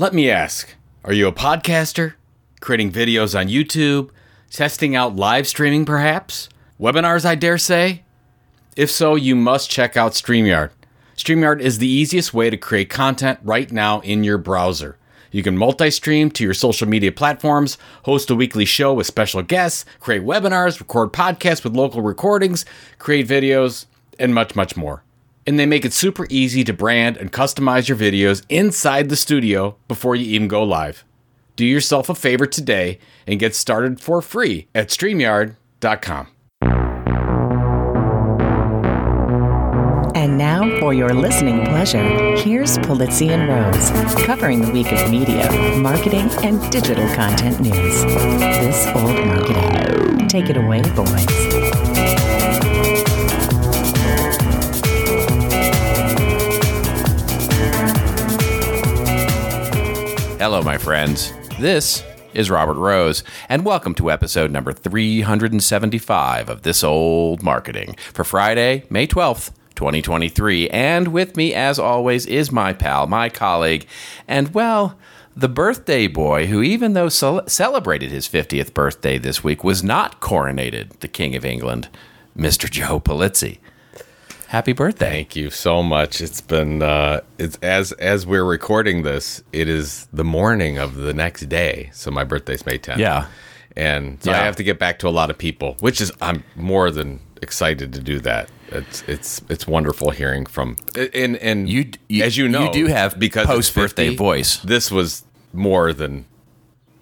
Let 0.00 0.14
me 0.14 0.30
ask 0.30 0.76
Are 1.04 1.12
you 1.12 1.28
a 1.28 1.32
podcaster? 1.32 2.14
Creating 2.62 2.90
videos 2.90 3.38
on 3.38 3.48
YouTube? 3.48 4.08
Testing 4.50 4.96
out 4.96 5.14
live 5.14 5.46
streaming, 5.46 5.84
perhaps? 5.84 6.48
Webinars, 6.80 7.26
I 7.26 7.34
dare 7.34 7.58
say? 7.58 8.02
If 8.76 8.90
so, 8.90 9.14
you 9.14 9.36
must 9.36 9.68
check 9.68 9.98
out 9.98 10.12
StreamYard. 10.12 10.70
StreamYard 11.18 11.60
is 11.60 11.76
the 11.76 11.86
easiest 11.86 12.32
way 12.32 12.48
to 12.48 12.56
create 12.56 12.88
content 12.88 13.40
right 13.42 13.70
now 13.70 14.00
in 14.00 14.24
your 14.24 14.38
browser. 14.38 14.96
You 15.32 15.42
can 15.42 15.58
multi 15.58 15.90
stream 15.90 16.30
to 16.30 16.44
your 16.44 16.54
social 16.54 16.88
media 16.88 17.12
platforms, 17.12 17.76
host 18.04 18.30
a 18.30 18.34
weekly 18.34 18.64
show 18.64 18.94
with 18.94 19.06
special 19.06 19.42
guests, 19.42 19.84
create 20.00 20.22
webinars, 20.22 20.80
record 20.80 21.12
podcasts 21.12 21.62
with 21.62 21.76
local 21.76 22.00
recordings, 22.00 22.64
create 22.98 23.28
videos, 23.28 23.84
and 24.18 24.34
much, 24.34 24.56
much 24.56 24.78
more. 24.78 25.02
And 25.46 25.58
they 25.58 25.66
make 25.66 25.84
it 25.84 25.92
super 25.92 26.26
easy 26.30 26.64
to 26.64 26.72
brand 26.72 27.16
and 27.16 27.32
customize 27.32 27.88
your 27.88 27.96
videos 27.96 28.44
inside 28.48 29.08
the 29.08 29.16
studio 29.16 29.76
before 29.88 30.14
you 30.14 30.26
even 30.26 30.48
go 30.48 30.62
live. 30.62 31.04
Do 31.56 31.64
yourself 31.64 32.08
a 32.08 32.14
favor 32.14 32.46
today 32.46 32.98
and 33.26 33.40
get 33.40 33.54
started 33.54 34.00
for 34.00 34.22
free 34.22 34.68
at 34.74 34.88
StreamYard.com. 34.88 36.28
And 40.14 40.36
now, 40.36 40.78
for 40.80 40.92
your 40.92 41.14
listening 41.14 41.64
pleasure, 41.64 42.36
here's 42.36 42.78
Pulizzi 42.78 43.30
and 43.30 43.48
Rose, 43.48 44.24
covering 44.26 44.60
the 44.60 44.70
week 44.70 44.92
of 44.92 45.10
media, 45.10 45.50
marketing, 45.78 46.28
and 46.42 46.60
digital 46.70 47.06
content 47.14 47.60
news. 47.60 48.04
This 48.04 48.86
old 48.88 49.24
marketing. 49.26 50.28
Take 50.28 50.50
it 50.50 50.56
away, 50.56 50.82
boys. 50.94 51.59
Hello, 60.40 60.62
my 60.62 60.78
friends. 60.78 61.34
This 61.58 62.02
is 62.32 62.48
Robert 62.48 62.78
Rose, 62.78 63.22
and 63.50 63.62
welcome 63.62 63.94
to 63.96 64.10
episode 64.10 64.50
number 64.50 64.72
375 64.72 66.48
of 66.48 66.62
This 66.62 66.82
Old 66.82 67.42
Marketing 67.42 67.94
for 68.14 68.24
Friday, 68.24 68.84
May 68.88 69.06
12th, 69.06 69.50
2023. 69.74 70.70
And 70.70 71.08
with 71.08 71.36
me, 71.36 71.52
as 71.52 71.78
always, 71.78 72.24
is 72.24 72.50
my 72.50 72.72
pal, 72.72 73.06
my 73.06 73.28
colleague, 73.28 73.86
and 74.26 74.54
well, 74.54 74.96
the 75.36 75.46
birthday 75.46 76.06
boy 76.06 76.46
who, 76.46 76.62
even 76.62 76.94
though 76.94 77.10
cel- 77.10 77.46
celebrated 77.46 78.10
his 78.10 78.26
50th 78.26 78.72
birthday 78.72 79.18
this 79.18 79.44
week, 79.44 79.62
was 79.62 79.84
not 79.84 80.22
coronated 80.22 81.00
the 81.00 81.08
King 81.08 81.36
of 81.36 81.44
England, 81.44 81.90
Mr. 82.34 82.70
Joe 82.70 82.98
Pulizzi. 82.98 83.58
Happy 84.50 84.72
birthday. 84.72 85.08
Thank 85.10 85.36
you 85.36 85.48
so 85.48 85.80
much. 85.80 86.20
It's 86.20 86.40
been 86.40 86.82
uh, 86.82 87.20
it's 87.38 87.56
as 87.62 87.92
as 87.92 88.26
we're 88.26 88.42
recording 88.42 89.04
this, 89.04 89.44
it 89.52 89.68
is 89.68 90.08
the 90.12 90.24
morning 90.24 90.76
of 90.76 90.96
the 90.96 91.14
next 91.14 91.42
day. 91.48 91.90
So 91.92 92.10
my 92.10 92.24
birthday's 92.24 92.66
May 92.66 92.76
10th. 92.76 92.96
Yeah. 92.98 93.28
And 93.76 94.20
so 94.20 94.32
I 94.32 94.38
have 94.38 94.56
to 94.56 94.64
get 94.64 94.80
back 94.80 94.98
to 94.98 95.08
a 95.08 95.10
lot 95.10 95.30
of 95.30 95.38
people, 95.38 95.76
which 95.78 96.00
is 96.00 96.10
I'm 96.20 96.42
more 96.56 96.90
than 96.90 97.20
excited 97.40 97.92
to 97.92 98.00
do 98.00 98.18
that. 98.20 98.50
It's 98.70 99.02
it's 99.06 99.40
it's 99.48 99.68
wonderful 99.68 100.10
hearing 100.10 100.46
from 100.46 100.78
and 101.14 101.36
and 101.36 101.68
You- 101.68 101.92
you- 102.08 102.24
as 102.24 102.36
you 102.36 102.48
know 102.48 102.64
you 102.64 102.72
do 102.72 102.86
have 102.86 103.20
because 103.20 103.44
it's 103.44 103.54
post-birthday 103.54 104.16
voice. 104.16 104.56
This 104.64 104.90
was 104.90 105.22
more 105.52 105.92
than 105.92 106.24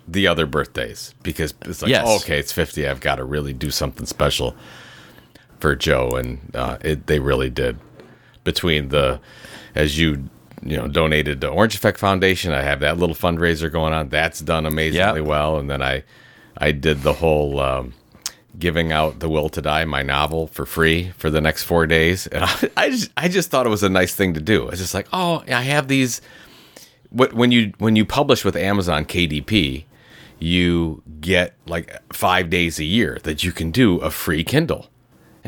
the 0.07 0.27
other 0.27 0.45
birthdays 0.45 1.15
because 1.23 1.55
it's 1.65 1.81
like 1.81 1.89
Yes. 1.89 2.05
oh, 2.07 2.17
okay, 2.17 2.39
it's 2.39 2.53
50. 2.53 2.87
I've 2.87 3.01
got 3.01 3.15
to 3.17 3.25
really 3.25 3.55
do 3.55 3.71
something 3.71 4.05
special 4.05 4.55
for 5.61 5.75
Joe, 5.77 6.11
and 6.11 6.39
uh, 6.55 6.79
it, 6.83 7.07
they 7.07 7.19
really 7.19 7.51
did. 7.51 7.79
Between 8.45 8.89
the, 8.89 9.21
as 9.75 9.99
you 9.99 10.29
you 10.63 10.77
know, 10.77 10.89
donated 10.89 11.41
to 11.43 11.49
Orange 11.49 11.75
Effect 11.75 11.99
Foundation, 11.99 12.53
I 12.53 12.63
have 12.63 12.81
that 12.81 12.99
little 12.99 13.15
fundraiser 13.15 13.71
going 13.71 13.93
on. 13.93 14.09
That's 14.09 14.41
done 14.41 14.67
amazingly 14.67 15.21
Yep. 15.21 15.29
well, 15.29 15.59
and 15.59 15.71
then 15.71 15.83
I, 15.83 16.03
I 16.57 16.73
did 16.73 17.03
the 17.03 17.13
whole 17.15 17.61
um, 17.61 17.95
giving 18.59 18.91
out 18.91 19.21
the 19.21 19.29
Will 19.29 19.49
to 19.51 19.63
Die, 19.63 19.85
my 19.85 20.03
novel, 20.03 20.47
for 20.49 20.67
free 20.67 21.11
for 21.17 21.31
the 21.31 21.41
next 21.41 21.65
four 21.65 21.87
days, 21.87 22.27
and 22.27 22.45
I, 22.45 22.71
I 22.77 22.91
just 22.91 23.11
I 23.17 23.29
just 23.29 23.51
thought 23.51 23.67
it 23.67 23.71
was 23.71 23.83
a 23.83 23.89
nice 23.89 24.15
thing 24.15 24.35
to 24.35 24.41
do. 24.41 24.67
I 24.67 24.71
was 24.71 24.79
just 24.81 24.95
like, 24.95 25.09
oh, 25.13 25.45
I 25.47 25.63
have 25.63 25.89
these. 25.89 26.21
What 27.11 27.33
when 27.33 27.53
you 27.53 27.73
when 27.79 27.97
you 27.97 28.05
publish 28.05 28.45
with 28.45 28.57
Amazon 28.57 29.05
KDP, 29.05 29.85
you 30.39 31.03
get 31.21 31.55
like 31.67 32.01
five 32.13 32.51
days 32.51 32.79
a 32.79 32.85
year 32.85 33.19
that 33.23 33.43
you 33.45 33.53
can 33.53 33.71
do 33.71 33.99
a 33.99 34.11
free 34.11 34.45
Kindle. 34.45 34.89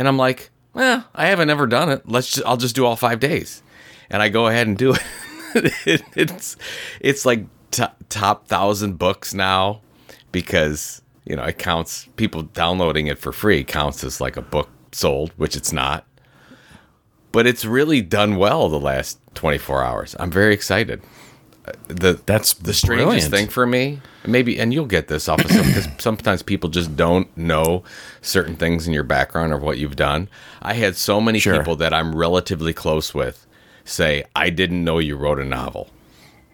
And 0.00 0.09
I'm 0.09 0.16
like, 0.16 0.49
well, 0.72 1.06
I 1.15 1.27
haven't 1.27 1.50
ever 1.50 1.66
done 1.66 1.91
it. 1.91 2.09
Let's 2.09 2.31
just, 2.31 2.47
I'll 2.47 2.56
just 2.56 2.75
do 2.75 2.87
all 2.87 2.97
five 2.97 3.21
days. 3.21 3.62
And 4.09 4.22
I 4.22 4.31
go 4.31 4.47
ahead 4.47 4.66
and 4.66 4.78
do 4.78 4.94
it. 4.94 5.75
it's, 6.16 6.56
it's 7.03 7.27
like 7.27 7.44
t- 7.71 7.84
top 8.09 8.49
thousand 8.49 8.99
books 8.99 9.34
now 9.34 9.83
because, 10.33 11.03
you 11.27 11.37
know, 11.37 11.43
it 11.44 11.59
counts 11.59 12.09
people 12.16 12.44
downloading 12.44 13.09
it 13.09 13.19
for 13.19 13.31
free 13.31 13.62
counts 13.62 14.03
as 14.03 14.22
like 14.22 14.39
a 14.39 14.43
book 14.43 14.71
sold, 14.93 15.33
which 15.37 15.55
it's 15.55 15.71
not. 15.71 16.06
But 17.31 17.47
it's 17.47 17.66
really 17.66 18.00
done 18.00 18.37
well 18.37 18.71
the 18.71 18.81
last 18.81 19.21
24 19.34 19.84
hours. 19.84 20.16
I'm 20.19 20.31
very 20.31 20.55
excited. 20.55 21.03
The 21.89 22.21
That's 22.27 22.55
the 22.55 22.73
strangest 22.75 23.05
brilliant. 23.07 23.31
thing 23.35 23.49
for 23.49 23.67
me, 23.67 24.01
maybe, 24.27 24.59
and 24.59 24.73
you'll 24.75 24.87
get 24.87 25.09
this 25.09 25.29
off 25.29 25.45
of 25.45 25.51
some 25.51 25.67
because 25.67 25.89
sometimes 25.99 26.43
people 26.43 26.69
just 26.71 26.97
don't 26.97 27.35
know 27.37 27.83
certain 28.23 28.57
things 28.57 28.87
in 28.87 28.93
your 28.95 29.03
background 29.05 29.53
or 29.53 29.59
what 29.59 29.79
you've 29.79 29.97
done. 29.97 30.29
I 30.63 30.75
had 30.75 30.97
so 30.97 31.21
many 31.21 31.39
Sure. 31.39 31.57
people 31.59 31.77
that 31.77 31.93
I'm 31.95 32.15
relatively 32.15 32.73
close 32.73 33.15
with 33.15 33.47
say, 33.85 34.25
"I 34.37 34.51
didn't 34.51 34.85
know 34.85 34.99
you 34.99 35.17
wrote 35.17 35.39
a 35.39 35.45
novel," 35.45 35.89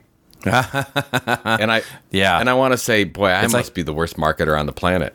and 0.45 1.73
I, 1.73 1.83
Yeah. 2.11 2.39
and 2.41 2.49
I 2.49 2.55
want 2.55 2.73
to 2.73 2.79
say, 2.79 3.05
boy, 3.05 3.29
I 3.29 3.45
It's 3.45 3.53
must 3.53 3.71
like- 3.71 3.75
be 3.75 3.83
the 3.83 3.93
worst 3.93 4.17
marketer 4.17 4.59
on 4.59 4.67
the 4.67 4.73
planet 4.73 5.15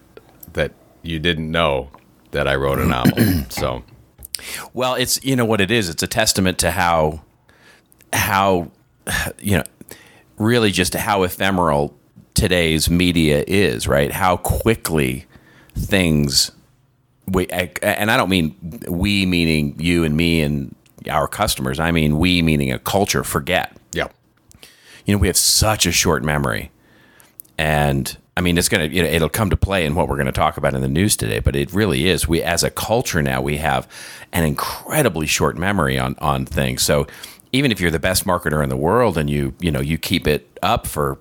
that 0.54 0.72
you 1.04 1.20
didn't 1.20 1.50
know 1.50 1.90
that 2.32 2.48
I 2.48 2.56
wrote 2.56 2.80
a 2.80 2.86
novel. 2.86 3.18
so, 3.50 3.84
Well, 4.74 4.96
it's 4.96 5.24
you 5.24 5.36
know 5.36 5.46
what 5.46 5.62
it 5.62 5.72
is. 5.72 5.90
It's 5.90 6.04
a 6.04 6.08
testament 6.08 6.58
to 6.60 6.72
how 6.72 7.22
how 8.14 8.72
you 9.40 9.58
know 9.58 9.64
really 10.42 10.72
just 10.72 10.94
how 10.94 11.24
ephemeral 11.24 11.96
today's 12.34 12.90
media 12.90 13.44
is, 13.48 13.88
right? 13.88 14.12
How 14.12 14.38
quickly 14.38 15.26
things 15.76 16.52
we 17.28 17.48
and 17.48 18.12
I 18.12 18.18
don't 18.18 18.30
mean 18.30 18.56
we 18.88 19.26
meaning 19.26 19.76
you 19.80 20.04
and 20.04 20.18
me 20.18 20.42
and 20.42 20.76
our 21.10 21.28
customers. 21.28 21.80
I 21.80 21.92
mean 21.92 22.18
we 22.18 22.42
meaning 22.42 22.72
a 22.72 22.80
culture 22.80 23.24
forget. 23.24 23.76
yeah, 23.94 24.08
You 25.06 25.14
know, 25.16 25.20
we 25.20 25.28
have 25.28 25.38
such 25.38 25.86
a 25.86 25.92
short 25.92 26.24
memory. 26.24 26.72
And 27.58 28.18
I 28.36 28.42
mean, 28.42 28.58
it's 28.58 28.70
going 28.70 28.90
to, 28.90 28.96
you 28.96 29.04
know, 29.04 29.10
it'll 29.10 29.30
come 29.30 29.50
to 29.50 29.58
play 29.58 29.86
in 29.86 29.94
what 29.94 30.08
we're 30.08 30.16
going 30.16 30.26
to 30.26 30.32
talk 30.32 30.58
about 30.58 30.74
in 30.74 30.82
the 30.82 30.88
news 30.88 31.16
today, 31.16 31.40
but 31.40 31.56
it 31.56 31.72
really 31.74 32.08
is. 32.08 32.28
We, 32.28 32.42
as 32.42 32.64
a 32.64 32.72
culture 32.72 33.22
now, 33.22 33.42
we 33.42 33.58
have 33.58 33.88
an 34.32 34.46
incredibly 34.46 35.28
short 35.28 35.58
memory 35.58 36.00
on, 36.00 36.16
on 36.20 36.46
things. 36.46 36.82
So 36.82 37.08
even 37.54 37.72
if 37.72 37.80
you're 37.82 37.92
the 37.92 38.00
best 38.00 38.26
marketer 38.26 38.64
in 38.64 38.70
the 38.70 38.78
world 38.78 39.18
and 39.18 39.30
you, 39.30 39.54
you 39.60 39.72
know, 39.72 39.82
you 39.82 39.98
keep 39.98 40.28
it 40.28 40.58
up 40.64 40.88
for 40.88 41.18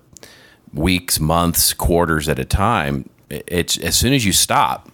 weeks, 0.72 1.18
months, 1.20 1.72
quarters 1.72 2.28
at 2.28 2.38
a 2.38 2.44
time, 2.44 3.08
it's 3.28 3.76
as 3.78 3.96
soon 3.96 4.12
as 4.12 4.24
you 4.24 4.32
stop, 4.32 4.88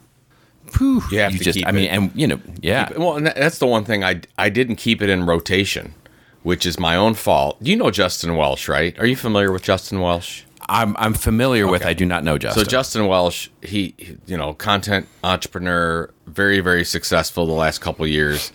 whew, 0.78 1.02
You 1.10 1.18
have 1.20 1.32
to 1.32 1.38
just, 1.38 1.58
keep 1.58 1.66
I 1.66 1.72
mean, 1.72 1.84
it- 1.84 1.88
and 1.88 2.10
you 2.14 2.26
know, 2.26 2.40
yeah. 2.60 2.90
Well, 2.96 3.16
and 3.16 3.26
that's 3.26 3.58
the 3.58 3.66
one 3.66 3.84
thing 3.84 4.02
I 4.04 4.20
I 4.38 4.48
didn't 4.48 4.76
keep 4.76 5.02
it 5.02 5.08
in 5.10 5.26
rotation, 5.26 5.94
which 6.42 6.64
is 6.66 6.78
my 6.78 6.96
own 6.96 7.14
fault. 7.14 7.56
You 7.60 7.76
know 7.76 7.90
Justin 7.90 8.36
Welsh, 8.36 8.68
right? 8.68 8.98
Are 8.98 9.06
you 9.06 9.16
familiar 9.16 9.52
with 9.52 9.62
Justin 9.62 10.00
Welsh? 10.00 10.42
I'm, 10.68 10.96
I'm 10.98 11.14
familiar 11.14 11.68
with, 11.68 11.86
I 11.86 11.92
do 11.92 12.04
not 12.04 12.24
know 12.24 12.38
Justin. 12.38 12.64
So 12.64 12.68
Justin 12.68 13.06
Welsh, 13.06 13.50
he, 13.62 13.94
he- 13.98 14.16
you 14.26 14.36
know, 14.36 14.52
content 14.54 15.06
entrepreneur, 15.22 16.10
very 16.26 16.60
very 16.60 16.84
successful 16.84 17.46
the 17.46 17.52
last 17.52 17.80
couple 17.80 18.04
of 18.04 18.10
years, 18.10 18.50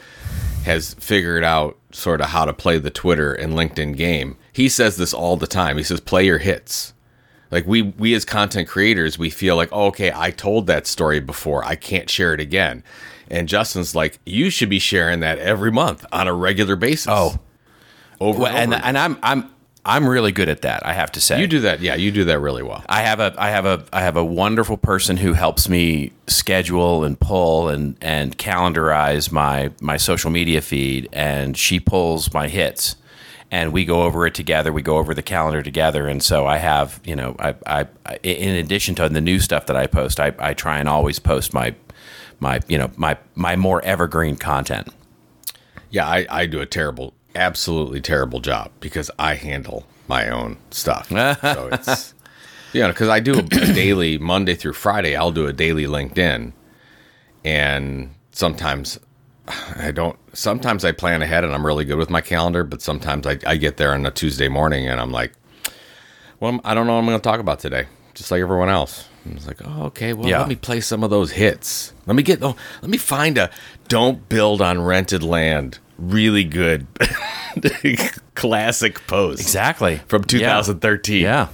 has 0.65 0.93
figured 0.95 1.43
out 1.43 1.77
sort 1.95 2.21
of 2.21 2.27
how 2.27 2.45
to 2.45 2.53
play 2.53 2.77
the 2.77 2.89
Twitter 2.89 3.33
and 3.33 3.53
LinkedIn 3.53 3.95
game. 3.97 4.37
He 4.53 4.69
says 4.69 4.97
this 4.97 5.13
all 5.13 5.37
the 5.37 5.47
time. 5.47 5.77
He 5.77 5.83
says 5.83 5.99
play 5.99 6.25
your 6.25 6.39
hits. 6.39 6.93
Like 7.51 7.67
we 7.67 7.81
we 7.81 8.13
as 8.13 8.23
content 8.25 8.67
creators, 8.67 9.19
we 9.19 9.29
feel 9.29 9.55
like, 9.55 9.69
oh, 9.71 9.87
okay, 9.87 10.11
I 10.15 10.31
told 10.31 10.67
that 10.67 10.87
story 10.87 11.19
before. 11.19 11.63
I 11.65 11.75
can't 11.75 12.09
share 12.09 12.33
it 12.33 12.39
again. 12.39 12.83
And 13.29 13.47
Justin's 13.47 13.95
like, 13.95 14.19
you 14.25 14.49
should 14.49 14.69
be 14.69 14.79
sharing 14.79 15.21
that 15.21 15.39
every 15.39 15.71
month 15.71 16.05
on 16.11 16.27
a 16.27 16.33
regular 16.33 16.75
basis. 16.75 17.07
Oh. 17.09 17.39
over 18.19 18.41
Well, 18.41 18.51
and, 18.51 18.73
and, 18.73 18.73
over. 18.73 18.83
and 18.85 18.97
I'm, 18.97 19.19
I'm, 19.23 19.51
I'm 19.83 20.07
really 20.07 20.31
good 20.31 20.47
at 20.47 20.61
that. 20.61 20.85
I 20.85 20.93
have 20.93 21.11
to 21.13 21.21
say. 21.21 21.39
you 21.41 21.47
do 21.47 21.61
that, 21.61 21.81
yeah, 21.81 21.95
you 21.95 22.11
do 22.11 22.23
that 22.25 22.39
really 22.39 22.61
well. 22.61 22.83
I 22.87 23.01
have 23.01 23.19
a 23.19 23.33
I 23.37 23.49
have 23.49 23.65
a 23.65 23.83
I 23.91 24.01
have 24.01 24.15
a 24.15 24.23
wonderful 24.23 24.77
person 24.77 25.17
who 25.17 25.33
helps 25.33 25.67
me 25.67 26.11
schedule 26.27 27.03
and 27.03 27.19
pull 27.19 27.67
and 27.69 27.97
and 28.01 28.37
calendarize 28.37 29.31
my 29.31 29.71
my 29.81 29.97
social 29.97 30.29
media 30.29 30.61
feed 30.61 31.09
and 31.11 31.57
she 31.57 31.79
pulls 31.79 32.31
my 32.33 32.47
hits 32.47 32.95
and 33.49 33.73
we 33.73 33.83
go 33.83 34.03
over 34.03 34.25
it 34.27 34.33
together 34.35 34.71
we 34.71 34.81
go 34.83 34.97
over 34.97 35.13
the 35.15 35.23
calendar 35.23 35.61
together 35.63 36.07
and 36.07 36.21
so 36.23 36.45
I 36.45 36.57
have 36.57 37.01
you 37.03 37.15
know 37.15 37.35
I 37.39 37.55
I 37.65 37.87
I- 38.05 38.19
in 38.23 38.55
addition 38.55 38.93
to 38.95 39.09
the 39.09 39.19
new 39.21 39.39
stuff 39.39 39.65
that 39.65 39.75
I 39.75 39.87
post 39.87 40.19
I 40.19 40.31
I 40.37 40.53
try 40.53 40.77
and 40.77 40.87
always 40.87 41.17
post 41.19 41.53
my 41.55 41.73
my 42.39 42.59
you 42.67 42.77
know 42.77 42.91
my 42.97 43.17
my 43.33 43.55
more 43.55 43.83
evergreen 43.83 44.35
content. 44.35 44.89
Yeah, 45.89 46.07
I, 46.07 46.25
I 46.29 46.45
do 46.45 46.61
a 46.61 46.65
terrible 46.65 47.13
absolutely 47.35 48.01
terrible 48.01 48.39
job 48.39 48.71
because 48.79 49.09
I 49.19 49.35
handle 49.35 49.85
my 50.07 50.29
own 50.29 50.57
stuff. 50.71 51.09
so 51.09 51.69
it's 51.71 52.13
you 52.73 52.81
know 52.81 52.89
because 52.89 53.09
I 53.09 53.19
do 53.19 53.33
a, 53.35 53.39
a 53.39 53.43
daily 53.73 54.17
Monday 54.17 54.55
through 54.55 54.73
Friday. 54.73 55.15
I'll 55.15 55.31
do 55.31 55.47
a 55.47 55.53
daily 55.53 55.85
LinkedIn, 55.85 56.53
and 57.43 58.13
sometimes 58.31 58.99
I 59.77 59.91
don't. 59.91 60.17
Sometimes 60.33 60.85
I 60.85 60.91
plan 60.91 61.21
ahead 61.21 61.43
and 61.43 61.53
I'm 61.53 61.65
really 61.65 61.85
good 61.85 61.97
with 61.97 62.09
my 62.09 62.21
calendar, 62.21 62.63
but 62.63 62.81
sometimes 62.81 63.27
I, 63.27 63.37
I 63.45 63.57
get 63.57 63.77
there 63.77 63.93
on 63.93 64.05
a 64.05 64.11
Tuesday 64.11 64.47
morning 64.47 64.87
and 64.87 64.99
I'm 65.01 65.11
like, 65.11 65.33
well, 66.39 66.59
I 66.63 66.73
don't 66.73 66.87
know 66.87 66.93
what 66.93 66.99
I'm 66.99 67.05
going 67.05 67.19
to 67.19 67.23
talk 67.23 67.39
about 67.41 67.59
today, 67.59 67.87
just 68.13 68.31
like 68.31 68.41
everyone 68.41 68.69
else. 68.69 69.09
I 69.29 69.33
was 69.33 69.45
like, 69.47 69.57
oh, 69.65 69.83
okay, 69.87 70.13
well, 70.13 70.27
Yeah. 70.29 70.39
let 70.39 70.47
me 70.47 70.55
play 70.55 70.79
some 70.79 71.03
of 71.03 71.09
those 71.09 71.31
hits. 71.33 71.93
Let 72.07 72.15
me 72.15 72.23
get, 72.23 72.41
oh, 72.41 72.55
let 72.81 72.89
me 72.89 72.97
find 72.97 73.37
a 73.37 73.51
don't 73.89 74.27
build 74.29 74.61
on 74.61 74.81
rented 74.81 75.21
land. 75.21 75.79
Really 76.01 76.43
good 76.43 76.87
classic 78.35 79.05
post. 79.07 79.39
Exactly. 79.41 79.97
From 80.07 80.21
Yeah. 80.29 80.61
2013. 80.61 81.21
Yeah. 81.21 81.47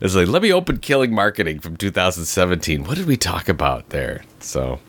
It's 0.00 0.14
like, 0.14 0.28
let 0.28 0.40
me 0.42 0.52
open 0.52 0.78
Killing 0.78 1.14
Marketing 1.14 1.58
from 1.60 1.76
2017. 1.76 2.84
What 2.84 2.96
did 2.96 3.06
we 3.06 3.16
talk 3.18 3.48
about 3.48 3.90
there? 3.90 4.24
So 4.38 4.80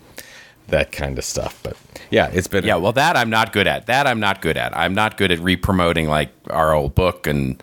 that 0.67 0.91
kind 0.93 1.17
of 1.17 1.25
stuff. 1.25 1.59
But 1.63 1.75
yeah, 2.09 2.29
it's 2.31 2.47
been 2.47 2.63
Yeah, 2.63 2.77
well, 2.77 2.93
that 2.93 3.17
I'm 3.17 3.29
not 3.29 3.51
good 3.51 3.67
at. 3.67 3.87
That 3.87 4.07
I'm 4.07 4.19
not 4.21 4.41
good 4.41 4.55
at. 4.55 4.75
I'm 4.77 4.93
not 4.93 5.17
good 5.17 5.31
at 5.31 5.39
re-promoting 5.39 6.07
like 6.07 6.31
our 6.49 6.73
old 6.73 6.95
book 6.95 7.27
and 7.27 7.61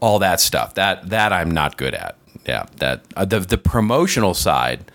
all 0.00 0.18
that 0.20 0.40
stuff. 0.40 0.74
That 0.74 1.10
that 1.10 1.32
I'm 1.32 1.50
not 1.50 1.76
good 1.76 1.94
at. 1.94 2.16
Yeah, 2.46 2.66
that 2.76 3.02
uh, 3.16 3.24
the 3.26 3.40
the 3.40 3.58
promotional 3.58 4.32
side 4.34 4.90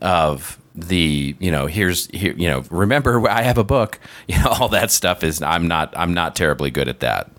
of 0.00 0.58
the 0.76 1.34
you 1.38 1.50
know 1.50 1.66
here's 1.66 2.06
here 2.08 2.34
you 2.36 2.48
know 2.48 2.62
remember 2.70 3.28
I 3.28 3.42
have 3.42 3.58
a 3.58 3.64
book. 3.64 3.98
You 4.28 4.38
know 4.42 4.48
all 4.50 4.68
that 4.68 4.90
stuff 4.90 5.22
is 5.24 5.40
I'm 5.42 5.66
not 5.68 5.94
I'm 5.96 6.12
not 6.14 6.36
terribly 6.36 6.70
good 6.70 6.88
at 6.88 7.00
that. 7.00 7.30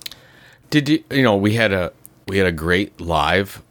Did 0.70 0.90
you 0.90 1.04
you 1.12 1.22
know 1.24 1.36
we 1.36 1.54
had 1.54 1.72
a 1.72 1.92
we 2.28 2.38
had 2.38 2.48
a 2.48 2.52
great 2.52 3.00
live 3.00 3.62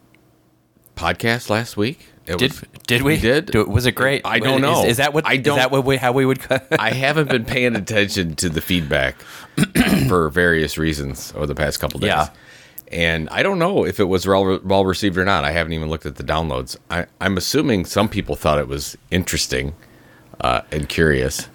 podcast 0.97 1.51
last 1.51 1.77
week? 1.77 2.09
It 2.27 2.39
Did 2.39 2.51
was- 2.53 2.65
did 2.87 3.03
we? 3.03 3.17
did. 3.19 3.47
Do- 3.47 3.65
was 3.67 3.87
it 3.87 3.93
great? 3.93 4.23
I 4.25 4.39
don't 4.41 4.61
know. 4.61 4.83
Is, 4.85 4.91
is 4.93 4.97
that 4.99 5.13
what 5.15 5.27
I 5.27 5.37
don't- 5.37 5.57
that 5.59 5.71
what 5.71 5.85
we, 5.85 5.97
how 5.97 6.13
we 6.13 6.25
would? 6.27 6.41
I 6.79 6.91
haven't 6.91 7.29
been 7.29 7.45
paying 7.45 7.75
attention 7.77 8.35
to 8.37 8.49
the 8.49 8.61
feedback 8.61 9.17
for 10.09 10.29
various 10.29 10.77
reasons 10.79 11.33
over 11.37 11.47
the 11.47 11.55
past 11.55 11.79
couple 11.81 12.01
days. 12.01 12.09
Yeah. 12.09 12.29
And 12.93 13.29
I 13.31 13.43
don't 13.43 13.59
know 13.59 13.85
if 13.85 13.99
it 13.99 14.05
was 14.05 14.27
well, 14.27 14.61
well 14.63 14.85
received 14.85 15.19
or 15.19 15.25
not. 15.25 15.45
I 15.45 15.51
haven't 15.51 15.73
even 15.73 15.89
looked 15.89 16.07
at 16.07 16.17
the 16.17 16.23
downloads. 16.25 16.77
I, 16.91 17.07
I'm 17.21 17.37
assuming 17.37 17.85
some 17.85 18.09
people 18.09 18.37
thought 18.37 18.59
it 18.59 18.69
was 18.69 18.97
interesting 19.11 19.75
uh, 20.41 20.61
and 20.71 20.89
curious. 20.89 21.49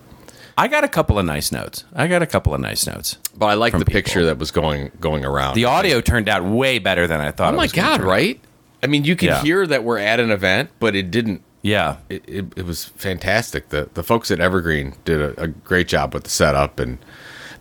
I 0.57 0.67
got 0.67 0.83
a 0.83 0.89
couple 0.89 1.17
of 1.17 1.25
nice 1.25 1.51
notes. 1.51 1.85
I 1.93 2.07
got 2.07 2.21
a 2.21 2.25
couple 2.27 2.53
of 2.53 2.59
nice 2.59 2.85
notes. 2.85 3.17
But 3.35 3.45
I 3.47 3.53
like 3.53 3.71
the 3.71 3.79
people. 3.79 3.93
picture 3.93 4.25
that 4.25 4.37
was 4.37 4.51
going 4.51 4.91
going 4.99 5.23
around. 5.25 5.55
The 5.55 5.65
audio 5.65 6.01
turned 6.01 6.27
out 6.27 6.43
way 6.43 6.77
better 6.79 7.07
than 7.07 7.21
I 7.21 7.31
thought. 7.31 7.51
oh 7.51 7.53
it 7.53 7.57
my 7.57 7.63
was 7.63 7.71
god! 7.71 8.01
Right? 8.01 8.39
I 8.83 8.87
mean, 8.87 9.05
you 9.05 9.15
can 9.15 9.29
Yeah. 9.29 9.41
hear 9.41 9.65
that 9.65 9.83
we're 9.83 9.99
at 9.99 10.19
an 10.19 10.29
event, 10.31 10.69
but 10.79 10.95
it 10.95 11.09
didn't 11.11 11.41
Yeah. 11.61 11.97
it, 12.09 12.23
it, 12.27 12.45
it 12.57 12.65
was 12.65 12.85
fantastic. 12.85 13.69
The 13.69 13.89
the 13.93 14.03
folks 14.03 14.29
at 14.29 14.39
Evergreen 14.41 14.95
did 15.05 15.21
a, 15.21 15.41
a 15.43 15.47
great 15.47 15.87
job 15.87 16.13
with 16.13 16.25
the 16.25 16.29
setup, 16.29 16.79
and 16.79 16.97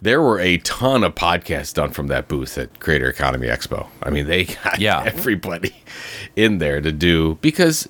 there 0.02 0.20
were 0.23 0.38
a 0.41 0.58
ton 0.58 1.05
of 1.05 1.14
podcasts 1.14 1.75
done 1.75 1.91
from 1.91 2.06
that 2.08 2.26
booth 2.29 2.56
at 2.58 2.81
Creator 2.81 3.08
Economy 3.08 3.49
Expo. 3.49 3.87
I 4.02 4.11
mean, 4.11 4.26
they 4.26 4.44
got 4.44 4.79
Yeah. 4.81 5.02
everybody 5.06 5.75
in 6.37 6.58
there 6.58 6.81
to 6.81 6.93
do 6.93 7.38
because, 7.43 7.88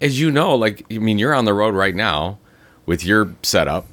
as 0.00 0.20
you 0.20 0.30
know, 0.30 0.54
like 0.54 0.84
I 0.92 0.98
mean, 0.98 1.18
you're 1.18 1.34
on 1.34 1.44
the 1.44 1.54
road 1.54 1.74
right 1.74 1.94
now 1.94 2.38
with 2.86 3.04
your 3.04 3.34
setup, 3.42 3.86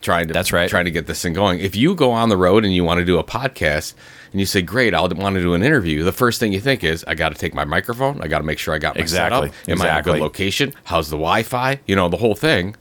trying 0.00 0.26
to 0.28 0.34
That's 0.34 0.52
right. 0.52 0.68
trying 0.70 0.84
to 0.86 0.90
get 0.90 1.06
this 1.06 1.22
thing 1.22 1.32
going. 1.32 1.60
If 1.60 1.76
you 1.76 1.94
go 1.94 2.12
on 2.12 2.28
the 2.28 2.36
road 2.36 2.64
and 2.64 2.74
you 2.74 2.84
want 2.84 2.98
to 2.98 3.04
do 3.04 3.18
a 3.18 3.24
podcast. 3.24 3.94
And 4.32 4.40
you 4.40 4.46
say, 4.46 4.62
"Great, 4.62 4.94
I 4.94 5.00
want 5.02 5.34
to 5.34 5.42
do 5.42 5.52
an 5.52 5.62
interview." 5.62 6.02
The 6.04 6.10
first 6.10 6.40
thing 6.40 6.54
you 6.54 6.60
think 6.60 6.82
is, 6.82 7.04
"I 7.06 7.14
got 7.14 7.28
to 7.28 7.34
take 7.34 7.52
my 7.52 7.66
microphone. 7.66 8.22
I 8.22 8.28
got 8.28 8.38
to 8.38 8.44
make 8.44 8.58
sure 8.58 8.72
I 8.74 8.78
got 8.78 8.94
my 8.96 9.02
Exactly. 9.02 9.50
setup. 9.50 9.68
Am 9.68 9.82
I 9.82 9.90
in 9.92 9.96
a 9.98 10.02
good 10.02 10.20
location? 10.20 10.72
How's 10.84 11.10
the 11.10 11.16
Wi-Fi? 11.18 11.80
You 11.86 11.94
know, 11.96 12.08
the 12.08 12.16
whole 12.16 12.34
thing." 12.34 12.74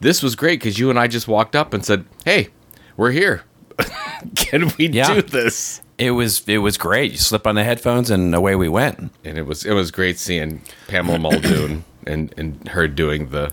This 0.00 0.22
was 0.22 0.34
great 0.34 0.58
because 0.58 0.78
you 0.78 0.88
and 0.88 0.98
I 0.98 1.06
just 1.06 1.28
walked 1.28 1.54
up 1.54 1.74
and 1.74 1.84
said, 1.84 2.06
"Hey, 2.24 2.48
we're 2.96 3.10
here. 3.12 3.42
Can 4.36 4.70
we 4.78 4.88
Yeah. 4.88 5.14
do 5.14 5.22
this?" 5.22 5.80
It 5.98 6.12
was 6.12 6.42
it 6.46 6.58
was 6.58 6.78
great. 6.78 7.12
You 7.12 7.18
slip 7.18 7.46
on 7.46 7.54
the 7.56 7.64
headphones 7.64 8.10
and 8.10 8.34
away 8.34 8.54
we 8.56 8.68
went. 8.68 9.12
And 9.24 9.36
it 9.38 9.46
was 9.46 9.64
it 9.64 9.72
was 9.74 9.90
great 9.90 10.18
seeing 10.18 10.62
Pamela 10.88 11.18
Muldoon 11.26 11.84
and 12.06 12.32
and 12.36 12.68
her 12.68 12.88
doing 12.88 13.28
the 13.30 13.52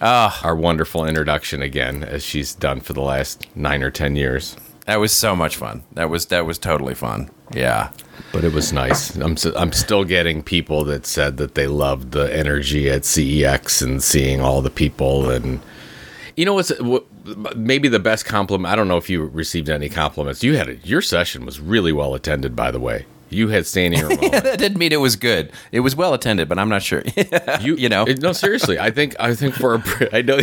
Ah. 0.00 0.40
our 0.44 0.56
wonderful 0.56 1.04
introduction 1.06 1.62
again 1.62 2.02
as 2.04 2.24
she's 2.24 2.54
done 2.54 2.80
for 2.80 2.92
the 2.92 3.00
last 3.02 3.46
nine 3.56 3.82
or 3.82 3.90
ten 3.90 4.16
years. 4.16 4.56
That 4.86 4.98
was 4.98 5.12
so 5.12 5.36
much 5.36 5.56
fun. 5.56 5.82
That 5.92 6.10
was 6.10 6.26
that 6.26 6.44
was 6.46 6.58
totally 6.58 6.94
fun. 6.94 7.30
Yeah. 7.54 7.90
But 8.32 8.42
it 8.44 8.52
was 8.52 8.72
nice. 8.72 9.14
I'm 9.16 9.36
I'm 9.56 9.72
still 9.72 10.04
getting 10.04 10.42
people 10.42 10.84
that 10.84 11.06
said 11.06 11.36
that 11.36 11.54
they 11.54 11.66
loved 11.66 12.12
the 12.12 12.32
energy 12.36 12.88
at 12.90 13.02
CEX 13.02 13.82
and 13.82 14.02
seeing 14.02 14.40
all 14.40 14.60
the 14.62 14.70
people 14.70 15.30
and 15.30 15.60
you 16.36 16.44
know 16.44 16.54
what's 16.54 16.76
what, 16.80 17.04
maybe 17.56 17.88
the 17.88 17.98
best 18.00 18.24
compliment. 18.24 18.72
I 18.72 18.76
don't 18.76 18.88
know 18.88 18.96
if 18.96 19.08
you 19.10 19.24
received 19.24 19.68
any 19.68 19.88
compliments. 19.88 20.42
You 20.42 20.56
had 20.56 20.68
a, 20.68 20.76
your 20.78 21.00
session 21.02 21.44
was 21.46 21.60
really 21.60 21.92
well 21.92 22.14
attended, 22.14 22.54
by 22.56 22.70
the 22.70 22.80
way. 22.80 23.06
You 23.30 23.48
had 23.48 23.66
standing 23.66 24.00
room. 24.02 24.12
only. 24.12 24.28
that 24.30 24.58
didn't 24.58 24.76
mean 24.78 24.92
it 24.92 25.00
was 25.00 25.16
good. 25.16 25.50
It 25.72 25.80
was 25.80 25.96
well 25.96 26.12
attended, 26.12 26.48
but 26.48 26.58
I'm 26.58 26.68
not 26.68 26.82
sure. 26.82 27.02
You 27.62 27.76
You 27.76 27.88
know? 27.88 28.04
no 28.04 28.32
seriously. 28.32 28.78
I 28.78 28.90
think 28.90 29.16
I 29.18 29.34
think 29.34 29.54
for 29.54 29.74
a 29.76 29.82
I 30.12 30.20
know 30.22 30.38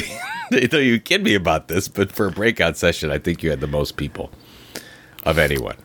I 0.51 0.67
know 0.71 0.79
you 0.79 0.99
kid 0.99 1.23
me 1.23 1.35
about 1.35 1.67
this, 1.67 1.87
but 1.87 2.11
for 2.11 2.25
a 2.27 2.31
breakout 2.31 2.77
session, 2.77 3.11
I 3.11 3.19
think 3.19 3.43
you 3.43 3.51
had 3.51 3.59
the 3.59 3.67
most 3.67 3.95
people 3.97 4.31
of 5.23 5.37
anyone. 5.37 5.75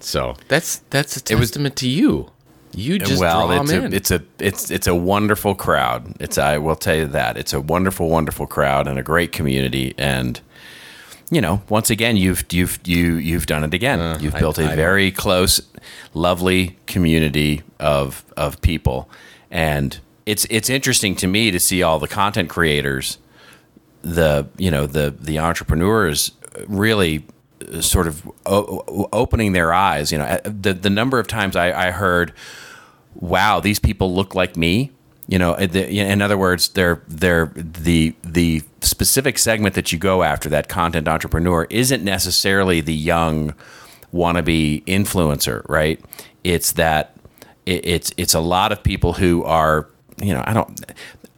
So 0.00 0.34
that's 0.48 0.78
that's 0.90 1.16
a 1.16 1.20
It 1.32 1.38
was- 1.38 1.50
testament 1.50 1.76
to 1.76 1.88
you. 1.88 2.30
You 2.74 2.98
just 2.98 3.20
well, 3.20 3.48
draw 3.48 3.60
it's 3.60 3.70
them 3.70 3.82
a 3.82 3.86
in. 3.86 3.92
it's 3.92 4.10
a 4.10 4.22
it's 4.38 4.70
it's 4.70 4.86
a 4.86 4.94
wonderful 4.94 5.54
crowd. 5.54 6.14
It's 6.20 6.38
I 6.38 6.58
will 6.58 6.76
tell 6.76 6.94
you 6.96 7.06
that 7.06 7.36
it's 7.36 7.52
a 7.52 7.60
wonderful 7.60 8.08
wonderful 8.08 8.46
crowd 8.46 8.86
and 8.88 8.98
a 8.98 9.02
great 9.02 9.32
community. 9.32 9.94
And 9.98 10.40
you 11.30 11.40
know, 11.40 11.62
once 11.68 11.90
again, 11.90 12.16
you've 12.16 12.44
you've 12.50 12.78
you 12.84 13.14
you've 13.14 13.46
done 13.46 13.64
it 13.64 13.74
again. 13.74 14.20
you've 14.20 14.34
Uh, 14.34 14.38
I- 14.38 14.40
built 14.40 14.58
a 14.58 14.70
I 14.72 14.76
very 14.76 15.10
close, 15.10 15.60
lovely 16.14 16.76
community 16.86 17.62
of 17.78 18.24
of 18.36 18.60
people, 18.62 19.08
and 19.50 19.98
it's 20.26 20.46
it's 20.50 20.70
interesting 20.70 21.14
to 21.16 21.26
me 21.26 21.50
to 21.50 21.58
see 21.60 21.82
all 21.82 21.98
the 21.98 22.08
content 22.08 22.48
creators, 22.48 23.18
the 24.02 24.46
you 24.58 24.70
know 24.70 24.86
the 24.86 25.14
the 25.18 25.38
entrepreneurs 25.38 26.32
really 26.68 27.24
sort 27.82 28.06
of 28.06 28.30
o- 28.46 29.08
opening 29.12 29.52
their 29.52 29.72
eyes. 29.72 30.12
You 30.12 30.18
know, 30.18 30.24
uh, 30.24 30.40
the 30.44 30.72
the 30.74 30.90
number 30.90 31.18
of 31.18 31.26
times 31.26 31.56
I, 31.56 31.88
I 31.88 31.90
heard, 31.90 32.32
"Wow, 33.14 33.60
these 33.60 33.78
people 33.78 34.14
look 34.14 34.34
like 34.34 34.56
me." 34.56 34.90
You 35.28 35.38
know, 35.38 35.52
uh, 35.52 35.68
in 35.72 36.20
other 36.20 36.36
words, 36.36 36.68
they're 36.70 37.02
they're 37.08 37.52
the 37.54 38.14
the 38.22 38.62
specific 38.80 39.38
segment 39.38 39.74
that 39.74 39.92
you 39.92 39.98
go 39.98 40.22
after 40.22 40.48
that 40.50 40.68
content 40.68 41.08
entrepreneur 41.08 41.66
isn't 41.70 42.02
necessarily 42.04 42.80
the 42.80 42.94
young 42.94 43.54
wannabe 44.12 44.84
influencer, 44.84 45.66
right? 45.68 46.00
It's 46.44 46.72
that 46.72 47.16
it, 47.66 47.86
it's 47.86 48.12
it's 48.16 48.34
a 48.34 48.40
lot 48.40 48.72
of 48.72 48.82
people 48.82 49.14
who 49.14 49.44
are 49.44 49.88
you 50.20 50.34
know 50.34 50.42
I 50.46 50.52
don't. 50.52 50.80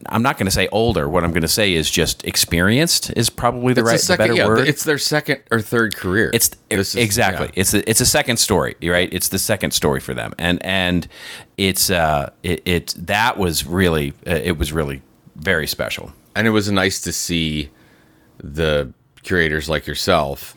I'm 0.08 0.22
not 0.22 0.36
going 0.38 0.46
to 0.46 0.50
say 0.52 0.68
older. 0.72 1.08
What 1.08 1.24
I'm 1.24 1.30
going 1.30 1.42
to 1.42 1.48
say 1.48 1.72
is 1.74 1.90
just 1.90 2.24
experienced 2.24 3.10
is 3.16 3.30
probably 3.30 3.74
the 3.74 3.80
It's 3.82 3.90
right 3.90 4.00
second, 4.00 4.22
the 4.28 4.28
better 4.34 4.42
yeah, 4.42 4.46
word. 4.46 4.68
It's 4.68 4.84
their 4.84 4.98
second 4.98 5.40
or 5.50 5.60
third 5.60 5.96
career. 5.96 6.30
It's 6.34 6.50
is- 6.70 6.94
exactly. 6.94 7.46
yeah. 7.48 7.60
It's 7.60 7.74
a, 7.74 7.88
it's 7.88 8.00
a 8.00 8.06
second 8.06 8.38
story, 8.38 8.76
right? 8.82 9.08
It's 9.12 9.28
the 9.28 9.38
second 9.38 9.72
story 9.72 10.00
for 10.00 10.14
them, 10.14 10.34
and 10.38 10.64
and 10.64 11.08
it's 11.56 11.90
uh 11.90 12.30
it, 12.42 12.62
it 12.66 12.94
that 12.98 13.38
was 13.38 13.66
really 13.66 14.12
uh, 14.26 14.30
it 14.42 14.58
was 14.58 14.72
really 14.72 15.02
very 15.36 15.66
special. 15.66 16.12
and 16.36 16.46
it 16.46 16.50
was 16.50 16.70
nice 16.70 17.00
to 17.00 17.12
see 17.12 17.70
the 18.38 18.92
curators 19.22 19.68
like 19.68 19.86
yourself, 19.86 20.54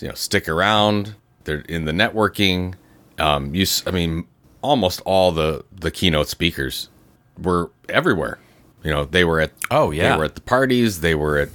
you 0.00 0.08
know, 0.08 0.14
stick 0.14 0.48
around. 0.48 1.14
They're 1.44 1.60
in 1.68 1.84
the 1.84 1.92
networking. 1.92 2.74
Um, 3.18 3.54
you, 3.54 3.66
I 3.86 3.90
mean, 3.90 4.26
almost 4.62 5.00
all 5.04 5.32
the 5.32 5.64
the 5.72 5.90
keynote 5.90 6.28
speakers 6.28 6.88
were 7.42 7.70
everywhere. 7.88 8.38
You 8.84 8.90
know, 8.90 9.04
they 9.04 9.24
were 9.24 9.40
at 9.40 9.52
Oh, 9.70 9.90
yeah. 9.90 10.12
they 10.12 10.18
were 10.18 10.24
at 10.24 10.34
the 10.34 10.40
parties. 10.42 11.00
They 11.00 11.14
were 11.14 11.38
at 11.38 11.48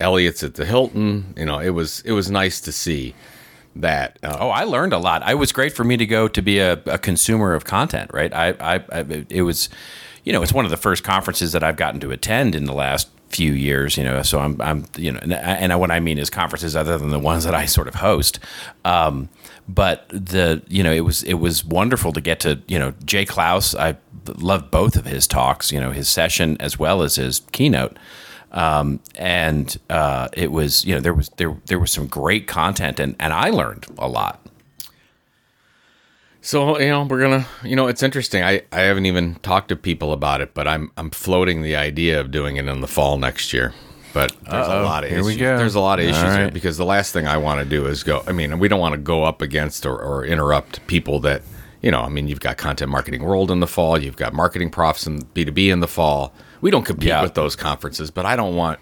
Elliot's 0.00 0.42
at 0.42 0.54
the 0.54 0.66
Hilton. 0.66 1.32
You 1.36 1.46
know, 1.46 1.58
it 1.60 1.70
was 1.70 2.00
it 2.04 2.12
was 2.12 2.30
nice 2.30 2.60
to 2.62 2.72
see 2.72 3.14
that. 3.76 4.18
Uh, 4.22 4.36
Oh, 4.40 4.50
I 4.50 4.64
learned 4.64 4.92
a 4.92 4.98
lot. 4.98 5.28
It 5.28 5.34
was 5.38 5.52
great 5.52 5.72
for 5.72 5.84
me 5.84 5.96
to 5.96 6.06
go 6.06 6.28
to 6.28 6.42
be 6.42 6.58
a, 6.58 6.72
a 6.86 6.98
consumer 6.98 7.54
of 7.54 7.64
content, 7.64 8.10
right? 8.12 8.32
I, 8.34 8.48
I, 8.60 8.74
I, 8.92 9.24
it 9.30 9.42
was, 9.42 9.68
you 10.24 10.32
know, 10.32 10.42
it's 10.42 10.52
one 10.52 10.64
of 10.64 10.70
the 10.70 10.76
first 10.76 11.04
conferences 11.04 11.52
that 11.52 11.62
I've 11.62 11.76
gotten 11.76 12.00
to 12.00 12.10
attend 12.10 12.54
in 12.54 12.64
the 12.64 12.72
last 12.74 13.08
few 13.28 13.52
years. 13.52 13.96
You 13.96 14.04
know, 14.04 14.22
so 14.22 14.38
I'm, 14.40 14.60
I'm, 14.60 14.86
you 14.96 15.12
know, 15.12 15.20
and, 15.22 15.32
and 15.32 15.80
what 15.80 15.90
I 15.90 16.00
mean 16.00 16.18
is 16.18 16.30
conferences 16.30 16.74
other 16.74 16.98
than 16.98 17.10
the 17.10 17.18
ones 17.18 17.44
that 17.44 17.54
I 17.54 17.64
sort 17.66 17.86
of 17.88 17.94
host. 17.96 18.38
Um, 18.84 19.28
but 19.68 20.08
the, 20.08 20.62
you 20.68 20.82
know, 20.82 20.92
it 20.92 21.00
was, 21.00 21.22
it 21.24 21.34
was 21.34 21.64
wonderful 21.64 22.12
to 22.12 22.20
get 22.20 22.40
to, 22.40 22.60
you 22.68 22.78
know, 22.78 22.94
Jay 23.04 23.24
Clouse. 23.24 23.74
I 23.74 23.96
loved 24.26 24.70
both 24.70 24.96
of 24.96 25.06
his 25.06 25.26
talks. 25.26 25.72
You 25.72 25.80
know, 25.80 25.92
his 25.92 26.08
session 26.08 26.56
as 26.60 26.78
well 26.78 27.02
as 27.02 27.16
his 27.16 27.40
keynote 27.52 27.96
um, 28.56 29.00
and 29.16 29.76
uh, 29.90 30.28
it 30.32 30.50
was 30.50 30.84
you 30.84 30.94
know 30.94 31.00
there 31.00 31.14
was 31.14 31.28
there 31.36 31.56
there 31.66 31.78
was 31.78 31.92
some 31.92 32.06
great 32.06 32.46
content, 32.46 32.98
and 32.98 33.14
and 33.20 33.32
I 33.32 33.50
learned 33.50 33.86
a 33.98 34.08
lot. 34.08 34.40
So 36.40 36.78
you 36.78 36.88
know 36.88 37.04
we're 37.04 37.20
gonna 37.20 37.46
you 37.62 37.76
know 37.76 37.86
it's 37.86 38.02
interesting. 38.02 38.42
I, 38.42 38.62
I 38.72 38.80
haven't 38.80 39.06
even 39.06 39.34
talked 39.36 39.68
to 39.68 39.76
people 39.76 40.12
about 40.12 40.40
it, 40.40 40.54
but 40.54 40.66
I'm 40.66 40.90
I'm 40.96 41.10
floating 41.10 41.62
the 41.62 41.76
idea 41.76 42.18
of 42.18 42.30
doing 42.30 42.56
it 42.56 42.66
in 42.66 42.80
the 42.80 42.88
fall 42.88 43.18
next 43.18 43.52
year. 43.52 43.74
But 44.16 44.34
there's 44.50 44.66
a 44.66 44.80
lot 44.82 45.04
of 45.04 45.10
Here 45.10 45.18
issues. 45.18 45.26
we 45.26 45.36
go. 45.36 45.58
There's 45.58 45.74
a 45.74 45.80
lot 45.80 45.98
of 45.98 46.06
issues 46.06 46.34
here 46.34 46.50
because 46.50 46.78
the 46.78 46.86
last 46.86 47.12
thing 47.12 47.26
I 47.26 47.36
want 47.36 47.60
to 47.62 47.66
do 47.68 47.86
is 47.86 48.02
go. 48.02 48.22
I 48.26 48.32
mean, 48.32 48.58
we 48.58 48.66
don't 48.68 48.80
want 48.80 48.94
to 48.94 48.98
go 49.00 49.24
up 49.24 49.42
against 49.42 49.84
or, 49.84 49.94
or 50.00 50.24
interrupt 50.24 50.86
people 50.86 51.20
that 51.20 51.42
you 51.82 51.90
know. 51.90 52.00
I 52.00 52.08
mean, 52.08 52.26
you've 52.26 52.40
got 52.40 52.56
content 52.56 52.90
marketing 52.90 53.22
world 53.22 53.50
in 53.50 53.60
the 53.60 53.66
fall. 53.66 53.98
You've 54.02 54.16
got 54.16 54.32
marketing 54.32 54.70
profs 54.70 55.06
and 55.06 55.32
B 55.34 55.44
two 55.44 55.52
B 55.52 55.68
in 55.68 55.80
the 55.80 55.86
fall. 55.88 56.32
We 56.62 56.70
don't 56.70 56.84
compete 56.84 57.08
Yeah. 57.08 57.22
with 57.22 57.34
those 57.34 57.56
conferences, 57.56 58.10
but 58.10 58.24
I 58.24 58.36
don't 58.36 58.56
want 58.56 58.78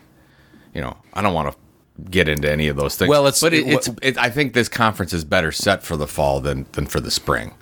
you 0.73 0.81
know 0.81 0.97
I 1.12 1.21
don't 1.21 1.35
want 1.35 1.53
to 1.53 1.59
get 2.11 2.29
into 2.29 2.49
any 2.50 2.69
of 2.69 2.76
those 2.76 2.95
things. 2.97 3.09
Well, 3.09 3.26
it's- 3.26 3.41
but 3.41 3.53
it, 3.53 3.67
it- 3.67 3.73
it's 3.75 3.88
it, 4.03 4.19
I 4.19 4.31
think 4.31 4.53
this 4.53 4.69
conference 4.69 5.12
is 5.12 5.25
better 5.25 5.50
set 5.50 5.83
for 5.83 5.97
the 5.97 6.07
fall 6.07 6.41
than 6.41 6.67
than 6.73 6.87
for 6.87 7.00
the 7.00 7.11
spring. 7.11 7.55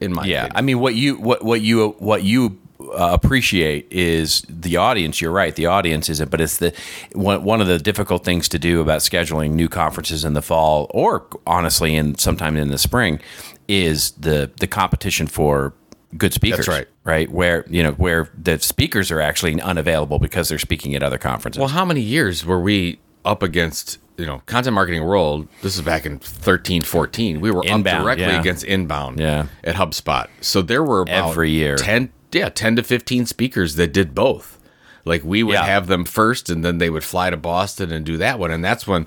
In 0.00 0.12
my 0.12 0.24
Yeah, 0.24 0.46
opinion. 0.46 0.56
I 0.56 0.60
mean, 0.62 0.80
what 0.80 0.94
you 0.96 1.14
what 1.16 1.44
what 1.44 1.60
you 1.60 1.90
what 2.00 2.24
you 2.24 2.58
uh, 2.90 3.10
appreciate 3.12 3.86
is 3.90 4.42
the 4.48 4.76
audience. 4.76 5.20
You're 5.20 5.32
right, 5.32 5.54
the 5.54 5.66
audience 5.66 6.08
isn't, 6.08 6.30
but 6.30 6.40
it's 6.40 6.58
the 6.58 6.72
one 7.12 7.44
one 7.44 7.60
of 7.60 7.66
the 7.66 7.78
difficult 7.78 8.24
things 8.24 8.48
to 8.48 8.58
do 8.58 8.80
about 8.80 9.00
scheduling 9.00 9.52
new 9.52 9.68
conferences 9.68 10.24
in 10.24 10.34
the 10.34 10.42
fall, 10.42 10.86
or 10.90 11.26
honestly, 11.46 11.94
in 11.94 12.16
sometime 12.18 12.56
in 12.56 12.68
the 12.68 12.78
spring, 12.78 13.20
is 13.68 14.12
the 14.12 14.50
the 14.58 14.66
competition 14.66 15.26
for 15.26 15.74
good 16.16 16.34
speakers. 16.34 16.68
right. 16.68 16.86
right 17.04 17.30
where 17.30 17.64
you 17.70 17.82
know 17.82 17.92
where 17.92 18.28
the 18.36 18.58
speakers 18.60 19.10
are 19.10 19.20
actually 19.20 19.58
unavailable 19.62 20.18
because 20.18 20.48
they're 20.48 20.58
speaking 20.58 20.94
at 20.94 21.02
other 21.02 21.18
conferences. 21.18 21.58
Well, 21.58 21.68
how 21.68 21.84
many 21.84 22.00
years 22.02 22.44
were 22.44 22.60
we 22.60 22.98
up 23.24 23.42
against, 23.42 23.98
you 24.18 24.26
know, 24.26 24.42
Content 24.46 24.74
Marketing 24.74 25.04
World? 25.04 25.48
This 25.62 25.76
is 25.76 25.82
back 25.82 26.04
in 26.04 26.18
13, 26.18 26.82
14. 26.82 27.40
We 27.40 27.50
were 27.50 27.62
Inbound, 27.64 27.86
up 27.86 28.02
directly 28.04 28.26
yeah. 28.26 28.40
against 28.40 28.64
Inbound 28.64 29.20
Yeah. 29.20 29.46
at 29.64 29.76
HubSpot. 29.76 30.28
So 30.40 30.60
there 30.60 30.82
were 30.82 31.02
about 31.02 31.30
Every 31.30 31.50
year. 31.50 31.76
10, 31.76 32.12
yeah, 32.34 32.48
10 32.48 32.76
to 32.76 32.82
15 32.82 33.26
speakers 33.26 33.76
that 33.76 33.92
did 33.92 34.14
both. 34.14 34.58
Like 35.04 35.24
we 35.24 35.42
would 35.42 35.54
Yeah. 35.54 35.64
have 35.64 35.86
them 35.88 36.04
first 36.04 36.48
and 36.48 36.64
then 36.64 36.78
they 36.78 36.88
would 36.90 37.04
fly 37.04 37.30
to 37.30 37.36
Boston 37.36 37.90
and 37.92 38.04
do 38.06 38.16
that 38.18 38.38
one. 38.38 38.50
And 38.50 38.64
that's 38.64 38.86
when, 38.86 39.06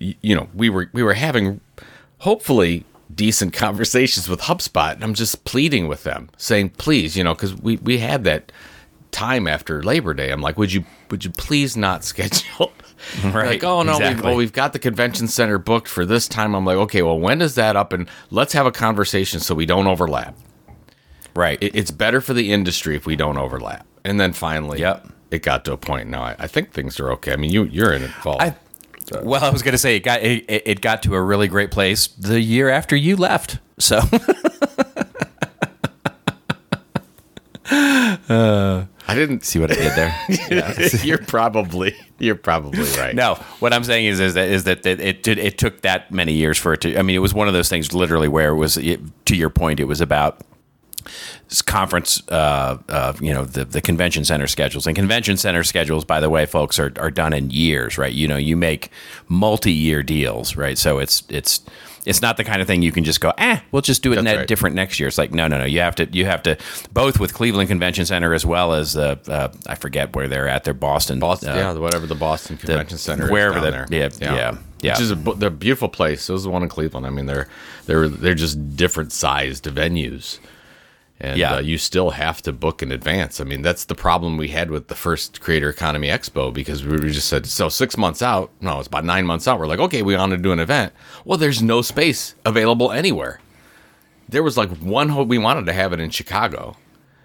you 0.00 0.34
know, 0.34 0.48
we 0.54 0.70
were, 0.70 0.88
we 0.92 1.02
were 1.02 1.14
having 1.14 1.60
hopefully 2.18 2.84
decent 3.14 3.52
conversations 3.66 4.28
with 4.28 4.40
HubSpot. 4.42 4.94
And 4.94 5.04
I'm 5.04 5.14
just 5.14 5.44
pleading 5.44 5.88
with 5.88 6.04
them 6.04 6.30
saying, 6.36 6.70
please, 6.70 7.16
you 7.16 7.24
know, 7.24 7.34
cause 7.34 7.54
we, 7.54 7.76
we 7.76 7.98
had 7.98 8.24
that 8.24 8.50
time 9.12 9.46
after 9.46 9.82
Labor 9.82 10.14
Day. 10.14 10.30
I'm 10.30 10.40
like, 10.40 10.56
would 10.58 10.72
you, 10.72 10.84
would 11.10 11.24
you 11.24 11.30
please 11.30 11.76
not 11.76 12.02
schedule? 12.12 12.72
Right, 13.22 13.46
Like, 13.48 13.64
oh 13.64 13.82
no, 13.82 13.92
exactly. 13.92 14.24
well, 14.26 14.36
we've 14.36 14.54
got 14.54 14.72
the 14.72 14.78
convention 14.78 15.28
center 15.28 15.58
booked 15.58 15.86
for 15.86 16.06
this 16.06 16.26
time. 16.28 16.54
I'm 16.54 16.64
like, 16.64 16.78
okay, 16.78 17.02
well, 17.02 17.18
when 17.18 17.38
does 17.38 17.54
that 17.56 17.76
up? 17.76 17.92
And 17.92 18.08
let's 18.30 18.54
have 18.54 18.64
a 18.64 18.72
conversation 18.72 19.38
so 19.38 19.54
we 19.54 19.66
don't 19.66 19.86
overlap. 19.86 20.34
Right? 21.36 21.58
It, 21.60 21.74
it's 21.76 21.90
better 21.90 22.20
for 22.20 22.34
the 22.34 22.52
industry 22.52 22.96
if 22.96 23.06
we 23.06 23.16
don't 23.16 23.38
overlap. 23.38 23.86
And 24.04 24.18
then 24.20 24.32
finally, 24.32 24.80
Yep. 24.80 25.08
it 25.30 25.42
got 25.42 25.64
to 25.66 25.72
a 25.72 25.76
point. 25.76 26.08
Now 26.08 26.22
I, 26.22 26.36
I 26.38 26.46
think 26.46 26.72
things 26.72 26.98
are 27.00 27.10
okay. 27.12 27.32
I 27.32 27.36
mean, 27.36 27.50
you 27.52 27.64
you're 27.64 27.92
in 27.92 28.02
it 28.02 28.10
fall. 28.10 28.40
I, 28.40 28.54
well, 29.22 29.44
I 29.44 29.50
was 29.50 29.62
going 29.62 29.72
to 29.72 29.78
say 29.78 29.96
it 29.96 30.00
got 30.00 30.22
it, 30.22 30.44
it 30.48 30.80
got 30.80 31.02
to 31.04 31.14
a 31.14 31.22
really 31.22 31.48
great 31.48 31.70
place 31.70 32.06
the 32.08 32.40
year 32.40 32.68
after 32.68 32.96
you 32.96 33.16
left. 33.16 33.58
So 33.78 34.00
I 39.08 39.14
didn't 39.14 39.44
see 39.44 39.58
what 39.58 39.70
I 39.70 39.74
did 39.74 39.92
there. 39.92 40.88
you're 41.04 41.18
probably 41.18 41.94
you're 42.18 42.34
probably 42.34 42.84
right. 42.98 43.14
No, 43.14 43.34
what 43.60 43.72
I'm 43.72 43.84
saying 43.84 44.06
is 44.06 44.20
is 44.20 44.34
that 44.34 44.48
is 44.48 44.64
that 44.64 44.84
it 44.86 45.00
it, 45.00 45.22
did, 45.22 45.38
it 45.38 45.58
took 45.58 45.82
that 45.82 46.10
many 46.10 46.32
years 46.32 46.58
for 46.58 46.72
it 46.72 46.80
to. 46.82 46.96
I 46.98 47.02
mean, 47.02 47.16
it 47.16 47.20
was 47.20 47.34
one 47.34 47.48
of 47.48 47.54
those 47.54 47.68
things 47.68 47.92
literally 47.92 48.28
where 48.28 48.50
it 48.50 48.56
was 48.56 48.76
it, 48.76 49.00
to 49.26 49.36
your 49.36 49.50
point. 49.50 49.80
It 49.80 49.84
was 49.84 50.00
about 50.00 50.40
conference, 51.64 52.22
uh, 52.28 52.78
uh, 52.88 53.12
you 53.20 53.32
know, 53.32 53.44
the 53.44 53.64
the 53.64 53.80
convention 53.80 54.24
center 54.24 54.46
schedules 54.46 54.86
and 54.86 54.96
convention 54.96 55.36
center 55.36 55.62
schedules. 55.64 56.04
By 56.04 56.20
the 56.20 56.30
way, 56.30 56.46
folks 56.46 56.78
are 56.78 56.92
are 56.98 57.10
done 57.10 57.32
in 57.32 57.50
years, 57.50 57.98
right? 57.98 58.12
You 58.12 58.28
know, 58.28 58.36
you 58.36 58.56
make 58.56 58.90
multi 59.28 59.72
year 59.72 60.02
deals, 60.02 60.56
right? 60.56 60.78
So 60.78 60.98
it's 60.98 61.22
it's. 61.28 61.60
It's 62.04 62.22
not 62.22 62.36
the 62.36 62.44
kind 62.44 62.62
of 62.62 62.68
thing 62.68 62.82
you 62.82 62.92
can 62.92 63.02
just 63.02 63.20
go, 63.20 63.32
eh, 63.36 63.58
we'll 63.72 63.82
just 63.82 64.00
do 64.00 64.12
it 64.12 64.22
net 64.22 64.36
right. 64.36 64.46
different 64.46 64.76
next 64.76 65.00
year. 65.00 65.08
It's 65.08 65.18
like, 65.18 65.32
no, 65.32 65.48
no, 65.48 65.58
no. 65.58 65.64
You 65.64 65.80
have 65.80 65.96
to, 65.96 66.06
you 66.12 66.24
have 66.24 66.40
to, 66.44 66.56
both 66.92 67.18
with 67.18 67.34
Cleveland 67.34 67.68
Convention 67.68 68.06
Center 68.06 68.32
as 68.32 68.46
well 68.46 68.74
as, 68.74 68.96
uh, 68.96 69.16
uh, 69.26 69.48
I 69.66 69.74
forget 69.74 70.14
where 70.14 70.28
they're 70.28 70.46
at. 70.46 70.62
They're 70.62 70.72
Boston. 70.72 71.18
Boston, 71.18 71.48
uh, 71.48 71.54
yeah, 71.56 71.72
whatever 71.72 72.06
the 72.06 72.14
Boston 72.14 72.58
Convention 72.58 72.96
Center, 72.98 73.28
wherever 73.28 73.58
the- 73.58 73.70
there. 73.72 73.86
yeah, 73.90 74.08
yeah, 74.20 74.56
yeah. 74.82 74.92
Which 74.92 75.00
is 75.00 75.10
a 75.10 75.16
they're 75.16 75.50
beautiful 75.50 75.88
place. 75.88 76.28
It 76.28 76.32
was 76.32 76.44
the 76.44 76.50
one 76.50 76.62
in 76.62 76.68
Cleveland. 76.68 77.08
I 77.08 77.10
mean, 77.10 77.26
they're 77.26 77.48
they're 77.86 78.06
they're 78.08 78.34
just 78.34 78.76
different 78.76 79.10
sized 79.10 79.64
venues, 79.64 80.38
and 81.20 81.38
Yeah. 81.38 81.54
uh, 81.54 81.60
you 81.60 81.78
still 81.78 82.10
have 82.10 82.42
to 82.42 82.52
book 82.52 82.82
in 82.82 82.92
advance. 82.92 83.40
I 83.40 83.44
mean, 83.44 83.62
that's 83.62 83.84
the 83.86 83.94
problem 83.94 84.36
we 84.36 84.48
had 84.48 84.70
with 84.70 84.88
the 84.88 84.94
first 84.94 85.40
Creator 85.40 85.70
Economy 85.70 86.08
Expo 86.08 86.52
because 86.52 86.84
we 86.84 86.98
just 87.10 87.28
said 87.28 87.46
so 87.46 87.68
six 87.68 87.96
months 87.96 88.20
out. 88.22 88.50
No, 88.60 88.78
it's 88.78 88.88
about 88.88 89.04
nine 89.04 89.24
months 89.26 89.48
out. 89.48 89.58
We're 89.58 89.66
like, 89.66 89.78
okay, 89.80 90.02
we 90.02 90.16
want 90.16 90.32
to 90.32 90.36
do 90.38 90.52
an 90.52 90.58
event. 90.60 90.92
Well, 91.24 91.38
there's 91.38 91.62
no 91.62 91.80
space 91.82 92.34
available 92.44 92.92
anywhere. 92.92 93.40
There 94.28 94.42
was 94.42 94.56
like 94.56 94.70
one 94.78 95.08
ho- 95.10 95.22
we 95.22 95.38
wanted 95.38 95.66
to 95.66 95.72
have 95.72 95.92
it 95.92 96.00
in 96.00 96.10
Chicago. 96.10 96.76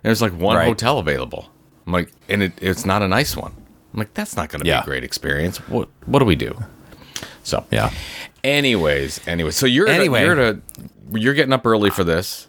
And 0.04 0.10
there's 0.10 0.22
like 0.22 0.34
one 0.34 0.56
Right. 0.58 0.68
hotel 0.68 0.98
available. 1.00 1.50
I'm 1.86 1.94
like, 1.94 2.12
and 2.30 2.44
it, 2.44 2.54
it's 2.62 2.86
not 2.86 3.02
a 3.02 3.08
nice 3.08 3.36
one. 3.36 3.54
I'm 3.94 4.00
like, 4.00 4.14
that's 4.14 4.36
not 4.38 4.50
going 4.50 4.60
to 4.60 4.64
be 4.66 4.70
a 4.72 4.84
great 4.84 5.04
experience. 5.04 5.58
What 5.68 5.90
what 6.06 6.20
do 6.20 6.26
we 6.26 6.36
do? 6.36 6.58
So 7.44 7.66
Yeah. 7.72 7.92
Anyways, 8.44 9.20
anyway, 9.28 9.52
so 9.52 9.66
you're 9.66 9.88
Anyway. 9.88 10.22
a, 10.22 10.26
you're 10.26 10.42
a, 10.42 10.62
you're 11.14 11.34
getting 11.34 11.54
up 11.54 11.66
early 11.66 11.90
for 11.90 12.04
this. 12.04 12.48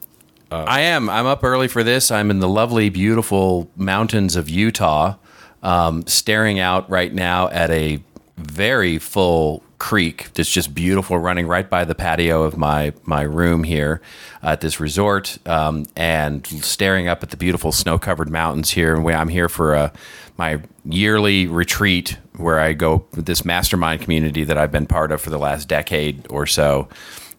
I 0.53 0.81
am. 0.81 1.09
I'm 1.11 1.27
up 1.27 1.45
early 1.45 1.69
for 1.69 1.83
this. 1.83 2.11
I'm 2.11 2.31
in 2.31 2.41
the 2.41 2.49
lovely, 2.49 2.89
beautiful 2.89 3.71
mountains 3.77 4.37
of 4.37 4.49
Utah, 4.49 5.17
um, 5.63 6.07
staring 6.07 6.59
out 6.59 6.89
right 6.91 7.13
now 7.13 7.49
at 7.49 7.71
a 7.71 8.03
very 8.37 8.99
full 8.99 9.63
creek 9.79 10.33
that's 10.35 10.51
just 10.51 10.75
beautiful, 10.75 11.19
running 11.19 11.47
right 11.47 11.69
by 11.69 11.85
the 11.85 11.95
patio 11.95 12.45
of 12.45 12.57
my 12.57 12.93
my 13.05 13.23
room 13.23 13.65
here 13.65 14.01
at 14.43 14.61
this 14.61 14.79
resort, 14.79 15.39
um, 15.49 15.87
and 15.97 16.47
staring 16.47 17.09
up 17.09 17.23
at 17.23 17.31
the 17.31 17.37
beautiful 17.37 17.73
snow-covered 17.73 18.31
mountains 18.31 18.71
here. 18.71 18.95
And 18.95 19.09
I'm 19.11 19.29
here 19.29 19.49
for 19.49 19.75
a 19.75 19.93
my 20.37 20.61
yearly 20.85 21.47
retreat 21.47 22.17
where 22.37 22.59
I 22.59 22.73
go 22.73 23.05
with 23.15 23.27
this 23.27 23.45
mastermind 23.45 24.01
community 24.03 24.45
that 24.45 24.57
I've 24.57 24.73
been 24.73 24.87
part 24.87 25.13
of 25.13 25.21
for 25.21 25.31
the 25.31 25.39
last 25.39 25.69
decade 25.69 26.27
or 26.31 26.47
so. 26.47 26.89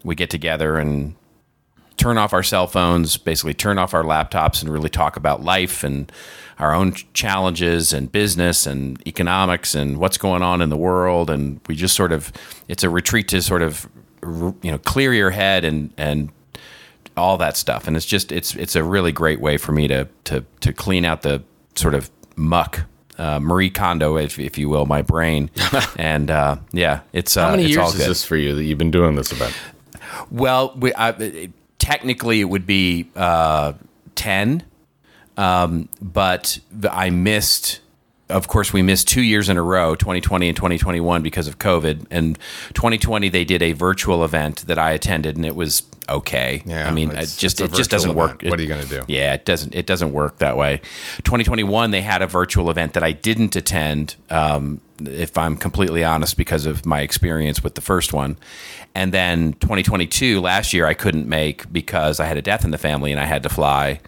We 0.03 0.15
get 0.15 0.29
together 0.29 0.77
and 0.77 1.15
turn 1.97 2.17
off 2.17 2.33
our 2.33 2.43
cell 2.43 2.67
phones, 2.67 3.17
basically 3.17 3.53
turn 3.53 3.77
off 3.77 3.93
our 3.93 4.03
laptops 4.03 4.61
and 4.61 4.71
really 4.71 4.89
talk 4.89 5.15
about 5.15 5.43
life 5.43 5.83
and 5.83 6.11
our 6.59 6.73
own 6.73 6.93
challenges 7.13 7.93
and 7.93 8.11
business 8.11 8.65
and 8.65 9.05
economics 9.07 9.75
and 9.75 9.97
what's 9.97 10.17
going 10.17 10.41
on 10.41 10.61
in 10.61 10.69
the 10.69 10.77
world. 10.77 11.29
And 11.29 11.59
we 11.67 11.75
just 11.75 11.95
sort 11.95 12.11
of, 12.11 12.31
it's 12.67 12.83
a 12.83 12.89
retreat 12.89 13.27
to 13.29 13.41
sort 13.41 13.61
of, 13.61 13.87
you 14.21 14.71
know, 14.71 14.77
clear 14.77 15.13
your 15.13 15.31
head 15.31 15.65
and, 15.65 15.93
and, 15.97 16.31
all 17.15 17.37
that 17.37 17.55
stuff 17.55 17.85
and 17.85 17.95
it's 17.95 18.07
just 18.07 18.31
it's 18.31 18.55
it's 18.55 18.75
a 18.75 18.83
really 18.83 19.11
great 19.11 19.39
way 19.39 19.55
for 19.55 19.71
me 19.71 19.87
to 19.87 20.07
to 20.23 20.43
to 20.61 20.73
clean 20.73 21.05
out 21.05 21.21
the 21.21 21.43
sort 21.75 21.93
of 21.93 22.09
muck 22.35 22.85
uh, 23.17 23.39
Marie 23.39 23.69
Kondo, 23.69 24.17
if, 24.17 24.39
if 24.39 24.57
you 24.57 24.69
will, 24.69 24.85
my 24.85 25.01
brain, 25.01 25.49
and 25.97 26.31
uh, 26.31 26.57
yeah, 26.71 27.01
it's 27.11 27.37
uh, 27.37 27.45
How 27.45 27.51
many 27.51 27.65
it's 27.65 27.77
all 27.77 27.89
years 27.89 27.99
is 27.99 28.07
this 28.07 28.25
for 28.25 28.35
you 28.35 28.55
that 28.55 28.63
you've 28.63 28.77
been 28.77 28.91
doing 28.91 29.15
this 29.15 29.31
event? 29.31 29.55
Well, 30.31 30.73
we, 30.75 30.93
I, 30.95 31.49
technically 31.83 32.39
it 32.39 32.45
would 32.45 32.65
be 32.65 33.09
uh, 33.13 33.73
10, 34.15 34.63
um, 35.35 35.89
but 36.01 36.59
I 36.89 37.09
missed. 37.09 37.81
Of 38.29 38.47
course, 38.47 38.71
we 38.71 38.81
missed 38.81 39.09
two 39.09 39.21
years 39.21 39.49
in 39.49 39.57
a 39.57 39.61
row, 39.61 39.93
2020 39.93 40.47
and 40.47 40.55
2021, 40.55 41.21
because 41.21 41.45
of 41.49 41.59
COVID. 41.59 42.07
And 42.09 42.39
2020, 42.73 43.27
they 43.27 43.43
did 43.43 43.61
a 43.61 43.73
virtual 43.73 44.23
event 44.23 44.65
that 44.67 44.79
I 44.79 44.91
attended, 44.91 45.35
and 45.35 45.45
it 45.45 45.57
was 45.57 45.81
okay. 46.09 46.61
Yeah, 46.65 46.87
I 46.87 46.91
mean, 46.91 47.11
it 47.11 47.35
just 47.37 47.61
it 47.61 47.73
just 47.73 47.89
doesn't 47.89 48.15
work. 48.15 48.41
event. 48.43 48.51
What 48.51 48.59
are 48.59 48.63
you 48.63 48.69
gonna 48.69 48.85
do? 48.85 49.03
Yeah, 49.07 49.33
it 49.33 49.45
doesn't 49.45 49.73
it 49.75 49.85
doesn't 49.85 50.13
work 50.13 50.39
that 50.39 50.57
way. 50.57 50.81
2021, 51.23 51.91
they 51.91 52.01
had 52.01 52.21
a 52.21 52.27
virtual 52.27 52.69
event 52.69 52.93
that 52.93 53.03
I 53.03 53.11
didn't 53.11 53.55
attend. 53.55 54.15
Um, 54.29 54.81
if 55.05 55.37
I'm 55.37 55.57
completely 55.57 56.03
honest, 56.03 56.37
because 56.37 56.65
of 56.65 56.85
my 56.85 57.01
experience 57.01 57.63
with 57.63 57.75
the 57.75 57.81
first 57.81 58.13
one, 58.13 58.37
and 58.95 59.11
then 59.11 59.53
2022 59.53 60.39
last 60.39 60.73
year 60.73 60.85
I 60.85 60.93
couldn't 60.93 61.27
make 61.27 61.71
because 61.73 62.19
I 62.19 62.25
had 62.25 62.37
a 62.37 62.41
death 62.41 62.63
in 62.63 62.71
the 62.71 62.77
family 62.77 63.11
and 63.11 63.19
I 63.19 63.25
had 63.25 63.43
to 63.43 63.49
fly. 63.49 63.99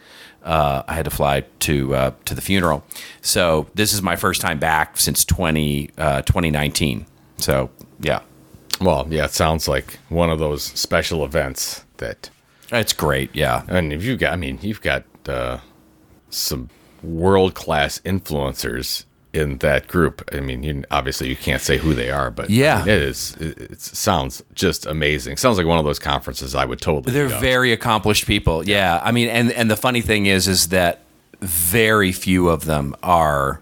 Uh, 0.43 0.83
I 0.87 0.93
had 0.93 1.05
to 1.05 1.11
fly 1.11 1.41
to 1.61 1.95
uh, 1.95 2.11
to 2.25 2.35
the 2.35 2.41
funeral. 2.41 2.83
So 3.21 3.67
this 3.73 3.93
is 3.93 4.01
my 4.01 4.15
first 4.15 4.41
time 4.41 4.59
back 4.59 4.97
since 4.97 5.25
20 5.25 5.89
uh, 5.97 6.21
2019. 6.21 7.07
So 7.37 7.71
yeah, 7.99 8.21
Well, 8.81 9.07
yeah, 9.09 9.25
it 9.25 9.31
sounds 9.31 9.67
like 9.67 9.99
one 10.09 10.29
of 10.29 10.39
those 10.39 10.63
special 10.63 11.23
events 11.23 11.85
that, 11.97 12.29
it's 12.71 12.93
great. 12.93 13.29
Yeah, 13.33 13.63
and 13.67 13.93
if 13.93 14.03
you 14.03 14.17
got, 14.17 14.33
I 14.33 14.35
mean, 14.35 14.59
you've 14.61 14.81
got 14.81 15.03
uh, 15.27 15.59
some 16.29 16.69
world 17.01 17.53
class 17.53 17.99
influencers 17.99 19.05
in 19.33 19.57
that 19.59 19.87
group. 19.87 20.27
I 20.33 20.39
mean, 20.39 20.63
you, 20.63 20.83
obviously 20.91 21.27
you 21.27 21.35
can't 21.35 21.61
say 21.61 21.77
who 21.77 21.93
they 21.93 22.09
are, 22.09 22.31
but 22.31 22.49
Yeah. 22.49 22.75
I 22.77 22.79
mean, 22.79 22.87
it 22.95 23.01
is. 23.01 23.35
It, 23.39 23.57
it 23.59 23.81
sounds 23.81 24.41
just 24.53 24.85
amazing. 24.85 25.37
Sounds 25.37 25.57
like 25.57 25.67
one 25.67 25.77
of 25.77 25.85
those 25.85 25.99
conferences 25.99 26.55
I 26.55 26.65
would 26.65 26.79
totally. 26.81 27.13
They're 27.13 27.27
go. 27.29 27.39
very 27.39 27.73
accomplished 27.73 28.25
people. 28.27 28.67
Yeah. 28.67 29.01
I 29.03 29.11
mean, 29.11 29.27
and 29.27 29.51
and 29.51 29.69
the 29.69 29.75
funny 29.75 30.01
thing 30.01 30.25
is, 30.25 30.47
is 30.47 30.69
that 30.69 31.01
very 31.41 32.13
few 32.13 32.47
of 32.49 32.63
them 32.65 32.95
are 33.03 33.61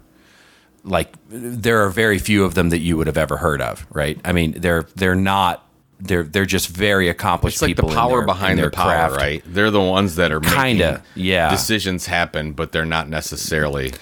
like 0.84 1.14
there 1.30 1.84
are 1.86 1.90
very 1.90 2.20
few 2.20 2.44
of 2.44 2.56
them 2.56 2.70
that 2.70 2.80
you 2.80 2.98
would 2.98 3.08
have 3.08 3.18
ever 3.18 3.38
heard 3.38 3.62
of, 3.62 3.86
right? 3.92 4.20
I 4.26 4.32
mean, 4.34 4.54
they're 4.60 4.84
they're 4.96 5.16
not 5.16 5.66
they're 6.00 6.24
they're 6.24 6.46
just 6.46 6.68
very 6.68 7.08
accomplished 7.08 7.56
It's 7.56 7.62
like 7.62 7.76
the 7.78 7.84
power 7.84 8.18
their- 8.20 8.26
behind 8.26 8.52
in 8.52 8.56
the 8.58 8.62
their 8.64 8.72
power, 8.72 8.90
craft. 8.92 9.16
right? 9.16 9.44
They're 9.46 9.72
the 9.72 9.80
ones 9.82 10.16
that 10.18 10.32
are 10.32 10.40
making 10.42 10.56
Kinda, 10.58 11.04
yeah. 11.16 11.50
decisions 11.50 12.06
happen, 12.08 12.52
but 12.54 12.72
they're 12.74 12.86
not 12.86 13.08
necessarily. 13.08 13.94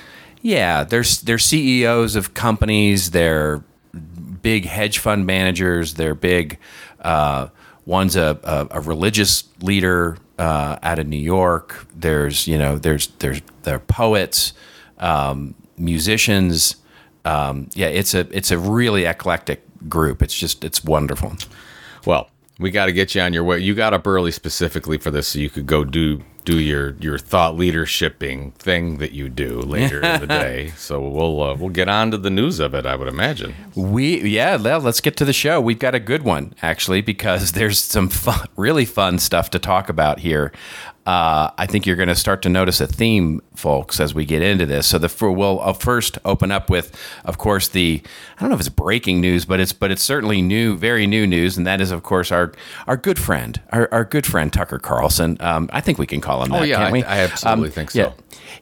Yeah, 0.41 0.83
they're 0.83 1.03
they're 1.23 1.37
CEOs 1.37 2.15
of 2.15 2.33
companies. 2.33 3.11
They're 3.11 3.63
big 4.41 4.65
hedge 4.65 4.97
fund 4.97 5.27
managers. 5.27 5.93
They're 5.93 6.15
big. 6.15 6.57
Uh, 6.99 7.49
one's 7.85 8.15
a, 8.15 8.39
a, 8.43 8.67
a 8.71 8.79
religious 8.79 9.43
leader 9.61 10.17
uh, 10.39 10.77
out 10.81 10.97
of 10.97 11.05
New 11.07 11.17
York. 11.21 11.85
There's 11.95 12.47
you 12.47 12.57
know 12.57 12.79
there's 12.79 13.07
there's 13.19 13.41
there 13.61 13.75
are 13.75 13.79
poets, 13.79 14.53
um, 14.97 15.53
musicians. 15.81 16.75
Um, 17.25 17.69
yeah, 17.73 17.87
it's 17.87 18.13
a 18.13 18.27
it's 18.35 18.51
a 18.51 18.57
really 18.57 19.05
eclectic 19.05 19.63
group. 19.89 20.21
It's 20.21 20.37
just 20.37 20.63
it's 20.63 20.83
wonderful. 20.83 21.35
Well, 22.05 22.29
we 22.59 22.71
got 22.71 22.85
to 22.85 22.91
get 22.91 23.15
you 23.15 23.21
on 23.21 23.33
your 23.33 23.43
way. 23.43 23.59
You 23.59 23.75
got 23.75 23.93
up 23.93 24.07
early 24.07 24.31
specifically 24.31 24.97
for 24.97 25.11
this, 25.11 25.29
so 25.29 25.39
you 25.39 25.49
could 25.49 25.65
go 25.65 25.83
do 25.83 26.23
do 26.43 26.59
your 26.59 26.95
your 26.99 27.17
thought 27.17 27.55
leadershiping 27.55 28.53
thing 28.53 28.97
that 28.97 29.11
you 29.11 29.29
do 29.29 29.59
later 29.59 30.01
in 30.01 30.21
the 30.21 30.27
day. 30.27 30.73
So 30.81 30.99
we'll 31.07 31.41
uh, 31.43 31.55
we'll 31.55 31.69
get 31.69 31.89
on 31.89 32.11
to 32.11 32.17
the 32.17 32.29
news 32.29 32.59
of 32.59 32.73
it. 32.73 32.85
I 32.85 32.95
would 32.95 33.07
imagine. 33.07 33.53
We 33.75 34.21
yeah, 34.21 34.57
well, 34.57 34.79
let's 34.79 35.01
get 35.01 35.15
to 35.17 35.25
the 35.25 35.33
show. 35.33 35.61
We've 35.61 35.79
got 35.79 35.95
a 35.95 35.99
good 35.99 36.23
one 36.23 36.53
actually 36.61 37.01
because 37.01 37.51
there's 37.51 37.79
some 37.79 38.09
fun, 38.09 38.47
really 38.55 38.85
fun 38.85 39.19
stuff 39.19 39.49
to 39.51 39.59
talk 39.59 39.89
about 39.89 40.19
here. 40.19 40.51
Uh, 41.05 41.49
I 41.57 41.65
think 41.65 41.85
you're 41.87 41.95
going 41.95 42.09
to 42.09 42.15
start 42.15 42.41
to 42.43 42.49
notice 42.49 42.79
a 42.79 42.85
theme, 42.87 43.41
folks, 43.55 43.99
as 43.99 44.13
we 44.13 44.23
get 44.23 44.41
into 44.43 44.65
this. 44.67 44.85
So 44.87 44.99
the 44.99 45.11
we'll 45.31 45.59
uh, 45.61 45.73
first 45.73 46.19
open 46.25 46.51
up 46.51 46.69
with, 46.69 46.95
of 47.25 47.37
course, 47.39 47.67
the 47.69 48.01
I 48.37 48.39
don't 48.41 48.49
know 48.49 48.55
if 48.55 48.59
it's 48.61 48.69
breaking 48.69 49.19
news, 49.19 49.43
but 49.45 49.59
it's 49.59 49.73
but 49.73 49.89
it's 49.91 50.03
certainly 50.03 50.41
new, 50.43 50.77
very 50.77 51.07
new 51.07 51.25
news, 51.25 51.57
and 51.57 51.65
that 51.65 51.81
is, 51.81 51.89
of 51.91 52.03
course, 52.03 52.31
our 52.31 52.53
our 52.85 52.97
good 52.97 53.17
friend, 53.17 53.59
our, 53.71 53.89
our 53.91 54.05
good 54.05 54.25
friend 54.27 54.53
Tucker 54.53 54.77
Carlson. 54.77 55.37
Um, 55.39 55.69
I 55.73 55.81
think 55.81 55.97
we 55.97 56.05
can 56.05 56.21
call 56.21 56.43
him 56.43 56.51
that. 56.51 56.61
Oh, 56.61 56.63
yeah, 56.63 56.75
can't 56.77 56.89
I- 56.89 56.91
we? 56.91 57.03
I 57.03 57.19
absolutely 57.21 57.69
Um, 57.69 57.71
think 57.73 57.91
so. 57.91 58.13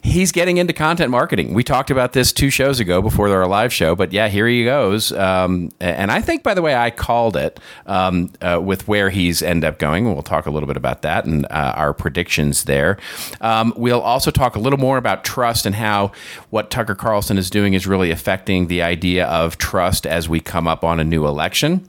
He's 0.02 0.30
getting 0.32 0.56
into 0.56 0.72
content 0.72 1.10
marketing. 1.10 1.52
We 1.52 1.64
talked 1.64 1.90
about 1.90 2.12
this 2.12 2.32
two 2.32 2.48
shows 2.48 2.80
ago 2.80 3.02
before 3.02 3.28
our 3.28 3.46
live 3.46 3.72
show, 3.72 3.94
but 3.94 4.12
yeah, 4.12 4.28
here 4.28 4.46
he 4.46 4.64
goes. 4.64 5.10
Um, 5.12 5.70
and 5.80 6.10
I 6.10 6.20
think, 6.20 6.42
by 6.42 6.54
the 6.54 6.62
way, 6.62 6.74
I 6.74 6.90
called 6.90 7.36
it 7.36 7.58
um, 7.86 8.30
uh, 8.40 8.60
with 8.62 8.86
where 8.88 9.10
he's 9.10 9.42
end 9.42 9.64
up 9.64 9.78
going. 9.78 10.04
We'll 10.04 10.22
talk 10.22 10.46
a 10.46 10.50
little 10.50 10.68
bit 10.68 10.76
about 10.76 11.02
that 11.02 11.24
and 11.26 11.44
uh, 11.46 11.74
our 11.76 11.92
there. 12.38 12.98
Um, 13.40 13.72
we'll 13.76 14.00
also 14.00 14.30
talk 14.30 14.56
a 14.56 14.58
little 14.58 14.78
more 14.78 14.98
about 14.98 15.24
trust 15.24 15.66
and 15.66 15.74
how 15.74 16.12
what 16.50 16.70
Tucker 16.70 16.94
Carlson 16.94 17.38
is 17.38 17.50
doing 17.50 17.74
is 17.74 17.86
really 17.86 18.10
affecting 18.10 18.68
the 18.68 18.82
idea 18.82 19.26
of 19.26 19.58
trust 19.58 20.06
as 20.06 20.28
we 20.28 20.40
come 20.40 20.66
up 20.66 20.84
on 20.84 21.00
a 21.00 21.04
new 21.04 21.26
election. 21.26 21.86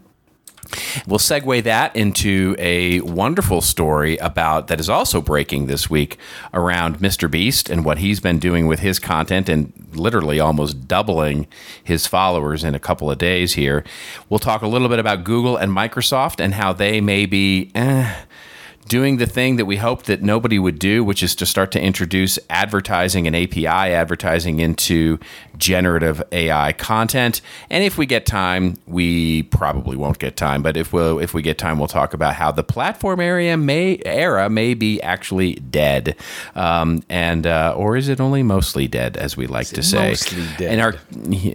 We'll 1.07 1.19
segue 1.19 1.63
that 1.63 1.95
into 1.95 2.55
a 2.57 3.01
wonderful 3.01 3.62
story 3.62 4.17
about 4.17 4.67
that 4.67 4.79
is 4.79 4.89
also 4.89 5.21
breaking 5.21 5.67
this 5.67 5.89
week 5.89 6.17
around 6.53 7.00
Mr. 7.00 7.29
Beast 7.29 7.69
and 7.69 7.83
what 7.83 7.98
he's 7.98 8.19
been 8.19 8.39
doing 8.39 8.67
with 8.67 8.79
his 8.79 9.00
content 9.00 9.50
and 9.50 9.74
literally 9.93 10.39
almost 10.39 10.88
doubling 10.88 11.48
his 11.83 12.07
followers 12.07 12.63
in 12.63 12.75
a 12.75 12.79
couple 12.79 13.12
of 13.12 13.17
days 13.17 13.53
here. 13.53 13.83
We'll 14.29 14.39
talk 14.39 14.62
a 14.62 14.67
little 14.67 14.88
bit 14.88 15.00
about 15.00 15.24
Google 15.24 15.57
and 15.57 15.71
Microsoft 15.71 16.39
and 16.39 16.53
how 16.53 16.74
they 16.74 17.01
may 17.01 17.25
be. 17.25 17.71
Eh, 17.75 18.15
doing 18.88 19.17
the 19.17 19.25
thing 19.25 19.57
that 19.57 19.65
we 19.65 19.77
hoped 19.77 20.05
that 20.05 20.21
nobody 20.21 20.59
would 20.59 20.79
do, 20.79 21.03
which 21.03 21.21
is 21.21 21.35
to 21.35 21.45
start 21.45 21.71
to 21.71 21.81
introduce 21.81 22.39
advertising 22.50 23.27
and 23.27 23.35
API 23.35 23.67
advertising 23.67 24.59
into 24.59 25.20
generative 25.57 26.24
AI 26.31 26.74
content. 26.74 27.41
And 27.70 27.83
if 27.83 27.98
we 27.98 28.05
get 28.05 28.25
time, 28.25 28.77
we 28.87 29.44
probably 29.44 29.96
won't 29.98 30.20
get 30.20 30.35
time, 30.35 30.63
but 30.63 30.77
if 30.77 30.94
we 30.94 31.01
will 31.01 31.20
if 31.20 31.33
we 31.33 31.41
get 31.41 31.57
time, 31.57 31.79
we'll 31.79 31.87
talk 31.87 32.13
about 32.13 32.35
how 32.35 32.51
the 32.51 32.63
platform 32.63 33.20
area 33.20 33.57
may 33.57 34.01
era 34.05 34.50
may 34.50 34.74
be 34.74 35.01
actually 35.01 35.55
dead, 35.55 36.15
um, 36.55 37.03
and 37.09 37.46
uh, 37.48 37.74
or 37.75 37.98
is 37.98 38.09
it 38.09 38.20
only 38.20 38.44
mostly 38.44 38.87
dead, 38.87 39.17
as 39.17 39.35
we 39.37 39.48
like 39.48 39.67
to 39.67 39.83
say, 39.83 40.09
mostly 40.09 40.46
dead? 40.57 40.72
And 40.72 40.81
our 40.81 40.96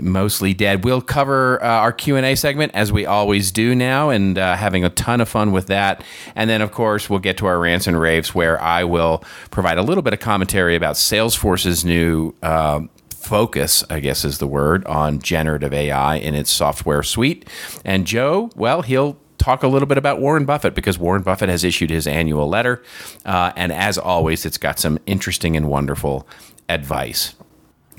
mostly 0.02 0.54
dead. 0.54 0.84
We'll 0.84 1.00
cover 1.00 1.62
uh, 1.62 1.66
our 1.66 1.92
Q 1.92 2.16
and 2.16 2.26
A 2.26 2.34
segment 2.34 2.72
as 2.74 2.92
we 2.92 3.06
always 3.06 3.50
do 3.50 3.74
now, 3.74 4.10
and 4.10 4.38
uh, 4.38 4.56
having 4.56 4.84
a 4.84 4.90
ton 4.90 5.20
of 5.20 5.28
fun 5.28 5.52
with 5.52 5.66
that. 5.66 6.02
And 6.34 6.48
then, 6.50 6.62
of 6.62 6.72
course, 6.72 7.08
we'll 7.08 7.15
get 7.18 7.37
to 7.38 7.46
our 7.46 7.59
rants 7.59 7.87
and 7.87 7.98
raves, 8.00 8.35
where 8.35 8.61
I 8.62 8.85
will 8.85 9.22
provide 9.50 9.79
a 9.79 9.83
little 9.83 10.02
bit 10.02 10.12
of 10.12 10.20
commentary 10.20 10.76
about 10.76 10.96
Salesforce's 10.96 11.85
new. 11.85 12.35
Um, 12.42 12.90
Focus, 13.11 13.83
I 13.90 13.98
guess, 13.98 14.24
is 14.24 14.38
the 14.38 14.46
word 14.46 14.85
on 14.87 15.18
generative 15.18 15.72
AI 15.74 16.14
in 16.14 16.37
its 16.37 16.48
software 16.48 17.02
suite. 17.02 17.44
And 17.85 18.07
Joe, 18.07 18.50
well, 18.55 18.83
he'll 18.83 19.18
talk 19.38 19.64
a 19.64 19.66
little 19.68 19.88
bit 19.88 19.98
about 19.98 20.20
Warren 20.20 20.44
Buffett 20.44 20.76
because 20.76 20.96
Warren 20.96 21.22
Buffett 21.22 21.48
has 21.48 21.64
issued 21.64 21.90
his 21.90 22.07
annual 22.07 22.48
letter. 22.48 22.85
Uh, 23.24 23.50
and 23.57 23.72
as 23.72 23.98
always, 23.98 24.46
it's 24.46 24.59
got 24.59 24.79
some 24.79 25.00
interesting 25.07 25.57
and 25.57 25.68
wonderful 25.68 26.24
advice. 26.68 27.35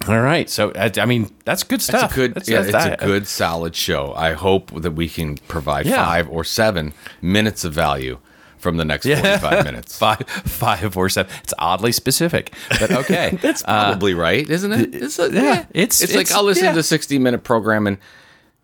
All 0.08 0.21
right. 0.21 0.49
So, 0.49 0.71
I, 0.75 0.91
I 0.97 1.06
mean, 1.06 1.30
that's 1.43 1.63
good 1.63 1.82
stuff. 1.82 2.03
It's 2.06 2.13
a 2.13 2.15
good, 2.15 2.34
That's- 2.36 2.47
yeah, 2.47 2.58
that's 2.62 2.67
it's 2.67 2.86
that. 2.86 3.03
a 3.03 3.06
good, 3.06 3.27
solid 3.27 3.75
show. 3.75 4.13
I 4.15 4.32
hope 4.32 4.82
that 4.82 4.91
we 4.91 5.10
can 5.10 5.36
provide 5.49 5.88
Yeah. 5.88 6.06
five 6.06 6.30
or 6.30 6.45
seven 6.45 6.93
minutes 7.21 7.65
of 7.65 7.73
value 7.73 8.19
from 8.67 8.75
the 8.77 8.84
next 8.86 9.06
forty-five 9.06 9.63
minutes. 9.63 9.97
Five, 9.99 10.27
five 10.27 10.97
or 10.97 11.08
seven. 11.08 11.32
It's 11.43 11.53
oddly 11.58 11.91
specific, 11.93 12.53
but 12.80 12.91
okay. 12.91 13.38
That's 13.41 13.63
uh, 13.63 13.91
probably 13.91 14.13
right, 14.13 14.47
isn't 14.49 14.71
it? 14.73 14.93
It's 14.93 15.17
a, 15.19 15.32
yeah, 15.32 15.60
it's- 15.71 16.01
it's, 16.01 16.01
it's- 16.01 16.15
like 16.15 16.32
I'll 16.38 16.43
listen 16.43 16.65
yeah. 16.65 16.73
to 16.73 16.80
a 16.80 16.84
sixty-minute 16.84 17.43
program 17.45 17.88
and 17.88 17.97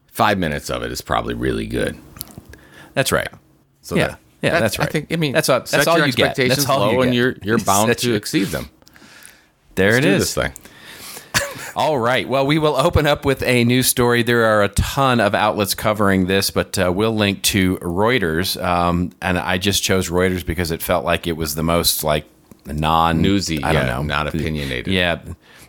five 0.08 0.38
minutes 0.38 0.70
of 0.70 0.84
it 0.84 0.92
is 0.92 1.00
probably 1.02 1.34
really 1.36 1.66
good. 1.68 1.98
that's 2.94 3.12
right. 3.13 3.30
So 3.82 3.96
Yeah. 3.96 4.08
that- 4.08 4.20
Yeah, 4.42 4.60
that's 4.60 4.78
right. 4.78 4.88
I 4.89 4.92
think. 4.92 5.12
I 5.12 5.16
mean, 5.16 5.32
That's 5.32 5.48
all- 5.48 5.62
that's 5.62 5.88
all 5.88 5.98
your 5.98 6.08
you 6.08 6.12
get. 6.13 6.32
expectations 6.32 6.58
That's 6.66 6.70
all 6.70 6.92
you 6.92 6.98
low, 6.98 7.02
and 7.04 7.12
get. 7.12 7.18
you're 7.18 7.36
you're 7.44 7.58
bound 7.66 7.98
to 7.98 8.08
your- 8.08 8.18
exceed 8.18 8.48
them. 8.50 8.70
There 9.76 9.94
Let's 9.94 10.06
it 10.06 10.10
is. 10.12 10.22
this 10.22 10.34
thing. 10.36 10.54
All 11.76 11.98
right. 11.98 12.28
Well, 12.28 12.46
we 12.46 12.60
will 12.60 12.76
open 12.76 13.08
up 13.08 13.26
with 13.26 13.42
a 13.44 13.64
news 13.64 13.88
story. 13.88 14.22
There 14.22 14.46
are 14.46 14.64
a 14.64 14.70
ton 14.70 15.20
of 15.20 15.34
outlets 15.34 15.74
covering 15.74 16.28
this, 16.28 16.52
but 16.52 16.78
uh, 16.78 16.92
we'll 16.92 17.16
link 17.16 17.42
to 17.44 17.78
Reuters. 17.78 18.62
Um, 18.64 19.12
and 19.22 19.40
I 19.40 19.58
just 19.58 19.82
chose 19.82 20.10
Reuters 20.10 20.46
because 20.46 20.70
it 20.70 20.84
felt 20.84 21.04
like 21.04 21.26
it 21.26 21.34
was 21.34 21.56
the 21.56 21.64
most 21.64 22.04
like 22.04 22.26
non 22.66 23.22
Newsy, 23.22 23.64
I 23.64 23.74
don't 23.74 23.88
know, 23.88 24.04
not 24.04 24.28
opinionated. 24.28 24.94
Yeah, 24.94 25.22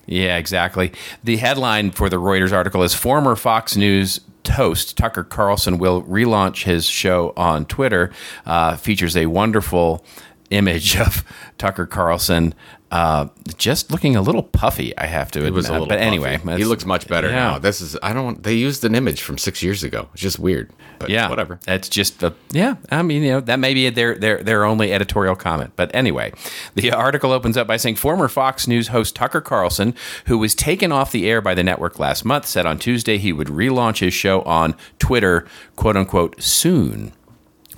yeah, 0.06 0.36
exactly. 0.36 0.92
The 1.22 1.38
headline 1.38 1.90
for 1.90 2.10
the 2.10 2.16
Reuters 2.16 2.52
article 2.52 2.82
is 2.82 2.94
former 2.94 3.34
Fox 3.34 3.76
News 3.76 4.20
host 4.46 4.96
Tucker 4.98 5.24
Carlson 5.24 5.78
will 5.78 6.02
relaunch 6.02 6.64
his 6.64 6.86
show 6.86 7.32
on 7.36 7.64
Twitter. 7.64 8.12
Uh, 8.44 8.76
features 8.76 9.16
a 9.16 9.26
wonderful 9.26 10.04
image 10.50 10.96
of 11.00 11.24
Tucker 11.58 11.86
Carlson. 11.86 12.54
Uh, 12.94 13.26
just 13.56 13.90
looking 13.90 14.14
a 14.14 14.22
little 14.22 14.44
puffy, 14.44 14.96
I 14.96 15.06
have 15.06 15.28
to 15.32 15.40
admit. 15.40 15.52
It 15.52 15.56
was 15.56 15.68
a 15.68 15.72
little. 15.72 15.88
but 15.88 15.98
anyway, 15.98 16.38
he 16.38 16.64
looks 16.64 16.86
much 16.86 17.08
better 17.08 17.26
yeah. 17.26 17.34
now. 17.34 17.58
This 17.58 17.80
is. 17.80 17.96
I 18.04 18.12
don't. 18.12 18.40
They 18.40 18.54
used 18.54 18.84
an 18.84 18.94
image 18.94 19.20
from 19.20 19.36
six 19.36 19.64
years 19.64 19.82
ago. 19.82 20.08
It's 20.12 20.22
just 20.22 20.38
weird. 20.38 20.70
But 21.00 21.10
yeah, 21.10 21.28
whatever. 21.28 21.58
That's 21.64 21.88
just 21.88 22.22
a, 22.22 22.34
yeah. 22.52 22.76
I 22.92 23.02
mean, 23.02 23.24
you 23.24 23.32
know, 23.32 23.40
that 23.40 23.58
may 23.58 23.74
be 23.74 23.90
their 23.90 24.14
their 24.14 24.40
their 24.44 24.64
only 24.64 24.92
editorial 24.92 25.34
comment. 25.34 25.72
But 25.74 25.92
anyway, 25.92 26.34
the 26.76 26.92
article 26.92 27.32
opens 27.32 27.56
up 27.56 27.66
by 27.66 27.78
saying 27.78 27.96
former 27.96 28.28
Fox 28.28 28.68
News 28.68 28.86
host 28.86 29.16
Tucker 29.16 29.40
Carlson, 29.40 29.96
who 30.26 30.38
was 30.38 30.54
taken 30.54 30.92
off 30.92 31.10
the 31.10 31.28
air 31.28 31.40
by 31.40 31.56
the 31.56 31.64
network 31.64 31.98
last 31.98 32.24
month, 32.24 32.46
said 32.46 32.64
on 32.64 32.78
Tuesday 32.78 33.18
he 33.18 33.32
would 33.32 33.48
relaunch 33.48 33.98
his 33.98 34.14
show 34.14 34.42
on 34.42 34.76
Twitter, 35.00 35.48
quote 35.74 35.96
unquote, 35.96 36.40
soon. 36.40 37.12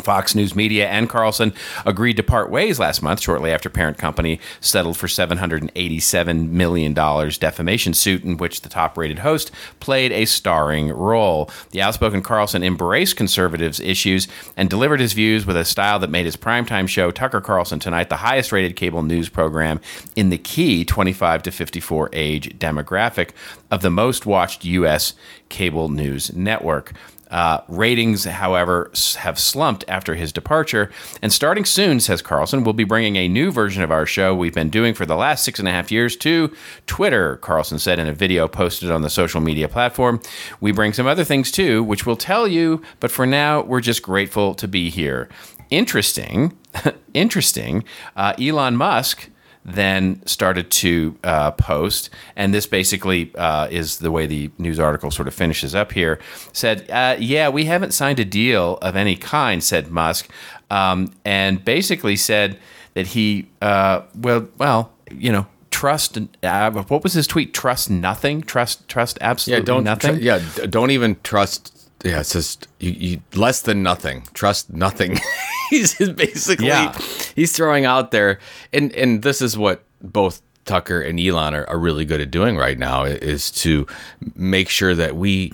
Fox 0.03 0.35
News 0.35 0.55
Media 0.55 0.89
and 0.89 1.09
Carlson 1.09 1.53
agreed 1.85 2.17
to 2.17 2.23
part 2.23 2.51
ways 2.51 2.79
last 2.79 3.03
month, 3.03 3.21
shortly 3.21 3.51
after 3.51 3.69
parent 3.69 3.99
company 3.99 4.41
settled 4.61 4.97
for 4.97 5.07
$787 5.07 6.51
million 6.51 6.93
defamation 6.93 7.95
suit 7.95 8.25
in 8.25 8.37
which 8.37 8.61
the 8.61 8.69
top 8.69 8.97
rated 8.97 9.21
host 9.21 9.51
played 9.81 10.13
a 10.13 10.25
starring 10.25 10.89
role. 10.89 11.51
The 11.71 11.83
outspoken 11.83 12.23
Carlson 12.23 12.63
embraced 12.63 13.17
conservatives' 13.17 13.81
issues 13.81 14.29
and 14.57 14.71
delivered 14.71 15.01
his 15.01 15.13
views 15.13 15.47
with 15.47 15.57
a 15.57 15.65
style 15.65 15.99
that 16.01 16.11
made 16.11 16.27
his 16.27 16.37
primetime 16.37 16.89
show, 16.89 17.11
Tucker 17.11 17.41
Carlson 17.41 17.79
Tonight, 17.79 18.09
the 18.09 18.17
highest 18.17 18.53
rated 18.53 18.77
cable 18.77 19.03
news 19.03 19.29
program 19.29 19.81
in 20.15 20.31
the 20.31 20.39
key 20.39 20.85
25 20.85 21.43
to 21.45 21.51
54 21.51 22.11
age 22.13 22.59
demographic 22.59 23.31
of 23.71 23.83
the 23.83 23.91
most 23.91 24.27
watched 24.27 24.65
U.S. 24.65 25.15
cable 25.49 25.89
news 25.89 26.35
network. 26.35 26.93
Uh, 27.37 27.61
ratings, 27.69 28.25
however, 28.25 28.91
have 29.19 29.39
slumped 29.39 29.85
after 29.89 30.15
his 30.15 30.33
departure. 30.33 30.91
And 31.21 31.31
starting 31.31 31.67
soon, 31.67 32.01
says 32.01 32.23
Carlson, 32.23 32.65
we'll 32.65 32.73
be 32.73 32.83
bringing 32.83 33.17
a 33.17 33.29
new 33.29 33.53
version 33.53 33.83
of 33.83 33.91
our 33.91 34.07
show 34.07 34.35
we've 34.35 34.55
been 34.55 34.71
doing 34.71 34.95
for 34.95 35.05
the 35.05 35.17
last 35.17 35.45
six 35.45 35.59
and 35.59 35.69
a 35.69 35.71
half 35.71 35.93
years 35.93 36.17
to 36.17 36.51
Twitter, 36.87 37.37
Carlson 37.37 37.79
said 37.79 37.99
in 37.99 38.09
a 38.09 38.15
video 38.15 38.49
posted 38.49 38.91
on 38.91 39.03
the 39.03 39.11
social 39.11 39.43
media 39.43 39.69
platform. 39.69 40.19
We 40.63 40.73
bring 40.73 40.95
some 40.95 41.07
other 41.07 41.25
things 41.25 41.53
too, 41.53 41.85
which 41.85 42.07
we'll 42.07 42.17
tell 42.17 42.49
you, 42.49 42.81
but 43.01 43.11
for 43.11 43.27
now, 43.27 43.61
we're 43.61 43.83
just 43.83 44.03
grateful 44.03 44.55
to 44.55 44.67
be 44.67 44.89
here. 44.89 45.29
Interesting, 45.69 46.57
interesting. 47.13 47.85
Uh, 48.17 48.33
Elon 48.41 48.77
Musk 48.77 49.29
then 49.67 50.25
started 50.27 50.71
to 50.71 51.19
uh, 51.25 51.51
post, 51.51 52.09
and 52.37 52.55
this 52.55 52.67
basically 52.67 53.35
uh, 53.35 53.67
is 53.71 53.99
the 53.99 54.11
way 54.13 54.25
the 54.27 54.51
news 54.59 54.79
article 54.79 55.11
sort 55.11 55.27
of 55.27 55.35
finishes 55.35 55.75
up 55.75 55.93
here. 55.93 56.21
Said, 56.53 56.89
uh, 56.91 57.17
"Yeah, 57.19 57.49
we 57.49 57.65
haven't 57.65 57.93
signed 57.93 58.21
a 58.21 58.25
deal 58.25 58.79
of 58.81 58.95
any 58.95 59.17
kind," 59.17 59.63
said 59.63 59.91
Musk, 59.91 60.31
um, 60.71 61.13
and 61.25 61.65
basically 61.65 62.17
said 62.17 62.59
that 62.95 63.09
he, 63.09 63.49
uh, 63.61 64.03
well, 64.15 64.49
well, 64.57 64.93
you 65.11 65.33
know. 65.33 65.47
Trust. 65.73 66.17
Uh, 66.43 66.71
what 66.71 67.03
was 67.03 67.13
his 67.13 67.27
tweet? 67.27 67.53
Trust 67.53 67.91
nothing. 67.91 68.41
Trust. 68.41 68.89
Trust 68.89 69.19
absolutely 69.21 69.61
yeah, 69.61 69.67
don't 69.67 69.85
nothing. 69.85 70.17
tr- 70.17 70.23
yeah, 70.23 70.41
don't 70.71 70.91
even 70.91 71.19
trust. 71.23 71.76
Yeah, 72.05 72.21
it's 72.21 72.33
just 72.33 72.69
you, 72.79 72.91
you 72.91 73.21
less 73.35 73.63
than 73.63 73.83
nothing. 73.83 74.25
Trust 74.35 74.73
nothing. 74.73 75.19
he's 75.71 75.95
basically 75.95 76.67
Yeah. 76.69 76.97
he's 77.35 77.53
throwing 77.53 77.85
out 77.85 78.11
there, 78.11 78.39
and 78.73 78.93
and 78.93 79.23
this 79.23 79.41
is 79.43 79.57
what 79.59 79.83
both 80.03 80.43
Tucker 80.67 81.01
and 81.01 81.19
Elon 81.19 81.55
are, 81.55 81.69
are 81.69 81.79
really 81.79 82.05
good 82.05 82.21
at 82.21 82.31
doing 82.31 82.57
right 82.57 82.79
now 82.79 83.05
is 83.05 83.51
to 83.53 83.87
make 84.35 84.69
sure 84.69 84.95
that 84.95 85.17
we 85.17 85.53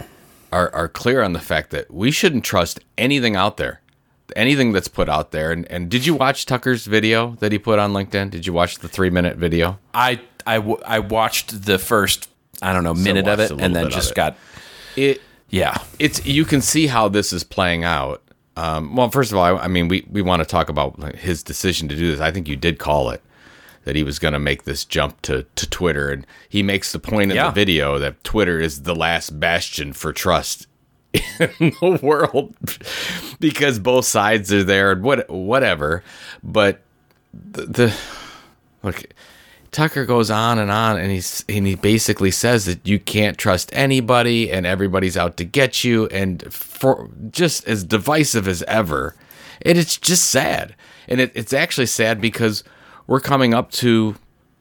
are 0.53 0.75
are 0.75 0.89
clear 0.89 1.23
on 1.23 1.33
the 1.33 1.41
fact 1.41 1.71
that 1.71 1.91
we 1.91 2.11
shouldn't 2.11 2.45
trust 2.45 2.81
anything 2.99 3.37
out 3.37 3.57
there. 3.57 3.81
Anything 4.35 4.73
that's 4.73 4.89
put 4.89 5.11
out 5.11 5.31
there, 5.31 5.53
and, 5.53 5.71
and 5.71 5.91
did 5.91 6.07
you 6.07 6.15
watch 6.15 6.47
Tucker's 6.47 6.87
video 6.87 7.37
that 7.41 7.53
he 7.53 7.59
put 7.59 7.79
on 7.79 7.93
LinkedIn? 7.93 8.31
Did 8.31 8.47
you 8.47 8.53
watch 8.55 8.79
the 8.79 8.89
three 8.89 9.11
minute 9.11 9.37
video? 9.37 9.79
I 9.95 10.21
I, 10.47 10.57
w- 10.57 10.81
I 10.87 10.99
watched 11.01 11.67
the 11.67 11.79
first 11.79 12.29
I 12.63 12.73
don't 12.73 12.83
know 12.83 12.95
minute 12.95 13.29
of 13.29 13.39
it 13.41 13.51
and 13.51 13.77
then 13.77 13.91
just 13.91 14.11
it. 14.13 14.17
got 14.17 14.37
It 14.97 15.21
yeah 15.53 15.79
it's 16.01 16.27
you 16.27 16.45
can 16.45 16.61
see 16.61 16.89
how 16.89 17.07
this 17.09 17.33
is 17.33 17.45
playing 17.45 17.85
out. 17.85 18.21
Um, 18.57 18.97
well, 18.97 19.09
first 19.11 19.31
of 19.33 19.39
all, 19.39 19.45
I, 19.45 19.65
I 19.65 19.69
mean, 19.69 19.89
we, 19.89 20.05
we 20.11 20.21
want 20.21 20.41
to 20.43 20.45
talk 20.47 20.69
about 20.69 21.15
his 21.15 21.43
decision 21.43 21.89
to 21.89 21.97
do 21.97 22.11
this. 22.11 22.21
I 22.21 22.31
think 22.31 22.49
you 22.49 22.57
did 22.57 22.79
call 22.79 23.09
it 23.11 23.23
that 23.85 23.97
he 23.97 24.03
was 24.03 24.19
going 24.19 24.35
to 24.35 24.39
make 24.39 24.65
this 24.65 24.85
jump 24.85 25.23
to, 25.23 25.47
to 25.57 25.71
Twitter, 25.71 26.11
and 26.11 26.27
he 26.51 26.63
makes 26.63 26.93
the 26.93 26.99
point 26.99 27.31
in 27.31 27.37
Yeah. 27.37 27.47
the 27.47 27.53
video 27.55 27.99
that 27.99 28.23
Twitter 28.25 28.61
is 28.61 28.83
the 28.83 28.95
last 28.95 29.41
bastion 29.41 29.95
for 29.95 30.13
trust 30.13 30.67
in 31.15 31.73
the 31.81 31.99
world 32.03 32.55
because 33.41 33.79
both 33.79 34.05
sides 34.05 34.53
are 34.53 34.63
there 34.65 34.93
and 34.93 35.03
what 35.03 35.29
whatever. 35.31 36.05
But 36.43 36.83
the, 37.33 37.65
the 37.67 37.97
look. 38.83 39.03
Tucker 39.73 40.05
goes 40.05 40.31
on 40.31 40.59
and 40.59 40.71
on, 40.71 40.99
and 40.99 41.11
he's 41.11 41.45
and 41.49 41.67
he 41.67 41.75
basically 41.75 42.31
says 42.31 42.67
that 42.67 42.87
you 42.87 42.99
can't 42.99 43.39
trust 43.39 43.71
anybody, 43.73 44.53
and 44.53 44.67
everybody's 44.67 45.17
out 45.17 45.39
to 45.39 45.45
get 45.45 45.83
you, 45.83 46.07
and 46.09 46.53
for 46.53 47.09
just 47.31 47.67
as 47.67 47.83
divisive 47.83 48.47
as 48.47 48.63
ever. 48.65 49.17
And 49.63 49.79
it's 49.79 49.97
just 49.97 50.27
sad, 50.27 50.77
and 51.09 51.21
it, 51.21 51.33
it's 51.35 51.55
actually 51.55 51.87
sad 51.87 52.21
because 52.21 52.63
we're 53.07 53.21
coming 53.21 53.55
up 53.55 53.71
to, 53.73 54.17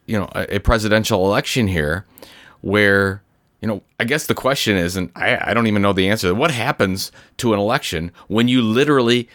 you 0.06 0.18
know, 0.18 0.30
a, 0.34 0.56
a 0.56 0.58
presidential 0.60 1.26
election 1.26 1.68
here, 1.68 2.06
where 2.62 3.22
you 3.60 3.68
know, 3.68 3.82
I 4.00 4.04
guess 4.04 4.26
the 4.26 4.34
question 4.34 4.76
is, 4.76 4.96
and 4.96 5.12
I, 5.14 5.50
I 5.50 5.54
don't 5.54 5.66
even 5.68 5.82
know 5.82 5.92
the 5.92 6.08
answer. 6.08 6.34
What 6.34 6.50
happens 6.50 7.12
to 7.36 7.52
an 7.52 7.60
election 7.60 8.12
when 8.28 8.48
you 8.48 8.62
literally 8.62 9.28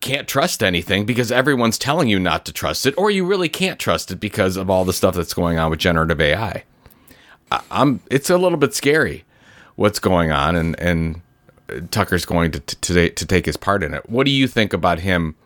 can't 0.00 0.26
trust 0.28 0.62
anything 0.62 1.04
because 1.04 1.30
everyone's 1.30 1.78
telling 1.78 2.08
you 2.08 2.18
not 2.18 2.44
to 2.46 2.52
trust 2.52 2.86
it, 2.86 2.94
or 2.96 3.10
you 3.10 3.24
really 3.24 3.48
can't 3.48 3.78
trust 3.78 4.10
it 4.10 4.16
because 4.16 4.56
of 4.56 4.70
all 4.70 4.84
the 4.84 4.92
stuff 4.92 5.14
that's 5.14 5.34
going 5.34 5.58
on 5.58 5.70
with 5.70 5.78
generative 5.78 6.20
AI. 6.20 6.64
I, 7.52 7.60
I'm. 7.70 8.00
It's 8.10 8.30
a 8.30 8.38
little 8.38 8.58
bit 8.58 8.74
scary 8.74 9.24
what's 9.76 9.98
going 9.98 10.30
on, 10.30 10.56
and 10.56 10.78
and 10.80 11.20
Tucker's 11.90 12.24
going 12.24 12.52
to 12.52 12.60
to 12.60 13.10
to 13.10 13.26
take 13.26 13.46
his 13.46 13.56
part 13.56 13.82
in 13.82 13.94
it. 13.94 14.08
What 14.08 14.24
do 14.24 14.30
you 14.30 14.48
think 14.48 14.72
about 14.72 15.00
him 15.00 15.36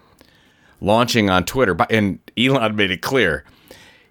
launching 0.81 1.31
on 1.31 1.45
Twitter? 1.45 1.77
And 1.91 2.19
Elon 2.37 2.77
made 2.77 2.91
it 2.91 3.03
clear 3.03 3.45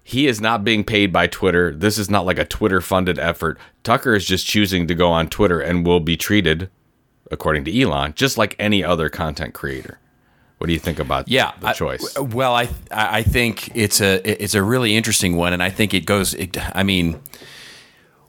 he 0.06 0.26
is 0.26 0.38
not 0.40 0.64
being 0.64 0.84
paid 0.84 1.12
by 1.12 1.26
Twitter. 1.26 1.74
This 1.74 1.96
is 1.96 2.10
not 2.10 2.26
like 2.26 2.38
a 2.38 2.44
Twitter 2.44 2.82
funded 2.82 3.18
effort. 3.18 3.58
Tucker 3.82 4.14
is 4.14 4.26
just 4.26 4.46
choosing 4.46 4.86
to 4.86 4.94
go 4.94 5.10
on 5.10 5.28
Twitter 5.28 5.60
and 5.60 5.86
will 5.86 6.00
be 6.00 6.16
treated, 6.16 6.68
according 7.30 7.64
to 7.64 7.80
Elon, 7.80 8.12
just 8.14 8.36
like 8.36 8.54
any 8.58 8.84
other 8.84 9.08
content 9.08 9.54
creator. 9.54 9.98
What 10.58 10.68
do 10.68 10.72
you 10.72 10.78
think 10.78 10.98
about 10.98 11.28
yeah 11.28 11.52
the 11.60 11.68
I- 11.68 11.72
choice? 11.72 12.18
well, 12.18 12.54
I 12.54 12.68
I 12.90 13.22
think 13.22 13.74
it's 13.76 14.00
a 14.00 14.20
it's 14.42 14.54
a 14.54 14.62
really 14.62 14.96
interesting 14.96 15.36
one, 15.36 15.52
and 15.52 15.62
I 15.62 15.70
think 15.70 15.92
it 15.94 16.06
goes. 16.06 16.34
It, 16.34 16.56
I 16.76 16.82
mean, 16.82 17.20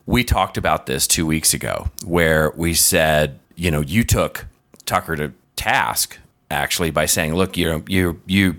we 0.06 0.24
talked 0.24 0.56
about 0.58 0.86
this 0.86 1.06
two 1.06 1.26
weeks 1.26 1.54
ago, 1.54 1.88
where 2.04 2.52
we 2.56 2.74
said, 2.74 3.38
you 3.54 3.70
know, 3.70 3.80
you 3.80 4.04
took 4.04 4.46
Tucker 4.84 5.16
to 5.16 5.32
task 5.56 6.18
actually 6.50 6.90
by 6.90 7.06
saying, 7.06 7.34
look, 7.34 7.56
you 7.56 7.66
know, 7.70 7.82
you 7.88 8.20
you 8.26 8.56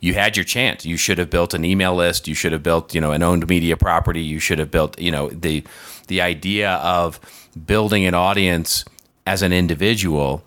you 0.00 0.14
had 0.14 0.36
your 0.36 0.44
chance. 0.44 0.86
You 0.86 0.96
should 0.96 1.18
have 1.18 1.30
built 1.30 1.52
an 1.54 1.64
email 1.64 1.94
list. 1.94 2.26
You 2.26 2.34
should 2.34 2.52
have 2.52 2.62
built, 2.62 2.94
you 2.94 3.00
know, 3.00 3.12
an 3.12 3.22
owned 3.22 3.46
media 3.48 3.76
property. 3.76 4.22
You 4.22 4.38
should 4.40 4.58
have 4.58 4.70
built, 4.70 4.98
you 4.98 5.10
know, 5.10 5.28
the 5.28 5.62
the 6.08 6.20
idea 6.20 6.72
of 6.76 7.20
building 7.66 8.04
an 8.06 8.14
audience 8.14 8.84
as 9.26 9.42
an 9.42 9.52
individual 9.52 10.42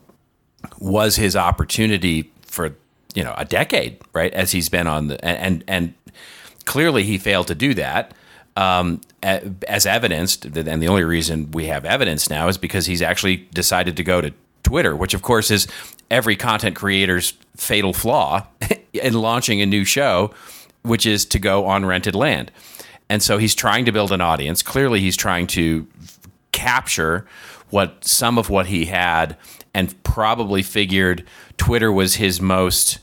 was 0.79 1.15
his 1.17 1.35
opportunity 1.35 2.31
for 2.53 2.75
you 3.15 3.23
know 3.23 3.33
a 3.37 3.45
decade, 3.45 3.99
right? 4.13 4.33
As 4.33 4.51
he's 4.51 4.69
been 4.69 4.87
on 4.87 5.07
the 5.07 5.25
and 5.25 5.37
and, 5.37 5.63
and 5.67 5.93
clearly 6.65 7.03
he 7.03 7.17
failed 7.17 7.47
to 7.47 7.55
do 7.55 7.73
that. 7.73 8.13
Um, 8.55 9.01
as 9.23 9.87
evidenced, 9.87 10.45
and 10.45 10.81
the 10.81 10.87
only 10.87 11.03
reason 11.03 11.49
we 11.51 11.65
have 11.65 11.85
evidence 11.85 12.29
now 12.29 12.47
is 12.49 12.57
because 12.59 12.85
he's 12.85 13.01
actually 13.01 13.37
decided 13.51 13.97
to 13.97 14.03
go 14.03 14.21
to 14.21 14.31
Twitter, 14.61 14.95
which 14.95 15.15
of 15.15 15.23
course 15.23 15.49
is 15.49 15.67
every 16.11 16.35
content 16.35 16.75
creator's 16.75 17.33
fatal 17.57 17.93
flaw 17.93 18.45
in 18.93 19.13
launching 19.13 19.59
a 19.59 19.65
new 19.65 19.83
show, 19.83 20.31
which 20.83 21.07
is 21.07 21.25
to 21.25 21.39
go 21.39 21.65
on 21.65 21.83
rented 21.83 22.13
land. 22.13 22.51
And 23.09 23.23
so 23.23 23.39
he's 23.39 23.55
trying 23.55 23.85
to 23.85 23.91
build 23.91 24.11
an 24.11 24.21
audience. 24.21 24.61
Clearly, 24.61 24.99
he's 24.99 25.17
trying 25.17 25.47
to 25.47 25.87
capture 26.51 27.25
what 27.71 28.05
some 28.05 28.37
of 28.37 28.51
what 28.51 28.67
he 28.67 28.85
had 28.85 29.35
and 29.73 30.01
probably 30.03 30.61
figured 30.61 31.25
Twitter 31.57 31.91
was 31.91 32.15
his 32.15 32.39
most 32.39 32.99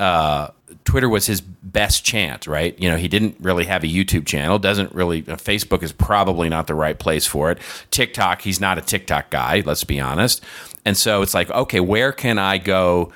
uh, 0.00 0.48
Twitter 0.84 1.08
was 1.08 1.26
his 1.26 1.40
best 1.40 2.04
chance, 2.04 2.46
right? 2.46 2.78
You 2.80 2.90
know, 2.90 2.96
he 2.96 3.08
didn't 3.08 3.36
really 3.40 3.64
have 3.64 3.84
a 3.84 3.86
YouTube 3.86 4.26
channel, 4.26 4.58
doesn't 4.58 4.92
really 4.94 5.20
uh, 5.20 5.36
Facebook 5.36 5.82
is 5.82 5.92
probably 5.92 6.48
not 6.48 6.66
the 6.66 6.74
right 6.74 6.98
place 6.98 7.26
for 7.26 7.50
it. 7.50 7.58
TikTok, 7.90 8.42
he's 8.42 8.60
not 8.60 8.78
a 8.78 8.80
TikTok 8.80 9.30
guy, 9.30 9.62
let's 9.64 9.84
be 9.84 10.00
honest. 10.00 10.42
And 10.84 10.96
so 10.96 11.22
it's 11.22 11.34
like, 11.34 11.50
okay, 11.50 11.80
where 11.80 12.12
can 12.12 12.38
I 12.38 12.58
go 12.58 13.12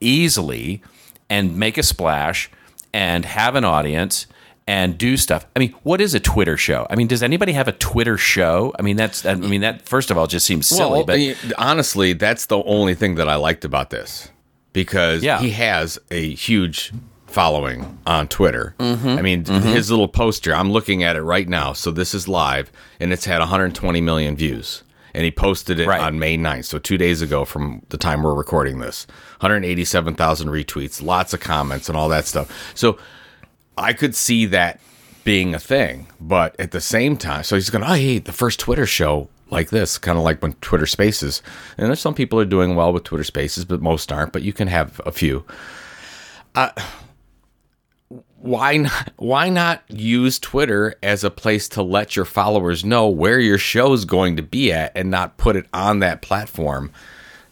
easily 0.00 0.82
and 1.28 1.56
make 1.56 1.78
a 1.78 1.82
splash 1.82 2.50
and 2.92 3.24
have 3.24 3.54
an 3.56 3.64
audience 3.64 4.26
and 4.66 4.96
do 4.96 5.16
stuff. 5.16 5.46
I 5.56 5.58
mean, 5.58 5.74
what 5.82 6.00
is 6.00 6.14
a 6.14 6.20
Twitter 6.20 6.56
show? 6.56 6.86
I 6.88 6.94
mean, 6.96 7.06
does 7.08 7.22
anybody 7.22 7.52
have 7.52 7.68
a 7.68 7.72
Twitter 7.72 8.16
show? 8.16 8.72
I 8.78 8.82
mean, 8.82 8.96
that's 8.96 9.26
I 9.26 9.34
mean 9.34 9.60
that 9.62 9.82
first 9.88 10.10
of 10.10 10.18
all 10.18 10.26
just 10.26 10.46
seems 10.46 10.68
silly, 10.68 11.02
well, 11.02 11.04
but 11.04 11.18
honestly, 11.58 12.12
that's 12.12 12.46
the 12.46 12.62
only 12.64 12.94
thing 12.94 13.16
that 13.16 13.28
I 13.28 13.34
liked 13.36 13.64
about 13.64 13.90
this 13.90 14.30
because 14.72 15.22
Yeah. 15.22 15.38
he 15.40 15.50
has 15.50 15.98
a 16.10 16.34
huge 16.34 16.92
following 17.26 17.98
on 18.06 18.28
Twitter. 18.28 18.74
Mm-hmm. 18.78 19.08
I 19.08 19.22
mean, 19.22 19.44
his 19.46 19.90
little 19.90 20.06
poster, 20.08 20.54
I'm 20.54 20.70
looking 20.70 21.02
at 21.02 21.16
it 21.16 21.22
right 21.22 21.48
now. 21.48 21.72
So 21.72 21.90
this 21.90 22.14
is 22.14 22.28
live, 22.28 22.70
and 23.00 23.12
it's 23.12 23.24
had 23.24 23.38
120 23.40 24.00
million 24.02 24.36
views. 24.36 24.82
And 25.14 25.24
he 25.24 25.30
posted 25.30 25.78
it 25.80 25.86
Right. 25.88 26.00
on 26.00 26.18
May 26.18 26.38
9th, 26.38 26.64
so 26.66 26.78
two 26.78 26.96
days 26.96 27.20
ago 27.20 27.44
from 27.44 27.82
the 27.90 27.98
time 27.98 28.22
we're 28.22 28.32
recording 28.34 28.78
this. 28.80 29.06
187,000 29.40 30.48
retweets, 30.48 31.02
lots 31.02 31.34
of 31.34 31.40
comments, 31.40 31.88
and 31.88 31.96
all 31.98 32.08
that 32.08 32.26
stuff. 32.26 32.50
So 32.74 32.98
I 33.76 33.92
could 33.92 34.14
see 34.14 34.46
that 34.46 34.80
being 35.24 35.54
a 35.54 35.58
thing, 35.58 36.08
but 36.20 36.58
at 36.58 36.72
the 36.72 36.80
same 36.80 37.16
time, 37.16 37.44
so 37.44 37.54
he's 37.56 37.70
going, 37.70 37.84
oh, 37.84 37.94
hey, 37.94 38.18
the 38.18 38.32
first 38.32 38.60
Twitter 38.60 38.86
show 38.86 39.28
like 39.50 39.70
this, 39.70 39.98
kind 39.98 40.18
of 40.18 40.24
like 40.24 40.42
when 40.42 40.54
Twitter 40.54 40.86
Spaces, 40.86 41.42
and 41.76 41.86
there's 41.86 42.00
some 42.00 42.14
people 42.14 42.40
are 42.40 42.44
doing 42.44 42.74
well 42.74 42.92
with 42.92 43.04
Twitter 43.04 43.24
Spaces, 43.24 43.64
but 43.64 43.80
most 43.80 44.10
aren't. 44.10 44.32
But 44.32 44.42
you 44.42 44.52
can 44.52 44.68
have 44.68 45.00
a 45.06 45.12
few. 45.12 45.44
Uh, 46.54 46.70
why 48.38 48.78
not? 48.78 49.12
Why 49.16 49.48
not 49.48 49.82
use 49.88 50.38
Twitter 50.38 50.96
as 51.02 51.22
a 51.22 51.30
place 51.30 51.68
to 51.70 51.82
let 51.82 52.16
your 52.16 52.24
followers 52.24 52.84
know 52.84 53.08
where 53.08 53.38
your 53.38 53.58
show 53.58 53.92
is 53.92 54.04
going 54.04 54.36
to 54.36 54.42
be 54.42 54.72
at, 54.72 54.92
and 54.96 55.10
not 55.10 55.36
put 55.36 55.54
it 55.54 55.66
on 55.72 56.00
that 56.00 56.22
platform? 56.22 56.90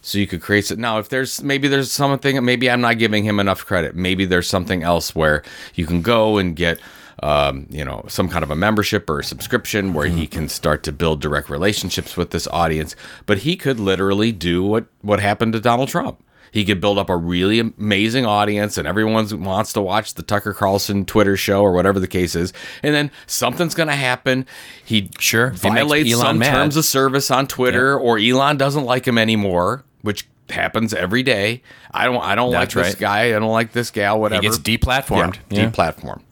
So 0.01 0.17
you 0.17 0.27
could 0.27 0.41
create 0.41 0.69
it 0.71 0.79
now 0.79 0.97
if 0.99 1.09
there's 1.09 1.41
maybe 1.43 1.67
there's 1.67 1.91
something 1.91 2.43
maybe 2.43 2.69
i'm 2.69 2.81
not 2.81 2.97
giving 2.97 3.23
him 3.23 3.39
enough 3.39 3.65
credit 3.65 3.95
maybe 3.95 4.25
there's 4.25 4.47
something 4.49 4.83
else 4.83 5.15
where 5.15 5.43
you 5.75 5.85
can 5.85 6.01
go 6.01 6.37
and 6.37 6.55
get 6.55 6.79
um, 7.23 7.67
you 7.69 7.85
know, 7.85 8.03
some 8.07 8.29
kind 8.29 8.43
of 8.43 8.49
a 8.49 8.55
membership 8.55 9.07
or 9.07 9.19
a 9.19 9.23
subscription 9.23 9.93
where 9.93 10.07
he 10.07 10.25
can 10.25 10.49
start 10.49 10.81
to 10.83 10.91
build 10.91 11.21
direct 11.21 11.49
relationships 11.51 12.17
with 12.17 12.31
this 12.31 12.47
audience. 12.47 12.95
But 13.27 13.39
he 13.39 13.55
could 13.55 13.79
literally 13.79 14.31
do 14.31 14.63
what 14.63 14.85
what 15.01 15.19
happened 15.19 15.53
to 15.53 15.59
Donald 15.59 15.89
Trump. 15.89 16.23
He 16.51 16.65
could 16.65 16.81
build 16.81 16.97
up 16.97 17.09
a 17.09 17.15
really 17.15 17.59
amazing 17.59 18.25
audience, 18.25 18.77
and 18.77 18.85
everyone 18.85 19.43
wants 19.43 19.71
to 19.73 19.81
watch 19.81 20.15
the 20.15 20.23
Tucker 20.23 20.53
Carlson 20.53 21.05
Twitter 21.05 21.37
show 21.37 21.61
or 21.61 21.71
whatever 21.71 21.97
the 21.99 22.07
case 22.07 22.35
is. 22.35 22.51
And 22.83 22.93
then 22.93 23.09
something's 23.25 23.73
going 23.73 23.87
to 23.87 23.95
happen. 23.95 24.45
He 24.83 25.09
Sure. 25.17 25.51
Violates 25.51 26.13
some 26.17 26.39
mad. 26.39 26.51
terms 26.51 26.75
of 26.75 26.83
service 26.83 27.31
on 27.31 27.47
Twitter, 27.47 27.97
or 27.97 28.17
Elon 28.17 28.57
doesn't 28.57 28.83
like 28.83 29.07
him 29.07 29.17
anymore, 29.17 29.85
which 30.01 30.27
happens 30.49 30.93
every 30.93 31.23
day. 31.23 31.61
I 31.91 32.05
don't. 32.05 32.21
I 32.21 32.35
don't 32.35 32.51
That's 32.51 32.75
like 32.75 32.85
this 32.85 32.93
right. 32.95 32.99
guy. 32.99 33.35
I 33.35 33.39
don't 33.39 33.51
like 33.51 33.71
this 33.71 33.91
gal. 33.91 34.19
Whatever. 34.19 34.41
He 34.41 34.47
gets 34.47 34.59
deplatformed. 34.59 35.37
Yeah, 35.49 35.69
deplatformed. 35.69 36.23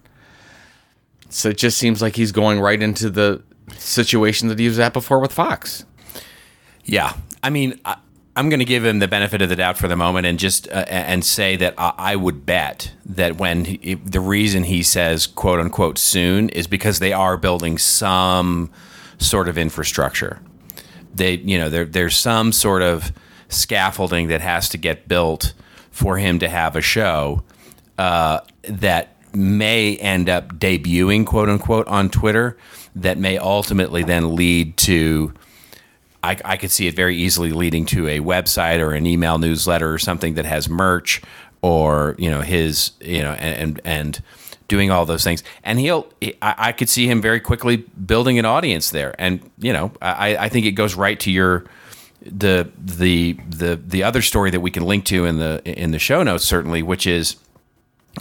So 1.29 1.49
it 1.49 1.57
just 1.57 1.77
seems 1.77 2.01
like 2.01 2.15
he's 2.15 2.31
going 2.31 2.59
right 2.59 2.81
into 2.81 3.09
the 3.09 3.43
situation 3.77 4.47
that 4.47 4.59
he 4.59 4.67
was 4.67 4.79
at 4.79 4.93
before 4.93 5.19
with 5.19 5.31
Fox. 5.31 5.85
Yeah, 6.85 7.13
I 7.43 7.51
mean, 7.51 7.79
I, 7.85 7.97
I'm 8.35 8.49
going 8.49 8.59
to 8.59 8.65
give 8.65 8.83
him 8.85 8.99
the 8.99 9.07
benefit 9.07 9.41
of 9.41 9.49
the 9.49 9.55
doubt 9.55 9.77
for 9.77 9.87
the 9.87 9.95
moment, 9.95 10.25
and 10.25 10.39
just 10.39 10.67
uh, 10.69 10.85
and 10.87 11.23
say 11.23 11.55
that 11.57 11.75
I, 11.77 11.93
I 11.97 12.15
would 12.15 12.45
bet 12.45 12.93
that 13.05 13.37
when 13.37 13.65
he, 13.65 13.95
the 13.95 14.21
reason 14.21 14.63
he 14.63 14.81
says 14.81 15.27
"quote 15.27 15.59
unquote" 15.59 15.97
soon 15.97 16.49
is 16.49 16.65
because 16.65 16.99
they 16.99 17.13
are 17.13 17.37
building 17.37 17.77
some 17.77 18.71
sort 19.17 19.49
of 19.49 19.57
infrastructure. 19.57 20.39
They, 21.13 21.35
you 21.35 21.57
know, 21.57 21.69
there 21.69 21.85
there's 21.85 22.15
some 22.15 22.51
sort 22.51 22.81
of 22.81 23.11
scaffolding 23.49 24.27
that 24.27 24.41
has 24.41 24.69
to 24.69 24.77
get 24.77 25.07
built 25.07 25.53
for 25.91 26.17
him 26.17 26.39
to 26.39 26.47
have 26.47 26.75
a 26.75 26.81
show 26.81 27.43
uh, 27.97 28.39
that 28.63 29.15
may 29.33 29.97
end 29.97 30.29
up 30.29 30.53
debuting 30.55 31.25
"quote 31.25 31.49
unquote" 31.49 31.87
on 31.87 32.09
Twitter. 32.09 32.57
That 32.95 33.17
may 33.17 33.37
ultimately 33.37 34.03
then 34.03 34.35
lead 34.35 34.77
to 34.77 35.33
I, 36.23 36.37
I 36.43 36.57
could 36.57 36.71
see 36.71 36.87
it 36.87 36.95
very 36.95 37.15
easily 37.15 37.51
leading 37.51 37.85
to 37.87 38.07
a 38.07 38.19
website 38.19 38.79
or 38.79 38.93
an 38.93 39.05
email 39.05 39.37
newsletter 39.37 39.91
or 39.91 39.97
something 39.97 40.33
that 40.35 40.45
has 40.45 40.67
merch 40.69 41.21
or 41.61 42.15
you 42.17 42.29
know 42.29 42.41
his 42.41 42.91
you 42.99 43.21
know 43.21 43.33
and 43.33 43.79
and, 43.83 44.21
doing 44.67 44.91
all 44.91 45.03
those 45.03 45.23
things 45.23 45.43
and 45.63 45.79
he'll 45.79 46.07
I, 46.43 46.55
I 46.59 46.71
could 46.73 46.89
see 46.89 47.07
him 47.07 47.23
very 47.23 47.39
quickly 47.39 47.77
building 47.77 48.37
an 48.37 48.45
audience 48.45 48.91
there 48.91 49.15
and 49.17 49.41
you 49.57 49.73
know 49.73 49.91
I, 49.99 50.37
I 50.37 50.49
think 50.49 50.67
it 50.67 50.73
goes 50.73 50.93
right 50.93 51.19
to 51.21 51.31
your 51.31 51.65
the 52.21 52.69
the 52.77 53.37
the 53.47 53.75
the 53.75 54.03
other 54.03 54.21
story 54.21 54.51
that 54.51 54.59
we 54.59 54.71
can 54.71 54.83
link 54.83 55.05
to 55.05 55.25
in 55.25 55.37
the 55.37 55.61
in 55.65 55.91
the 55.91 55.99
show 55.99 56.21
notes 56.21 56.43
certainly 56.43 56.83
which 56.83 57.07
is 57.07 57.37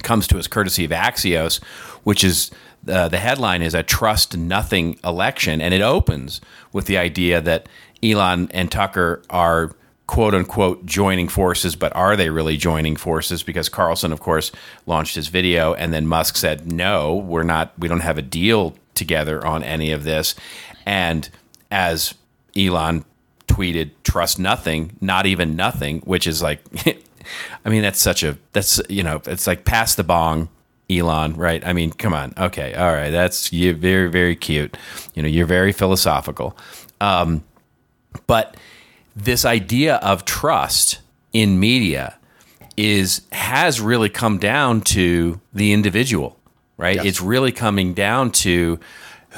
comes 0.02 0.26
to 0.28 0.38
us 0.38 0.46
courtesy 0.46 0.84
of 0.84 0.90
Axios, 0.90 1.62
which 2.04 2.24
is 2.24 2.50
uh, 2.88 3.08
the 3.08 3.18
headline 3.18 3.62
is 3.62 3.74
a 3.74 3.82
trust 3.82 4.36
nothing 4.36 4.98
election, 5.04 5.60
and 5.60 5.74
it 5.74 5.80
opens 5.80 6.40
with 6.72 6.86
the 6.86 6.96
idea 6.96 7.40
that 7.40 7.68
Elon 8.02 8.48
and 8.52 8.70
Tucker 8.70 9.22
are 9.30 9.72
quote 10.06 10.34
unquote 10.34 10.86
joining 10.86 11.28
forces, 11.28 11.76
but 11.76 11.94
are 11.94 12.16
they 12.16 12.30
really 12.30 12.56
joining 12.56 12.96
forces? 12.96 13.42
Because 13.42 13.68
Carlson, 13.68 14.12
of 14.12 14.20
course, 14.20 14.52
launched 14.86 15.14
his 15.14 15.28
video, 15.28 15.74
and 15.74 15.92
then 15.92 16.06
Musk 16.06 16.36
said, 16.36 16.70
"No, 16.70 17.14
we're 17.14 17.42
not. 17.42 17.72
We 17.78 17.88
don't 17.88 18.00
have 18.00 18.18
a 18.18 18.22
deal 18.22 18.76
together 18.94 19.44
on 19.44 19.62
any 19.62 19.90
of 19.90 20.04
this." 20.04 20.34
And 20.86 21.28
as 21.70 22.14
Elon 22.56 23.04
tweeted, 23.58 23.90
"Trust 24.04 24.38
nothing, 24.38 24.96
not 25.00 25.26
even 25.26 25.56
nothing," 25.56 26.00
which 26.00 26.26
is 26.26 26.42
like. 26.42 26.60
I 27.64 27.68
mean, 27.68 27.82
that's 27.82 28.00
such 28.00 28.22
a 28.22 28.38
that's 28.52 28.80
you 28.88 29.02
know, 29.02 29.20
it's 29.26 29.46
like 29.46 29.66
pass 29.66 29.94
the 29.94 30.04
bong, 30.04 30.48
Elon, 30.88 31.34
right? 31.34 31.62
I 31.66 31.74
mean, 31.74 31.92
come 31.92 32.14
on, 32.14 32.32
okay, 32.38 32.72
all 32.74 32.90
right, 32.90 33.10
that's 33.10 33.52
you 33.52 33.74
very 33.74 34.08
very 34.08 34.34
cute. 34.34 34.78
You 35.14 35.22
know, 35.22 35.28
you're 35.28 35.46
very 35.46 35.72
philosophical, 35.72 36.56
um, 37.02 37.44
but 38.26 38.56
this 39.14 39.44
idea 39.44 39.96
of 39.96 40.24
trust 40.24 41.00
in 41.34 41.60
media 41.60 42.18
is 42.78 43.22
has 43.32 43.80
really 43.80 44.08
come 44.08 44.38
down 44.38 44.80
to 44.80 45.40
the 45.52 45.72
individual, 45.72 46.38
right? 46.78 46.96
Yes. 46.96 47.04
It's 47.04 47.20
really 47.20 47.52
coming 47.52 47.92
down 47.92 48.30
to 48.30 48.80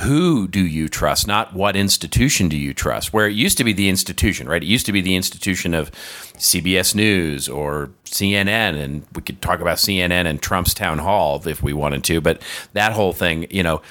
who 0.00 0.48
do 0.48 0.64
you 0.64 0.88
trust, 0.88 1.26
not 1.26 1.54
what 1.54 1.76
institution 1.76 2.48
do 2.48 2.56
you 2.56 2.74
trust. 2.74 3.12
Where 3.12 3.28
it 3.28 3.34
used 3.34 3.58
to 3.58 3.64
be 3.64 3.72
the 3.72 3.88
institution, 3.88 4.48
right? 4.48 4.62
It 4.62 4.66
used 4.66 4.86
to 4.86 4.92
be 4.92 5.00
the 5.00 5.16
institution 5.16 5.74
of 5.74 5.90
CBS 6.36 6.94
News 6.94 7.48
or 7.48 7.90
CNN, 8.04 8.82
and 8.82 9.06
we 9.14 9.22
could 9.22 9.40
talk 9.40 9.60
about 9.60 9.78
CNN 9.78 10.26
and 10.26 10.40
Trump's 10.40 10.74
town 10.74 10.98
hall 10.98 11.46
if 11.46 11.62
we 11.62 11.72
wanted 11.72 12.04
to, 12.04 12.20
but 12.20 12.42
that 12.72 12.92
whole 12.92 13.12
thing, 13.12 13.46
you 13.50 13.62
know, 13.62 13.82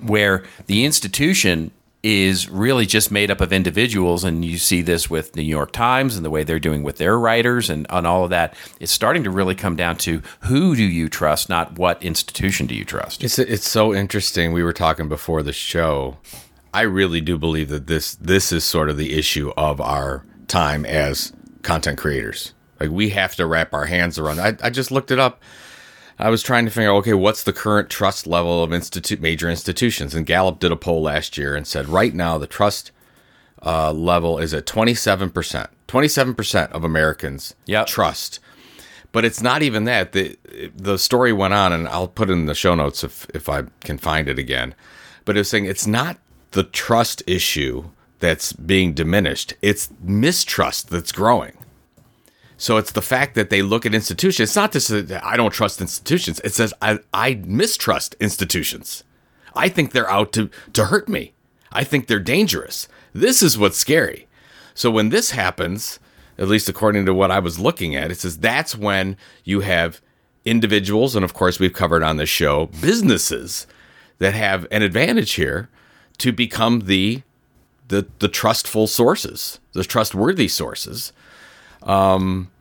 where 0.00 0.44
the 0.66 0.84
institution 0.84 1.70
is 2.02 2.48
really 2.48 2.84
just 2.84 3.12
made 3.12 3.30
up 3.30 3.40
of 3.40 3.52
individuals 3.52 4.24
and 4.24 4.44
you 4.44 4.58
see 4.58 4.82
this 4.82 5.08
with 5.08 5.36
New 5.36 5.42
York 5.42 5.70
Times 5.70 6.16
and 6.16 6.24
the 6.24 6.30
way 6.30 6.42
they're 6.42 6.58
doing 6.58 6.82
with 6.82 6.96
their 6.96 7.16
writers 7.18 7.70
and 7.70 7.86
on 7.88 8.04
all 8.06 8.24
of 8.24 8.30
that 8.30 8.56
it's 8.80 8.90
starting 8.90 9.22
to 9.22 9.30
really 9.30 9.54
come 9.54 9.76
down 9.76 9.96
to 9.96 10.20
who 10.40 10.74
do 10.74 10.82
you 10.82 11.08
trust 11.08 11.48
not 11.48 11.78
what 11.78 12.02
institution 12.02 12.66
do 12.66 12.74
you 12.74 12.84
trust 12.84 13.22
It's 13.22 13.38
it's 13.38 13.68
so 13.68 13.94
interesting. 13.94 14.52
We 14.52 14.64
were 14.64 14.72
talking 14.72 15.08
before 15.08 15.42
the 15.42 15.52
show. 15.52 16.18
I 16.74 16.82
really 16.82 17.20
do 17.20 17.38
believe 17.38 17.68
that 17.68 17.86
this 17.86 18.14
this 18.16 18.50
is 18.50 18.64
sort 18.64 18.88
of 18.90 18.96
the 18.96 19.12
issue 19.16 19.52
of 19.56 19.80
our 19.80 20.24
time 20.48 20.84
as 20.84 21.32
content 21.62 21.98
creators. 21.98 22.52
Like 22.80 22.90
we 22.90 23.10
have 23.10 23.36
to 23.36 23.46
wrap 23.46 23.72
our 23.72 23.84
hands 23.84 24.18
around. 24.18 24.40
I, 24.40 24.56
I 24.62 24.70
just 24.70 24.90
looked 24.90 25.10
it 25.12 25.18
up. 25.20 25.40
I 26.22 26.30
was 26.30 26.42
trying 26.42 26.64
to 26.66 26.70
figure 26.70 26.90
out 26.90 26.96
okay, 26.98 27.14
what's 27.14 27.42
the 27.42 27.52
current 27.52 27.90
trust 27.90 28.26
level 28.26 28.62
of 28.62 28.72
institute 28.72 29.20
major 29.20 29.50
institutions? 29.50 30.14
And 30.14 30.24
Gallup 30.24 30.60
did 30.60 30.72
a 30.72 30.76
poll 30.76 31.02
last 31.02 31.36
year 31.36 31.56
and 31.56 31.66
said 31.66 31.88
right 31.88 32.14
now 32.14 32.38
the 32.38 32.46
trust 32.46 32.92
uh, 33.64 33.92
level 33.92 34.38
is 34.38 34.54
at 34.54 34.66
twenty 34.66 34.94
seven 34.94 35.30
percent. 35.30 35.70
Twenty 35.86 36.08
seven 36.08 36.34
percent 36.34 36.72
of 36.72 36.84
Americans 36.84 37.54
Yep. 37.66 37.86
trust 37.86 38.38
but 39.12 39.24
it's 39.24 39.42
not 39.42 39.62
even 39.62 39.84
that. 39.84 40.12
the 40.12 40.38
The 40.74 40.96
story 40.98 41.32
went 41.32 41.54
on, 41.54 41.72
and 41.72 41.86
I'll 41.88 42.08
put 42.08 42.30
it 42.30 42.32
in 42.32 42.46
the 42.46 42.54
show 42.54 42.74
notes 42.74 43.04
if 43.04 43.26
if 43.34 43.48
I 43.48 43.64
can 43.80 43.98
find 43.98 44.28
it 44.28 44.38
again. 44.38 44.74
But 45.24 45.36
it 45.36 45.40
was 45.40 45.50
saying 45.50 45.66
it's 45.66 45.86
not 45.86 46.18
the 46.52 46.64
trust 46.64 47.22
issue 47.26 47.90
that's 48.18 48.52
being 48.54 48.94
diminished; 48.94 49.54
it's 49.62 49.90
mistrust 50.00 50.88
that's 50.88 51.12
growing. 51.12 51.58
So 52.62 52.76
it's 52.76 52.92
the 52.92 53.02
fact 53.02 53.34
that 53.34 53.50
they 53.50 53.60
look 53.60 53.84
at 53.84 53.92
institutions. 53.92 54.50
It's 54.50 54.54
not 54.54 54.70
just 54.70 54.86
that 54.86 55.24
I 55.24 55.36
don't 55.36 55.50
trust 55.50 55.80
institutions. 55.80 56.40
It 56.44 56.54
says 56.54 56.72
I 56.80 57.00
I 57.12 57.42
mistrust 57.44 58.14
institutions. 58.20 59.02
I 59.52 59.68
think 59.68 59.90
they're 59.90 60.08
out 60.08 60.32
to 60.34 60.48
to 60.74 60.84
hurt 60.84 61.08
me. 61.08 61.32
I 61.72 61.82
think 61.82 62.06
they're 62.06 62.20
dangerous. 62.20 62.86
This 63.12 63.42
is 63.42 63.58
what's 63.58 63.78
scary. 63.78 64.28
So 64.74 64.92
when 64.92 65.08
this 65.08 65.32
happens, 65.32 65.98
at 66.38 66.46
least 66.46 66.68
according 66.68 67.04
to 67.06 67.12
what 67.12 67.32
I 67.32 67.40
was 67.40 67.58
looking 67.58 67.96
at, 67.96 68.12
it 68.12 68.18
says 68.18 68.38
that's 68.38 68.78
when 68.78 69.16
you 69.42 69.62
have 69.62 70.00
individuals, 70.44 71.16
and 71.16 71.24
of 71.24 71.34
course 71.34 71.58
we've 71.58 71.72
covered 71.72 72.04
on 72.04 72.16
this 72.16 72.28
show, 72.28 72.66
businesses 72.80 73.66
that 74.18 74.34
have 74.34 74.68
an 74.70 74.82
advantage 74.82 75.32
here 75.32 75.68
to 76.18 76.30
become 76.30 76.82
the 76.82 77.22
the 77.88 78.06
the 78.20 78.28
trustful 78.28 78.86
sources, 78.86 79.58
the 79.72 79.82
trustworthy 79.82 80.46
sources. 80.46 81.12
Um, 81.82 82.51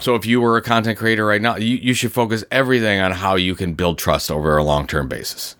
so 0.00 0.14
if 0.14 0.26
you 0.26 0.40
were 0.40 0.56
a 0.56 0.62
content 0.62 0.98
creator 0.98 1.24
right 1.26 1.40
now, 1.42 1.56
you, 1.56 1.76
you 1.76 1.94
should 1.94 2.12
focus 2.12 2.44
everything 2.50 3.00
on 3.00 3.12
how 3.12 3.36
you 3.36 3.54
can 3.54 3.74
build 3.74 3.98
trust 3.98 4.30
over 4.30 4.56
a 4.56 4.64
long 4.64 4.86
term 4.86 5.08
basis. 5.08 5.56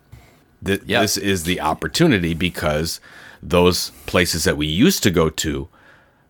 Th- 0.64 0.82
Yep. 0.84 1.02
This 1.02 1.16
is 1.16 1.44
the 1.44 1.60
opportunity 1.60 2.34
because 2.34 3.00
those 3.42 3.90
places 4.06 4.44
that 4.44 4.56
we 4.56 4.66
used 4.66 5.02
to 5.04 5.10
go 5.10 5.30
to 5.30 5.68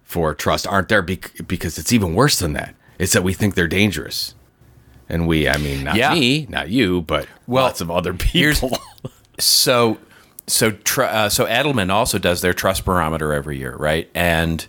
for 0.04 0.34
trust 0.34 0.66
aren't 0.66 0.88
there 0.88 1.02
bec- 1.02 1.32
because 1.46 1.78
it's 1.78 1.92
even 1.92 2.14
worse 2.14 2.38
than 2.38 2.52
that. 2.52 2.74
It's 2.98 3.12
that 3.12 3.22
we 3.24 3.32
think 3.32 3.54
they're 3.54 3.66
dangerous. 3.68 4.34
And 5.08 5.26
we, 5.26 5.48
I 5.48 5.56
mean, 5.56 5.82
not 5.84 5.96
Yeah. 5.96 6.14
me, 6.14 6.46
not 6.48 6.68
you, 6.68 7.02
but 7.02 7.26
Well, 7.48 7.64
lots 7.64 7.80
of 7.80 7.90
other 7.90 8.14
people. 8.14 8.70
So, 9.38 9.96
so 10.46 10.70
tr- 10.72 11.02
uh, 11.04 11.28
so 11.30 11.46
Edelman 11.46 11.90
also 11.90 12.18
does 12.18 12.42
their 12.42 12.52
trust 12.52 12.84
barometer 12.84 13.32
every 13.32 13.56
year, 13.56 13.74
right? 13.78 14.10
And 14.14 14.66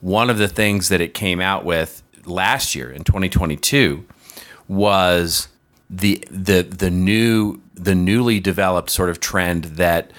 one 0.00 0.30
of 0.30 0.38
the 0.38 0.48
things 0.48 0.88
that 0.88 1.02
it 1.02 1.12
came 1.12 1.38
out 1.38 1.66
with 1.66 2.02
last 2.26 2.74
year 2.74 2.90
in 2.90 3.04
2022 3.04 4.04
was 4.68 5.48
the 5.88 6.22
the 6.30 6.62
the 6.62 6.90
new 6.90 7.60
the 7.74 7.94
newly 7.94 8.40
developed 8.40 8.90
sort 8.90 9.08
of 9.08 9.20
trend 9.20 9.64
that 9.64 10.10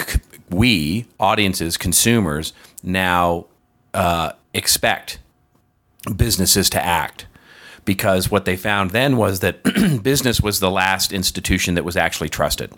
c- 0.00 0.20
we 0.50 1.06
audiences 1.20 1.76
consumers 1.76 2.52
now 2.82 3.46
uh, 3.94 4.32
expect 4.52 5.18
businesses 6.16 6.68
to 6.70 6.84
act 6.84 7.26
because 7.84 8.30
what 8.30 8.44
they 8.44 8.56
found 8.56 8.90
then 8.90 9.16
was 9.16 9.40
that 9.40 9.62
business 10.02 10.40
was 10.40 10.60
the 10.60 10.70
last 10.70 11.12
institution 11.12 11.74
that 11.74 11.84
was 11.84 11.96
actually 11.96 12.28
trusted. 12.28 12.72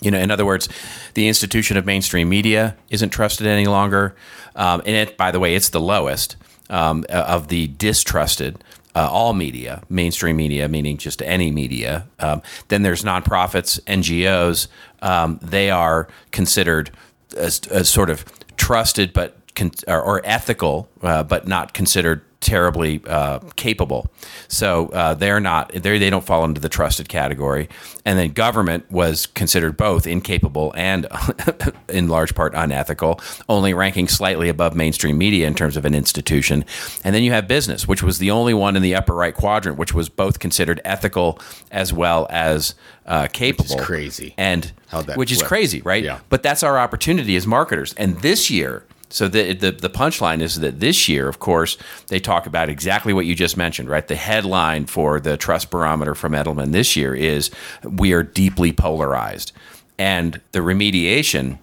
You 0.00 0.10
know, 0.10 0.18
in 0.18 0.30
other 0.30 0.46
words, 0.46 0.68
the 1.14 1.28
institution 1.28 1.76
of 1.76 1.84
mainstream 1.84 2.28
media 2.28 2.76
isn't 2.88 3.10
trusted 3.10 3.46
any 3.46 3.66
longer, 3.66 4.14
um, 4.56 4.80
and 4.86 4.96
it, 4.96 5.16
by 5.16 5.30
the 5.30 5.38
way, 5.40 5.54
it's 5.54 5.68
the 5.70 5.80
lowest 5.80 6.36
um, 6.70 7.04
of 7.10 7.48
the 7.48 7.66
distrusted 7.68 8.64
uh, 8.94 9.08
all 9.10 9.32
media, 9.32 9.82
mainstream 9.88 10.36
media, 10.36 10.68
meaning 10.68 10.96
just 10.96 11.22
any 11.22 11.50
media. 11.50 12.06
Um, 12.18 12.42
then 12.68 12.82
there's 12.82 13.04
nonprofits, 13.04 13.80
NGOs. 13.82 14.66
Um, 15.02 15.38
they 15.42 15.70
are 15.70 16.08
considered 16.32 16.90
as, 17.36 17.60
as, 17.68 17.88
sort 17.88 18.10
of 18.10 18.24
trusted, 18.56 19.12
but 19.12 19.39
con- 19.54 19.72
or, 19.86 20.00
or, 20.00 20.20
ethical, 20.24 20.88
uh, 21.02 21.22
but 21.22 21.46
not 21.46 21.72
considered 21.74 22.22
terribly 22.40 23.02
uh, 23.06 23.38
capable. 23.56 24.10
So 24.48 24.88
uh, 24.88 25.14
they're 25.14 25.40
not 25.40 25.72
they 25.72 25.98
they 25.98 26.10
don't 26.10 26.24
fall 26.24 26.44
into 26.44 26.60
the 26.60 26.68
trusted 26.68 27.08
category. 27.08 27.68
And 28.04 28.18
then 28.18 28.32
government 28.32 28.90
was 28.90 29.26
considered 29.26 29.76
both 29.76 30.06
incapable 30.06 30.72
and 30.76 31.06
in 31.88 32.08
large 32.08 32.34
part 32.34 32.54
unethical, 32.54 33.20
only 33.48 33.74
ranking 33.74 34.08
slightly 34.08 34.48
above 34.48 34.74
mainstream 34.74 35.18
media 35.18 35.46
in 35.46 35.54
terms 35.54 35.76
of 35.76 35.84
an 35.84 35.94
institution. 35.94 36.64
And 37.04 37.14
then 37.14 37.22
you 37.22 37.32
have 37.32 37.46
business, 37.46 37.86
which 37.86 38.02
was 38.02 38.18
the 38.18 38.30
only 38.30 38.54
one 38.54 38.74
in 38.74 38.82
the 38.82 38.94
upper 38.94 39.14
right 39.14 39.34
quadrant, 39.34 39.78
which 39.78 39.92
was 39.92 40.08
both 40.08 40.38
considered 40.38 40.80
ethical 40.84 41.38
as 41.70 41.92
well 41.92 42.26
as 42.30 42.74
uh, 43.06 43.28
capable. 43.32 43.76
Which 43.76 43.80
is 43.80 43.86
crazy. 43.86 44.34
And 44.38 44.72
which 45.16 45.30
is 45.30 45.42
crazy, 45.42 45.82
right? 45.82 46.02
Yeah. 46.02 46.20
But 46.30 46.42
that's 46.42 46.62
our 46.62 46.78
opportunity 46.78 47.36
as 47.36 47.46
marketers. 47.46 47.92
And 47.94 48.16
this 48.20 48.50
year 48.50 48.84
so 49.10 49.26
the, 49.28 49.52
the, 49.52 49.72
the 49.72 49.90
punchline 49.90 50.40
is 50.40 50.60
that 50.60 50.80
this 50.80 51.08
year, 51.08 51.28
of 51.28 51.40
course, 51.40 51.76
they 52.08 52.20
talk 52.20 52.46
about 52.46 52.68
exactly 52.68 53.12
what 53.12 53.26
you 53.26 53.34
just 53.34 53.56
mentioned, 53.56 53.88
right? 53.88 54.06
The 54.06 54.16
headline 54.16 54.86
for 54.86 55.18
the 55.18 55.36
trust 55.36 55.70
barometer 55.70 56.14
from 56.14 56.32
Edelman 56.32 56.72
this 56.72 56.96
year 56.96 57.14
is 57.14 57.50
we 57.82 58.12
are 58.12 58.22
deeply 58.22 58.72
polarized, 58.72 59.52
and 59.98 60.40
the 60.52 60.60
remediation. 60.60 61.58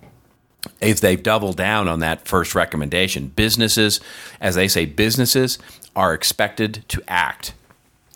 If 0.82 1.00
they've 1.00 1.22
doubled 1.22 1.56
down 1.56 1.88
on 1.88 2.02
that 2.02 2.28
first 2.28 2.54
recommendation, 2.54 3.28
businesses, 3.28 4.02
as 4.42 4.56
they 4.56 4.68
say, 4.68 4.86
businesses 4.86 5.58
are 5.96 6.14
expected 6.14 6.84
to 6.90 7.02
act 7.08 7.54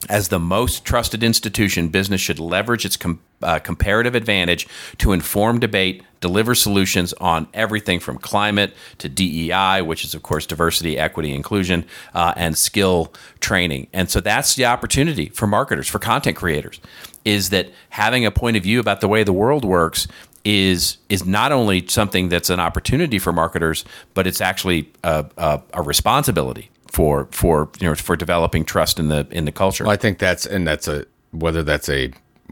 as 0.10 0.30
the 0.30 0.40
most 0.40 0.84
trusted 0.84 1.24
institution, 1.24 1.90
business 1.90 2.22
should 2.22 2.40
leverage 2.40 2.86
its 2.86 2.98
com- 2.98 3.20
uh, 3.44 3.60
comparative 3.60 4.16
advantage 4.16 4.68
to 4.98 5.12
inform 5.12 5.60
debate, 5.60 6.04
deliver 6.20 6.56
solutions 6.56 7.14
on 7.14 7.48
everything 7.54 8.00
from 8.00 8.18
climate 8.18 8.74
to 8.98 9.08
DEI, 9.08 9.82
which 9.82 10.04
is, 10.04 10.14
of 10.14 10.24
course, 10.24 10.46
diversity, 10.46 10.98
equity, 10.98 11.34
inclusion, 11.34 11.86
uh, 12.14 12.34
and 12.36 12.58
skill 12.58 13.14
training. 13.40 13.88
And 13.94 14.10
so 14.10 14.20
that's 14.22 14.56
the 14.56 14.66
opportunity 14.66 15.30
for 15.30 15.46
marketers, 15.48 15.88
for 15.88 16.00
content 16.00 16.36
creators, 16.36 16.80
is 17.24 17.50
that 17.50 17.70
having 17.90 18.26
a 18.26 18.32
point 18.32 18.58
of 18.58 18.64
view 18.64 18.80
about 18.80 19.02
the 19.02 19.08
way 19.08 19.24
the 19.24 19.34
world 19.34 19.64
works 19.64 20.08
is 20.44 20.98
is 21.08 21.24
not 21.24 21.52
only 21.52 21.86
something 21.88 22.30
that's 22.30 22.50
an 22.50 22.60
opportunity 22.60 23.20
for 23.20 23.32
marketers, 23.32 23.86
but 24.16 24.26
it's 24.26 24.42
actually 24.42 24.92
a, 25.04 25.24
a, 25.38 25.62
a 25.76 25.82
responsibility 25.84 26.72
for 26.92 27.28
for 27.32 27.70
you 27.80 27.88
know 27.88 27.96
for 27.96 28.16
developing 28.16 28.66
trust 28.66 29.00
in 29.00 29.08
the 29.08 29.28
in 29.32 29.46
the 29.46 29.52
culture. 29.52 29.86
Well, 29.86 29.94
I 29.94 29.98
think 29.98 30.20
that's 30.20 30.46
and 30.46 30.68
that's 30.68 30.88
a 30.88 31.06
whether 31.32 31.64
that's 31.64 31.90
a 31.90 32.12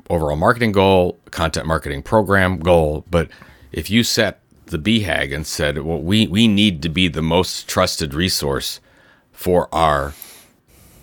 overall 0.09 0.37
marketing 0.37 0.71
goal, 0.71 1.19
content 1.31 1.67
marketing 1.67 2.01
program 2.01 2.59
goal, 2.59 3.05
but 3.09 3.29
if 3.71 3.89
you 3.89 4.03
set 4.03 4.39
the 4.67 4.79
BHAG 4.79 5.33
and 5.33 5.45
said, 5.45 5.79
well, 5.79 6.01
we 6.01 6.25
we 6.27 6.47
need 6.47 6.81
to 6.83 6.89
be 6.89 7.07
the 7.07 7.21
most 7.21 7.67
trusted 7.67 8.13
resource 8.13 8.79
for 9.31 9.73
our 9.73 10.13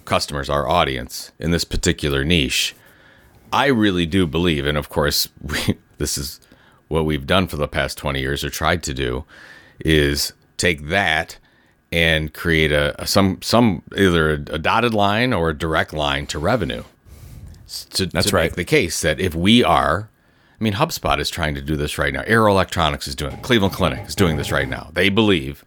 customers, 0.04 0.48
our 0.48 0.66
audience 0.66 1.32
in 1.38 1.50
this 1.50 1.64
particular 1.64 2.24
niche. 2.24 2.74
I 3.52 3.66
really 3.66 4.06
do 4.06 4.26
believe, 4.26 4.66
and 4.66 4.78
of 4.78 4.88
course, 4.88 5.28
we, 5.42 5.78
this 5.98 6.16
is 6.16 6.40
what 6.88 7.04
we've 7.04 7.26
done 7.26 7.48
for 7.48 7.56
the 7.56 7.68
past 7.68 7.98
20 7.98 8.20
years 8.20 8.44
or 8.44 8.50
tried 8.50 8.82
to 8.84 8.94
do, 8.94 9.24
is 9.80 10.32
take 10.56 10.88
that 10.88 11.38
and 11.92 12.34
create 12.34 12.72
a, 12.72 13.00
a 13.00 13.06
some 13.06 13.40
some 13.42 13.82
either 13.96 14.30
a, 14.30 14.34
a, 14.54 14.58
dotted 14.58 14.94
line 14.94 15.32
or 15.32 15.50
a 15.50 15.56
direct 15.56 15.92
line 15.92 16.26
to 16.26 16.38
revenue. 16.38 16.82
To, 17.90 18.06
That's 18.06 18.30
to 18.30 18.36
right. 18.36 18.52
The 18.52 18.64
case 18.64 19.00
that 19.02 19.18
if 19.18 19.34
we 19.34 19.64
are, 19.64 20.08
I 20.60 20.64
mean, 20.64 20.74
HubSpot 20.74 21.18
is 21.18 21.30
trying 21.30 21.54
to 21.56 21.62
do 21.62 21.76
this 21.76 21.98
right 21.98 22.12
now. 22.12 22.22
Arrow 22.26 22.50
Electronics 22.50 23.08
is 23.08 23.14
doing 23.14 23.32
it. 23.34 23.42
Cleveland 23.42 23.74
Clinic 23.74 24.06
is 24.06 24.14
doing 24.14 24.36
this 24.36 24.52
right 24.52 24.68
now. 24.68 24.90
They 24.92 25.08
believe 25.08 25.64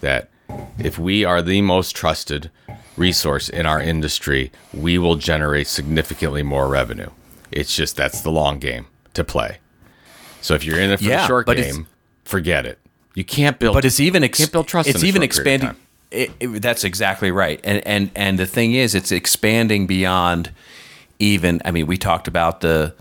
that 0.00 0.30
if 0.78 0.98
we 0.98 1.24
are 1.24 1.42
the 1.42 1.62
most 1.62 1.94
trusted 1.94 2.50
resource 2.96 3.48
in 3.48 3.66
our 3.66 3.80
industry, 3.80 4.52
we 4.72 4.98
will 4.98 5.16
generate 5.16 5.66
significantly 5.66 6.42
more 6.42 6.68
revenue. 6.68 7.10
It's 7.50 7.74
just 7.74 7.96
that's 7.96 8.22
the 8.22 8.30
long 8.30 8.58
game 8.58 8.86
to 9.14 9.24
play. 9.24 9.58
So 10.40 10.54
if 10.54 10.64
you're 10.64 10.80
in 10.80 10.90
it 10.90 10.98
for 10.98 11.04
Yeah, 11.04 11.18
the 11.18 11.26
short 11.26 11.46
game, 11.46 11.86
forget 12.24 12.66
it. 12.66 12.78
You 13.14 13.24
can't 13.24 13.58
build. 13.58 13.74
but 13.74 13.84
it's 13.84 14.00
even 14.00 14.24
ex- 14.24 14.38
can't 14.38 14.52
build 14.52 14.66
trust. 14.68 14.88
It's 14.88 15.04
even 15.04 15.22
expanding. 15.22 15.74
It, 16.10 16.30
it- 16.40 16.62
that's 16.62 16.84
exactly 16.84 17.30
right. 17.30 17.60
And 17.64 17.86
and 17.86 18.10
and 18.14 18.38
the 18.38 18.46
thing 18.46 18.72
is, 18.74 18.94
it's 18.94 19.12
expanding 19.12 19.86
beyond 19.86 20.50
even. 21.18 21.60
I 21.64 21.70
mean, 21.70 21.86
we 21.86 21.96
talked 21.98 22.28
about 22.28 22.60
the 22.60 22.94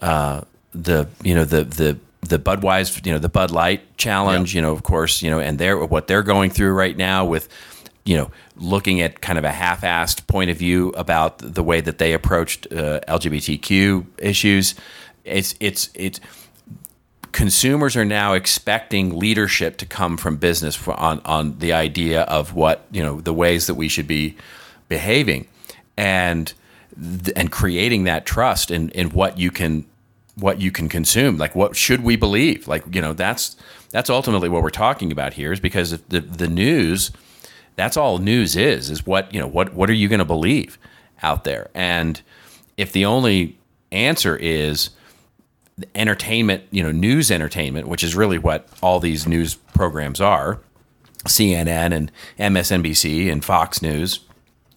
uh, 0.00 0.42
the 0.72 1.08
you 1.22 1.34
know 1.34 1.44
the 1.44 1.64
the 1.64 1.98
the 2.22 2.38
Budweiser 2.38 3.04
you 3.06 3.12
know 3.12 3.18
the 3.18 3.28
Bud 3.28 3.50
Light 3.50 3.96
challenge. 3.96 4.54
You 4.54 4.62
know, 4.62 4.72
of 4.72 4.82
course, 4.82 5.22
you 5.22 5.30
know, 5.30 5.38
and 5.40 5.58
they're 5.58 5.78
what 5.84 6.06
they're 6.08 6.22
going 6.22 6.50
through 6.50 6.72
right 6.72 6.96
now 6.96 7.24
with 7.24 7.48
you 8.04 8.16
know 8.16 8.30
looking 8.56 9.00
at 9.00 9.20
kind 9.20 9.38
of 9.38 9.44
a 9.44 9.52
half-assed 9.52 10.26
point 10.26 10.50
of 10.50 10.56
view 10.56 10.88
about 10.90 11.38
the 11.38 11.62
way 11.62 11.80
that 11.80 11.98
they 11.98 12.12
approached 12.12 12.66
uh, 12.72 13.00
LGBTQ 13.08 14.04
issues. 14.18 14.74
It's 15.24 15.54
it's 15.60 15.90
it's 15.94 16.20
consumers 17.32 17.96
are 17.96 18.04
now 18.04 18.34
expecting 18.34 19.18
leadership 19.18 19.76
to 19.78 19.86
come 19.86 20.16
from 20.16 20.36
business 20.36 20.86
on 20.88 21.20
on 21.24 21.58
the 21.58 21.72
idea 21.72 22.22
of 22.22 22.54
what 22.54 22.86
you 22.90 23.02
know 23.02 23.20
the 23.20 23.34
ways 23.34 23.66
that 23.66 23.74
we 23.74 23.88
should 23.88 24.06
be 24.06 24.36
behaving 24.88 25.46
and 25.96 26.52
and 27.36 27.52
creating 27.52 28.04
that 28.04 28.26
trust 28.26 28.70
in 28.70 28.90
in 28.90 29.10
what 29.10 29.38
you 29.38 29.50
can 29.50 29.84
what 30.36 30.60
you 30.60 30.70
can 30.70 30.88
consume. 30.88 31.36
Like 31.36 31.54
what 31.54 31.76
should 31.76 32.02
we 32.02 32.16
believe? 32.16 32.68
Like 32.68 32.84
you 32.94 33.00
know 33.00 33.12
that's 33.12 33.56
that's 33.90 34.10
ultimately 34.10 34.48
what 34.48 34.62
we're 34.62 34.70
talking 34.70 35.12
about 35.12 35.34
here 35.34 35.52
is 35.52 35.60
because 35.60 35.90
the 35.90 36.20
the 36.20 36.48
news 36.48 37.10
that's 37.76 37.96
all 37.96 38.18
news 38.18 38.56
is 38.56 38.90
is 38.90 39.06
what 39.06 39.32
you 39.32 39.40
know 39.40 39.46
what 39.46 39.74
what 39.74 39.90
are 39.90 39.94
you 39.94 40.08
going 40.08 40.18
to 40.18 40.24
believe 40.24 40.78
out 41.22 41.44
there? 41.44 41.70
And 41.74 42.20
if 42.76 42.92
the 42.92 43.04
only 43.04 43.58
answer 43.90 44.36
is 44.36 44.90
entertainment, 45.94 46.64
you 46.70 46.82
know, 46.82 46.92
news 46.92 47.30
entertainment, 47.30 47.88
which 47.88 48.02
is 48.02 48.14
really 48.14 48.38
what 48.38 48.68
all 48.82 49.00
these 49.00 49.26
news 49.26 49.54
programs 49.54 50.20
are, 50.20 50.60
CNN 51.24 51.92
and 51.92 52.12
MSNBC 52.38 53.30
and 53.30 53.44
Fox 53.44 53.82
News. 53.82 54.20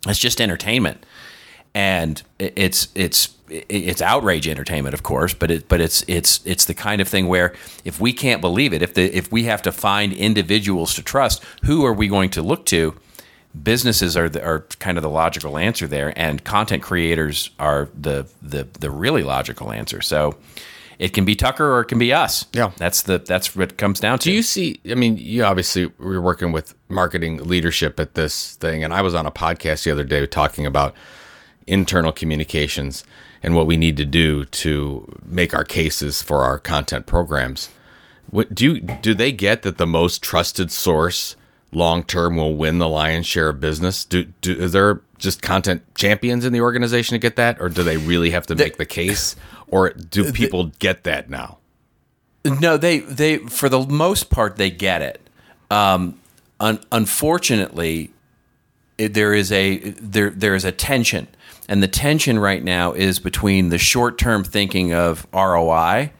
It's 0.08 0.20
just 0.20 0.42
entertainment, 0.42 1.06
and 1.74 2.22
it's 2.40 2.88
it's 2.96 3.36
it's 3.50 4.02
outrage 4.02 4.48
entertainment, 4.48 4.94
of 4.94 5.04
course, 5.04 5.34
but 5.34 5.52
it 5.52 5.68
but 5.68 5.82
it's 5.82 6.04
it's 6.08 6.40
it's 6.46 6.66
the 6.66 6.74
kind 6.74 7.02
of 7.02 7.08
thing 7.08 7.28
where 7.28 7.54
if 7.86 8.00
we 8.00 8.14
can't 8.14 8.42
believe 8.42 8.74
it, 8.74 8.82
if 8.82 8.94
the 8.94 9.16
if 9.16 9.32
we 9.32 9.44
have 9.44 9.62
to 9.64 9.72
find 9.72 10.14
individuals 10.14 10.96
to 10.96 11.04
trust, 11.04 11.44
who 11.64 11.86
are 11.86 11.94
we 11.94 12.08
going 12.08 12.30
to 12.32 12.42
look 12.42 12.66
to? 12.68 12.96
Businesses 13.62 14.16
are 14.16 14.30
the, 14.30 14.42
are 14.44 14.62
kind 14.80 14.98
of 14.98 15.02
the 15.02 15.10
logical 15.10 15.58
answer 15.58 15.86
there, 15.86 16.14
and 16.16 16.44
content 16.44 16.82
creators 16.82 17.52
are 17.60 17.90
the 18.00 18.28
the 18.42 18.68
the 18.80 18.90
really 18.90 19.24
logical 19.24 19.72
answer. 19.72 20.02
So 20.02 20.38
it 21.02 21.14
can 21.14 21.26
be 21.26 21.34
Tucker 21.34 21.66
or 21.66 21.82
it 21.82 21.86
can 21.86 21.98
be 21.98 22.14
us. 22.14 22.46
Yeah. 22.54 22.72
that's 22.78 23.02
the 23.02 23.18
that's 23.18 23.56
what 23.56 23.72
it 23.72 23.78
comes 23.78 24.00
down 24.00 24.20
to. 24.20 24.26
Do 24.26 24.32
you 24.32 24.44
see? 24.44 24.80
I 24.88 24.94
mean, 24.94 25.18
you 25.18 25.44
obviously 25.44 25.88
we're 25.98 26.22
working 26.22 26.52
with 26.52 26.76
marketing 26.90 27.38
leadership 27.44 28.00
at 28.00 28.14
this 28.14 28.56
thing, 28.58 28.84
and 28.84 28.94
I 28.94 29.02
was 29.02 29.16
on 29.16 29.26
a 29.26 29.32
podcast 29.32 29.84
the 29.84 29.92
other 29.92 30.04
day 30.04 30.24
talking 30.28 30.68
about 30.68 30.94
internal 31.66 32.12
communications 32.12 33.04
and 33.42 33.56
what 33.56 33.66
we 33.66 33.78
need 33.78 33.98
to 33.98 34.06
do 34.06 34.46
to 34.46 35.12
make 35.26 35.56
our 35.56 35.64
cases 35.64 36.22
for 36.22 36.44
our 36.44 36.60
content 36.60 37.08
programs. 37.08 37.70
What 38.30 38.54
do 38.54 38.66
you, 38.66 38.80
do 38.82 39.16
they 39.16 39.32
get 39.32 39.64
that 39.64 39.80
the 39.80 39.88
most 39.88 40.22
trusted 40.22 40.72
source 40.72 41.36
long 41.72 42.04
term 42.04 42.36
will 42.36 42.56
win 42.56 42.78
the 42.80 42.88
lion's 42.88 43.26
share 43.26 43.50
of 43.50 43.60
business? 43.60 44.06
Do, 44.06 44.26
do 44.42 44.54
is 44.54 44.72
there 44.72 45.02
just 45.18 45.42
content 45.42 45.84
champions 45.96 46.46
in 46.46 46.54
the 46.54 46.62
organization 46.62 47.16
to 47.16 47.20
get 47.20 47.36
that, 47.36 47.62
or 47.62 47.70
do 47.70 47.84
they 47.84 47.98
really 47.98 48.32
have 48.32 48.48
to 48.48 48.56
make 48.56 48.78
the 48.78 48.86
case, 48.86 49.36
or 49.68 49.92
do 49.92 50.32
people 50.34 50.72
get 50.80 51.04
that 51.04 51.30
now? 51.30 51.60
No, 52.44 52.78
they 52.78 53.00
they 53.00 53.38
for 53.38 53.70
the 53.70 53.86
most 53.86 54.30
part 54.30 54.58
they 54.58 54.72
get 54.72 55.02
it. 55.02 55.22
Um, 55.70 56.20
un, 56.60 56.80
unfortunately, 56.92 58.12
it, 58.98 59.14
there 59.14 59.34
is 59.34 59.52
a 59.52 59.78
there 59.78 60.32
there 60.32 60.56
is 60.56 60.66
a 60.66 60.72
tension, 60.72 61.28
and 61.70 61.84
the 61.84 61.88
tension 61.88 62.40
right 62.40 62.64
now 62.64 62.94
is 62.94 63.20
between 63.20 63.70
the 63.70 63.78
short 63.78 64.18
term 64.18 64.44
thinking 64.44 64.94
of 64.94 65.28
ROI, 65.34 66.12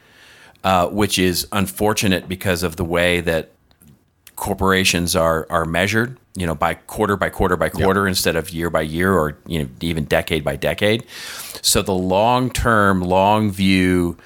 uh, 0.64 0.88
which 0.88 1.18
is 1.18 1.48
unfortunate 1.52 2.28
because 2.30 2.62
of 2.64 2.76
the 2.76 2.86
way 2.86 3.20
that 3.22 3.52
corporations 4.36 5.16
are 5.16 5.48
are 5.50 5.66
measured. 5.66 6.18
You 6.36 6.46
know, 6.46 6.56
by 6.56 6.76
quarter 6.76 7.18
by 7.18 7.30
quarter 7.30 7.58
by 7.58 7.70
quarter 7.70 8.08
instead 8.08 8.38
of 8.38 8.50
year 8.52 8.70
by 8.70 8.82
year 8.82 9.14
or 9.14 9.38
you 9.46 9.60
know 9.60 9.70
even 9.82 10.06
decade 10.06 10.44
by 10.44 10.56
decade. 10.56 11.06
So 11.62 11.82
the 11.82 11.94
long 11.94 12.50
term, 12.50 13.02
long 13.02 13.52
view 13.52 14.18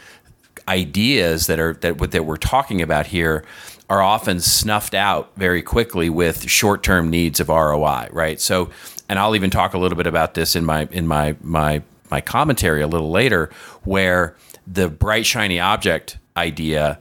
ideas 0.67 1.47
that 1.47 1.59
are 1.59 1.73
that 1.81 1.97
that 2.11 2.25
we're 2.25 2.37
talking 2.37 2.81
about 2.81 3.07
here 3.07 3.43
are 3.89 4.01
often 4.01 4.39
snuffed 4.39 4.93
out 4.93 5.31
very 5.35 5.61
quickly 5.61 6.09
with 6.09 6.49
short-term 6.49 7.09
needs 7.09 7.39
of 7.39 7.49
ROI, 7.49 8.07
right? 8.11 8.39
So 8.41 8.69
and 9.09 9.19
I'll 9.19 9.35
even 9.35 9.49
talk 9.49 9.73
a 9.73 9.77
little 9.77 9.97
bit 9.97 10.07
about 10.07 10.33
this 10.33 10.55
in 10.55 10.65
my 10.65 10.87
in 10.91 11.07
my 11.07 11.35
my 11.41 11.81
my 12.09 12.21
commentary 12.21 12.81
a 12.81 12.87
little 12.87 13.11
later, 13.11 13.49
where 13.83 14.35
the 14.67 14.89
bright 14.89 15.25
shiny 15.25 15.59
object 15.59 16.17
idea 16.37 16.99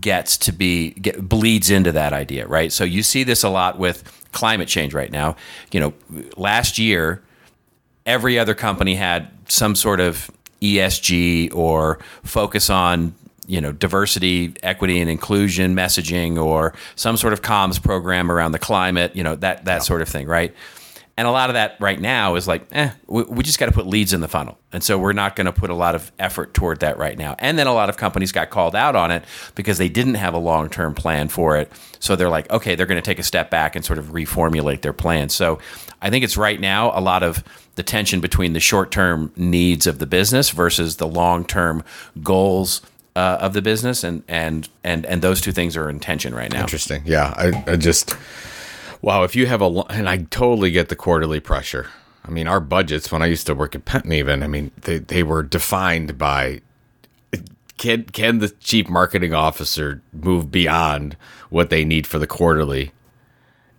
gets 0.00 0.36
to 0.38 0.52
be 0.52 0.90
get, 0.90 1.28
bleeds 1.28 1.70
into 1.70 1.92
that 1.92 2.12
idea, 2.12 2.46
right? 2.46 2.72
So 2.72 2.84
you 2.84 3.02
see 3.02 3.24
this 3.24 3.42
a 3.42 3.48
lot 3.48 3.78
with 3.78 4.02
climate 4.32 4.68
change 4.68 4.94
right 4.94 5.10
now. 5.10 5.36
You 5.70 5.80
know, 5.80 5.92
last 6.36 6.78
year 6.78 7.22
every 8.06 8.38
other 8.38 8.54
company 8.54 8.94
had 8.94 9.30
some 9.48 9.74
sort 9.74 10.00
of 10.00 10.30
ESG 10.60 11.54
or 11.54 11.98
focus 12.22 12.70
on 12.70 13.14
you 13.46 13.60
know 13.60 13.72
diversity, 13.72 14.54
equity, 14.62 15.00
and 15.00 15.10
inclusion 15.10 15.74
messaging, 15.74 16.42
or 16.42 16.74
some 16.94 17.16
sort 17.16 17.32
of 17.32 17.42
comms 17.42 17.82
program 17.82 18.30
around 18.30 18.52
the 18.52 18.58
climate, 18.58 19.14
you 19.16 19.22
know 19.22 19.34
that 19.36 19.64
that 19.64 19.74
yeah. 19.74 19.78
sort 19.80 20.02
of 20.02 20.08
thing, 20.08 20.26
right? 20.26 20.54
And 21.22 21.28
a 21.28 21.30
lot 21.30 21.50
of 21.50 21.54
that 21.54 21.76
right 21.78 22.00
now 22.00 22.34
is 22.34 22.48
like, 22.48 22.66
eh, 22.72 22.90
we, 23.06 23.22
we 23.22 23.44
just 23.44 23.60
got 23.60 23.66
to 23.66 23.72
put 23.72 23.86
leads 23.86 24.12
in 24.12 24.20
the 24.20 24.26
funnel. 24.26 24.58
And 24.72 24.82
so 24.82 24.98
we're 24.98 25.12
not 25.12 25.36
going 25.36 25.44
to 25.44 25.52
put 25.52 25.70
a 25.70 25.74
lot 25.74 25.94
of 25.94 26.10
effort 26.18 26.52
toward 26.52 26.80
that 26.80 26.98
right 26.98 27.16
now. 27.16 27.36
And 27.38 27.56
then 27.56 27.68
a 27.68 27.72
lot 27.72 27.88
of 27.88 27.96
companies 27.96 28.32
got 28.32 28.50
called 28.50 28.74
out 28.74 28.96
on 28.96 29.12
it 29.12 29.22
because 29.54 29.78
they 29.78 29.88
didn't 29.88 30.16
have 30.16 30.34
a 30.34 30.38
long 30.38 30.68
term 30.68 30.96
plan 30.96 31.28
for 31.28 31.56
it. 31.56 31.70
So 32.00 32.16
they're 32.16 32.28
like, 32.28 32.50
okay, 32.50 32.74
they're 32.74 32.86
going 32.86 33.00
to 33.00 33.04
take 33.04 33.20
a 33.20 33.22
step 33.22 33.52
back 33.52 33.76
and 33.76 33.84
sort 33.84 34.00
of 34.00 34.06
reformulate 34.06 34.80
their 34.80 34.92
plan. 34.92 35.28
So 35.28 35.60
I 36.00 36.10
think 36.10 36.24
it's 36.24 36.36
right 36.36 36.58
now 36.58 36.90
a 36.92 36.98
lot 36.98 37.22
of 37.22 37.44
the 37.76 37.84
tension 37.84 38.18
between 38.18 38.52
the 38.52 38.58
short 38.58 38.90
term 38.90 39.32
needs 39.36 39.86
of 39.86 40.00
the 40.00 40.06
business 40.06 40.50
versus 40.50 40.96
the 40.96 41.06
long 41.06 41.44
term 41.44 41.84
goals 42.20 42.82
uh, 43.14 43.38
of 43.40 43.52
the 43.52 43.62
business, 43.62 44.02
and 44.02 44.24
and 44.26 44.68
and 44.82 45.06
and 45.06 45.22
those 45.22 45.40
two 45.40 45.52
things 45.52 45.76
are 45.76 45.88
in 45.88 46.00
tension 46.00 46.34
right 46.34 46.50
now. 46.50 46.62
Interesting. 46.62 47.02
Yeah, 47.04 47.32
I, 47.36 47.72
I 47.72 47.76
just 47.76 48.16
wow. 49.02 49.22
If 49.22 49.36
you 49.36 49.46
have 49.46 49.60
a 49.60 49.66
and 49.90 50.08
I 50.08 50.18
totally 50.30 50.70
get 50.70 50.88
the 50.88 50.96
quarterly 50.96 51.40
pressure. 51.40 51.88
I 52.24 52.30
mean, 52.30 52.46
our 52.46 52.60
budgets 52.60 53.10
when 53.10 53.20
I 53.20 53.26
used 53.26 53.46
to 53.48 53.54
work 53.54 53.74
at 53.74 53.84
Penton, 53.84 54.12
even 54.12 54.42
I 54.42 54.46
mean, 54.46 54.70
they 54.82 54.98
they 54.98 55.22
were 55.22 55.42
defined 55.42 56.16
by 56.16 56.62
can 57.76 58.04
can 58.04 58.38
the 58.38 58.48
chief 58.48 58.88
marketing 58.88 59.34
officer 59.34 60.00
move 60.12 60.50
beyond 60.50 61.16
what 61.50 61.68
they 61.68 61.84
need 61.84 62.06
for 62.06 62.18
the 62.18 62.26
quarterly 62.26 62.92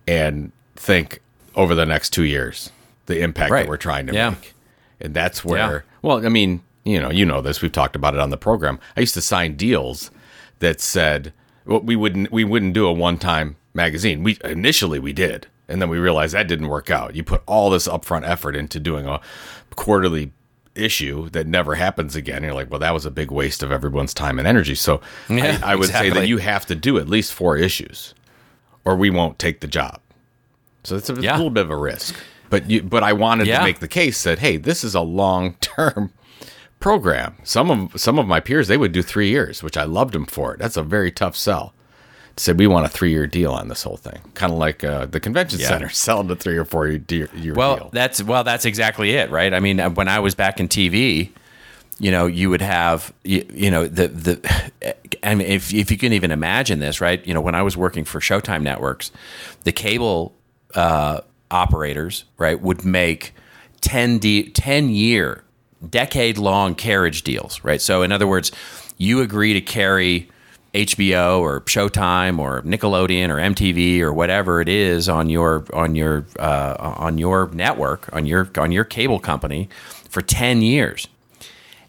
and 0.06 0.52
think 0.76 1.20
over 1.56 1.74
the 1.74 1.86
next 1.86 2.10
two 2.10 2.24
years 2.24 2.70
the 3.06 3.20
impact 3.20 3.50
right. 3.50 3.62
that 3.62 3.68
we're 3.68 3.76
trying 3.76 4.06
to 4.06 4.12
yeah. 4.12 4.30
make 4.30 4.54
and 5.00 5.14
that's 5.14 5.44
where 5.44 5.76
yeah. 5.76 5.80
well 6.02 6.26
i 6.26 6.28
mean 6.28 6.60
you 6.84 7.00
know, 7.00 7.10
you 7.10 7.24
know 7.24 7.40
this. 7.40 7.62
We've 7.62 7.72
talked 7.72 7.96
about 7.96 8.14
it 8.14 8.20
on 8.20 8.30
the 8.30 8.36
program. 8.36 8.78
I 8.96 9.00
used 9.00 9.14
to 9.14 9.22
sign 9.22 9.56
deals 9.56 10.10
that 10.58 10.80
said 10.80 11.32
well, 11.64 11.80
we 11.80 11.96
wouldn't 11.96 12.30
we 12.30 12.44
wouldn't 12.44 12.74
do 12.74 12.86
a 12.86 12.92
one 12.92 13.18
time 13.18 13.56
magazine. 13.74 14.22
We 14.22 14.38
initially 14.44 14.98
we 14.98 15.12
did, 15.12 15.48
and 15.68 15.82
then 15.82 15.88
we 15.88 15.98
realized 15.98 16.34
that 16.34 16.48
didn't 16.48 16.68
work 16.68 16.90
out. 16.90 17.14
You 17.14 17.24
put 17.24 17.42
all 17.46 17.70
this 17.70 17.88
upfront 17.88 18.26
effort 18.26 18.56
into 18.56 18.80
doing 18.80 19.06
a 19.06 19.20
quarterly 19.74 20.32
issue 20.74 21.28
that 21.30 21.46
never 21.46 21.74
happens 21.74 22.16
again. 22.16 22.36
And 22.36 22.46
you're 22.46 22.54
like, 22.54 22.70
well, 22.70 22.80
that 22.80 22.94
was 22.94 23.06
a 23.06 23.10
big 23.10 23.30
waste 23.30 23.62
of 23.62 23.70
everyone's 23.70 24.14
time 24.14 24.38
and 24.38 24.48
energy. 24.48 24.74
So 24.74 25.00
yeah, 25.28 25.60
I, 25.62 25.72
I, 25.72 25.74
would 25.74 25.86
exactly. 25.86 26.10
say 26.10 26.20
that 26.20 26.28
you 26.28 26.38
have 26.38 26.66
to 26.66 26.74
do 26.74 26.98
at 26.98 27.08
least 27.08 27.32
four 27.32 27.56
issues, 27.56 28.14
or 28.84 28.96
we 28.96 29.10
won't 29.10 29.38
take 29.38 29.60
the 29.60 29.66
job. 29.66 30.00
So 30.84 30.96
it's 30.96 31.10
a, 31.10 31.14
yeah. 31.14 31.36
little 31.36 31.50
bit 31.50 31.64
of 31.64 31.70
a 31.70 31.76
risk. 31.76 32.14
But 32.50 32.70
you, 32.70 32.82
but 32.82 33.02
I 33.02 33.12
wanted 33.12 33.46
yeah. 33.46 33.58
to 33.58 33.64
make 33.64 33.80
the 33.80 33.88
case 33.88 34.22
that 34.24 34.38
hey, 34.38 34.56
this 34.56 34.84
is 34.84 34.94
a 34.94 35.00
long 35.00 35.54
term 35.60 36.12
program. 36.78 37.36
Some 37.42 37.70
of 37.70 38.00
some 38.00 38.18
of 38.18 38.26
my 38.26 38.40
peers 38.40 38.68
they 38.68 38.76
would 38.76 38.92
do 38.92 39.02
three 39.02 39.28
years, 39.28 39.62
which 39.62 39.76
I 39.76 39.84
loved 39.84 40.14
them 40.14 40.26
for 40.26 40.54
it. 40.54 40.58
That's 40.58 40.76
a 40.76 40.82
very 40.82 41.10
tough 41.10 41.36
sell. 41.36 41.72
Said 42.36 42.58
we 42.58 42.66
want 42.66 42.84
a 42.84 42.88
three 42.88 43.10
year 43.10 43.26
deal 43.26 43.52
on 43.52 43.68
this 43.68 43.82
whole 43.82 43.96
thing, 43.96 44.20
kind 44.34 44.52
of 44.52 44.58
like 44.58 44.82
uh, 44.82 45.06
the 45.06 45.20
convention 45.20 45.60
yeah. 45.60 45.68
center 45.68 45.88
selling 45.90 46.30
a 46.30 46.36
three 46.36 46.56
or 46.56 46.64
four 46.64 46.88
year, 46.88 47.28
year 47.34 47.54
well, 47.54 47.76
deal. 47.76 47.90
that's 47.92 48.22
well, 48.22 48.42
that's 48.44 48.64
exactly 48.64 49.10
it, 49.12 49.30
right? 49.30 49.54
I 49.54 49.60
mean, 49.60 49.78
uh, 49.78 49.90
when 49.90 50.08
I 50.08 50.18
was 50.18 50.34
back 50.34 50.58
in 50.58 50.68
TV, 50.68 51.30
you 51.98 52.10
know, 52.10 52.26
you 52.26 52.50
would 52.50 52.62
have 52.62 53.12
you, 53.22 53.46
you 53.52 53.70
know 53.70 53.86
the 53.86 54.08
the 54.08 54.94
I 55.22 55.34
mean, 55.34 55.46
if 55.46 55.72
if 55.72 55.90
you 55.90 55.96
can 55.96 56.12
even 56.12 56.30
imagine 56.30 56.80
this, 56.80 57.00
right? 57.00 57.24
You 57.26 57.34
know, 57.34 57.40
when 57.40 57.54
I 57.54 57.62
was 57.62 57.76
working 57.76 58.04
for 58.04 58.20
Showtime 58.20 58.62
Networks, 58.62 59.12
the 59.62 59.72
cable 59.72 60.34
uh, 60.74 61.20
operators, 61.50 62.24
right, 62.36 62.60
would 62.60 62.84
make 62.84 63.34
10, 63.80 64.18
D, 64.18 64.50
10 64.50 64.90
year 64.90 65.44
decade 65.88 66.38
long 66.38 66.74
carriage 66.74 67.22
deals, 67.22 67.62
right? 67.62 67.80
So, 67.80 68.02
in 68.02 68.12
other 68.12 68.26
words, 68.26 68.50
you 68.98 69.20
agree 69.20 69.52
to 69.52 69.60
carry 69.60 70.28
HBO 70.74 71.40
or 71.40 71.60
Showtime 71.62 72.38
or 72.38 72.62
Nickelodeon 72.62 73.28
or 73.28 73.36
MTV 73.36 74.00
or 74.00 74.12
whatever 74.12 74.60
it 74.60 74.68
is 74.68 75.08
on 75.08 75.28
your 75.28 75.64
on 75.72 75.94
your 75.94 76.26
uh, 76.38 76.74
on 76.78 77.16
your 77.16 77.48
network 77.52 78.08
on 78.12 78.26
your 78.26 78.50
on 78.58 78.72
your 78.72 78.84
cable 78.84 79.20
company 79.20 79.68
for 80.08 80.20
ten 80.20 80.62
years, 80.62 81.06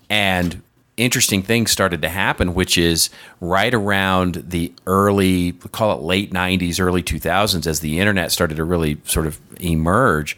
and 0.09 0.61
interesting 0.97 1.41
things 1.41 1.71
started 1.71 2.01
to 2.03 2.09
happen, 2.09 2.53
which 2.53 2.77
is 2.77 3.09
right 3.41 3.73
around 3.73 4.43
the 4.47 4.71
early 4.85 5.53
call 5.71 5.97
it 5.97 6.03
late 6.03 6.31
'90s, 6.31 6.79
early 6.79 7.01
2000s, 7.01 7.65
as 7.65 7.79
the 7.79 7.99
internet 7.99 8.31
started 8.31 8.55
to 8.55 8.63
really 8.63 8.97
sort 9.03 9.25
of 9.25 9.39
emerge. 9.59 10.37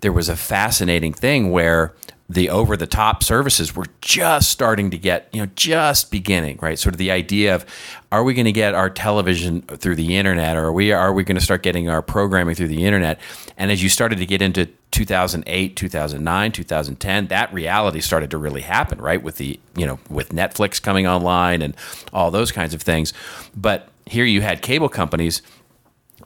There 0.00 0.12
was 0.12 0.28
a 0.28 0.36
fascinating 0.36 1.14
thing 1.14 1.50
where 1.50 1.94
the 2.30 2.50
over 2.50 2.76
the 2.76 2.86
top 2.86 3.22
services 3.22 3.74
were 3.74 3.86
just 4.02 4.50
starting 4.50 4.90
to 4.90 4.98
get, 4.98 5.28
you 5.32 5.40
know, 5.40 5.50
just 5.56 6.10
beginning, 6.10 6.58
right? 6.60 6.78
Sort 6.78 6.94
of 6.94 6.98
the 6.98 7.10
idea 7.10 7.54
of 7.54 7.64
are 8.12 8.22
we 8.22 8.34
going 8.34 8.44
to 8.44 8.52
get 8.52 8.74
our 8.74 8.90
television 8.90 9.62
through 9.62 9.94
the 9.94 10.16
internet 10.16 10.54
or 10.54 10.66
are 10.66 10.72
we 10.72 10.92
are 10.92 11.12
we 11.12 11.24
going 11.24 11.38
to 11.38 11.42
start 11.42 11.62
getting 11.62 11.88
our 11.88 12.02
programming 12.02 12.54
through 12.54 12.68
the 12.68 12.84
internet? 12.84 13.18
And 13.56 13.70
as 13.70 13.82
you 13.82 13.88
started 13.88 14.18
to 14.18 14.26
get 14.26 14.42
into 14.42 14.66
2008, 14.90 15.74
2009, 15.74 16.52
2010, 16.52 17.26
that 17.28 17.52
reality 17.52 18.00
started 18.00 18.30
to 18.30 18.38
really 18.38 18.62
happen, 18.62 19.00
right? 19.00 19.22
With 19.22 19.36
the, 19.36 19.58
you 19.74 19.86
know, 19.86 19.98
with 20.10 20.28
Netflix 20.28 20.82
coming 20.82 21.06
online 21.06 21.62
and 21.62 21.74
all 22.12 22.30
those 22.30 22.52
kinds 22.52 22.74
of 22.74 22.82
things. 22.82 23.14
But 23.56 23.88
here 24.04 24.26
you 24.26 24.42
had 24.42 24.60
cable 24.60 24.90
companies 24.90 25.40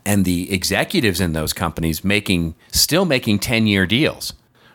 and 0.05 0.24
the 0.24 0.53
executives 0.53 1.20
in 1.20 1.32
those 1.32 1.53
companies 1.53 2.03
making 2.03 2.57
still 2.72 3.05
making 3.05 3.38
10-year 3.38 3.86
deals 3.86 4.32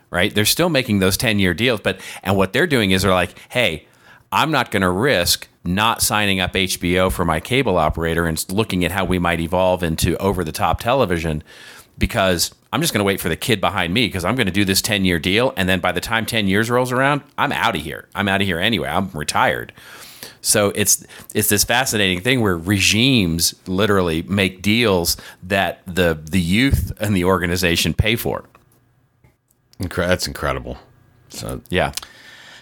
right? 0.09 0.33
They're 0.33 0.45
still 0.45 0.69
making 0.69 0.99
those 0.99 1.17
10 1.17 1.39
year 1.39 1.53
deals, 1.53 1.81
but, 1.81 1.99
and 2.23 2.35
what 2.37 2.53
they're 2.53 2.67
doing 2.67 2.91
is 2.91 3.01
they're 3.01 3.11
like, 3.11 3.37
hey, 3.49 3.87
I'm 4.31 4.51
not 4.51 4.71
going 4.71 4.81
to 4.81 4.89
risk 4.89 5.47
not 5.63 6.01
signing 6.01 6.39
up 6.39 6.53
HBO 6.53 7.11
for 7.11 7.25
my 7.25 7.39
cable 7.39 7.77
operator 7.77 8.25
and 8.25 8.43
looking 8.51 8.85
at 8.85 8.91
how 8.91 9.05
we 9.05 9.19
might 9.19 9.39
evolve 9.39 9.83
into 9.83 10.17
over 10.17 10.43
the 10.43 10.51
top 10.51 10.79
television 10.79 11.43
because 11.97 12.53
I'm 12.71 12.81
just 12.81 12.93
going 12.93 12.99
to 12.99 13.05
wait 13.05 13.19
for 13.19 13.29
the 13.29 13.35
kid 13.35 13.59
behind 13.59 13.93
me 13.93 14.07
because 14.07 14.23
I'm 14.25 14.35
going 14.35 14.47
to 14.47 14.51
do 14.51 14.65
this 14.65 14.81
10 14.81 15.05
year 15.05 15.19
deal. 15.19 15.53
And 15.57 15.67
then 15.67 15.79
by 15.79 15.91
the 15.91 16.01
time 16.01 16.25
10 16.25 16.47
years 16.47 16.69
rolls 16.69 16.91
around, 16.91 17.21
I'm 17.37 17.51
out 17.51 17.75
of 17.75 17.81
here. 17.81 18.07
I'm 18.15 18.27
out 18.27 18.41
of 18.41 18.47
here 18.47 18.59
anyway. 18.59 18.89
I'm 18.89 19.09
retired. 19.11 19.73
So 20.41 20.71
it's 20.75 21.05
it's 21.33 21.49
this 21.49 21.63
fascinating 21.63 22.21
thing 22.21 22.41
where 22.41 22.55
regimes 22.55 23.55
literally 23.67 24.21
make 24.23 24.61
deals 24.61 25.17
that 25.43 25.81
the 25.85 26.17
the 26.21 26.39
youth 26.39 26.93
and 26.99 27.15
the 27.15 27.25
organization 27.25 27.93
pay 27.93 28.15
for. 28.15 28.45
Incre- 29.79 30.07
that's 30.07 30.27
incredible. 30.27 30.77
So 31.29 31.61
yeah. 31.69 31.91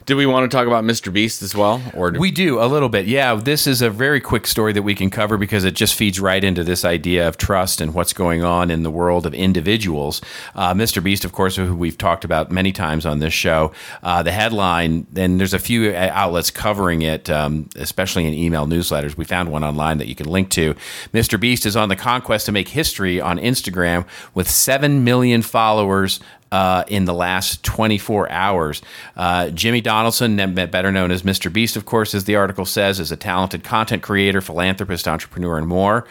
Do 0.06 0.16
we 0.16 0.28
want 0.28 0.50
to 0.50 0.56
talk 0.56 0.68
about 0.68 0.84
Mr. 0.84 1.12
Beast 1.12 1.42
as 1.42 1.56
well, 1.56 1.82
or 1.96 2.12
do- 2.12 2.20
we 2.20 2.30
do 2.30 2.62
a 2.62 2.68
little 2.68 2.90
bit? 2.90 3.08
Yeah, 3.08 3.34
this 3.34 3.66
is 3.66 3.82
a 3.82 3.90
very 3.90 4.22
quick 4.22 4.46
story 4.46 4.72
that 4.74 4.84
we 4.84 4.94
can 4.94 5.10
cover 5.10 5.36
because 5.36 5.64
it 5.64 5.74
just 5.74 5.96
feeds 5.96 6.20
right 6.20 6.44
into 6.44 6.64
this 6.64 6.86
idea 6.86 7.28
of 7.28 7.38
trust 7.38 7.82
and 7.82 7.92
what's 7.92 8.14
going 8.14 8.44
on 8.44 8.70
in 8.70 8.84
the 8.84 8.92
world 8.92 9.26
of 9.26 9.34
individuals. 9.34 10.22
Uh, 10.54 10.76
Mr. 10.76 11.04
Beast, 11.04 11.26
of 11.26 11.32
course, 11.32 11.56
who 11.56 11.74
we've 11.76 11.98
talked 11.98 12.24
about 12.24 12.52
many 12.52 12.72
times 12.72 13.04
on 13.04 13.18
this 13.18 13.34
show. 13.34 13.72
Uh, 14.04 14.22
the 14.22 14.32
headline, 14.32 15.08
and 15.16 15.40
there's 15.40 15.56
a 15.56 15.60
few 15.60 15.90
uh, 15.90 16.12
outlets 16.14 16.52
covering 16.52 17.02
it, 17.02 17.28
um, 17.32 17.68
especially 17.76 18.28
in 18.28 18.36
email 18.36 18.68
newsletters. 18.68 19.18
We 19.18 19.26
found 19.26 19.50
one 19.50 19.64
online 19.64 19.98
that 19.98 20.08
you 20.08 20.14
can 20.14 20.28
link 20.28 20.52
to. 20.52 20.76
Mr. 21.16 21.40
Beast 21.40 21.66
is 21.66 21.76
on 21.76 21.90
the 21.90 21.96
conquest 21.96 22.46
to 22.46 22.52
make 22.52 22.68
history 22.68 23.20
on 23.20 23.40
Instagram 23.40 24.06
with 24.36 24.48
seven 24.48 25.04
million 25.04 25.42
followers 25.42 26.20
uh, 26.56 26.86
in 26.88 27.04
the 27.04 27.14
last 27.14 27.64
24 27.64 28.32
hours. 28.32 28.82
Uh, 29.18 29.50
Jimmy 29.50 29.82
Donaldson, 29.82 30.38
better 30.56 30.90
known 30.90 31.12
as 31.12 31.24
Mr. 31.24 31.52
Beast, 31.52 31.76
of 31.76 31.86
course, 31.86 32.16
as 32.16 32.24
the 32.24 32.38
article 32.38 32.64
says, 32.64 32.98
is 32.98 33.12
a 33.12 33.18
talented 33.18 33.66
content 33.66 34.02
creator, 34.02 34.40
philanthropist, 34.40 35.06
entrepreneur, 35.06 35.58
and 35.58 35.68
more. 35.68 36.08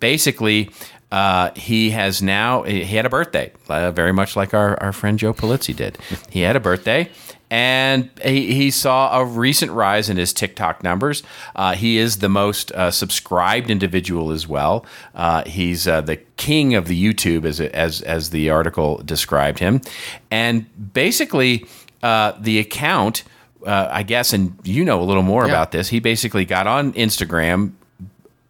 Basically, 0.00 0.70
uh, 1.12 1.50
he 1.54 1.90
has 1.90 2.22
now 2.22 2.62
he 2.62 2.82
had 2.84 3.04
a 3.04 3.10
birthday, 3.10 3.52
uh, 3.68 3.90
very 3.90 4.12
much 4.12 4.36
like 4.36 4.54
our, 4.54 4.82
our 4.82 4.92
friend 4.94 5.18
Joe 5.18 5.34
Pulizzi 5.34 5.76
did. 5.76 5.98
He 6.30 6.40
had 6.40 6.56
a 6.56 6.60
birthday, 6.60 7.10
and 7.50 8.10
he, 8.22 8.54
he, 8.54 8.70
saw 8.70 9.18
a 9.18 9.24
recent 9.24 9.70
rise 9.72 10.08
in 10.08 10.16
his 10.16 10.32
TikTok 10.32 10.82
numbers. 10.82 11.22
Uh, 11.54 11.74
he 11.74 11.98
is 11.98 12.18
the 12.18 12.28
most 12.28 12.72
uh, 12.72 12.90
subscribed 12.90 13.70
individual 13.70 14.30
as 14.30 14.48
well. 14.48 14.84
Uh, 15.14 15.44
he's 15.44 15.86
uh, 15.86 16.00
the 16.00 16.16
king 16.36 16.74
of 16.74 16.88
the 16.88 17.00
YouTube, 17.00 17.44
as, 17.44 17.60
as 17.60 18.00
as 18.02 18.30
the 18.30 18.50
article 18.50 18.98
described 19.04 19.58
him, 19.58 19.80
and 20.30 20.66
basically 20.92 21.66
uh, 22.02 22.32
the 22.38 22.58
account. 22.58 23.24
Uh, 23.66 23.88
I 23.90 24.02
guess, 24.02 24.34
and 24.34 24.58
you 24.62 24.84
know 24.84 25.00
a 25.00 25.04
little 25.04 25.22
more 25.22 25.46
yeah. 25.46 25.52
about 25.52 25.72
this. 25.72 25.88
He 25.88 25.98
basically 25.98 26.44
got 26.44 26.66
on 26.66 26.92
Instagram, 26.92 27.72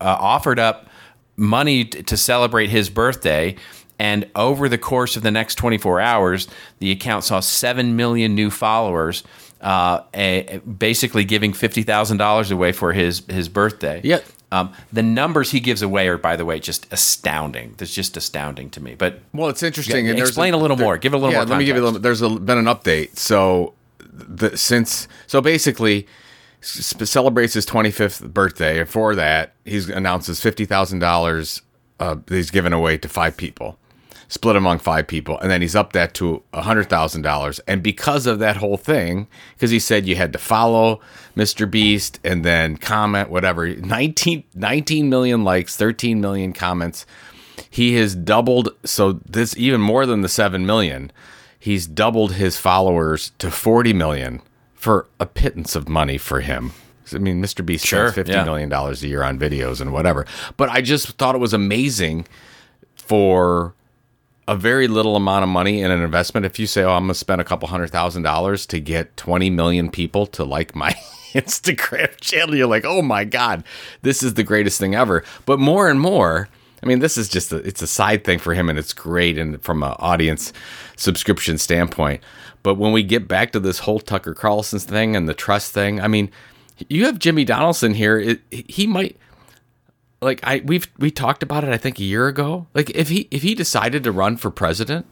offered 0.01 0.59
up 0.59 0.88
money 1.36 1.84
to 1.84 2.16
celebrate 2.16 2.70
his 2.70 2.90
birthday 2.90 3.55
And 3.99 4.28
over 4.34 4.68
the 4.68 4.78
course 4.78 5.16
of 5.16 5.22
the 5.22 5.30
next 5.30 5.55
24 5.57 6.01
hours, 6.01 6.49
the 6.78 6.90
account 6.90 7.24
saw 7.24 7.40
7 7.40 7.97
million 7.97 8.34
new 8.34 8.51
followers, 8.51 9.22
uh, 9.61 10.03
a, 10.12 10.59
basically 10.59 11.24
giving 11.24 11.53
$50,000 11.53 12.53
away 12.53 12.72
for 12.72 12.92
his, 12.92 13.24
his 13.28 13.49
birthday. 13.49 14.01
Yeah. 14.03 14.20
Um, 14.55 14.72
the 14.92 15.03
numbers 15.03 15.51
he 15.51 15.59
gives 15.59 15.82
away 15.82 16.07
are, 16.07 16.16
by 16.16 16.36
the 16.36 16.45
way, 16.45 16.61
just 16.61 16.86
astounding. 16.92 17.74
That's 17.76 17.92
just 17.92 18.16
astounding 18.16 18.70
to 18.70 18.80
me. 18.80 18.95
But 18.95 19.18
Well, 19.32 19.49
it's 19.49 19.64
interesting. 19.64 20.05
Yeah, 20.05 20.12
and 20.12 20.20
explain 20.20 20.55
a 20.55 20.59
little 20.59 20.76
more. 20.76 20.97
Give 20.97 21.12
it 21.12 21.16
a 21.16 21.18
little 21.18 21.32
yeah, 21.32 21.38
more 21.38 21.47
Let 21.47 21.59
me 21.59 21.64
give 21.64 21.74
you 21.74 21.82
a 21.82 21.86
little. 21.86 21.99
There's 21.99 22.22
a, 22.22 22.28
been 22.28 22.59
an 22.59 22.66
update. 22.66 23.16
So, 23.16 23.74
the, 23.99 24.57
since 24.57 25.09
so 25.26 25.40
basically, 25.40 26.07
celebrates 26.61 27.55
his 27.55 27.66
25th 27.66 28.32
birthday. 28.32 28.78
And 28.78 28.88
for 28.88 29.14
that, 29.16 29.55
he's 29.64 29.88
announces 29.88 30.40
fifty 30.40 30.64
thousand 30.66 31.01
dollars. 31.01 31.62
Uh, 31.99 32.16
he's 32.28 32.51
given 32.51 32.72
away 32.72 32.97
to 32.99 33.09
five 33.09 33.36
people, 33.36 33.78
split 34.28 34.56
among 34.56 34.78
five 34.78 35.06
people, 35.06 35.38
and 35.38 35.50
then 35.50 35.60
he's 35.60 35.76
up 35.76 35.92
that 35.92 36.14
to 36.14 36.42
a 36.52 36.62
hundred 36.62 36.88
thousand 36.88 37.22
dollars. 37.22 37.60
And 37.66 37.82
because 37.82 38.26
of 38.26 38.38
that 38.38 38.56
whole 38.56 38.76
thing, 38.76 39.28
because 39.54 39.70
he 39.70 39.78
said 39.78 40.06
you 40.06 40.16
had 40.16 40.32
to 40.32 40.38
follow 40.38 41.00
Mr. 41.36 41.70
Beast 41.70 42.20
and 42.24 42.44
then 42.44 42.76
comment 42.76 43.30
whatever 43.30 43.68
19, 43.68 44.44
19 44.54 45.08
million 45.08 45.44
likes, 45.44 45.76
thirteen 45.76 46.20
million 46.20 46.52
comments 46.52 47.06
he 47.70 47.96
has 47.96 48.14
doubled 48.14 48.68
so 48.84 49.14
this 49.28 49.56
even 49.56 49.80
more 49.80 50.06
than 50.06 50.20
the 50.20 50.28
7 50.28 50.64
million 50.64 51.10
he's 51.58 51.86
doubled 51.86 52.34
his 52.34 52.56
followers 52.56 53.32
to 53.38 53.50
40 53.50 53.92
million 53.92 54.40
for 54.74 55.08
a 55.18 55.26
pittance 55.26 55.74
of 55.74 55.88
money 55.88 56.18
for 56.18 56.40
him 56.40 56.72
i 57.12 57.18
mean 57.18 57.42
mr 57.42 57.64
beast 57.64 57.86
Sure, 57.86 58.06
spends 58.08 58.14
fifty 58.14 58.32
yeah. 58.32 58.44
million 58.44 58.68
dollars 58.68 59.02
a 59.02 59.08
year 59.08 59.22
on 59.22 59.38
videos 59.38 59.80
and 59.80 59.92
whatever 59.92 60.26
but 60.56 60.68
i 60.68 60.80
just 60.80 61.08
thought 61.18 61.34
it 61.34 61.38
was 61.38 61.52
amazing 61.52 62.26
for 62.94 63.74
a 64.47 64.57
very 64.57 64.88
little 64.88 65.16
amount 65.16 65.42
of 65.42 65.49
money 65.49 65.80
in 65.80 65.90
an 65.90 66.03
investment. 66.03 66.47
If 66.47 66.59
you 66.59 66.66
say 66.66 66.82
oh 66.82 66.92
i'm 66.92 67.09
to 67.09 67.14
spend 67.14 67.40
a 67.40 67.45
couple 67.45 67.68
hundred 67.68 67.90
thousand 67.90 68.22
dollars 68.22 68.66
to 68.66 68.80
get 68.80 69.16
20 69.16 69.51
million 69.51 69.90
people 69.90 70.26
to 70.28 70.45
like 70.45 70.74
my 70.74 70.90
instagram 71.34 72.14
channel 72.20 72.55
you're 72.55 72.68
like 72.68 72.84
oh 72.84 73.03
my 73.03 73.24
god 73.24 73.64
this 74.03 74.22
is 74.22 74.34
the 74.34 74.45
greatest 74.45 74.78
thing 74.78 74.95
ever. 74.95 75.24
But 75.47 75.59
more 75.59 75.88
and 75.88 76.01
more 76.01 76.49
i 76.82 76.86
mean 76.86 76.99
this 76.99 77.16
is 77.16 77.28
just 77.28 77.53
a, 77.53 77.57
it's 77.59 77.82
a 77.82 77.86
side 77.86 78.24
thing 78.24 78.38
for 78.38 78.55
him 78.55 78.68
and 78.68 78.78
it's 78.78 78.92
great 78.92 79.38
and 79.38 79.62
from 79.62 79.82
an 79.82 79.95
audience 79.99 80.53
subscription 80.97 81.59
standpoint. 81.59 82.22
But 82.62 82.74
when 82.74 82.92
we 82.92 83.03
get 83.03 83.28
back 83.28 83.53
to 83.53 83.61
this 83.61 83.80
whole 83.80 84.01
tucker 84.01 84.34
carlson 84.34 84.78
thing 84.78 85.16
and 85.16 85.28
the 85.28 85.34
trust 85.34 85.72
thing 85.72 86.01
i 86.01 86.09
mean 86.09 86.30
you 86.88 87.05
have 87.07 87.18
jimmy 87.18 87.45
donaldson 87.45 87.95
here. 87.95 88.18
It, 88.18 88.40
he 88.51 88.86
might 88.86 89.16
like 90.24 90.40
I 90.42 90.62
we've 90.64 90.88
we 90.98 91.10
talked 91.10 91.42
about 91.42 91.62
it 91.64 91.70
I 91.70 91.76
think 91.76 91.98
a 92.00 92.04
year 92.04 92.26
ago. 92.26 92.66
Like 92.74 92.90
if 92.90 93.08
he 93.08 93.28
if 93.30 93.42
he 93.42 93.54
decided 93.54 94.02
to 94.04 94.12
run 94.12 94.36
for 94.36 94.50
president, 94.50 95.06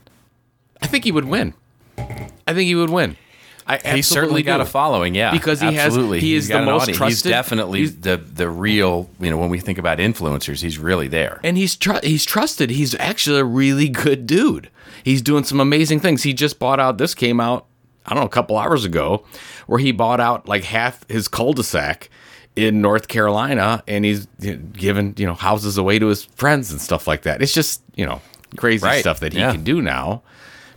I 0.80 0.86
think 0.86 1.04
he 1.04 1.12
would 1.12 1.26
win. 1.26 1.54
I 1.98 2.52
think 2.54 2.66
he 2.66 2.74
would 2.74 2.90
win. 2.90 3.16
I 3.64 3.78
He's 3.94 4.08
certainly 4.08 4.42
got 4.42 4.56
do. 4.56 4.64
a 4.64 4.66
following, 4.66 5.14
yeah, 5.14 5.30
Because 5.30 5.60
he 5.60 5.72
has- 5.74 5.94
he 5.94 6.18
He's 6.18 6.44
is 6.44 6.48
the 6.48 6.62
most 6.62 6.82
audience. 6.82 6.86
He's 6.88 6.96
trusted- 6.98 7.30
definitely 7.30 7.78
he's- 7.80 7.94
the 8.00 8.16
the 8.16 8.50
real. 8.50 9.08
You 9.20 9.30
know, 9.30 9.36
when 9.36 9.50
we 9.50 9.60
think 9.60 9.78
about 9.78 9.98
influencers, 9.98 10.62
he's 10.62 10.78
really 10.78 11.06
there. 11.06 11.38
and 11.44 11.56
he's 11.56 11.76
tr- 11.76 12.02
he's 12.02 12.24
trusted. 12.24 12.70
He's 12.70 12.96
actually 12.96 13.38
a 13.38 13.44
really 13.44 13.88
good 13.88 14.26
dude. 14.26 14.68
He's 15.04 15.22
doing 15.22 15.44
some 15.44 15.60
amazing 15.60 16.00
things. 16.00 16.24
He 16.24 16.32
just 16.34 16.58
bought 16.58 16.80
out. 16.80 16.98
This 16.98 17.14
came 17.14 17.38
out 17.40 17.66
I 18.04 18.14
don't 18.14 18.22
know 18.22 18.26
a 18.26 18.30
couple 18.30 18.58
hours 18.58 18.84
ago, 18.84 19.24
where 19.68 19.78
he 19.78 19.92
bought 19.92 20.18
out 20.18 20.48
like 20.48 20.64
half 20.64 21.08
his 21.08 21.28
cul-de-sac 21.28 22.10
in 22.56 22.80
North 22.82 23.08
Carolina, 23.08 23.82
and 23.88 24.04
he's 24.04 24.26
giving 24.72 25.14
you 25.16 25.26
know 25.26 25.34
houses 25.34 25.78
away 25.78 25.98
to 25.98 26.06
his 26.08 26.24
friends 26.24 26.70
and 26.70 26.80
stuff 26.80 27.06
like 27.06 27.22
that. 27.22 27.40
It's 27.42 27.54
just 27.54 27.82
you 27.96 28.04
know 28.06 28.20
crazy 28.56 28.84
Right. 28.84 29.00
stuff 29.00 29.20
that 29.20 29.32
he 29.32 29.38
Yeah. 29.38 29.52
can 29.52 29.64
do 29.64 29.80
now 29.80 30.22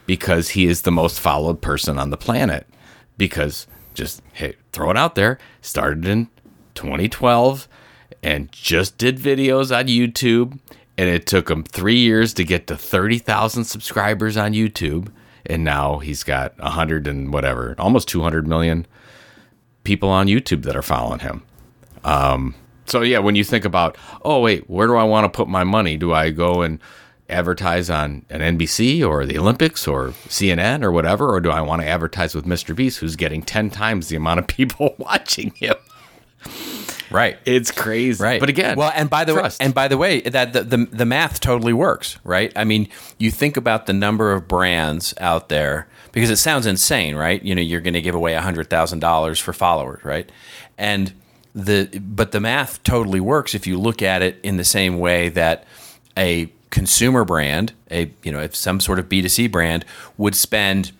because 0.06 0.50
he 0.50 0.66
is 0.68 0.84
the 0.84 0.92
most 0.92 1.20
followed 1.20 1.62
person 1.62 1.98
on 1.98 2.10
the 2.10 2.18
planet. 2.18 2.68
Because 3.18 3.68
just 3.94 4.22
hey, 4.34 4.56
throw 4.72 4.90
it 4.92 4.98
out 4.98 5.16
there. 5.16 5.38
Started 5.62 6.06
in 6.06 6.28
2012 6.76 7.68
and 8.24 8.52
just 8.52 8.98
did 8.98 9.18
videos 9.18 9.76
on 9.78 9.88
YouTube. 9.88 10.60
And 10.98 11.10
it 11.10 11.26
took 11.28 11.50
him 11.50 11.64
three 11.64 11.98
years 11.98 12.34
to 12.36 12.46
get 12.46 12.68
to 12.68 12.78
30,000 12.78 13.66
subscribers 13.66 14.38
on 14.38 14.54
YouTube. 14.54 15.10
And 15.46 15.64
now 15.64 15.98
he's 16.00 16.24
got 16.24 16.58
100 16.58 17.06
and 17.08 17.34
whatever, 17.34 17.76
almost 17.78 18.08
200 18.08 18.48
million 18.48 18.86
people 19.84 20.10
on 20.10 20.28
YouTube 20.28 20.64
that 20.64 20.76
are 20.76 20.82
following 20.82 21.20
him. 21.20 21.44
Um, 22.06 22.56
so, 22.86 23.02
yeah, 23.02 23.20
when 23.20 23.36
you 23.36 23.44
think 23.44 23.66
about, 23.66 23.98
oh, 24.24 24.42
wait, 24.42 24.70
where 24.70 24.88
do 24.88 24.96
I 24.96 25.04
want 25.04 25.26
to 25.26 25.36
put 25.36 25.48
my 25.48 25.64
money? 25.64 25.98
Do 25.98 26.14
I 26.14 26.30
go 26.30 26.62
and 26.62 26.80
advertise 27.28 27.90
on 27.90 28.24
an 28.30 28.42
NBC 28.58 29.06
or 29.06 29.26
the 29.26 29.38
Olympics 29.40 29.88
or 29.88 30.10
CNN 30.28 30.84
or 30.84 30.92
whatever? 30.92 31.34
Or 31.34 31.42
do 31.42 31.50
I 31.50 31.62
want 31.62 31.82
to 31.82 31.88
advertise 31.88 32.36
with 32.36 32.46
Mr. 32.46 32.76
Beast, 32.76 33.00
who's 33.00 33.16
getting 33.16 33.42
10 33.42 33.72
times 33.72 34.10
the 34.10 34.16
amount 34.16 34.40
of 34.40 34.48
people 34.60 34.96
watching 35.00 35.52
him? 35.56 35.76
Right. 37.12 37.38
It's 37.46 37.72
crazy. 37.72 38.24
Right. 38.24 38.40
But 38.40 38.50
again, 38.50 38.78
well, 38.78 38.92
and 38.94 39.10
by 39.10 39.26
the 39.26 39.34
trust. 39.34 39.60
way, 39.60 39.66
and 39.66 39.74
by 39.74 39.88
the 39.88 39.98
way, 39.98 40.22
that 40.22 40.54
the, 40.54 40.64
the 40.64 40.78
the 40.92 41.06
math 41.06 41.40
totally 41.40 41.74
works, 41.74 42.18
right? 42.24 42.52
I 42.56 42.64
mean, 42.64 42.90
you 43.18 43.32
think 43.32 43.58
about 43.58 43.86
the 43.86 43.94
number 43.94 44.34
of 44.34 44.48
brands 44.48 45.14
out 45.20 45.50
there 45.50 45.88
because 46.12 46.30
it 46.30 46.38
sounds 46.38 46.66
insane, 46.66 47.16
right? 47.16 47.42
You 47.44 47.56
know, 47.56 47.62
you're 47.62 47.82
going 47.82 47.94
to 47.94 48.02
give 48.02 48.16
away 48.16 48.34
hundred 48.34 48.70
thousand 48.70 49.00
dollars 49.00 49.40
for 49.40 49.54
followers, 49.54 50.04
right? 50.04 50.30
And 50.78 51.14
the 51.56 52.00
but 52.00 52.34
the 52.34 52.42
math 52.42 52.84
totally 52.84 53.22
works 53.22 53.56
if 53.56 53.66
you 53.66 53.80
look 53.80 54.02
at 54.02 54.22
it 54.22 54.40
in 54.44 54.58
the 54.58 54.64
same 54.66 55.00
way 55.00 55.30
that 55.30 55.66
a 56.18 56.52
consumer 56.70 57.24
brand, 57.24 57.74
a 57.90 58.12
you 58.24 58.32
know, 58.32 58.42
if 58.42 58.54
some 58.56 58.82
sort 58.82 59.00
of 59.00 59.08
B 59.08 59.22
two 59.22 59.30
C 59.30 59.48
brand 59.48 59.86
would 60.18 60.36
spend 60.36 60.92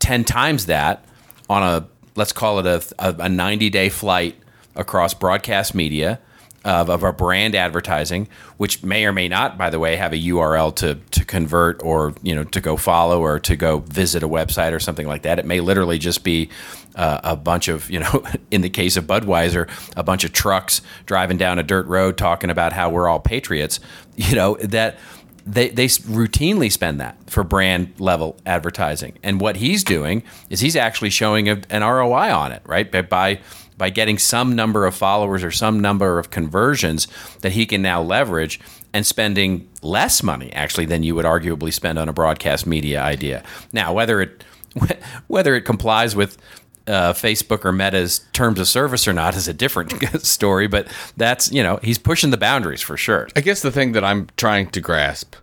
10 0.00 0.24
times 0.24 0.66
that 0.66 1.04
on 1.48 1.62
a 1.62 1.86
let's 2.16 2.32
call 2.32 2.58
it 2.58 2.66
a, 2.66 3.24
a 3.24 3.28
90 3.28 3.70
day 3.70 3.88
flight 3.88 4.36
across 4.74 5.14
broadcast 5.14 5.74
media 5.74 6.18
of, 6.66 6.90
of 6.90 7.04
our 7.04 7.12
brand 7.12 7.54
advertising 7.54 8.28
which 8.56 8.82
may 8.82 9.06
or 9.06 9.12
may 9.12 9.28
not 9.28 9.56
by 9.56 9.70
the 9.70 9.78
way 9.78 9.96
have 9.96 10.12
a 10.12 10.16
url 10.16 10.74
to, 10.74 10.96
to 11.12 11.24
convert 11.24 11.80
or 11.82 12.12
you 12.22 12.34
know 12.34 12.44
to 12.44 12.60
go 12.60 12.76
follow 12.76 13.20
or 13.20 13.38
to 13.38 13.54
go 13.54 13.78
visit 13.78 14.22
a 14.22 14.28
website 14.28 14.72
or 14.72 14.80
something 14.80 15.06
like 15.06 15.22
that 15.22 15.38
it 15.38 15.46
may 15.46 15.60
literally 15.60 15.98
just 15.98 16.24
be 16.24 16.50
uh, 16.96 17.20
a 17.22 17.36
bunch 17.36 17.68
of 17.68 17.88
you 17.88 18.00
know 18.00 18.24
in 18.50 18.62
the 18.62 18.70
case 18.70 18.96
of 18.96 19.04
budweiser 19.06 19.70
a 19.96 20.02
bunch 20.02 20.24
of 20.24 20.32
trucks 20.32 20.82
driving 21.06 21.36
down 21.36 21.58
a 21.58 21.62
dirt 21.62 21.86
road 21.86 22.18
talking 22.18 22.50
about 22.50 22.72
how 22.72 22.90
we're 22.90 23.08
all 23.08 23.20
patriots 23.20 23.78
you 24.16 24.34
know 24.34 24.56
that 24.56 24.98
they 25.46 25.68
they 25.68 25.86
routinely 25.86 26.70
spend 26.72 27.00
that 27.00 27.16
for 27.30 27.44
brand 27.44 27.92
level 28.00 28.36
advertising. 28.44 29.16
And 29.22 29.40
what 29.40 29.56
he's 29.56 29.84
doing 29.84 30.24
is 30.50 30.58
he's 30.58 30.74
actually 30.74 31.10
showing 31.10 31.48
a, 31.48 31.62
an 31.70 31.82
ROI 31.82 32.34
on 32.34 32.50
it, 32.50 32.62
right? 32.66 32.90
By, 32.90 33.02
by 33.02 33.40
by 33.76 33.90
getting 33.90 34.18
some 34.18 34.54
number 34.54 34.86
of 34.86 34.94
followers 34.94 35.44
or 35.44 35.50
some 35.50 35.80
number 35.80 36.18
of 36.18 36.30
conversions 36.30 37.06
that 37.42 37.52
he 37.52 37.66
can 37.66 37.82
now 37.82 38.02
leverage 38.02 38.60
and 38.92 39.06
spending 39.06 39.68
less 39.82 40.22
money 40.22 40.52
actually 40.52 40.86
than 40.86 41.02
you 41.02 41.14
would 41.14 41.26
arguably 41.26 41.72
spend 41.72 41.98
on 41.98 42.08
a 42.08 42.12
broadcast 42.12 42.66
media 42.66 43.02
idea. 43.02 43.42
Now, 43.72 43.92
whether 43.92 44.20
it 44.20 44.44
whether 45.26 45.54
it 45.54 45.62
complies 45.62 46.14
with 46.14 46.38
uh, 46.86 47.12
Facebook 47.12 47.64
or 47.64 47.72
Meta's 47.72 48.20
terms 48.32 48.60
of 48.60 48.68
service 48.68 49.08
or 49.08 49.12
not 49.12 49.34
is 49.34 49.48
a 49.48 49.52
different 49.52 49.92
story, 50.22 50.66
but 50.66 50.86
that's 51.16 51.50
you 51.52 51.62
know 51.62 51.78
he's 51.82 51.98
pushing 51.98 52.30
the 52.30 52.36
boundaries 52.36 52.82
for 52.82 52.96
sure. 52.96 53.28
I 53.36 53.40
guess 53.40 53.62
the 53.62 53.72
thing 53.72 53.92
that 53.92 54.04
I'm 54.04 54.28
trying 54.36 54.70
to 54.70 54.80
grasp 54.80 55.34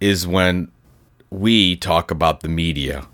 is 0.00 0.26
when 0.26 0.70
we 1.30 1.76
talk 1.76 2.10
about 2.10 2.40
the 2.40 2.48
media, 2.48 3.06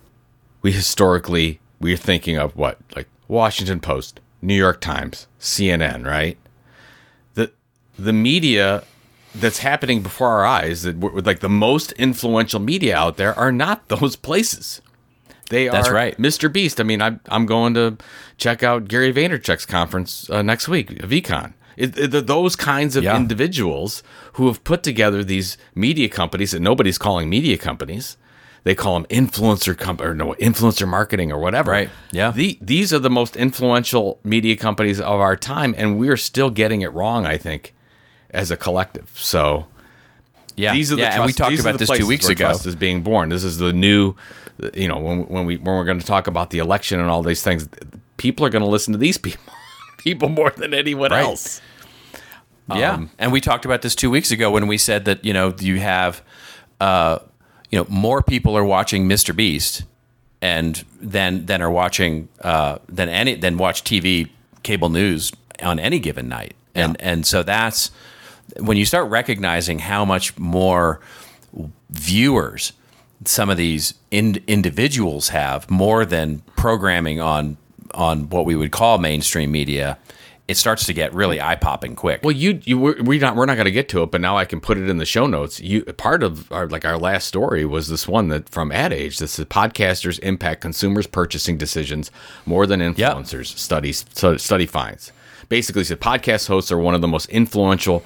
we 0.62 0.72
historically 0.72 1.60
we're 1.80 1.96
thinking 1.96 2.36
of 2.36 2.56
what 2.56 2.78
like 2.96 3.08
Washington 3.28 3.80
Post, 3.80 4.20
New 4.42 4.54
York 4.54 4.80
Times, 4.80 5.26
CNN, 5.40 6.04
right? 6.04 6.36
The 7.34 7.52
the 7.98 8.12
media 8.12 8.84
that's 9.34 9.58
happening 9.58 10.02
before 10.02 10.28
our 10.28 10.44
eyes 10.44 10.82
that 10.82 11.00
like 11.24 11.40
the 11.40 11.48
most 11.48 11.92
influential 11.92 12.60
media 12.60 12.96
out 12.96 13.16
there 13.16 13.38
are 13.38 13.52
not 13.52 13.88
those 13.94 14.16
places. 14.16 14.82
They 15.48 15.68
are 15.68 15.72
That's 15.72 15.90
right. 15.90 16.16
Mr. 16.18 16.50
Beast. 16.52 16.80
I 16.80 16.82
mean, 16.82 17.00
I'm 17.02 17.20
I'm 17.28 17.46
going 17.46 17.74
to 17.74 17.96
check 18.38 18.62
out 18.62 18.88
Gary 18.88 19.12
Vaynerchuk's 19.12 19.66
conference 19.66 20.28
uh, 20.30 20.42
next 20.42 20.66
week, 20.68 20.88
VeeCon. 21.00 21.52
It, 21.76 21.96
it, 21.98 22.26
those 22.26 22.54
kinds 22.56 22.96
of 22.96 23.04
Yeah. 23.04 23.16
individuals 23.16 24.02
who 24.34 24.46
have 24.46 24.62
put 24.64 24.82
together 24.82 25.24
these 25.24 25.56
media 25.74 26.08
companies 26.08 26.50
that 26.52 26.60
nobody's 26.60 26.98
calling 26.98 27.30
media 27.30 27.56
companies. 27.56 28.16
They 28.64 28.74
call 28.76 28.94
them 28.94 29.06
influencer 29.10 29.76
comp 29.76 30.00
or 30.00 30.14
no 30.14 30.34
influencer 30.34 30.86
marketing 30.86 31.32
or 31.32 31.38
whatever. 31.38 31.72
Right. 31.72 31.90
Yeah. 32.12 32.30
The, 32.30 32.58
these 32.60 32.92
are 32.92 33.00
the 33.00 33.10
most 33.10 33.34
influential 33.36 34.20
media 34.22 34.56
companies 34.56 35.00
of 35.00 35.18
our 35.20 35.36
time, 35.36 35.74
and 35.76 35.98
we're 35.98 36.16
still 36.16 36.48
getting 36.50 36.82
it 36.82 36.92
wrong. 36.92 37.26
I 37.26 37.38
think, 37.38 37.74
as 38.30 38.50
a 38.52 38.56
collective. 38.56 39.10
So 39.16 39.66
Yeah, 40.56 40.74
these 40.74 40.92
are 40.92 40.96
the 40.96 41.02
yeah, 41.02 41.16
and 41.16 41.24
we 41.26 41.32
talked 41.32 41.58
about 41.58 41.78
this 41.78 41.88
two 41.90 42.06
weeks 42.06 42.28
ago. 42.28 42.44
Trust 42.46 42.66
is 42.66 42.76
being 42.76 43.02
born. 43.02 43.30
This 43.30 43.42
is 43.42 43.58
the 43.58 43.72
new, 43.72 44.14
you 44.74 44.86
know, 44.86 44.98
when 44.98 45.22
when 45.26 45.44
we 45.46 45.56
when 45.56 45.74
we're 45.74 45.84
going 45.84 45.98
to 46.00 46.06
talk 46.06 46.28
about 46.28 46.50
the 46.50 46.58
election 46.58 47.00
and 47.00 47.10
all 47.10 47.22
these 47.24 47.42
things, 47.42 47.68
people 48.16 48.46
are 48.46 48.50
going 48.50 48.62
to 48.64 48.70
listen 48.70 48.92
to 48.92 48.98
these 48.98 49.18
people, 49.26 49.42
people 49.98 50.28
more 50.28 50.50
than 50.50 50.72
anyone 50.72 51.10
Right. 51.10 51.24
else. 51.24 51.60
Yeah, 52.72 52.92
Um, 52.94 53.10
and 53.18 53.32
we 53.32 53.40
talked 53.40 53.64
about 53.64 53.82
this 53.82 53.94
two 53.96 54.08
weeks 54.08 54.30
ago 54.30 54.50
when 54.52 54.68
we 54.68 54.78
said 54.78 55.04
that 55.06 55.24
you 55.24 55.32
know 55.32 55.52
you 55.58 55.80
have 55.80 56.22
uh, 56.80 57.18
you 57.72 57.78
know, 57.78 57.86
more 57.88 58.22
people 58.22 58.56
are 58.56 58.64
watching 58.64 59.08
Mr. 59.08 59.34
Beast 59.34 59.84
and 60.40 60.84
then 61.00 61.46
then 61.46 61.62
are 61.62 61.70
watching 61.70 62.28
uh, 62.42 62.78
than 62.88 63.08
any 63.08 63.34
than 63.34 63.56
watch 63.56 63.82
TV 63.82 64.28
cable 64.62 64.90
news 64.90 65.32
on 65.62 65.80
any 65.80 65.98
given 65.98 66.28
night. 66.28 66.54
And 66.74 67.00
and 67.00 67.26
so 67.26 67.42
that's 67.42 67.90
when 68.60 68.76
you 68.76 68.84
start 68.84 69.10
recognizing 69.10 69.80
how 69.80 70.04
much 70.04 70.36
more 70.38 71.00
viewers 71.90 72.72
some 73.24 73.48
of 73.50 73.56
these 73.56 73.94
in, 74.10 74.42
individuals 74.46 75.28
have 75.28 75.70
more 75.70 76.04
than 76.04 76.40
programming 76.56 77.20
on 77.20 77.56
on 77.94 78.28
what 78.28 78.44
we 78.44 78.54
would 78.56 78.72
call 78.72 78.98
mainstream 78.98 79.50
media 79.50 79.98
it 80.48 80.56
starts 80.56 80.86
to 80.86 80.92
get 80.92 81.14
really 81.14 81.40
eye 81.40 81.54
popping 81.56 81.94
quick. 81.94 82.20
Well, 82.22 82.32
you 82.32 82.60
you 82.64 82.78
we're, 82.78 83.02
we 83.02 83.18
not 83.18 83.36
we're 83.36 83.46
not 83.46 83.54
going 83.54 83.66
to 83.66 83.72
get 83.72 83.88
to 83.90 84.02
it, 84.02 84.10
but 84.10 84.20
now 84.20 84.36
I 84.36 84.44
can 84.44 84.60
put 84.60 84.76
it 84.76 84.88
in 84.88 84.98
the 84.98 85.06
show 85.06 85.26
notes. 85.26 85.60
You 85.60 85.84
part 85.84 86.22
of 86.22 86.50
our 86.52 86.66
like 86.66 86.84
our 86.84 86.98
last 86.98 87.26
story 87.26 87.64
was 87.64 87.88
this 87.88 88.08
one 88.08 88.28
that 88.28 88.48
from 88.48 88.72
Ad 88.72 88.92
Age. 88.92 89.18
This 89.18 89.38
is 89.38 89.44
podcasters 89.46 90.18
impact 90.20 90.60
consumers' 90.60 91.06
purchasing 91.06 91.56
decisions 91.56 92.10
more 92.44 92.66
than 92.66 92.80
influencers. 92.80 93.50
Yep. 93.52 93.58
Studies 93.58 94.04
so 94.14 94.36
study 94.36 94.66
finds 94.66 95.12
basically 95.48 95.84
said 95.84 96.00
podcast 96.00 96.48
hosts 96.48 96.72
are 96.72 96.78
one 96.78 96.94
of 96.94 97.02
the 97.02 97.08
most 97.08 97.28
influential 97.28 98.02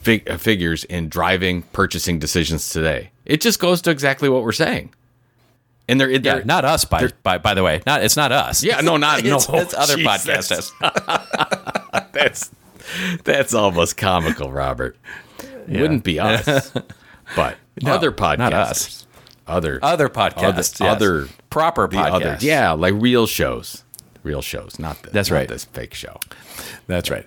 fig- 0.00 0.30
figures 0.38 0.84
in 0.84 1.08
driving 1.08 1.62
purchasing 1.72 2.20
decisions 2.20 2.70
today. 2.70 3.10
It 3.24 3.40
just 3.40 3.58
goes 3.58 3.82
to 3.82 3.90
exactly 3.90 4.28
what 4.28 4.44
we're 4.44 4.52
saying. 4.52 4.94
And 5.88 6.00
they're, 6.00 6.18
they're 6.18 6.38
yeah, 6.38 6.44
not 6.44 6.64
us 6.64 6.84
by, 6.84 7.08
by 7.22 7.38
by 7.38 7.54
the 7.54 7.62
way. 7.62 7.80
Not 7.86 8.02
it's 8.04 8.16
not 8.16 8.30
us. 8.30 8.62
Yeah, 8.62 8.80
no, 8.80 8.96
not 8.96 9.20
it's, 9.24 9.48
no. 9.48 9.58
It's 9.58 9.74
other 9.74 9.96
podcasters. 9.96 10.70
that's 12.12 12.50
that's 13.24 13.54
almost 13.54 13.96
comical, 13.96 14.52
Robert. 14.52 14.96
Yeah. 15.66 15.80
Wouldn't 15.82 16.04
be 16.04 16.20
us, 16.20 16.72
but 17.34 17.56
no, 17.82 17.92
other 17.92 18.12
podcasters. 18.12 18.38
Not 18.38 18.52
us. 18.52 19.06
Other 19.46 19.78
other 19.82 20.08
podcasts. 20.08 20.44
Other, 20.44 20.58
yes. 20.58 20.80
other 20.80 21.28
proper 21.48 21.88
podcasts. 21.88 22.12
Other, 22.12 22.38
yeah, 22.40 22.72
like 22.72 22.94
real 22.94 23.26
shows. 23.26 23.84
Real 24.22 24.42
shows, 24.42 24.78
not 24.78 25.02
this. 25.02 25.12
That's 25.12 25.30
right. 25.30 25.48
This 25.48 25.64
fake 25.64 25.94
show. 25.94 26.18
That's 26.86 27.10
right. 27.10 27.24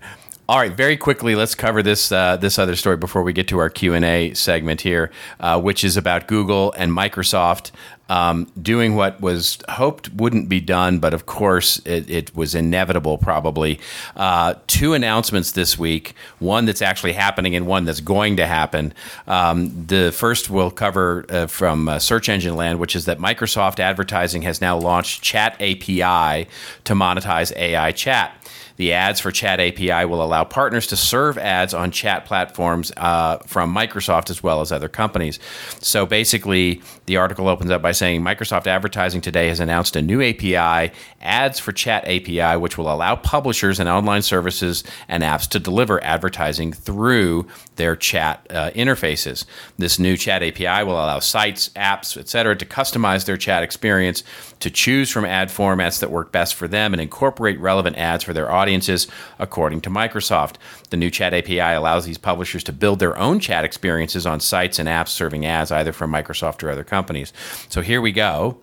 All 0.51 0.57
right, 0.57 0.75
very 0.75 0.97
quickly, 0.97 1.33
let's 1.33 1.55
cover 1.55 1.81
this 1.81 2.11
uh, 2.11 2.35
this 2.35 2.59
other 2.59 2.75
story 2.75 2.97
before 2.97 3.23
we 3.23 3.31
get 3.31 3.47
to 3.47 3.59
our 3.59 3.69
Q 3.69 3.93
and 3.93 4.03
A 4.03 4.33
segment 4.33 4.81
here, 4.81 5.09
uh, 5.39 5.61
which 5.61 5.85
is 5.85 5.95
about 5.95 6.27
Google 6.27 6.73
and 6.77 6.91
Microsoft 6.91 7.71
um, 8.11 8.45
doing 8.61 8.95
what 8.97 9.21
was 9.21 9.57
hoped 9.69 10.13
wouldn't 10.13 10.49
be 10.49 10.59
done, 10.59 10.99
but 10.99 11.13
of 11.13 11.25
course 11.25 11.79
it, 11.85 12.09
it 12.09 12.35
was 12.35 12.53
inevitable. 12.53 13.17
Probably 13.17 13.79
uh, 14.17 14.55
two 14.67 14.93
announcements 14.93 15.53
this 15.53 15.79
week: 15.79 16.13
one 16.39 16.65
that's 16.65 16.81
actually 16.81 17.13
happening 17.13 17.55
and 17.55 17.65
one 17.65 17.85
that's 17.85 18.01
going 18.01 18.35
to 18.35 18.45
happen. 18.45 18.93
Um, 19.27 19.85
the 19.87 20.11
first 20.11 20.49
we'll 20.49 20.71
cover 20.71 21.25
uh, 21.29 21.47
from 21.47 21.87
uh, 21.87 21.99
Search 21.99 22.27
Engine 22.27 22.57
Land, 22.57 22.79
which 22.79 22.97
is 22.97 23.05
that 23.05 23.17
Microsoft 23.17 23.79
Advertising 23.79 24.41
has 24.41 24.59
now 24.59 24.77
launched 24.77 25.21
Chat 25.21 25.53
API 25.61 26.49
to 26.83 26.93
monetize 26.93 27.55
AI 27.55 27.93
chat. 27.93 28.35
The 28.81 28.93
ads 28.93 29.19
for 29.19 29.31
Chat 29.31 29.59
API 29.59 30.05
will 30.05 30.23
allow 30.23 30.43
partners 30.43 30.87
to 30.87 30.97
serve 30.97 31.37
ads 31.37 31.75
on 31.75 31.91
chat 31.91 32.25
platforms 32.25 32.91
uh, 32.97 33.37
from 33.45 33.71
Microsoft 33.71 34.31
as 34.31 34.41
well 34.41 34.59
as 34.59 34.71
other 34.71 34.89
companies. 34.89 35.37
So 35.81 36.07
basically, 36.07 36.81
the 37.05 37.17
article 37.17 37.47
opens 37.47 37.69
up 37.69 37.83
by 37.83 37.91
saying 37.91 38.23
Microsoft 38.23 38.65
Advertising 38.65 39.21
today 39.21 39.49
has 39.49 39.59
announced 39.59 39.95
a 39.95 40.01
new 40.01 40.23
API, 40.23 40.91
Ads 41.21 41.59
for 41.59 41.71
Chat 41.71 42.05
API, 42.05 42.57
which 42.57 42.75
will 42.75 42.91
allow 42.91 43.15
publishers 43.15 43.79
and 43.79 43.87
online 43.87 44.23
services 44.23 44.83
and 45.07 45.21
apps 45.21 45.47
to 45.49 45.59
deliver 45.59 46.03
advertising 46.03 46.73
through 46.73 47.45
their 47.75 47.95
chat 47.95 48.47
uh, 48.49 48.71
interfaces. 48.71 49.45
This 49.77 49.99
new 49.99 50.17
Chat 50.17 50.41
API 50.41 50.83
will 50.83 50.95
allow 50.95 51.19
sites, 51.19 51.69
apps, 51.75 52.17
etc., 52.17 52.55
to 52.55 52.65
customize 52.65 53.25
their 53.25 53.37
chat 53.37 53.61
experience, 53.61 54.23
to 54.59 54.71
choose 54.71 55.11
from 55.11 55.25
ad 55.25 55.49
formats 55.49 55.99
that 55.99 56.09
work 56.09 56.31
best 56.31 56.55
for 56.55 56.67
them, 56.67 56.95
and 56.95 57.01
incorporate 57.01 57.59
relevant 57.59 57.95
ads 57.97 58.23
for 58.23 58.33
their 58.33 58.51
audience 58.51 58.70
audiences, 58.71 59.07
according 59.37 59.81
to 59.81 59.89
Microsoft. 59.89 60.55
The 60.91 60.97
new 60.97 61.11
Chat 61.11 61.33
API 61.33 61.59
allows 61.59 62.05
these 62.05 62.17
publishers 62.17 62.63
to 62.63 62.71
build 62.71 62.99
their 62.99 63.17
own 63.17 63.41
chat 63.41 63.65
experiences 63.65 64.25
on 64.25 64.39
sites 64.39 64.79
and 64.79 64.87
apps 64.87 65.09
serving 65.09 65.45
ads 65.45 65.73
either 65.73 65.91
from 65.91 66.09
Microsoft 66.09 66.63
or 66.63 66.69
other 66.69 66.85
companies. 66.85 67.33
So 67.67 67.81
here 67.81 67.99
we 67.99 68.13
go. 68.13 68.61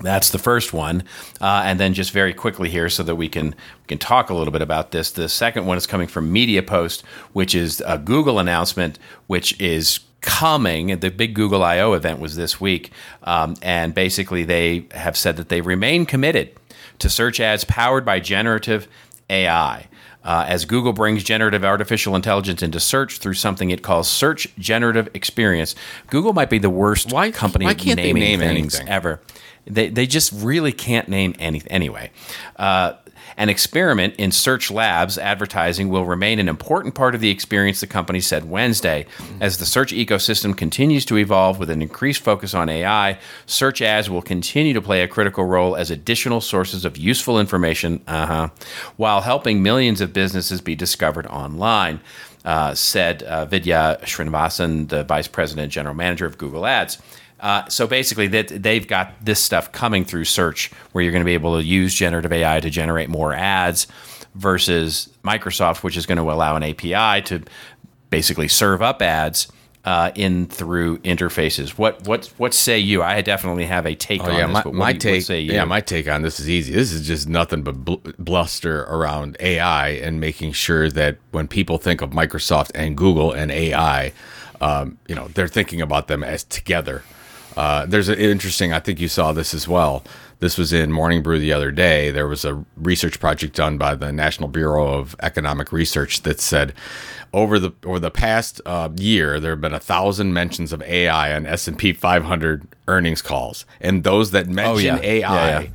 That's 0.00 0.30
the 0.30 0.38
first 0.38 0.72
one, 0.72 1.04
uh, 1.40 1.62
and 1.64 1.80
then 1.80 1.94
just 1.94 2.12
very 2.12 2.34
quickly 2.34 2.68
here, 2.68 2.90
so 2.90 3.02
that 3.02 3.14
we 3.16 3.30
can 3.30 3.46
we 3.46 3.86
can 3.86 3.98
talk 3.98 4.28
a 4.28 4.34
little 4.34 4.52
bit 4.52 4.60
about 4.60 4.90
this. 4.90 5.10
The 5.10 5.28
second 5.28 5.64
one 5.64 5.78
is 5.78 5.86
coming 5.86 6.06
from 6.06 6.34
MediaPost, 6.34 7.02
which 7.32 7.54
is 7.54 7.82
a 7.86 7.96
Google 7.96 8.38
announcement, 8.38 8.98
which 9.26 9.58
is 9.58 10.00
coming. 10.20 10.98
The 11.00 11.10
big 11.10 11.32
Google 11.34 11.62
I/O 11.64 11.94
event 11.94 12.20
was 12.20 12.36
this 12.36 12.60
week, 12.60 12.90
um, 13.22 13.54
and 13.62 13.94
basically 13.94 14.44
they 14.44 14.84
have 14.90 15.16
said 15.16 15.38
that 15.38 15.48
they 15.48 15.62
remain 15.62 16.04
committed 16.04 16.50
to 16.98 17.08
search 17.08 17.40
ads 17.40 17.64
powered 17.64 18.04
by 18.04 18.20
generative 18.20 18.88
AI. 19.30 19.88
Uh, 20.24 20.44
as 20.48 20.64
Google 20.64 20.92
brings 20.92 21.22
generative 21.22 21.64
artificial 21.64 22.16
intelligence 22.16 22.60
into 22.60 22.80
search 22.80 23.18
through 23.18 23.34
something 23.34 23.70
it 23.70 23.82
calls 23.82 24.10
Search 24.10 24.48
Generative 24.58 25.08
Experience, 25.14 25.76
Google 26.08 26.32
might 26.32 26.50
be 26.50 26.58
the 26.58 26.70
worst 26.70 27.12
why, 27.12 27.30
company 27.30 27.64
why 27.64 27.74
can't 27.74 27.96
naming 27.96 28.22
they 28.22 28.36
name 28.36 28.40
things 28.40 28.74
anything? 28.74 28.88
ever. 28.88 29.20
They, 29.66 29.88
they 29.88 30.06
just 30.06 30.32
really 30.32 30.72
can't 30.72 31.08
name 31.08 31.34
anything. 31.38 31.70
Anyway, 31.70 32.10
uh, 32.56 32.94
an 33.36 33.48
experiment 33.48 34.14
in 34.16 34.32
Search 34.32 34.70
Labs 34.70 35.18
advertising 35.18 35.88
will 35.88 36.04
remain 36.04 36.38
an 36.38 36.48
important 36.48 36.94
part 36.94 37.14
of 37.14 37.20
the 37.20 37.30
experience, 37.30 37.80
the 37.80 37.86
company 37.86 38.20
said 38.20 38.48
Wednesday. 38.48 39.06
As 39.40 39.58
the 39.58 39.66
search 39.66 39.92
ecosystem 39.92 40.56
continues 40.56 41.04
to 41.06 41.18
evolve 41.18 41.58
with 41.58 41.70
an 41.70 41.82
increased 41.82 42.22
focus 42.22 42.54
on 42.54 42.68
AI, 42.68 43.18
search 43.46 43.82
ads 43.82 44.08
will 44.08 44.22
continue 44.22 44.72
to 44.72 44.82
play 44.82 45.02
a 45.02 45.08
critical 45.08 45.44
role 45.44 45.76
as 45.76 45.90
additional 45.90 46.40
sources 46.40 46.84
of 46.84 46.96
useful 46.96 47.38
information, 47.38 48.02
uh-huh, 48.06 48.48
while 48.96 49.20
helping 49.20 49.62
millions 49.62 50.00
of 50.00 50.12
businesses 50.12 50.60
be 50.60 50.74
discovered 50.74 51.26
online. 51.26 52.00
Uh, 52.44 52.72
said 52.76 53.24
uh, 53.24 53.44
Vidya 53.44 53.98
Srinivasan, 54.02 54.88
the 54.88 55.02
vice 55.02 55.26
president 55.26 55.72
general 55.72 55.96
manager 55.96 56.26
of 56.26 56.38
Google 56.38 56.64
Ads. 56.64 56.98
Uh, 57.40 57.68
so 57.68 57.86
basically, 57.86 58.26
that 58.28 58.48
they've 58.48 58.86
got 58.86 59.12
this 59.24 59.42
stuff 59.42 59.72
coming 59.72 60.04
through 60.04 60.24
search, 60.24 60.70
where 60.92 61.04
you're 61.04 61.12
going 61.12 61.20
to 61.20 61.26
be 61.26 61.34
able 61.34 61.58
to 61.58 61.64
use 61.64 61.94
generative 61.94 62.32
AI 62.32 62.60
to 62.60 62.70
generate 62.70 63.08
more 63.08 63.34
ads, 63.34 63.86
versus 64.34 65.08
Microsoft, 65.24 65.82
which 65.82 65.96
is 65.96 66.06
going 66.06 66.18
to 66.18 66.30
allow 66.30 66.56
an 66.56 66.62
API 66.62 67.22
to 67.22 67.42
basically 68.10 68.48
serve 68.48 68.82
up 68.82 69.02
ads 69.02 69.48
uh, 69.84 70.10
in 70.14 70.46
through 70.46 70.98
interfaces. 70.98 71.70
What 71.70 72.06
what 72.06 72.26
what 72.36 72.52
say 72.52 72.78
you? 72.78 73.02
I 73.02 73.20
definitely 73.22 73.66
have 73.66 73.86
a 73.86 73.94
take 73.94 74.20
oh, 74.22 74.30
on 74.30 74.34
yeah, 74.34 74.46
this. 74.46 74.64
my, 74.64 74.72
my 74.72 74.90
you, 74.90 74.98
take. 74.98 75.28
Yeah, 75.28 75.64
my 75.64 75.80
take 75.80 76.08
on 76.08 76.22
this 76.22 76.40
is 76.40 76.50
easy. 76.50 76.72
This 76.72 76.92
is 76.92 77.06
just 77.06 77.28
nothing 77.28 77.62
but 77.62 77.84
bl- 77.84 78.10
bluster 78.18 78.82
around 78.84 79.36
AI 79.38 79.90
and 79.90 80.20
making 80.20 80.52
sure 80.52 80.90
that 80.90 81.18
when 81.30 81.46
people 81.46 81.78
think 81.78 82.02
of 82.02 82.10
Microsoft 82.10 82.72
and 82.74 82.96
Google 82.96 83.32
and 83.32 83.52
AI, 83.52 84.12
um, 84.60 84.98
you 85.06 85.14
know, 85.14 85.28
they're 85.28 85.48
thinking 85.48 85.80
about 85.80 86.08
them 86.08 86.24
as 86.24 86.42
together 86.42 87.04
uh, 87.56 87.86
there's 87.86 88.08
an 88.08 88.18
interesting, 88.18 88.72
I 88.72 88.80
think 88.80 89.00
you 89.00 89.08
saw 89.08 89.32
this 89.32 89.54
as 89.54 89.66
well. 89.66 90.04
This 90.38 90.58
was 90.58 90.72
in 90.72 90.92
Morning 90.92 91.22
Brew 91.22 91.38
the 91.38 91.52
other 91.52 91.70
day. 91.70 92.10
There 92.10 92.28
was 92.28 92.44
a 92.44 92.64
research 92.76 93.18
project 93.18 93.56
done 93.56 93.78
by 93.78 93.94
the 93.94 94.12
National 94.12 94.48
Bureau 94.48 94.98
of 94.98 95.16
Economic 95.22 95.72
Research 95.72 96.22
that 96.22 96.40
said 96.40 96.74
over 97.32 97.58
the 97.58 97.72
over 97.84 97.98
the 97.98 98.10
past 98.10 98.60
uh, 98.66 98.90
year 98.96 99.40
there 99.40 99.52
have 99.52 99.62
been 99.62 99.72
a 99.72 99.80
thousand 99.80 100.34
mentions 100.34 100.72
of 100.74 100.82
AI 100.82 101.34
on 101.34 101.46
S 101.46 101.66
and 101.66 101.78
P 101.78 101.94
500 101.94 102.68
earnings 102.86 103.22
calls, 103.22 103.64
and 103.80 104.04
those 104.04 104.32
that 104.32 104.46
mention 104.46 104.96
oh, 104.96 105.00
yeah. 105.00 105.00
AI. 105.00 105.48
Yeah, 105.48 105.60
yeah 105.60 105.68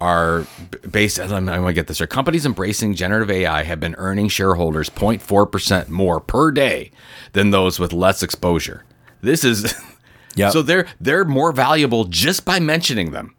are 0.00 0.46
based. 0.88 1.18
I'm, 1.18 1.46
going 1.46 1.66
to 1.66 1.72
get 1.72 1.88
this. 1.88 2.00
Are 2.00 2.06
companies 2.06 2.46
embracing 2.46 2.94
generative 2.94 3.32
AI 3.32 3.64
have 3.64 3.80
been 3.80 3.96
earning 3.96 4.28
shareholders 4.28 4.88
0.4 4.88 5.50
percent 5.50 5.88
more 5.88 6.20
per 6.20 6.50
day 6.52 6.92
than 7.32 7.50
those 7.50 7.80
with 7.80 7.92
less 7.92 8.22
exposure. 8.22 8.84
This 9.22 9.42
is 9.42 9.74
Yeah. 10.38 10.50
So 10.50 10.62
they're 10.62 10.86
they're 11.00 11.24
more 11.24 11.52
valuable 11.52 12.04
just 12.04 12.44
by 12.44 12.60
mentioning 12.60 13.10
them. 13.10 13.34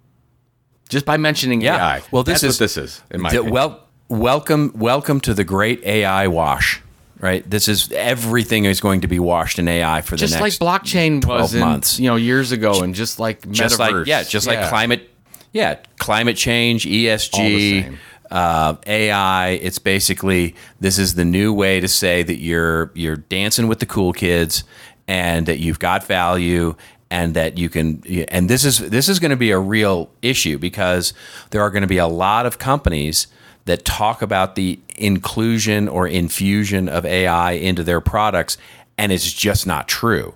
Just 0.90 1.06
by 1.06 1.18
mentioning 1.18 1.62
yeah. 1.62 1.76
AI. 1.76 2.02
Well, 2.12 2.24
this 2.24 2.42
That's 2.42 2.56
is 2.56 2.60
what 2.60 2.64
this 2.66 2.78
is. 2.78 3.02
In 3.12 3.22
my 3.22 3.40
well, 3.40 3.88
welcome, 4.10 4.72
welcome 4.76 5.22
to 5.22 5.34
the 5.36 5.44
great 5.44 5.84
AI 5.84 6.28
wash. 6.28 6.82
Right. 7.20 7.48
This 7.48 7.68
is 7.68 7.92
everything 7.92 8.66
is 8.66 8.80
going 8.80 9.02
to 9.02 9.08
be 9.08 9.20
washed 9.20 9.60
in 9.60 9.68
AI 9.68 10.02
for 10.02 10.12
the 10.12 10.22
just 10.22 10.40
next 10.40 10.62
like 10.62 10.82
blockchain 10.82 11.22
12 11.22 11.42
was 11.42 11.54
in, 11.54 11.60
months. 11.60 12.00
you 12.00 12.10
know, 12.10 12.16
years 12.16 12.54
ago, 12.54 12.82
and 12.82 12.96
just 12.96 13.20
like 13.20 13.42
metaverse. 13.42 13.54
just 13.54 13.80
like 13.80 14.08
yeah, 14.08 14.24
just 14.24 14.48
like 14.48 14.70
climate, 14.70 15.10
yeah, 15.52 15.80
climate 15.98 16.38
change, 16.38 16.86
ESG, 16.86 17.98
uh, 18.32 18.76
AI. 18.88 19.50
It's 19.50 19.80
basically 19.80 20.56
this 20.80 20.98
is 20.98 21.16
the 21.16 21.26
new 21.26 21.54
way 21.54 21.82
to 21.82 21.90
say 21.90 22.24
that 22.24 22.38
you're 22.38 22.90
you're 22.96 23.18
dancing 23.18 23.68
with 23.68 23.80
the 23.80 23.86
cool 23.86 24.14
kids 24.14 24.64
and 25.10 25.48
that 25.48 25.58
you've 25.58 25.80
got 25.80 26.06
value 26.06 26.76
and 27.10 27.34
that 27.34 27.58
you 27.58 27.68
can 27.68 28.04
and 28.30 28.48
this 28.48 28.64
is 28.64 28.78
this 28.78 29.10
is 29.10 29.20
going 29.20 29.32
to 29.32 29.38
be 29.38 29.50
a 29.50 29.58
real 29.58 30.10
issue 30.22 30.60
because 30.60 31.14
there 31.50 31.62
are 31.62 31.72
going 31.72 31.82
to 31.82 31.88
be 31.88 31.98
a 31.98 32.08
lot 32.08 32.46
of 32.46 32.60
companies 32.60 33.26
that 33.66 33.84
talk 33.84 34.22
about 34.22 34.54
the 34.54 34.80
inclusion 34.98 35.88
or 35.88 36.08
infusion 36.08 36.88
of 36.88 37.06
AI 37.06 37.54
into 37.54 37.84
their 37.84 38.00
products 38.00 38.56
and 39.00 39.12
it's 39.12 39.34
just 39.34 39.66
not 39.66 39.88
true. 39.88 40.36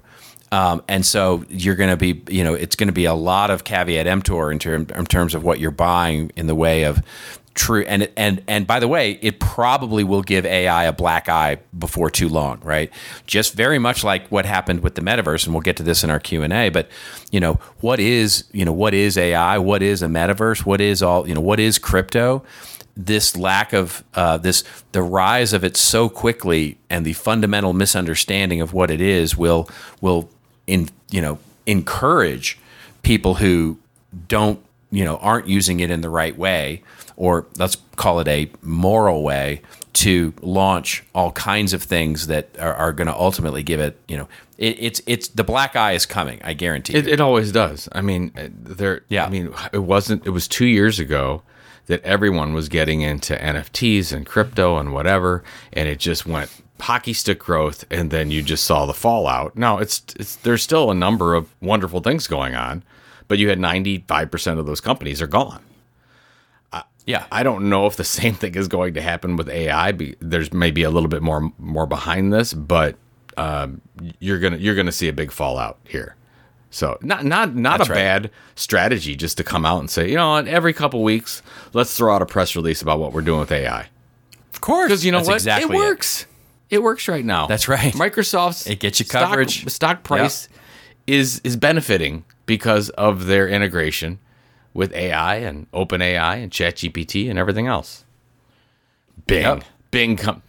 Um, 0.51 0.83
and 0.87 1.05
so 1.05 1.43
you're 1.49 1.75
going 1.75 1.89
to 1.89 1.97
be, 1.97 2.21
you 2.29 2.43
know, 2.43 2.53
it's 2.53 2.75
going 2.75 2.87
to 2.87 2.93
be 2.93 3.05
a 3.05 3.13
lot 3.13 3.49
of 3.49 3.63
caveat 3.63 4.05
emptor 4.05 4.51
in, 4.51 4.59
term, 4.59 4.87
in 4.95 5.05
terms 5.05 5.33
of 5.33 5.43
what 5.43 5.59
you're 5.59 5.71
buying 5.71 6.31
in 6.35 6.45
the 6.45 6.53
way 6.55 6.83
of 6.83 7.01
true. 7.53 7.83
And 7.87 8.09
and 8.17 8.43
and 8.47 8.67
by 8.67 8.79
the 8.79 8.87
way, 8.87 9.19
it 9.21 9.39
probably 9.39 10.03
will 10.03 10.21
give 10.21 10.45
AI 10.45 10.85
a 10.85 10.93
black 10.93 11.29
eye 11.29 11.59
before 11.77 12.09
too 12.09 12.29
long, 12.29 12.59
right? 12.63 12.91
Just 13.27 13.53
very 13.53 13.79
much 13.79 14.03
like 14.03 14.27
what 14.29 14.45
happened 14.45 14.81
with 14.81 14.95
the 14.95 15.01
metaverse, 15.01 15.45
and 15.45 15.53
we'll 15.53 15.61
get 15.61 15.77
to 15.77 15.83
this 15.83 16.03
in 16.03 16.09
our 16.09 16.19
Q 16.19 16.43
and 16.43 16.53
A. 16.53 16.69
But 16.69 16.89
you 17.31 17.39
know, 17.39 17.55
what 17.79 17.99
is 17.99 18.45
you 18.51 18.65
know 18.65 18.73
what 18.73 18.93
is 18.93 19.17
AI? 19.17 19.57
What 19.57 19.81
is 19.81 20.01
a 20.01 20.07
metaverse? 20.07 20.65
What 20.65 20.81
is 20.81 21.03
all 21.03 21.27
you 21.27 21.35
know? 21.35 21.41
What 21.41 21.59
is 21.59 21.79
crypto? 21.79 22.43
this 22.95 23.35
lack 23.35 23.73
of 23.73 24.03
uh, 24.13 24.37
this 24.37 24.63
the 24.91 25.01
rise 25.01 25.53
of 25.53 25.63
it 25.63 25.75
so 25.75 26.09
quickly 26.09 26.77
and 26.89 27.05
the 27.05 27.13
fundamental 27.13 27.73
misunderstanding 27.73 28.61
of 28.61 28.73
what 28.73 28.91
it 28.91 29.01
is 29.01 29.35
will 29.35 29.67
will 29.99 30.29
in 30.67 30.89
you 31.09 31.21
know 31.21 31.39
encourage 31.65 32.59
people 33.01 33.35
who 33.35 33.77
don't 34.27 34.63
you 34.91 35.03
know 35.03 35.17
aren't 35.17 35.47
using 35.47 35.79
it 35.79 35.89
in 35.89 36.01
the 36.01 36.09
right 36.09 36.37
way 36.37 36.83
or 37.15 37.45
let's 37.57 37.77
call 37.95 38.19
it 38.19 38.27
a 38.27 38.49
moral 38.61 39.23
way 39.23 39.61
to 39.93 40.33
launch 40.41 41.03
all 41.13 41.31
kinds 41.33 41.71
of 41.73 41.83
things 41.83 42.27
that 42.27 42.49
are, 42.59 42.73
are 42.73 42.91
going 42.93 43.07
to 43.07 43.13
ultimately 43.15 43.61
give 43.63 43.79
it 43.79 43.99
you 44.07 44.17
know 44.17 44.27
it, 44.57 44.75
it's 44.79 45.01
it's 45.05 45.27
the 45.29 45.43
black 45.43 45.75
eye 45.75 45.91
is 45.93 46.05
coming 46.05 46.39
i 46.43 46.53
guarantee 46.53 46.95
It, 46.95 47.05
you. 47.05 47.13
it 47.13 47.21
always 47.21 47.51
does. 47.51 47.87
I 47.91 48.01
mean, 48.01 48.31
uh, 48.37 48.47
there. 48.51 49.01
Yeah. 49.09 49.25
I 49.25 49.29
mean, 49.29 49.53
it 49.71 49.79
wasn't. 49.83 50.25
It 50.25 50.31
was 50.31 50.47
two 50.47 50.65
years 50.65 50.99
ago 50.99 51.43
that 51.87 52.01
everyone 52.03 52.53
was 52.53 52.69
getting 52.69 53.01
into 53.01 53.35
NFTs 53.35 54.13
and 54.13 54.25
crypto 54.25 54.77
and 54.77 54.93
whatever, 54.93 55.43
and 55.73 55.89
it 55.89 55.99
just 55.99 56.25
went 56.25 56.49
hockey 56.79 57.13
stick 57.13 57.39
growth, 57.39 57.85
and 57.91 58.09
then 58.11 58.29
you 58.31 58.41
just 58.41 58.63
saw 58.65 58.85
the 58.85 58.93
fallout. 58.93 59.55
Now 59.57 59.77
it's 59.79 60.01
it's 60.19 60.35
there's 60.37 60.61
still 60.63 60.89
a 60.91 60.95
number 60.95 61.33
of 61.35 61.53
wonderful 61.61 61.99
things 62.01 62.27
going 62.27 62.55
on, 62.55 62.83
but 63.27 63.37
you 63.37 63.49
had 63.49 63.59
95 63.59 64.31
percent 64.31 64.59
of 64.59 64.65
those 64.65 64.81
companies 64.81 65.21
are 65.21 65.27
gone. 65.27 65.61
Yeah 67.05 67.25
I 67.31 67.43
don't 67.43 67.69
know 67.69 67.85
if 67.87 67.95
the 67.95 68.03
same 68.19 68.33
thing 68.35 68.55
is 68.55 68.67
going 68.67 68.93
to 68.95 69.01
happen 69.01 69.35
with 69.35 69.49
AI. 69.49 69.91
There's 70.19 70.53
maybe 70.53 70.83
a 70.83 70.89
little 70.89 71.09
bit 71.09 71.21
more 71.21 71.51
more 71.57 71.85
behind 71.85 72.33
this, 72.33 72.53
but 72.53 72.95
um, 73.37 73.81
you're 74.19 74.39
gonna 74.39 74.57
you're 74.57 74.75
gonna 74.75 74.91
see 74.91 75.07
a 75.09 75.13
big 75.13 75.31
fallout 75.31 75.79
here. 75.85 76.15
So 76.69 76.97
not 77.01 77.23
not 77.25 77.55
not 77.55 77.77
That's 77.79 77.89
a 77.89 77.93
right. 77.93 77.97
bad 77.99 78.31
strategy 78.55 79.15
just 79.15 79.37
to 79.37 79.43
come 79.43 79.65
out 79.65 79.79
and 79.79 79.89
say, 79.89 80.09
you 80.09 80.15
know, 80.15 80.35
every 80.35 80.73
couple 80.73 81.03
weeks, 81.03 81.41
let's 81.73 81.95
throw 81.95 82.15
out 82.15 82.21
a 82.21 82.25
press 82.25 82.55
release 82.55 82.81
about 82.81 82.99
what 82.99 83.13
we're 83.13 83.21
doing 83.21 83.39
with 83.39 83.51
AI 83.51 83.87
of 84.53 84.61
course 84.61 84.87
because 84.87 85.03
you 85.03 85.11
know 85.11 85.17
That's 85.19 85.27
what, 85.27 85.35
exactly 85.35 85.75
it 85.75 85.79
works. 85.79 86.25
It. 86.69 86.83
works 86.83 87.07
right 87.07 87.25
now. 87.25 87.47
That's 87.47 87.67
right. 87.67 87.93
Microsoft's 87.93 88.67
It 88.67 88.79
gets 88.79 88.99
you 88.99 89.05
stock- 89.05 89.29
coverage. 89.29 89.67
Stock, 89.71 90.03
price 90.03 90.47
is 91.07 91.41
is 91.43 91.57
benefiting 91.57 92.23
because 92.45 92.89
of 92.91 93.25
their 93.25 93.47
integration 93.47 94.19
with 94.73 94.93
AI 94.93 95.35
and 95.37 95.69
OpenAI 95.71 96.41
and 96.43 96.51
ChatGPT 96.51 97.29
and 97.29 97.37
everything 97.39 97.67
else. 97.67 98.03
Bing, 99.27 99.41
Yep. 99.43 99.63
Bing, 99.91 100.17
com- 100.17 100.41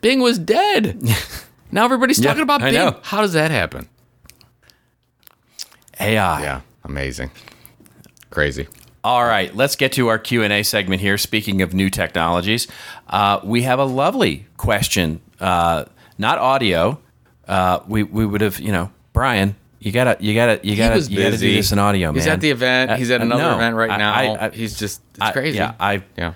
Bing 0.00 0.20
was 0.20 0.38
dead. 0.38 1.02
now 1.70 1.84
everybody's 1.84 2.18
Yeah, 2.18 2.28
talking 2.28 2.42
about 2.42 2.62
I 2.62 2.70
Bing. 2.70 2.74
know. 2.74 2.98
How 3.02 3.20
does 3.20 3.32
that 3.34 3.50
happen? 3.50 3.88
ai 6.00 6.42
Yeah, 6.42 6.60
amazing, 6.84 7.30
crazy. 8.30 8.66
All 9.02 9.24
right, 9.24 9.54
let's 9.54 9.76
get 9.76 9.92
to 9.92 10.08
our 10.08 10.18
Q 10.18 10.42
and 10.42 10.52
A 10.52 10.62
segment 10.62 11.00
here. 11.02 11.18
Speaking 11.18 11.60
of 11.60 11.74
new 11.74 11.90
technologies, 11.90 12.66
uh, 13.08 13.38
we 13.44 13.62
have 13.62 13.78
a 13.78 13.84
lovely 13.84 14.46
question, 14.56 15.20
uh, 15.40 15.84
not 16.16 16.38
audio. 16.38 16.98
Uh, 17.46 17.80
we 17.86 18.02
we 18.02 18.24
would 18.24 18.40
have, 18.40 18.58
you 18.58 18.72
know, 18.72 18.90
Brian, 19.12 19.56
you 19.84 19.92
gotta 19.92 20.16
you 20.18 20.34
gotta 20.34 20.60
you 20.66 20.76
gotta 20.76 21.00
you 21.00 21.18
gotta 21.22 21.36
do 21.36 21.54
this 21.54 21.70
in 21.70 21.78
audio, 21.78 22.08
man. 22.08 22.14
He's 22.16 22.26
at 22.26 22.40
the 22.40 22.50
event. 22.50 22.90
Uh, 22.90 22.96
He's 22.96 23.10
at 23.10 23.20
uh, 23.20 23.24
another 23.24 23.42
no, 23.42 23.54
event 23.56 23.76
right 23.76 23.90
I- 23.90 23.96
now. 23.98 24.12
I- 24.14 24.46
I- 24.46 24.50
He's 24.50 24.78
just 24.78 25.02
it's 25.16 25.30
crazy. 25.30 25.58
yeah, 25.58 25.74
I 25.78 26.02
yeah. 26.16 26.32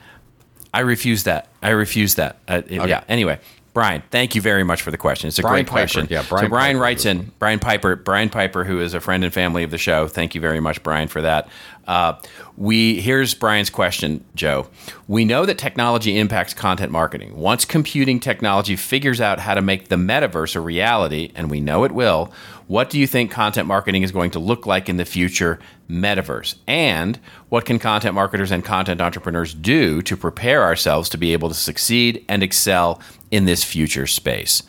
I 0.72 0.80
refuse 0.80 1.24
that. 1.24 1.48
I 1.62 1.70
refuse 1.70 2.16
that. 2.16 2.36
Uh, 2.46 2.60
it- 2.68 2.88
Yeah. 2.88 3.02
Anyway, 3.08 3.38
Brian, 3.72 4.02
thank 4.10 4.34
you 4.34 4.42
very 4.42 4.64
much 4.64 4.82
for 4.82 4.90
the 4.90 4.98
question. 4.98 5.28
It's 5.28 5.38
a 5.38 5.42
Brian 5.42 5.64
great 5.64 5.68
question. 5.68 6.02
Piper. 6.02 6.12
Yeah, 6.14 6.22
so 6.22 6.28
Brian 6.28 6.50
Brian 6.50 6.76
Piper 6.76 6.82
writes 6.82 7.04
in. 7.06 7.32
Brian 7.38 7.58
Piper. 7.58 7.96
Brian 7.96 8.28
Piper, 8.28 8.64
who 8.64 8.80
is 8.80 8.92
a 8.92 9.00
friend 9.00 9.24
and 9.24 9.32
family 9.32 9.62
of 9.62 9.70
the 9.70 9.78
show. 9.78 10.08
Thank 10.08 10.34
you 10.34 10.40
very 10.42 10.60
much, 10.60 10.82
Brian, 10.82 11.08
for 11.08 11.22
that. 11.22 11.48
Uh, 11.88 12.20
we 12.58 13.00
here's 13.00 13.32
Brian's 13.32 13.70
question, 13.70 14.22
Joe. 14.34 14.68
We 15.08 15.24
know 15.24 15.46
that 15.46 15.56
technology 15.56 16.18
impacts 16.18 16.52
content 16.52 16.92
marketing. 16.92 17.34
Once 17.34 17.64
computing 17.64 18.20
technology 18.20 18.76
figures 18.76 19.22
out 19.22 19.40
how 19.40 19.54
to 19.54 19.62
make 19.62 19.88
the 19.88 19.96
metaverse 19.96 20.54
a 20.54 20.60
reality, 20.60 21.32
and 21.34 21.50
we 21.50 21.60
know 21.60 21.84
it 21.84 21.92
will, 21.92 22.30
what 22.66 22.90
do 22.90 23.00
you 23.00 23.06
think 23.06 23.30
content 23.30 23.66
marketing 23.66 24.02
is 24.02 24.12
going 24.12 24.30
to 24.32 24.38
look 24.38 24.66
like 24.66 24.90
in 24.90 24.98
the 24.98 25.06
future 25.06 25.58
metaverse? 25.88 26.56
And 26.66 27.18
what 27.48 27.64
can 27.64 27.78
content 27.78 28.14
marketers 28.14 28.50
and 28.50 28.62
content 28.62 29.00
entrepreneurs 29.00 29.54
do 29.54 30.02
to 30.02 30.16
prepare 30.16 30.64
ourselves 30.64 31.08
to 31.08 31.16
be 31.16 31.32
able 31.32 31.48
to 31.48 31.54
succeed 31.54 32.22
and 32.28 32.42
excel 32.42 33.00
in 33.30 33.46
this 33.46 33.64
future 33.64 34.06
space? 34.06 34.62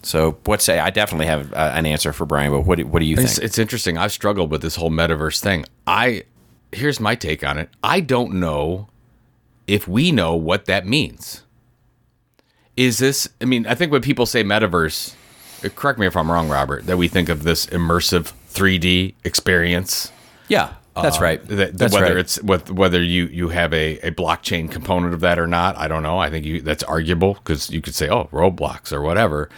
So, 0.00 0.38
what 0.46 0.62
say? 0.62 0.78
I 0.78 0.88
definitely 0.88 1.26
have 1.26 1.52
uh, 1.52 1.72
an 1.74 1.84
answer 1.84 2.14
for 2.14 2.24
Brian, 2.24 2.52
but 2.52 2.60
what 2.60 2.78
do, 2.78 2.86
what 2.86 3.00
do 3.00 3.04
you 3.04 3.16
think? 3.16 3.28
It's, 3.28 3.38
it's 3.38 3.58
interesting. 3.58 3.98
I've 3.98 4.12
struggled 4.12 4.50
with 4.50 4.62
this 4.62 4.76
whole 4.76 4.90
metaverse 4.90 5.40
thing. 5.40 5.66
I 5.86 6.22
here's 6.72 7.00
my 7.00 7.14
take 7.14 7.44
on 7.44 7.58
it. 7.58 7.68
I 7.82 8.00
don't 8.00 8.34
know 8.34 8.88
if 9.66 9.86
we 9.88 10.12
know 10.12 10.34
what 10.34 10.66
that 10.66 10.86
means. 10.86 11.42
Is 12.76 12.98
this? 12.98 13.28
I 13.40 13.46
mean, 13.46 13.66
I 13.66 13.74
think 13.74 13.90
when 13.90 14.02
people 14.02 14.26
say 14.26 14.44
metaverse, 14.44 15.14
uh, 15.64 15.68
correct 15.70 15.98
me 15.98 16.06
if 16.06 16.16
I'm 16.16 16.30
wrong, 16.30 16.48
Robert, 16.48 16.86
that 16.86 16.98
we 16.98 17.08
think 17.08 17.28
of 17.28 17.42
this 17.42 17.66
immersive 17.66 18.32
3D 18.50 19.14
experience. 19.24 20.12
yeah, 20.48 20.74
that's 20.94 21.18
Uh, 21.18 21.22
right. 21.22 21.46
That, 21.48 21.76
that's 21.78 21.94
whether 21.94 22.06
right. 22.06 22.16
it's 22.18 22.42
with, 22.42 22.70
whether 22.70 23.02
you 23.02 23.26
you 23.26 23.48
have 23.48 23.72
a, 23.72 23.98
a 24.00 24.10
blockchain 24.10 24.70
component 24.70 25.14
of 25.14 25.20
that 25.20 25.38
or 25.38 25.46
not, 25.46 25.76
I 25.78 25.88
don't 25.88 26.02
know. 26.02 26.18
I 26.18 26.28
think 26.30 26.44
you 26.44 26.60
that's 26.60 26.82
arguable 26.82 27.34
because 27.34 27.70
you 27.70 27.80
could 27.80 27.94
say, 27.94 28.08
oh, 28.10 28.28
Roblox 28.30 28.92
or 28.92 29.00
whatever, 29.00 29.48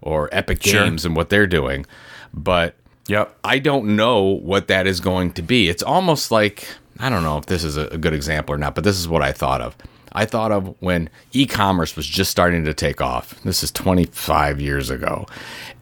or 0.00 0.28
Epic 0.30 0.62
Sure. 0.62 0.84
Games 0.84 1.04
and 1.04 1.16
what 1.16 1.28
they're 1.28 1.46
doing, 1.48 1.86
but 2.32 2.76
Yep. 3.08 3.36
I 3.42 3.58
don't 3.58 3.96
know 3.96 4.22
what 4.22 4.68
that 4.68 4.86
is 4.86 5.00
going 5.00 5.32
to 5.32 5.42
be. 5.42 5.68
It's 5.68 5.82
almost 5.82 6.30
like 6.30 6.68
I 7.00 7.08
don't 7.08 7.22
know 7.22 7.38
if 7.38 7.46
this 7.46 7.64
is 7.64 7.76
a, 7.76 7.96
good 7.96 8.12
example 8.12 8.54
or 8.54 8.58
not, 8.58 8.74
but 8.74 8.84
this 8.84 8.98
is 8.98 9.08
what 9.08 9.22
I 9.22 9.32
thought 9.32 9.62
of. 9.62 9.76
I 10.12 10.26
thought 10.26 10.52
of 10.52 10.74
when 10.80 11.08
e-commerce 11.32 11.96
was 11.96 12.06
just 12.06 12.30
starting 12.30 12.64
to 12.64 12.74
take 12.74 13.00
off. 13.00 13.40
This 13.42 13.62
is 13.62 13.70
25 13.70 14.60
years 14.60 14.90
ago, 14.90 15.26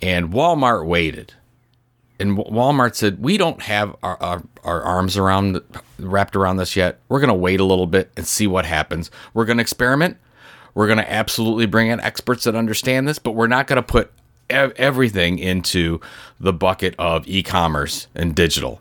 and 0.00 0.30
Walmart 0.30 0.86
waited, 0.86 1.34
and 2.20 2.36
Walmart 2.36 2.94
said, 2.94 3.22
"We 3.22 3.36
don't 3.36 3.62
have 3.62 3.96
our, 4.02 4.22
our, 4.22 4.42
our 4.64 4.82
arms 4.82 5.16
around 5.16 5.60
wrapped 5.98 6.36
around 6.36 6.58
this 6.58 6.76
yet. 6.76 7.00
We're 7.08 7.20
going 7.20 7.28
to 7.28 7.34
wait 7.34 7.58
a 7.58 7.64
little 7.64 7.86
bit 7.86 8.10
and 8.16 8.26
see 8.26 8.46
what 8.46 8.64
happens. 8.64 9.10
We're 9.34 9.46
going 9.46 9.58
to 9.58 9.62
experiment. 9.62 10.18
We're 10.74 10.86
going 10.86 10.98
to 10.98 11.10
absolutely 11.10 11.66
bring 11.66 11.88
in 11.88 11.98
experts 12.00 12.44
that 12.44 12.54
understand 12.54 13.08
this, 13.08 13.18
but 13.18 13.32
we're 13.32 13.48
not 13.48 13.66
going 13.66 13.78
to 13.78 13.82
put 13.82 14.12
ev- 14.50 14.72
everything 14.76 15.38
into 15.38 16.00
the 16.40 16.52
bucket 16.52 16.94
of 16.98 17.26
e-commerce 17.26 18.08
and 18.14 18.34
digital." 18.34 18.80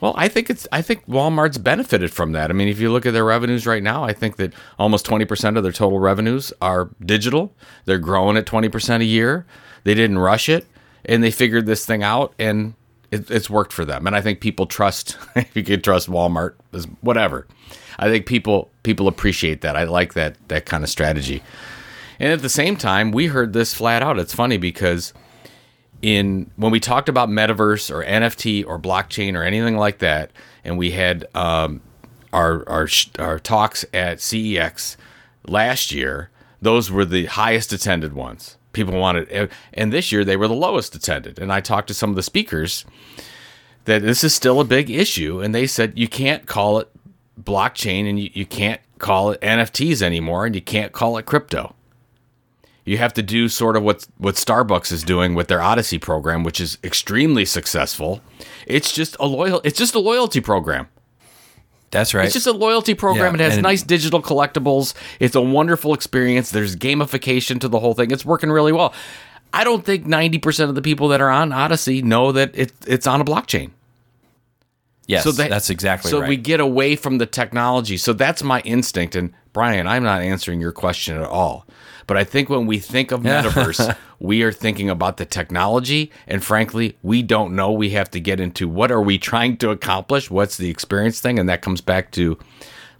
Well, 0.00 0.14
I 0.16 0.28
think 0.28 0.48
it's 0.48 0.66
I 0.72 0.80
think 0.82 1.06
Walmart's 1.06 1.58
benefited 1.58 2.10
from 2.10 2.32
that. 2.32 2.50
I 2.50 2.54
mean, 2.54 2.68
if 2.68 2.80
you 2.80 2.90
look 2.90 3.04
at 3.04 3.12
their 3.12 3.24
revenues 3.24 3.66
right 3.66 3.82
now, 3.82 4.02
I 4.02 4.12
think 4.14 4.36
that 4.36 4.54
almost 4.78 5.06
20% 5.06 5.56
of 5.56 5.62
their 5.62 5.72
total 5.72 5.98
revenues 5.98 6.52
are 6.62 6.88
digital. 7.04 7.52
They're 7.84 7.98
growing 7.98 8.36
at 8.38 8.46
20% 8.46 9.00
a 9.00 9.04
year. 9.04 9.44
They 9.84 9.94
didn't 9.94 10.18
rush 10.18 10.48
it 10.48 10.66
and 11.04 11.22
they 11.22 11.30
figured 11.30 11.66
this 11.66 11.84
thing 11.84 12.02
out 12.02 12.34
and 12.38 12.74
it, 13.10 13.30
it's 13.30 13.50
worked 13.50 13.72
for 13.72 13.84
them. 13.84 14.06
And 14.06 14.14
I 14.16 14.20
think 14.20 14.40
people 14.40 14.66
trust 14.66 15.18
if 15.36 15.54
you 15.54 15.62
can 15.62 15.82
trust 15.82 16.08
Walmart 16.08 16.54
whatever. 17.00 17.46
I 17.98 18.08
think 18.08 18.26
people 18.26 18.70
people 18.82 19.08
appreciate 19.08 19.60
that. 19.60 19.76
I 19.76 19.84
like 19.84 20.14
that 20.14 20.36
that 20.48 20.64
kind 20.64 20.82
of 20.82 20.90
strategy. 20.90 21.42
And 22.20 22.34
at 22.34 22.42
the 22.42 22.50
same 22.50 22.76
time, 22.76 23.12
we 23.12 23.28
heard 23.28 23.54
this 23.54 23.72
flat 23.72 24.02
out. 24.02 24.18
It's 24.18 24.34
funny 24.34 24.58
because 24.58 25.14
in 26.02 26.50
when 26.56 26.70
we 26.70 26.78
talked 26.78 27.08
about 27.08 27.30
metaverse 27.30 27.90
or 27.90 28.04
NFT 28.04 28.64
or 28.66 28.78
blockchain 28.78 29.34
or 29.34 29.42
anything 29.42 29.78
like 29.78 29.98
that, 29.98 30.30
and 30.62 30.76
we 30.76 30.90
had 30.90 31.26
um, 31.34 31.80
our 32.34 32.68
our 32.68 32.86
our 33.18 33.38
talks 33.38 33.86
at 33.94 34.18
CEX 34.18 34.96
last 35.46 35.92
year, 35.92 36.28
those 36.60 36.90
were 36.90 37.06
the 37.06 37.24
highest 37.24 37.72
attended 37.72 38.12
ones. 38.12 38.58
People 38.74 39.00
wanted, 39.00 39.50
and 39.72 39.90
this 39.90 40.12
year 40.12 40.22
they 40.22 40.36
were 40.36 40.46
the 40.46 40.54
lowest 40.54 40.94
attended. 40.94 41.38
And 41.38 41.50
I 41.50 41.60
talked 41.60 41.88
to 41.88 41.94
some 41.94 42.10
of 42.10 42.16
the 42.16 42.22
speakers 42.22 42.84
that 43.86 44.02
this 44.02 44.22
is 44.22 44.34
still 44.34 44.60
a 44.60 44.64
big 44.64 44.90
issue, 44.90 45.40
and 45.40 45.54
they 45.54 45.66
said 45.66 45.98
you 45.98 46.06
can't 46.06 46.46
call 46.46 46.80
it 46.80 46.90
blockchain 47.42 48.08
and 48.08 48.20
you, 48.20 48.28
you 48.34 48.44
can't 48.44 48.80
call 48.98 49.30
it 49.30 49.40
NFTs 49.40 50.02
anymore, 50.02 50.44
and 50.44 50.54
you 50.54 50.60
can't 50.60 50.92
call 50.92 51.16
it 51.16 51.24
crypto 51.24 51.74
you 52.84 52.98
have 52.98 53.12
to 53.14 53.22
do 53.22 53.48
sort 53.48 53.76
of 53.76 53.82
what 53.82 54.06
what 54.18 54.34
Starbucks 54.36 54.90
is 54.92 55.02
doing 55.02 55.34
with 55.34 55.48
their 55.48 55.60
Odyssey 55.62 55.98
program, 55.98 56.44
which 56.44 56.60
is 56.60 56.78
extremely 56.82 57.44
successful. 57.44 58.20
It's 58.66 58.92
just 58.92 59.16
a 59.20 59.26
loyal. 59.26 59.60
It's 59.64 59.78
just 59.78 59.94
a 59.94 60.00
loyalty 60.00 60.40
program. 60.40 60.88
That's 61.90 62.14
right. 62.14 62.24
It's 62.24 62.34
just 62.34 62.46
a 62.46 62.52
loyalty 62.52 62.94
program. 62.94 63.34
Yeah, 63.36 63.46
it 63.46 63.50
has 63.50 63.58
nice 63.58 63.82
digital 63.82 64.22
collectibles. 64.22 64.94
It's 65.18 65.34
a 65.34 65.40
wonderful 65.40 65.92
experience. 65.92 66.50
There's 66.50 66.76
gamification 66.76 67.60
to 67.60 67.68
the 67.68 67.80
whole 67.80 67.94
thing. 67.94 68.12
It's 68.12 68.24
working 68.24 68.50
really 68.50 68.72
well. 68.72 68.94
I 69.52 69.64
don't 69.64 69.84
think 69.84 70.06
90% 70.06 70.68
of 70.68 70.76
the 70.76 70.82
people 70.82 71.08
that 71.08 71.20
are 71.20 71.30
on 71.30 71.52
Odyssey 71.52 72.02
know 72.02 72.30
that 72.30 72.56
it, 72.56 72.72
it's 72.86 73.08
on 73.08 73.20
a 73.20 73.24
blockchain. 73.24 73.72
Yes, 75.08 75.24
So 75.24 75.32
that- 75.32 75.50
that's 75.50 75.70
exactly 75.70 76.08
so 76.12 76.20
right. 76.20 76.28
we 76.28 76.36
get 76.36 76.60
away 76.60 76.94
from 76.94 77.18
the 77.18 77.26
technology. 77.26 77.96
So 77.96 78.12
that's 78.12 78.44
my 78.44 78.60
instinct. 78.60 79.16
And 79.16 79.32
Brian, 79.52 79.88
I'm 79.88 80.04
not 80.04 80.22
answering 80.22 80.60
your 80.60 80.70
question 80.70 81.16
at 81.16 81.24
all. 81.28 81.66
But 82.10 82.16
I 82.16 82.24
think 82.24 82.50
when 82.50 82.66
we 82.66 82.80
think 82.80 83.12
of 83.12 83.20
metaverse, 83.22 83.96
we 84.18 84.42
are 84.42 84.50
thinking 84.50 84.90
about 84.90 85.18
the 85.18 85.24
technology. 85.24 86.10
And 86.26 86.42
frankly, 86.42 86.98
we 87.04 87.22
don't 87.22 87.54
know. 87.54 87.70
We 87.70 87.90
have 87.90 88.10
to 88.10 88.18
get 88.18 88.40
into 88.40 88.68
what 88.68 88.90
are 88.90 89.00
we 89.00 89.16
trying 89.16 89.58
to 89.58 89.70
accomplish? 89.70 90.28
What's 90.28 90.56
the 90.56 90.70
experience 90.70 91.20
thing? 91.20 91.38
And 91.38 91.48
that 91.48 91.62
comes 91.62 91.80
back 91.80 92.10
to 92.12 92.36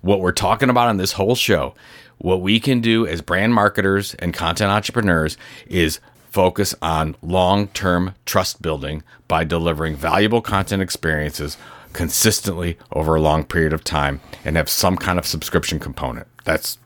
what 0.00 0.20
we're 0.20 0.30
talking 0.30 0.70
about 0.70 0.86
on 0.86 0.98
this 0.98 1.11
whole 1.11 1.34
show. 1.34 1.74
What 2.18 2.40
we 2.40 2.61
can 2.61 2.80
do 2.80 3.04
as 3.04 3.20
brand 3.20 3.52
marketers 3.52 4.14
and 4.14 4.32
content 4.32 4.70
entrepreneurs 4.70 5.36
is 5.66 5.98
focus 6.30 6.72
on 6.80 7.16
long 7.20 7.66
term 7.66 8.14
trust 8.26 8.62
building 8.62 9.02
by 9.26 9.42
delivering 9.42 9.96
valuable 9.96 10.40
content 10.40 10.82
experiences 10.82 11.56
consistently 11.92 12.78
over 12.92 13.16
a 13.16 13.20
long 13.20 13.42
period 13.42 13.72
of 13.72 13.82
time 13.82 14.20
and 14.44 14.56
have 14.56 14.68
some 14.68 14.96
kind 14.96 15.18
of 15.18 15.26
subscription 15.26 15.80
component. 15.80 16.28
That's 16.44 16.78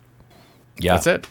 yeah, 0.79 0.95
that's 0.95 1.07
it. 1.07 1.27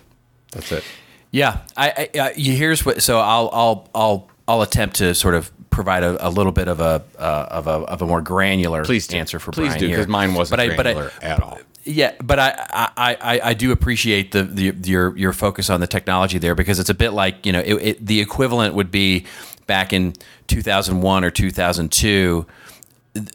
That's 0.53 0.71
it. 0.71 0.83
Yeah, 1.31 1.61
I, 1.75 2.09
I, 2.15 2.19
I 2.19 2.33
here's 2.33 2.85
what. 2.85 3.01
So 3.01 3.19
I'll 3.19 3.49
I'll 3.51 3.89
I'll 3.95 4.29
I'll 4.47 4.61
attempt 4.61 4.97
to 4.97 5.15
sort 5.15 5.35
of 5.35 5.51
provide 5.69 6.03
a, 6.03 6.27
a 6.27 6.29
little 6.29 6.51
bit 6.51 6.67
of 6.67 6.79
a 6.79 7.03
uh, 7.17 7.47
of 7.49 7.67
a 7.67 7.71
of 7.71 8.01
a 8.01 8.05
more 8.05 8.21
granular 8.21 8.85
Please 8.85 9.07
do. 9.07 9.17
answer 9.17 9.39
for 9.39 9.51
Please 9.51 9.69
Brian 9.69 9.79
do 9.79 9.87
here. 9.87 9.97
because 9.97 10.07
mine 10.07 10.33
wasn't 10.35 10.59
but 10.59 10.71
I, 10.71 10.75
but 10.75 10.87
I, 10.87 10.93
granular 10.93 11.11
at 11.21 11.41
all. 11.41 11.59
Yeah, 11.85 12.13
but 12.23 12.39
I, 12.39 12.53
I, 12.95 13.17
I, 13.19 13.41
I 13.49 13.53
do 13.55 13.73
appreciate 13.73 14.31
the, 14.31 14.43
the 14.43 14.73
your 14.89 15.17
your 15.17 15.33
focus 15.33 15.69
on 15.69 15.81
the 15.81 15.87
technology 15.87 16.37
there 16.37 16.55
because 16.55 16.79
it's 16.79 16.89
a 16.89 16.93
bit 16.93 17.11
like 17.11 17.45
you 17.45 17.51
know 17.51 17.59
it, 17.59 17.73
it, 17.73 18.05
the 18.05 18.21
equivalent 18.21 18.75
would 18.75 18.89
be 18.91 19.25
back 19.67 19.91
in 19.91 20.13
2001 20.47 21.23
or 21.23 21.31
2002 21.31 22.45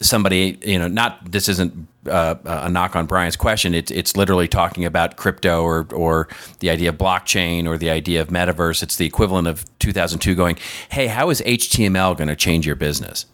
somebody 0.00 0.58
you 0.64 0.78
know 0.78 0.88
not 0.88 1.30
this 1.30 1.48
isn't 1.48 1.86
uh, 2.08 2.36
a 2.44 2.68
knock 2.68 2.96
on 2.96 3.06
Brian's 3.06 3.36
question. 3.36 3.74
It's 3.74 3.90
it's 3.90 4.16
literally 4.16 4.48
talking 4.48 4.84
about 4.84 5.16
crypto 5.16 5.62
or 5.62 5.86
or 5.92 6.28
the 6.60 6.70
idea 6.70 6.88
of 6.88 6.98
blockchain 6.98 7.66
or 7.66 7.78
the 7.78 7.90
idea 7.90 8.20
of 8.20 8.28
metaverse. 8.28 8.82
It's 8.82 8.96
the 8.96 9.06
equivalent 9.06 9.46
of 9.46 9.64
2002 9.78 10.34
going 10.34 10.58
hey 10.88 11.06
how 11.06 11.30
is 11.30 11.40
HTML 11.42 12.16
going 12.16 12.28
to 12.28 12.36
change 12.36 12.66
your 12.66 12.76
business? 12.76 13.26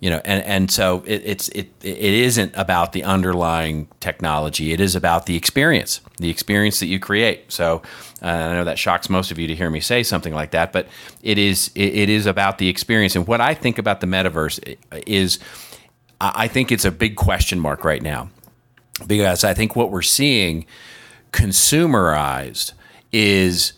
You 0.00 0.10
know 0.10 0.20
and 0.24 0.42
and 0.44 0.70
so 0.70 1.04
it, 1.06 1.22
it's 1.24 1.48
it 1.50 1.68
it 1.82 1.98
isn't 1.98 2.52
about 2.56 2.92
the 2.92 3.04
underlying 3.04 3.88
technology. 4.00 4.72
It 4.72 4.80
is 4.80 4.96
about 4.96 5.26
the 5.26 5.36
experience 5.36 6.00
the 6.18 6.30
experience 6.30 6.80
that 6.80 6.86
you 6.86 6.98
create. 6.98 7.52
So 7.52 7.82
uh, 8.22 8.26
i 8.26 8.54
know 8.54 8.64
that 8.64 8.78
shocks 8.78 9.08
most 9.08 9.30
of 9.30 9.38
you 9.38 9.46
to 9.46 9.54
hear 9.54 9.70
me 9.70 9.80
say 9.80 10.02
something 10.02 10.32
like 10.34 10.50
that 10.50 10.72
but 10.72 10.88
it 11.22 11.38
is 11.38 11.70
it, 11.74 11.94
it 11.94 12.08
is 12.08 12.26
about 12.26 12.58
the 12.58 12.68
experience. 12.68 13.14
And 13.14 13.26
what 13.26 13.40
i 13.40 13.54
think 13.54 13.78
about 13.78 14.00
the 14.00 14.06
metaverse 14.06 14.76
is 15.06 15.38
i 16.20 16.48
think 16.48 16.72
it's 16.72 16.84
a 16.84 16.90
big 16.90 17.16
question 17.16 17.58
mark 17.60 17.84
right 17.84 18.02
now. 18.02 18.30
Because 19.06 19.44
i 19.44 19.54
think 19.54 19.76
what 19.76 19.90
we're 19.90 20.02
seeing 20.02 20.66
consumerized 21.32 22.72
is 23.12 23.72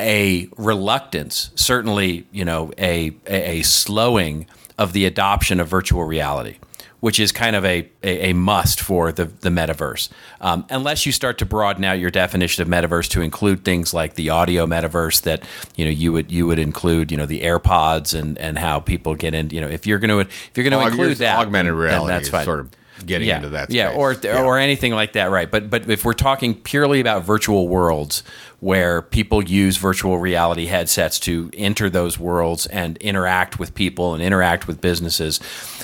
a 0.00 0.48
reluctance, 0.56 1.50
certainly, 1.54 2.26
you 2.32 2.44
know, 2.44 2.72
a, 2.78 3.12
a 3.26 3.62
slowing 3.62 4.46
of 4.78 4.92
the 4.92 5.04
adoption 5.04 5.60
of 5.60 5.68
virtual 5.68 6.04
reality, 6.04 6.56
which 7.00 7.18
is 7.18 7.32
kind 7.32 7.56
of 7.56 7.64
a, 7.64 7.88
a, 8.02 8.30
a 8.30 8.32
must 8.34 8.80
for 8.80 9.10
the, 9.12 9.24
the 9.24 9.48
metaverse. 9.48 10.08
Um, 10.40 10.64
unless 10.70 11.06
you 11.06 11.12
start 11.12 11.38
to 11.38 11.46
broaden 11.46 11.84
out 11.84 11.98
your 11.98 12.10
definition 12.10 12.62
of 12.62 12.68
metaverse 12.68 13.08
to 13.10 13.20
include 13.22 13.64
things 13.64 13.92
like 13.92 14.14
the 14.14 14.30
audio 14.30 14.66
metaverse 14.66 15.22
that, 15.22 15.42
you 15.76 15.84
know, 15.84 15.90
you 15.90 16.12
would 16.12 16.30
you 16.30 16.46
would 16.46 16.58
include, 16.58 17.10
you 17.10 17.16
know, 17.16 17.26
the 17.26 17.40
AirPods 17.42 18.18
and, 18.18 18.38
and 18.38 18.58
how 18.58 18.80
people 18.80 19.14
get 19.14 19.34
in, 19.34 19.50
you 19.50 19.60
know, 19.60 19.68
if 19.68 19.86
you're 19.86 19.98
going 19.98 20.10
to 20.10 20.20
if 20.20 20.50
you're 20.54 20.68
going 20.68 20.78
to 20.78 20.86
Aug- 20.86 20.90
include 20.92 21.16
that, 21.18 21.38
augmented 21.38 21.74
reality 21.74 22.08
that's 22.12 22.28
fine 22.28 22.44
sort 22.44 22.60
of 22.60 22.70
getting 23.06 23.28
yeah. 23.28 23.36
into 23.36 23.48
that 23.48 23.70
Yeah, 23.70 23.92
or 23.92 24.12
Yeah. 24.12 24.42
or 24.42 24.58
anything 24.58 24.92
like 24.92 25.14
that, 25.14 25.30
right? 25.30 25.50
But 25.50 25.70
but 25.70 25.88
if 25.88 26.04
we're 26.04 26.12
talking 26.12 26.54
purely 26.54 27.00
about 27.00 27.24
virtual 27.24 27.66
worlds 27.66 28.22
where 28.60 29.02
people 29.02 29.42
use 29.42 29.76
virtual 29.78 30.18
reality 30.18 30.66
headsets 30.66 31.18
to 31.18 31.50
enter 31.54 31.90
those 31.90 32.18
worlds 32.18 32.66
and 32.66 32.96
interact 32.98 33.58
with 33.58 33.74
people 33.74 34.14
and 34.14 34.22
interact 34.22 34.66
with 34.66 34.80
businesses, 34.80 35.40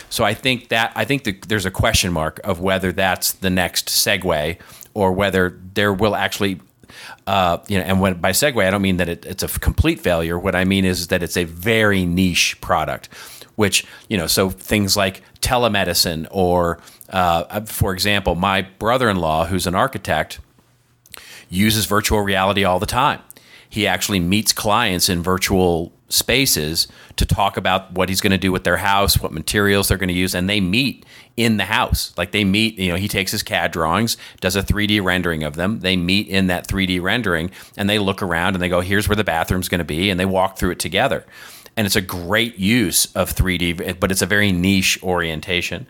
so 0.08 0.24
I 0.24 0.34
think 0.34 0.68
that 0.68 0.92
I 0.94 1.04
think 1.04 1.48
there's 1.48 1.66
a 1.66 1.70
question 1.70 2.12
mark 2.12 2.40
of 2.44 2.60
whether 2.60 2.92
that's 2.92 3.32
the 3.32 3.50
next 3.50 3.88
segue 3.88 4.58
or 4.94 5.12
whether 5.12 5.60
there 5.74 5.92
will 5.92 6.14
actually 6.14 6.60
uh, 7.26 7.58
you 7.68 7.78
know, 7.78 7.84
and 7.84 8.00
when 8.00 8.14
by 8.14 8.30
segue, 8.30 8.64
I 8.64 8.70
don't 8.70 8.82
mean 8.82 8.98
that 8.98 9.08
it, 9.08 9.26
it's 9.26 9.42
a 9.42 9.48
complete 9.48 10.00
failure. 10.00 10.38
What 10.38 10.54
I 10.54 10.64
mean 10.64 10.84
is 10.84 11.08
that 11.08 11.22
it's 11.22 11.36
a 11.36 11.44
very 11.44 12.04
niche 12.04 12.60
product, 12.60 13.08
which 13.56 13.84
you 14.08 14.16
know, 14.16 14.26
so 14.26 14.50
things 14.50 14.96
like 14.96 15.22
telemedicine, 15.40 16.26
or 16.30 16.78
uh, 17.10 17.60
for 17.62 17.92
example, 17.92 18.34
my 18.34 18.62
brother-in-law, 18.62 19.46
who's 19.46 19.66
an 19.66 19.74
architect, 19.74 20.40
uses 21.48 21.86
virtual 21.86 22.20
reality 22.20 22.64
all 22.64 22.78
the 22.78 22.86
time. 22.86 23.20
He 23.68 23.86
actually 23.86 24.20
meets 24.20 24.52
clients 24.52 25.08
in 25.08 25.22
virtual 25.22 25.92
spaces 26.08 26.86
to 27.16 27.26
talk 27.26 27.56
about 27.56 27.92
what 27.92 28.08
he's 28.08 28.20
going 28.20 28.30
to 28.30 28.38
do 28.38 28.52
with 28.52 28.64
their 28.64 28.76
house, 28.76 29.20
what 29.20 29.32
materials 29.32 29.88
they're 29.88 29.98
going 29.98 30.08
to 30.08 30.14
use, 30.14 30.34
and 30.34 30.48
they 30.48 30.60
meet 30.60 31.04
in 31.36 31.56
the 31.56 31.64
house. 31.64 32.14
Like 32.16 32.30
they 32.30 32.44
meet, 32.44 32.78
you 32.78 32.90
know, 32.90 32.96
he 32.96 33.08
takes 33.08 33.32
his 33.32 33.42
CAD 33.42 33.72
drawings, 33.72 34.16
does 34.40 34.54
a 34.56 34.62
3D 34.62 35.02
rendering 35.02 35.42
of 35.42 35.56
them. 35.56 35.80
They 35.80 35.96
meet 35.96 36.28
in 36.28 36.46
that 36.46 36.68
3D 36.68 37.02
rendering 37.02 37.50
and 37.76 37.90
they 37.90 37.98
look 37.98 38.22
around 38.22 38.54
and 38.54 38.62
they 38.62 38.68
go, 38.68 38.80
here's 38.80 39.08
where 39.08 39.16
the 39.16 39.24
bathroom's 39.24 39.68
going 39.68 39.80
to 39.80 39.84
be, 39.84 40.10
and 40.10 40.18
they 40.18 40.26
walk 40.26 40.58
through 40.58 40.70
it 40.70 40.78
together. 40.78 41.26
And 41.76 41.86
it's 41.86 41.96
a 41.96 42.00
great 42.00 42.56
use 42.56 43.06
of 43.14 43.34
3D, 43.34 43.98
but 44.00 44.10
it's 44.10 44.22
a 44.22 44.26
very 44.26 44.52
niche 44.52 44.98
orientation. 45.02 45.86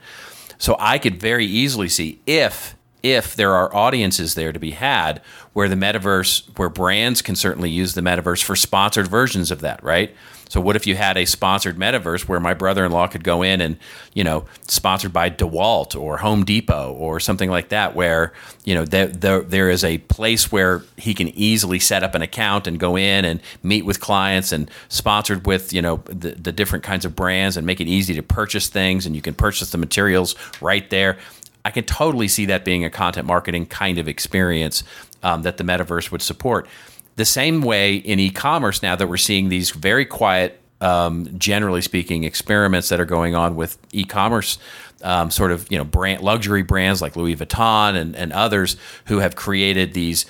So 0.59 0.77
I 0.81 0.99
could 0.99 1.21
very 1.21 1.45
easily 1.45 1.89
see 1.89 2.21
if 2.27 2.75
if 3.03 3.37
there 3.37 3.55
are 3.55 3.75
audiences 3.75 4.35
there 4.35 4.53
to 4.53 4.59
be 4.59 4.73
had 4.73 5.21
where 5.53 5.69
the 5.69 5.77
metaverse 5.77 6.47
where 6.59 6.69
brands 6.69 7.23
can 7.23 7.37
certainly 7.37 7.71
use 7.71 7.95
the 7.95 8.01
metaverse 8.01 8.43
for 8.43 8.57
sponsored 8.57 9.09
versions 9.09 9.51
of 9.51 9.61
that 9.61 9.83
right? 9.83 10.15
So 10.49 10.61
what 10.61 10.77
if 10.77 10.87
you 10.87 10.95
had 10.95 11.17
a 11.17 11.25
sponsored 11.25 11.77
metaverse 11.77 12.29
where 12.29 12.39
my 12.39 12.55
brother-in-law 12.55 13.09
could 13.09 13.25
go 13.25 13.43
in 13.43 13.61
and 13.61 13.79
you 14.15 14.23
know 14.23 14.45
sponsored 14.69 15.13
by 15.13 15.31
dewalt 15.31 15.99
or 16.01 16.19
home 16.19 16.45
depot 16.45 16.93
or 16.93 17.19
something 17.21 17.51
like 17.51 17.71
that 17.71 17.95
where 17.95 18.33
you 18.65 18.75
know 18.75 18.85
there, 18.85 19.09
there, 19.09 19.43
there 19.43 19.71
is 19.71 19.83
a 19.83 19.99
place 19.99 20.53
where 20.53 20.83
he 20.97 21.15
can 21.15 21.29
easily 21.29 21.79
set 21.79 22.03
up 22.03 22.15
an 22.15 22.23
account 22.23 22.67
and 22.67 22.79
go 22.79 22.97
in 22.97 23.25
and 23.25 23.41
meet 23.63 23.85
with 23.85 24.01
clients 24.01 24.53
and 24.53 24.71
sponsored 24.89 25.47
with 25.47 25.73
you 25.73 25.83
know 25.83 25.97
the, 26.07 26.31
the 26.31 26.53
different 26.53 26.85
kinds 26.85 27.05
of 27.05 27.17
brands 27.17 27.57
and 27.57 27.67
make 27.67 27.81
it 27.81 27.89
easy 27.89 28.15
to 28.15 28.23
purchase 28.23 28.69
things 28.69 29.05
and 29.05 29.17
you 29.17 29.23
can 29.23 29.35
purchase 29.35 29.71
the 29.71 29.79
materials 29.79 30.37
right 30.61 30.91
there 30.91 31.19
I 31.67 31.71
can 31.71 31.83
totally 31.83 32.29
see 32.29 32.47
that 32.47 32.64
being 32.64 32.85
a 32.85 32.91
content 32.91 33.27
marketing 33.27 33.67
kind 33.67 33.99
of 33.99 34.07
experience 34.07 34.85
um, 35.25 35.43
that 35.43 35.57
the 35.57 35.64
metaverse 35.64 36.12
would 36.12 36.23
support. 36.23 36.69
The 37.17 37.25
same 37.25 37.61
way 37.61 37.97
in 37.97 38.21
e-commerce 38.21 38.85
now 38.85 38.95
that 38.95 39.09
we're 39.09 39.17
seeing 39.17 39.49
these 39.49 39.71
very 39.71 40.05
quiet, 40.05 40.61
um, 40.81 41.29
generally 41.37 41.83
speaking, 41.83 42.23
experiments 42.23 42.89
that 42.91 43.01
are 43.01 43.05
going 43.05 43.35
on 43.35 43.57
with 43.57 43.79
e-commerce. 43.93 44.59
Um, 45.03 45.31
sort 45.31 45.53
of 45.53 45.71
you 45.71 45.77
know 45.77 45.85
brand 45.85 46.23
luxury 46.23 46.62
brands 46.62 47.03
like 47.03 47.17
Louis 47.17 47.37
Vuitton 47.37 47.97
and, 47.97 48.17
and 48.17 48.33
others 48.33 48.77
who 49.05 49.19
have 49.19 49.37
created 49.37 49.93
these 49.93 50.25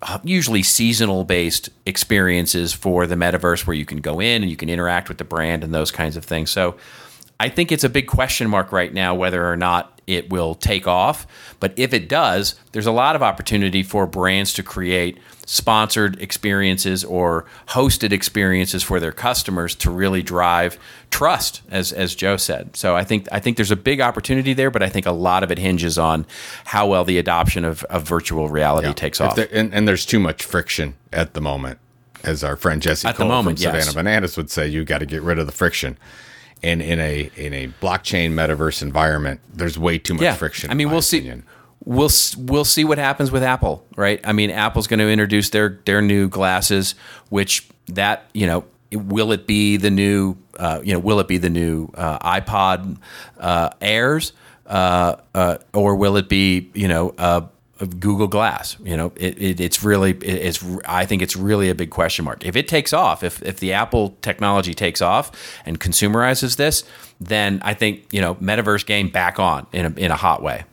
uh, 0.00 0.20
usually 0.22 0.62
seasonal 0.62 1.24
based 1.24 1.70
experiences 1.86 2.72
for 2.72 3.06
the 3.08 3.16
metaverse 3.16 3.66
where 3.66 3.74
you 3.74 3.84
can 3.84 4.00
go 4.00 4.20
in 4.20 4.42
and 4.42 4.50
you 4.50 4.56
can 4.56 4.68
interact 4.68 5.08
with 5.08 5.18
the 5.18 5.24
brand 5.24 5.64
and 5.64 5.74
those 5.74 5.90
kinds 5.90 6.16
of 6.16 6.24
things. 6.24 6.52
So 6.52 6.76
I 7.40 7.48
think 7.48 7.72
it's 7.72 7.82
a 7.82 7.88
big 7.88 8.06
question 8.06 8.48
mark 8.48 8.70
right 8.70 8.94
now 8.94 9.16
whether 9.16 9.44
or 9.44 9.56
not 9.56 9.91
it 10.06 10.30
will 10.30 10.54
take 10.54 10.86
off. 10.86 11.26
But 11.60 11.72
if 11.76 11.92
it 11.94 12.08
does, 12.08 12.54
there's 12.72 12.86
a 12.86 12.92
lot 12.92 13.14
of 13.16 13.22
opportunity 13.22 13.82
for 13.82 14.06
brands 14.06 14.52
to 14.54 14.62
create 14.62 15.18
sponsored 15.46 16.20
experiences 16.20 17.04
or 17.04 17.44
hosted 17.68 18.12
experiences 18.12 18.82
for 18.82 18.98
their 19.00 19.12
customers 19.12 19.74
to 19.76 19.90
really 19.90 20.22
drive 20.22 20.78
trust, 21.10 21.62
as 21.70 21.92
as 21.92 22.14
Joe 22.14 22.36
said. 22.36 22.76
So 22.76 22.96
I 22.96 23.04
think 23.04 23.28
I 23.32 23.38
think 23.40 23.56
there's 23.56 23.70
a 23.70 23.76
big 23.76 24.00
opportunity 24.00 24.54
there, 24.54 24.70
but 24.70 24.82
I 24.82 24.88
think 24.88 25.06
a 25.06 25.12
lot 25.12 25.42
of 25.42 25.50
it 25.50 25.58
hinges 25.58 25.98
on 25.98 26.26
how 26.64 26.86
well 26.86 27.04
the 27.04 27.18
adoption 27.18 27.64
of, 27.64 27.84
of 27.84 28.02
virtual 28.04 28.48
reality 28.48 28.88
Yeah. 28.88 28.94
takes 28.94 29.20
off. 29.20 29.36
there- 29.36 29.48
and, 29.52 29.72
and 29.74 29.86
there's 29.86 30.06
too 30.06 30.18
much 30.20 30.42
friction 30.44 30.94
at 31.12 31.34
the 31.34 31.40
moment. 31.40 31.78
As 32.24 32.44
our 32.44 32.54
friend 32.56 32.80
Jesse 32.80 33.08
At 33.08 33.16
the 33.16 33.24
moment, 33.24 33.58
from 33.58 33.64
Savannah 33.64 33.84
yes. 33.84 33.94
Bananas 33.94 34.36
would 34.36 34.48
say, 34.48 34.68
you 34.68 34.84
got 34.84 34.98
to 34.98 35.06
get 35.06 35.22
rid 35.22 35.40
of 35.40 35.46
the 35.46 35.52
friction. 35.52 35.98
And 36.62 36.80
in 36.80 37.00
a 37.00 37.30
in 37.36 37.52
a 37.52 37.68
blockchain 37.80 38.32
metaverse 38.32 38.82
environment, 38.82 39.40
there's 39.52 39.78
way 39.78 39.98
too 39.98 40.14
much 40.14 40.36
friction. 40.36 40.70
I 40.70 40.74
mean, 40.74 40.90
we'll 40.90 41.02
see. 41.02 41.32
We'll 41.84 42.10
we'll 42.38 42.64
see 42.64 42.84
what 42.84 42.98
happens 42.98 43.32
with 43.32 43.42
Apple, 43.42 43.84
right? 43.96 44.20
I 44.22 44.32
mean, 44.32 44.50
Apple's 44.50 44.86
going 44.86 45.00
to 45.00 45.10
introduce 45.10 45.50
their 45.50 45.80
their 45.84 46.00
new 46.00 46.28
glasses, 46.28 46.94
which 47.30 47.68
that 47.88 48.30
you 48.32 48.46
know, 48.46 48.64
will 48.92 49.32
it 49.32 49.46
be 49.48 49.76
the 49.76 49.90
new 49.90 50.36
uh, 50.58 50.80
you 50.84 50.92
know, 50.92 50.98
will 50.98 51.18
it 51.18 51.28
be 51.28 51.38
the 51.38 51.50
new 51.50 51.88
uh, 51.94 52.18
iPod 52.18 52.98
uh, 53.38 53.70
Airs, 53.80 54.32
uh, 54.66 55.16
uh, 55.34 55.58
or 55.74 55.96
will 55.96 56.16
it 56.16 56.28
be 56.28 56.70
you 56.74 56.86
know, 56.86 57.14
uh, 57.18 57.42
of 57.80 58.00
Google 58.00 58.28
Glass. 58.28 58.76
You 58.82 58.96
know, 58.96 59.12
it, 59.16 59.40
it, 59.40 59.60
it's 59.60 59.82
really 59.82 60.10
it, 60.10 60.24
it's 60.24 60.64
I 60.84 61.06
think 61.06 61.22
it's 61.22 61.36
really 61.36 61.68
a 61.68 61.74
big 61.74 61.90
question 61.90 62.24
mark. 62.24 62.44
If 62.44 62.56
it 62.56 62.68
takes 62.68 62.92
off, 62.92 63.22
if 63.22 63.42
if 63.42 63.60
the 63.60 63.72
Apple 63.72 64.16
technology 64.22 64.74
takes 64.74 65.02
off 65.02 65.60
and 65.66 65.80
consumerizes 65.80 66.56
this, 66.56 66.84
then 67.20 67.60
I 67.64 67.74
think 67.74 68.06
you 68.12 68.20
know 68.20 68.36
metaverse 68.36 68.86
game 68.86 69.08
back 69.08 69.38
on 69.38 69.66
in 69.72 69.86
a, 69.86 70.00
in 70.00 70.10
a 70.10 70.16
hot 70.16 70.42
way. 70.42 70.64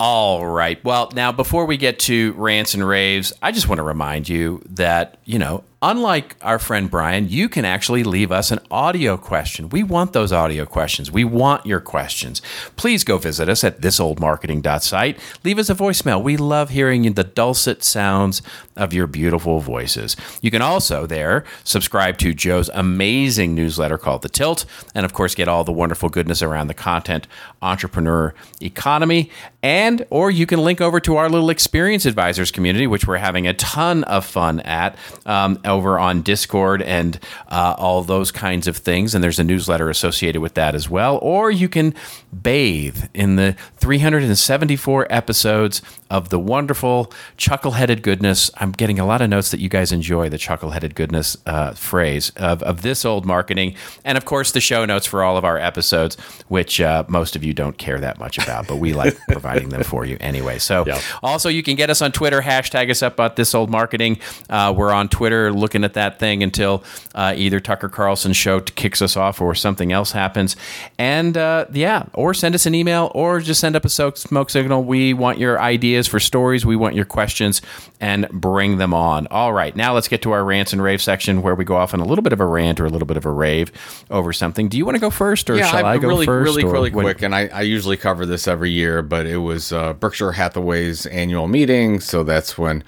All 0.00 0.46
right. 0.46 0.82
Well, 0.84 1.10
now 1.14 1.32
before 1.32 1.66
we 1.66 1.76
get 1.76 1.98
to 2.00 2.32
rants 2.34 2.74
and 2.74 2.86
raves, 2.86 3.32
I 3.42 3.50
just 3.50 3.68
want 3.68 3.80
to 3.80 3.82
remind 3.82 4.28
you 4.28 4.62
that, 4.70 5.18
you 5.24 5.40
know, 5.40 5.64
unlike 5.80 6.36
our 6.42 6.58
friend 6.58 6.90
Brian, 6.90 7.28
you 7.28 7.48
can 7.48 7.64
actually 7.64 8.02
leave 8.02 8.32
us 8.32 8.50
an 8.50 8.58
audio 8.70 9.16
question. 9.16 9.68
We 9.68 9.82
want 9.82 10.12
those 10.12 10.32
audio 10.32 10.64
questions. 10.64 11.10
We 11.10 11.24
want 11.24 11.66
your 11.66 11.80
questions. 11.80 12.42
Please 12.76 13.04
go 13.04 13.18
visit 13.18 13.48
us 13.48 13.62
at 13.62 13.80
thisoldmarketing.site. 13.80 15.18
Leave 15.44 15.58
us 15.58 15.70
a 15.70 15.74
voicemail. 15.74 16.22
We 16.22 16.36
love 16.36 16.70
hearing 16.70 17.12
the 17.12 17.24
dulcet 17.24 17.84
sounds 17.84 18.42
of 18.76 18.92
your 18.92 19.06
beautiful 19.06 19.60
voices. 19.60 20.16
You 20.40 20.50
can 20.50 20.62
also 20.62 21.06
there 21.06 21.44
subscribe 21.64 22.18
to 22.18 22.34
Joe's 22.34 22.70
amazing 22.74 23.54
newsletter 23.54 23.98
called 23.98 24.22
The 24.22 24.28
Tilt, 24.28 24.64
and 24.94 25.04
of 25.04 25.12
course 25.12 25.34
get 25.34 25.48
all 25.48 25.64
the 25.64 25.72
wonderful 25.72 26.08
goodness 26.08 26.42
around 26.42 26.68
the 26.68 26.74
content 26.74 27.26
entrepreneur 27.62 28.34
economy. 28.60 29.30
And 29.62 30.06
or 30.10 30.30
you 30.30 30.46
can 30.46 30.60
link 30.60 30.80
over 30.80 31.00
to 31.00 31.16
our 31.16 31.28
little 31.28 31.50
experience 31.50 32.06
advisors 32.06 32.50
community, 32.50 32.86
which 32.86 33.06
we're 33.06 33.16
having 33.16 33.46
a 33.46 33.54
ton 33.54 34.04
of 34.04 34.24
fun 34.24 34.60
at. 34.60 34.96
Um, 35.26 35.58
over 35.68 35.98
on 35.98 36.22
Discord 36.22 36.82
and 36.82 37.18
uh, 37.48 37.74
all 37.78 38.02
those 38.02 38.32
kinds 38.32 38.66
of 38.66 38.76
things. 38.76 39.14
And 39.14 39.22
there's 39.22 39.38
a 39.38 39.44
newsletter 39.44 39.90
associated 39.90 40.40
with 40.40 40.54
that 40.54 40.74
as 40.74 40.88
well. 40.88 41.18
Or 41.22 41.50
you 41.50 41.68
can 41.68 41.94
bathe 42.42 43.04
in 43.14 43.36
the 43.36 43.56
374 43.76 45.06
episodes 45.10 45.82
of 46.10 46.30
the 46.30 46.38
wonderful 46.38 47.12
chuckle-headed 47.36 48.02
goodness. 48.02 48.50
I'm 48.56 48.72
getting 48.72 48.98
a 48.98 49.06
lot 49.06 49.20
of 49.20 49.28
notes 49.28 49.50
that 49.50 49.60
you 49.60 49.68
guys 49.68 49.92
enjoy 49.92 50.28
the 50.28 50.38
chuckle-headed 50.38 50.94
goodness 50.94 51.36
uh, 51.46 51.72
phrase 51.72 52.30
of, 52.36 52.62
of 52.62 52.82
this 52.82 53.04
old 53.04 53.26
marketing, 53.26 53.74
and 54.04 54.16
of 54.16 54.24
course 54.24 54.52
the 54.52 54.60
show 54.60 54.84
notes 54.84 55.06
for 55.06 55.22
all 55.22 55.36
of 55.36 55.44
our 55.44 55.58
episodes, 55.58 56.16
which 56.48 56.80
uh, 56.80 57.04
most 57.08 57.36
of 57.36 57.44
you 57.44 57.52
don't 57.52 57.76
care 57.76 58.00
that 58.00 58.18
much 58.18 58.38
about, 58.38 58.66
but 58.66 58.76
we 58.76 58.94
like 58.94 59.18
providing 59.28 59.68
them 59.68 59.82
for 59.82 60.04
you 60.04 60.16
anyway. 60.20 60.58
So 60.58 60.84
yep. 60.86 61.02
also 61.22 61.48
you 61.48 61.62
can 61.62 61.76
get 61.76 61.90
us 61.90 62.00
on 62.00 62.12
Twitter, 62.12 62.40
hashtag 62.40 62.90
us 62.90 63.02
up 63.02 63.14
about 63.14 63.36
this 63.36 63.54
old 63.54 63.70
marketing. 63.70 64.18
Uh, 64.48 64.72
we're 64.76 64.92
on 64.92 65.08
Twitter 65.08 65.52
looking 65.52 65.84
at 65.84 65.94
that 65.94 66.18
thing 66.18 66.42
until 66.42 66.84
uh, 67.14 67.34
either 67.36 67.60
Tucker 67.60 67.88
Carlson 67.88 68.32
show 68.32 68.60
kicks 68.60 69.02
us 69.02 69.16
off 69.16 69.40
or 69.40 69.54
something 69.54 69.92
else 69.92 70.12
happens, 70.12 70.56
and 70.98 71.36
uh, 71.36 71.66
yeah, 71.72 72.04
or 72.14 72.32
send 72.32 72.54
us 72.54 72.64
an 72.64 72.74
email 72.74 73.10
or 73.14 73.40
just 73.40 73.60
send 73.60 73.76
up 73.76 73.84
a 73.84 73.88
smoke 73.88 74.50
signal. 74.50 74.84
We 74.84 75.12
want 75.12 75.38
your 75.38 75.60
ideas 75.60 75.97
ideas 75.98 76.06
for 76.06 76.20
stories. 76.20 76.64
We 76.64 76.76
want 76.76 76.94
your 76.94 77.04
questions 77.04 77.60
and 78.00 78.28
bring 78.30 78.78
them 78.78 78.94
on. 78.94 79.26
All 79.28 79.52
right, 79.52 79.74
now 79.74 79.94
let's 79.94 80.06
get 80.06 80.22
to 80.22 80.30
our 80.30 80.44
rants 80.44 80.72
and 80.72 80.80
rave 80.80 81.02
section 81.02 81.42
where 81.42 81.56
we 81.56 81.64
go 81.64 81.76
off 81.76 81.92
on 81.92 82.00
a 82.00 82.04
little 82.04 82.22
bit 82.22 82.32
of 82.32 82.40
a 82.40 82.46
rant 82.46 82.78
or 82.78 82.86
a 82.86 82.88
little 82.88 83.06
bit 83.06 83.16
of 83.16 83.26
a 83.26 83.32
rave 83.32 83.72
over 84.10 84.32
something. 84.32 84.68
Do 84.68 84.78
you 84.78 84.84
want 84.84 84.94
to 84.94 85.00
go 85.00 85.10
first 85.10 85.50
or 85.50 85.56
yeah, 85.56 85.66
shall 85.66 85.84
I, 85.84 85.94
I 85.94 85.98
go 85.98 86.08
really, 86.08 86.26
first? 86.26 86.44
Really, 86.44 86.64
really 86.64 86.90
quick. 86.92 87.22
And 87.22 87.34
I, 87.34 87.48
I, 87.48 87.62
usually 87.62 87.96
cover 87.96 88.24
this 88.24 88.46
every 88.46 88.70
year, 88.70 89.02
but 89.02 89.26
it 89.26 89.38
was 89.38 89.72
uh, 89.72 89.92
Berkshire 89.94 90.32
Hathaway's 90.32 91.06
annual 91.06 91.48
meeting. 91.48 92.00
So 92.00 92.22
that's 92.22 92.56
when. 92.56 92.84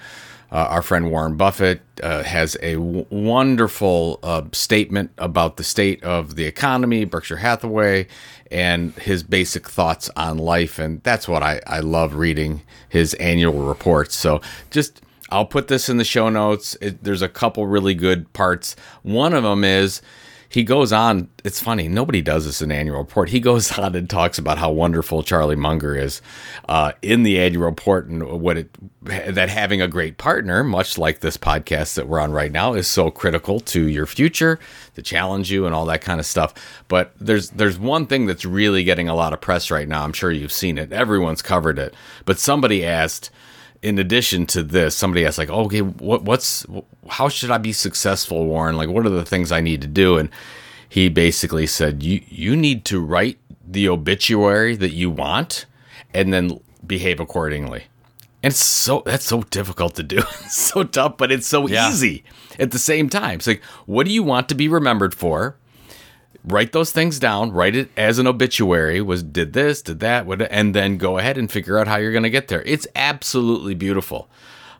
Uh, 0.53 0.67
our 0.69 0.81
friend 0.81 1.09
Warren 1.09 1.37
Buffett 1.37 1.81
uh, 2.03 2.23
has 2.23 2.57
a 2.61 2.73
w- 2.73 3.05
wonderful 3.09 4.19
uh, 4.21 4.41
statement 4.51 5.11
about 5.17 5.55
the 5.55 5.63
state 5.63 6.03
of 6.03 6.35
the 6.35 6.43
economy, 6.43 7.05
Berkshire 7.05 7.37
Hathaway, 7.37 8.07
and 8.51 8.93
his 8.93 9.23
basic 9.23 9.69
thoughts 9.69 10.09
on 10.15 10.37
life. 10.37 10.77
And 10.77 11.01
that's 11.03 11.27
what 11.27 11.41
I, 11.41 11.61
I 11.65 11.79
love 11.79 12.15
reading 12.15 12.61
his 12.89 13.13
annual 13.15 13.65
reports. 13.65 14.15
So 14.15 14.41
just. 14.69 15.01
I'll 15.33 15.45
put 15.45 15.69
this 15.69 15.87
in 15.87 15.95
the 15.95 16.03
show 16.03 16.27
notes. 16.27 16.75
It, 16.81 17.05
there's 17.05 17.21
a 17.21 17.29
couple 17.29 17.65
really 17.65 17.93
good 17.93 18.33
parts. 18.33 18.75
One 19.01 19.33
of 19.33 19.43
them 19.43 19.63
is 19.63 20.01
he 20.51 20.65
goes 20.65 20.91
on. 20.91 21.29
It's 21.45 21.61
funny. 21.61 21.87
Nobody 21.87 22.21
does 22.21 22.45
this 22.45 22.61
in 22.61 22.73
annual 22.73 22.97
report. 22.97 23.29
He 23.29 23.39
goes 23.39 23.71
on 23.79 23.95
and 23.95 24.09
talks 24.09 24.37
about 24.37 24.57
how 24.57 24.69
wonderful 24.69 25.23
Charlie 25.23 25.55
Munger 25.55 25.95
is 25.95 26.21
uh, 26.67 26.91
in 27.01 27.23
the 27.23 27.39
annual 27.39 27.63
report 27.63 28.07
and 28.07 28.41
what 28.41 28.57
it 28.57 28.69
that 29.01 29.47
having 29.47 29.81
a 29.81 29.87
great 29.87 30.17
partner, 30.17 30.61
much 30.61 30.97
like 30.97 31.21
this 31.21 31.37
podcast 31.37 31.95
that 31.95 32.07
we're 32.07 32.19
on 32.19 32.33
right 32.33 32.51
now, 32.51 32.73
is 32.73 32.87
so 32.87 33.09
critical 33.09 33.61
to 33.61 33.87
your 33.87 34.05
future, 34.05 34.59
to 34.95 35.01
challenge 35.01 35.49
you 35.49 35.65
and 35.65 35.73
all 35.73 35.85
that 35.85 36.01
kind 36.01 36.19
of 36.19 36.25
stuff. 36.25 36.53
But 36.89 37.13
there's 37.17 37.51
there's 37.51 37.79
one 37.79 38.05
thing 38.05 38.25
that's 38.25 38.43
really 38.43 38.83
getting 38.83 39.07
a 39.07 39.15
lot 39.15 39.31
of 39.31 39.39
press 39.39 39.71
right 39.71 39.87
now. 39.87 40.03
I'm 40.03 40.13
sure 40.13 40.31
you've 40.31 40.51
seen 40.51 40.77
it. 40.77 40.91
Everyone's 40.91 41.41
covered 41.41 41.79
it. 41.79 41.95
But 42.25 42.39
somebody 42.39 42.85
asked 42.85 43.31
in 43.81 43.97
addition 43.97 44.45
to 44.47 44.63
this, 44.63 44.95
somebody 44.95 45.25
asked 45.25 45.37
like, 45.37 45.49
okay, 45.49 45.81
what, 45.81 46.23
what's, 46.23 46.65
how 47.09 47.29
should 47.29 47.51
I 47.51 47.57
be 47.57 47.73
successful, 47.73 48.45
Warren? 48.45 48.77
Like, 48.77 48.89
what 48.89 49.05
are 49.05 49.09
the 49.09 49.25
things 49.25 49.51
I 49.51 49.61
need 49.61 49.81
to 49.81 49.87
do? 49.87 50.17
And 50.17 50.29
he 50.87 51.09
basically 51.09 51.65
said, 51.65 52.03
you, 52.03 52.21
you 52.27 52.55
need 52.55 52.85
to 52.85 52.99
write 52.99 53.39
the 53.67 53.89
obituary 53.89 54.75
that 54.75 54.91
you 54.91 55.09
want 55.09 55.65
and 56.13 56.33
then 56.33 56.59
behave 56.85 57.19
accordingly. 57.19 57.85
And 58.43 58.51
it's 58.51 58.63
so, 58.63 59.01
that's 59.05 59.25
so 59.25 59.43
difficult 59.43 59.95
to 59.95 60.03
do. 60.03 60.17
it's 60.41 60.57
so 60.57 60.83
tough, 60.83 61.17
but 61.17 61.31
it's 61.31 61.47
so 61.47 61.67
yeah. 61.67 61.89
easy 61.89 62.23
at 62.59 62.71
the 62.71 62.79
same 62.79 63.09
time. 63.09 63.35
It's 63.35 63.47
like, 63.47 63.63
what 63.85 64.05
do 64.05 64.11
you 64.11 64.23
want 64.23 64.49
to 64.49 64.55
be 64.55 64.67
remembered 64.67 65.15
for? 65.15 65.55
Write 66.43 66.71
those 66.71 66.91
things 66.91 67.19
down, 67.19 67.51
write 67.51 67.75
it 67.75 67.89
as 67.95 68.19
an 68.19 68.27
obituary 68.27 69.01
was 69.01 69.23
did 69.23 69.53
this, 69.53 69.81
did 69.81 69.99
that, 69.99 70.25
what, 70.25 70.41
and 70.41 70.73
then 70.75 70.97
go 70.97 71.17
ahead 71.17 71.37
and 71.37 71.51
figure 71.51 71.77
out 71.77 71.87
how 71.87 71.97
you're 71.97 72.11
going 72.11 72.23
to 72.23 72.29
get 72.29 72.47
there. 72.47 72.63
It's 72.63 72.87
absolutely 72.95 73.75
beautiful. 73.75 74.29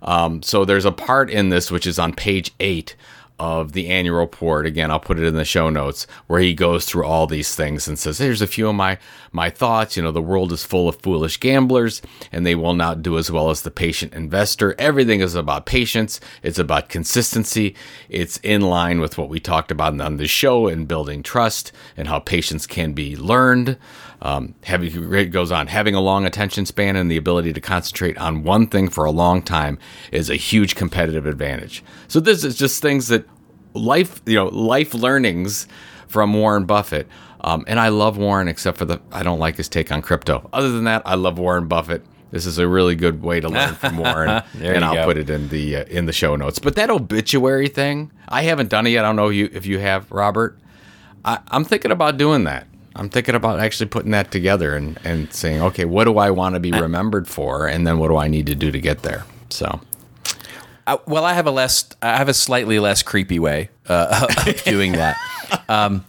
Um, 0.01 0.41
so 0.41 0.65
there's 0.65 0.85
a 0.85 0.91
part 0.91 1.29
in 1.29 1.49
this 1.49 1.69
which 1.69 1.85
is 1.85 1.99
on 1.99 2.13
page 2.13 2.51
eight 2.59 2.95
of 3.41 3.71
the 3.71 3.87
annual 3.87 4.19
report. 4.19 4.67
Again, 4.67 4.91
I'll 4.91 4.99
put 4.99 5.17
it 5.17 5.25
in 5.25 5.33
the 5.33 5.43
show 5.43 5.71
notes 5.71 6.05
where 6.27 6.39
he 6.39 6.53
goes 6.53 6.85
through 6.85 7.05
all 7.05 7.25
these 7.25 7.55
things 7.55 7.87
and 7.87 7.97
says, 7.97 8.19
"Here's 8.19 8.41
a 8.41 8.45
few 8.45 8.69
of 8.69 8.75
my 8.75 8.99
my 9.31 9.49
thoughts. 9.49 9.97
You 9.97 10.03
know, 10.03 10.11
the 10.11 10.21
world 10.21 10.51
is 10.51 10.63
full 10.63 10.87
of 10.87 11.01
foolish 11.01 11.39
gamblers, 11.39 12.03
and 12.31 12.45
they 12.45 12.53
will 12.53 12.75
not 12.75 13.01
do 13.01 13.17
as 13.17 13.31
well 13.31 13.49
as 13.49 13.61
the 13.61 13.71
patient 13.71 14.13
investor. 14.13 14.75
Everything 14.77 15.21
is 15.21 15.33
about 15.33 15.65
patience. 15.65 16.19
It's 16.43 16.59
about 16.59 16.89
consistency. 16.89 17.75
It's 18.09 18.37
in 18.43 18.61
line 18.61 18.99
with 19.01 19.17
what 19.17 19.29
we 19.29 19.39
talked 19.39 19.71
about 19.71 19.99
on 19.99 20.17
the 20.17 20.27
show 20.27 20.67
and 20.67 20.87
building 20.87 21.23
trust 21.23 21.71
and 21.97 22.07
how 22.07 22.19
patience 22.19 22.67
can 22.67 22.93
be 22.93 23.17
learned." 23.17 23.77
Um, 24.23 24.53
having 24.63 25.13
it 25.13 25.25
goes 25.31 25.51
on 25.51 25.65
having 25.65 25.95
a 25.95 25.99
long 25.99 26.25
attention 26.25 26.67
span 26.67 26.95
and 26.95 27.09
the 27.09 27.17
ability 27.17 27.53
to 27.53 27.61
concentrate 27.61 28.17
on 28.19 28.43
one 28.43 28.67
thing 28.67 28.87
for 28.87 29.03
a 29.03 29.11
long 29.11 29.41
time 29.41 29.79
is 30.11 30.29
a 30.29 30.35
huge 30.35 30.75
competitive 30.75 31.25
advantage. 31.25 31.83
So 32.07 32.19
this 32.19 32.43
is 32.43 32.55
just 32.55 32.83
things 32.83 33.07
that 33.07 33.25
life, 33.73 34.21
you 34.27 34.35
know, 34.35 34.45
life 34.47 34.93
learnings 34.93 35.67
from 36.07 36.33
Warren 36.33 36.65
Buffett. 36.65 37.07
Um, 37.43 37.63
and 37.67 37.79
I 37.79 37.87
love 37.89 38.17
Warren, 38.17 38.47
except 38.47 38.77
for 38.77 38.85
the 38.85 39.01
I 39.11 39.23
don't 39.23 39.39
like 39.39 39.55
his 39.55 39.67
take 39.67 39.91
on 39.91 40.03
crypto. 40.03 40.47
Other 40.53 40.71
than 40.71 40.83
that, 40.83 41.01
I 41.05 41.15
love 41.15 41.39
Warren 41.39 41.67
Buffett. 41.67 42.05
This 42.29 42.45
is 42.45 42.59
a 42.59 42.67
really 42.67 42.95
good 42.95 43.23
way 43.23 43.39
to 43.39 43.49
learn 43.49 43.73
from 43.73 43.97
Warren, 43.97 44.43
and 44.61 44.85
I'll 44.85 44.93
go. 44.93 45.05
put 45.05 45.17
it 45.17 45.29
in 45.29 45.49
the 45.49 45.77
uh, 45.77 45.83
in 45.85 46.05
the 46.05 46.13
show 46.13 46.35
notes. 46.35 46.59
But 46.59 46.75
that 46.75 46.89
obituary 46.89 47.67
thing, 47.67 48.11
I 48.29 48.43
haven't 48.43 48.69
done 48.69 48.85
it 48.87 48.91
yet. 48.91 49.03
I 49.03 49.09
don't 49.09 49.15
know 49.15 49.29
if 49.29 49.35
you 49.35 49.49
if 49.51 49.65
you 49.65 49.79
have, 49.79 50.09
Robert. 50.11 50.57
I, 51.25 51.39
I'm 51.49 51.65
thinking 51.65 51.91
about 51.91 52.17
doing 52.17 52.45
that. 52.45 52.67
I'm 52.95 53.09
thinking 53.09 53.35
about 53.35 53.59
actually 53.59 53.87
putting 53.87 54.11
that 54.11 54.31
together 54.31 54.75
and, 54.75 54.99
and 55.03 55.31
saying, 55.33 55.61
okay, 55.61 55.85
what 55.85 56.05
do 56.05 56.17
I 56.17 56.31
want 56.31 56.55
to 56.55 56.59
be 56.59 56.71
remembered 56.71 57.27
for, 57.27 57.67
and 57.67 57.87
then 57.87 57.97
what 57.99 58.09
do 58.09 58.17
I 58.17 58.27
need 58.27 58.47
to 58.47 58.55
do 58.55 58.71
to 58.71 58.79
get 58.79 59.03
there? 59.03 59.25
So, 59.49 59.79
uh, 60.87 60.97
well, 61.05 61.23
I 61.23 61.33
have 61.33 61.47
a 61.47 61.51
less, 61.51 61.89
I 62.01 62.17
have 62.17 62.29
a 62.29 62.33
slightly 62.33 62.79
less 62.79 63.01
creepy 63.01 63.39
way 63.39 63.69
uh, 63.87 64.27
of 64.47 64.63
doing 64.63 64.93
that, 64.93 65.17
um, 65.69 66.03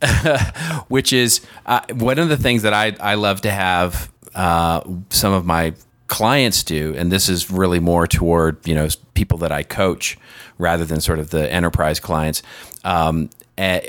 which 0.88 1.12
is 1.12 1.40
uh, 1.66 1.80
one 1.92 2.18
of 2.18 2.28
the 2.28 2.36
things 2.36 2.62
that 2.62 2.72
I 2.72 2.96
I 3.00 3.14
love 3.14 3.42
to 3.42 3.50
have 3.50 4.10
uh, 4.34 4.80
some 5.10 5.32
of 5.32 5.44
my 5.44 5.74
clients 6.06 6.62
do, 6.62 6.94
and 6.96 7.10
this 7.10 7.28
is 7.28 7.50
really 7.50 7.80
more 7.80 8.06
toward 8.06 8.66
you 8.66 8.74
know 8.74 8.88
people 9.14 9.38
that 9.38 9.52
I 9.52 9.62
coach 9.62 10.16
rather 10.58 10.84
than 10.84 11.00
sort 11.00 11.18
of 11.18 11.30
the 11.30 11.50
enterprise 11.52 12.00
clients. 12.00 12.42
Um, 12.84 13.30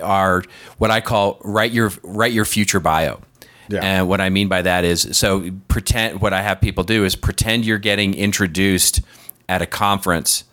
are 0.01 0.43
what 0.77 0.91
I 0.91 1.01
call 1.01 1.39
write 1.43 1.71
your 1.71 1.91
write 2.03 2.33
your 2.33 2.45
future 2.45 2.79
bio. 2.79 3.21
Yeah. 3.67 3.79
And 3.81 4.07
what 4.07 4.21
I 4.21 4.29
mean 4.29 4.47
by 4.47 4.61
that 4.61 4.83
is 4.83 5.17
so 5.17 5.49
pretend 5.67 6.21
what 6.21 6.33
I 6.33 6.41
have 6.41 6.61
people 6.61 6.83
do 6.83 7.03
is 7.03 7.15
pretend 7.15 7.65
you're 7.65 7.79
getting 7.79 8.13
introduced 8.13 9.01
at 9.49 9.61
a 9.61 9.65
conference 9.65 10.43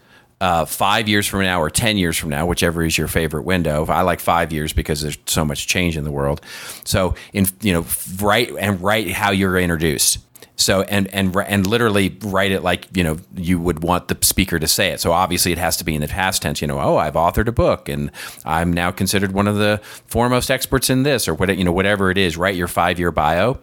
uh, 0.43 0.65
five 0.65 1.09
years 1.09 1.27
from 1.27 1.43
now 1.43 1.61
or 1.63 1.71
10 1.71 1.97
years 1.97 2.19
from 2.19 2.29
now, 2.29 2.45
whichever 2.47 2.83
is 2.83 2.99
your 2.99 3.07
favorite 3.07 3.45
window. 3.45 3.87
I 3.87 4.03
like 4.03 4.19
five 4.19 4.53
years 4.53 4.73
because 4.73 5.01
there's 5.01 5.17
so 5.27 5.45
much 5.45 5.69
change 5.69 5.97
in 5.97 6.03
the 6.03 6.11
world. 6.11 6.41
So, 6.85 7.15
in, 7.33 7.47
you 7.61 7.73
know, 7.73 7.87
write 8.21 8.51
and 8.59 8.83
write 8.83 9.13
how 9.13 9.31
you're 9.31 9.57
introduced. 9.57 10.19
So 10.57 10.83
and 10.83 11.13
and 11.15 11.35
and 11.37 11.67
literally 11.67 12.17
write 12.23 12.53
it 12.53 12.63
like 12.63 12.87
you 12.95 13.03
know 13.03 13.17
you 13.35 13.59
would 13.59 13.83
want 13.83 14.09
the 14.09 14.19
speaker 14.21 14.59
to 14.59 14.69
say 14.69 14.91
it. 14.91 15.01
So 15.01 15.13
obviously 15.13 15.51
it 15.51 15.59
has 15.59 15.77
to 15.79 15.85
be 15.85 15.95
in 15.95 16.03
the 16.03 16.09
past 16.09 16.43
tense. 16.43 16.61
You 16.61 16.69
know, 16.69 16.79
oh, 16.79 16.97
I've 16.99 17.15
authored 17.15 17.49
a 17.49 17.53
book 17.53 17.89
and 17.89 18.11
I'm 18.45 18.73
now 18.73 18.91
considered 18.91 19.33
one 19.33 19.49
of 19.49 19.57
the 19.57 19.81
foremost 20.07 20.51
experts 20.51 20.91
in 20.91 21.03
this 21.03 21.27
or 21.27 21.35
what 21.35 21.57
you 21.57 21.65
know 21.65 21.73
whatever 21.73 22.11
it 22.11 22.19
is. 22.19 22.37
Write 22.37 22.55
your 22.55 22.69
five 22.69 22.99
year 22.99 23.11
bio, 23.11 23.59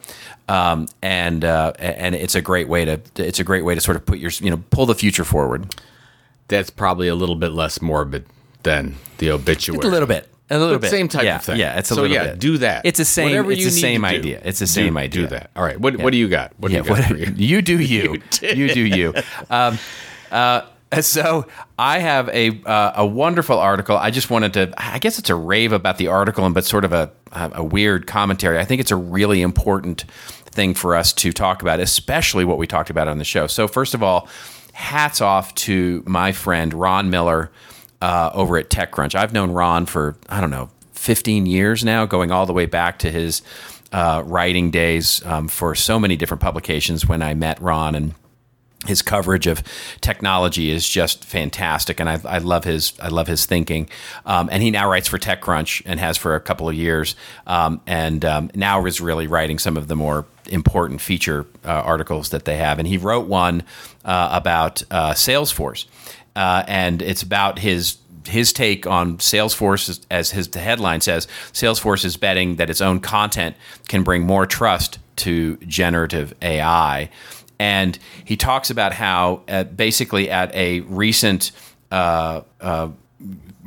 um, 0.47 0.87
and 1.01 1.45
uh, 1.45 1.73
and 1.77 2.15
it's 2.15 2.35
a 2.35 2.41
great 2.41 2.67
way 2.67 2.85
to 2.85 2.99
it's 3.17 3.39
a 3.39 3.43
great 3.43 3.63
way 3.63 3.75
to 3.75 3.81
sort 3.81 3.95
of 3.95 4.05
put 4.05 4.17
your 4.19 4.31
you 4.39 4.49
know 4.49 4.61
pull 4.71 4.85
the 4.85 4.95
future 4.95 5.23
forward. 5.23 5.73
That's 6.47 6.71
probably 6.71 7.07
a 7.07 7.15
little 7.15 7.35
bit 7.35 7.51
less 7.51 7.81
morbid 7.81 8.25
than 8.63 8.95
the 9.19 9.31
obituary. 9.31 9.87
A 9.87 9.91
little 9.91 10.07
bit. 10.07 10.27
A 10.51 10.57
little 10.57 10.75
But 10.75 10.81
bit. 10.81 10.89
same 10.91 11.07
type 11.07 11.23
yeah, 11.23 11.35
of 11.35 11.43
thing. 11.43 11.57
Yeah, 11.57 11.77
it's 11.77 11.91
a 11.91 11.95
so 11.95 12.01
little 12.01 12.15
yeah, 12.15 12.31
bit. 12.31 12.39
do 12.39 12.57
that. 12.59 12.85
It's 12.85 12.97
the 12.97 13.05
same. 13.05 13.25
Whatever 13.29 13.51
it's 13.51 13.59
you 13.59 13.65
the 13.65 13.71
same 13.71 14.01
to 14.01 14.09
do, 14.09 14.15
idea. 14.15 14.41
It's 14.43 14.59
the 14.59 14.65
do- 14.65 14.71
same 14.71 14.97
idea. 14.97 15.21
Do 15.23 15.27
that. 15.27 15.51
All 15.55 15.63
right. 15.63 15.79
What 15.79 15.97
What 15.97 16.11
do 16.11 16.17
you 16.17 16.27
got? 16.27 16.53
What 16.57 16.69
do 16.69 16.73
Yeah, 16.75 16.83
you 16.83 16.87
got 16.87 16.97
what- 16.99 17.05
for 17.07 17.15
you? 17.17 17.33
you 17.37 17.61
do 17.61 17.79
you. 17.79 18.21
You, 18.41 18.73
do 18.73 18.81
you. 18.81 19.13
Um, 19.49 19.77
uh, 20.31 20.61
so 21.01 21.45
I 21.77 21.99
have 21.99 22.29
a 22.29 22.59
uh, 22.65 22.93
a 22.95 23.05
wonderful 23.05 23.59
article. 23.59 23.95
I 23.97 24.09
just 24.09 24.29
wanted 24.31 24.53
to. 24.53 24.73
I 24.77 24.97
guess 24.99 25.19
it's 25.19 25.29
a 25.29 25.35
rave 25.35 25.71
about 25.71 25.97
the 25.97 26.07
article, 26.07 26.45
and 26.45 26.55
but 26.55 26.65
sort 26.65 26.83
of 26.85 26.93
a 26.93 27.11
a 27.31 27.63
weird 27.63 28.07
commentary. 28.07 28.57
I 28.57 28.65
think 28.65 28.81
it's 28.81 28.89
a 28.91 28.95
really 28.95 29.41
important 29.43 30.05
thing 30.51 30.73
for 30.73 30.95
us 30.95 31.13
to 31.13 31.31
talk 31.31 31.61
about, 31.61 31.79
especially 31.79 32.43
what 32.43 32.57
we 32.57 32.65
talked 32.65 32.89
about 32.89 33.07
on 33.07 33.19
the 33.19 33.23
show. 33.23 33.45
So 33.45 33.67
first 33.67 33.93
of 33.93 34.01
all, 34.01 34.27
hats 34.73 35.21
off 35.21 35.53
to 35.55 36.01
my 36.07 36.31
friend 36.31 36.73
Ron 36.73 37.11
Miller 37.11 37.51
uh, 38.01 38.31
over 38.33 38.57
at 38.57 38.69
TechCrunch. 38.69 39.15
I've 39.15 39.33
known 39.33 39.51
Ron 39.51 39.85
for 39.85 40.15
I 40.29 40.41
don't 40.41 40.51
know 40.51 40.69
15 40.93 41.45
years 41.45 41.83
now, 41.83 42.05
going 42.05 42.31
all 42.31 42.45
the 42.45 42.53
way 42.53 42.65
back 42.65 42.99
to 42.99 43.11
his 43.11 43.41
uh, 43.91 44.21
writing 44.25 44.71
days 44.71 45.25
um, 45.25 45.47
for 45.47 45.75
so 45.75 45.99
many 45.99 46.15
different 46.15 46.41
publications 46.41 47.07
when 47.07 47.21
I 47.21 47.33
met 47.33 47.61
Ron 47.61 47.95
and 47.95 48.13
his 48.85 49.01
coverage 49.01 49.45
of 49.45 49.61
technology 49.99 50.71
is 50.71 50.87
just 50.87 51.25
fantastic, 51.25 51.99
and 51.99 52.09
I, 52.09 52.19
I 52.23 52.37
love 52.37 52.63
his 52.63 52.93
I 53.01 53.09
love 53.09 53.27
his 53.27 53.45
thinking. 53.45 53.89
Um, 54.25 54.47
and 54.51 54.63
he 54.63 54.71
now 54.71 54.89
writes 54.89 55.07
for 55.07 55.19
TechCrunch 55.19 55.81
and 55.85 55.99
has 55.99 56.17
for 56.17 56.35
a 56.35 56.39
couple 56.39 56.69
of 56.69 56.75
years, 56.75 57.15
um, 57.45 57.81
and 57.85 58.23
um, 58.23 58.51
now 58.55 58.85
is 58.85 59.01
really 59.01 59.27
writing 59.27 59.59
some 59.59 59.75
of 59.75 59.89
the 59.89 59.97
more 59.97 60.25
important 60.47 61.01
feature 61.01 61.45
uh, 61.65 61.71
articles 61.71 62.29
that 62.29 62.45
they 62.45 62.55
have. 62.55 62.79
And 62.79 62.87
he 62.87 62.97
wrote 62.97 63.27
one 63.27 63.63
uh, 64.05 64.29
about 64.31 64.81
uh, 64.89 65.11
Salesforce, 65.11 65.85
uh, 66.39 66.63
and 66.69 67.01
it's 67.01 67.21
about 67.21 67.59
his 67.59 67.97
his 68.25 68.53
take 68.53 68.87
on 68.87 69.17
Salesforce, 69.17 70.05
as 70.09 70.31
his 70.31 70.47
the 70.49 70.59
headline 70.59 71.01
says, 71.01 71.27
Salesforce 71.51 72.05
is 72.05 72.15
betting 72.15 72.55
that 72.55 72.69
its 72.69 72.79
own 72.79 73.01
content 73.01 73.57
can 73.89 74.03
bring 74.03 74.25
more 74.25 74.45
trust 74.45 74.99
to 75.17 75.57
generative 75.57 76.33
AI. 76.41 77.09
And 77.59 77.99
he 78.23 78.37
talks 78.37 78.69
about 78.69 78.93
how, 78.93 79.41
uh, 79.49 79.65
basically, 79.65 80.29
at 80.29 80.55
a 80.55 80.79
recent, 80.81 81.51
uh, 81.91 82.41
uh, 82.61 82.89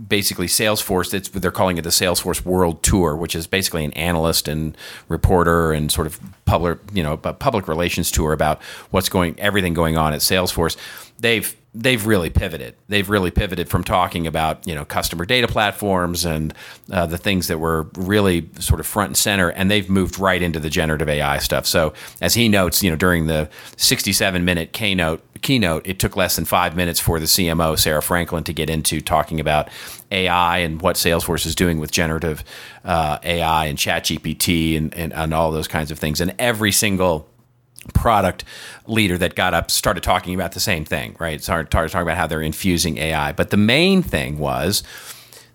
basically 0.09 0.47
Salesforce, 0.47 1.31
they're 1.31 1.51
calling 1.51 1.77
it 1.77 1.83
the 1.83 1.91
Salesforce 1.91 2.43
World 2.43 2.83
Tour, 2.83 3.17
which 3.17 3.35
is 3.35 3.47
basically 3.47 3.85
an 3.85 3.93
analyst 3.93 4.49
and 4.49 4.77
reporter 5.09 5.73
and 5.73 5.93
sort 5.93 6.07
of 6.07 6.19
public, 6.47 6.79
you 6.95 7.03
know, 7.03 7.19
public 7.19 7.69
relations 7.69 8.11
tour 8.11 8.33
about 8.33 8.63
what's 8.93 9.11
going, 9.11 9.39
everything 9.39 9.75
going 9.75 9.99
on 9.99 10.15
at 10.15 10.21
Salesforce. 10.21 10.79
They've 11.19 11.55
they've 11.75 12.05
really 12.05 12.29
pivoted. 12.29 12.75
They've 12.89 13.09
really 13.09 13.31
pivoted 13.31 13.69
from 13.69 13.85
talking 13.85 14.27
about 14.27 14.67
you 14.67 14.75
know 14.75 14.85
customer 14.85 15.25
data 15.25 15.49
platforms 15.49 16.25
and 16.25 16.55
uh, 16.91 17.07
the 17.07 17.19
things 17.19 17.49
that 17.49 17.59
were 17.59 17.89
really 17.97 18.49
sort 18.59 18.81
of 18.81 18.87
front 18.87 19.11
and 19.11 19.17
center, 19.17 19.49
and 19.51 19.71
they've 19.71 19.89
moved 19.89 20.19
right 20.19 20.43
into 20.43 20.61
the 20.61 20.71
generative 20.71 21.09
AI 21.09 21.39
stuff. 21.39 21.67
So 21.67 21.95
as 22.21 22.35
he 22.35 22.49
notes, 22.49 22.83
you 22.83 22.91
know 22.91 22.97
during 22.97 23.27
the 23.27 23.49
67 23.77 24.45
minute 24.45 24.73
keynote 24.73 25.23
keynote, 25.41 25.87
it 25.87 25.99
took 25.99 26.15
less 26.15 26.37
than 26.37 26.45
five 26.45 26.77
minutes 26.77 27.01
for 27.01 27.19
the 27.19 27.27
CMO 27.27 27.77
Sarah 27.79 28.03
Franklin 28.03 28.45
to 28.45 28.53
get 28.53 28.71
into 28.71 29.01
talking 29.01 29.41
about 29.41 29.69
AI 30.13 30.59
and 30.59 30.81
what 30.81 30.95
Salesforce 30.97 31.47
is 31.47 31.57
doing 31.57 31.79
with 31.81 31.91
generative 31.91 32.45
uh, 32.85 33.19
AI 33.25 33.67
and 33.67 33.77
ChatGPT 33.77 34.77
and, 34.77 34.95
and 34.95 35.13
and 35.13 35.35
all 35.35 35.51
those 35.51 35.69
kinds 35.69 35.91
of 35.91 35.99
things, 35.99 36.21
and 36.21 36.35
every 36.39 36.73
single 36.73 37.29
product 37.95 38.45
leader 38.87 39.19
that 39.19 39.35
got 39.35 39.55
up 39.55 39.71
started 39.71 40.03
talking 40.03 40.35
about 40.35 40.53
the 40.53 40.61
same 40.61 40.85
thing, 40.85 41.17
right? 41.19 41.43
Started, 41.43 41.71
talking 41.71 42.01
about 42.01 42.17
how 42.17 42.27
they're 42.27 42.43
infusing 42.43 42.99
AI. 42.99 43.33
But 43.33 43.51
the 43.51 43.57
main 43.57 44.03
thing 44.03 44.39
was 44.39 44.83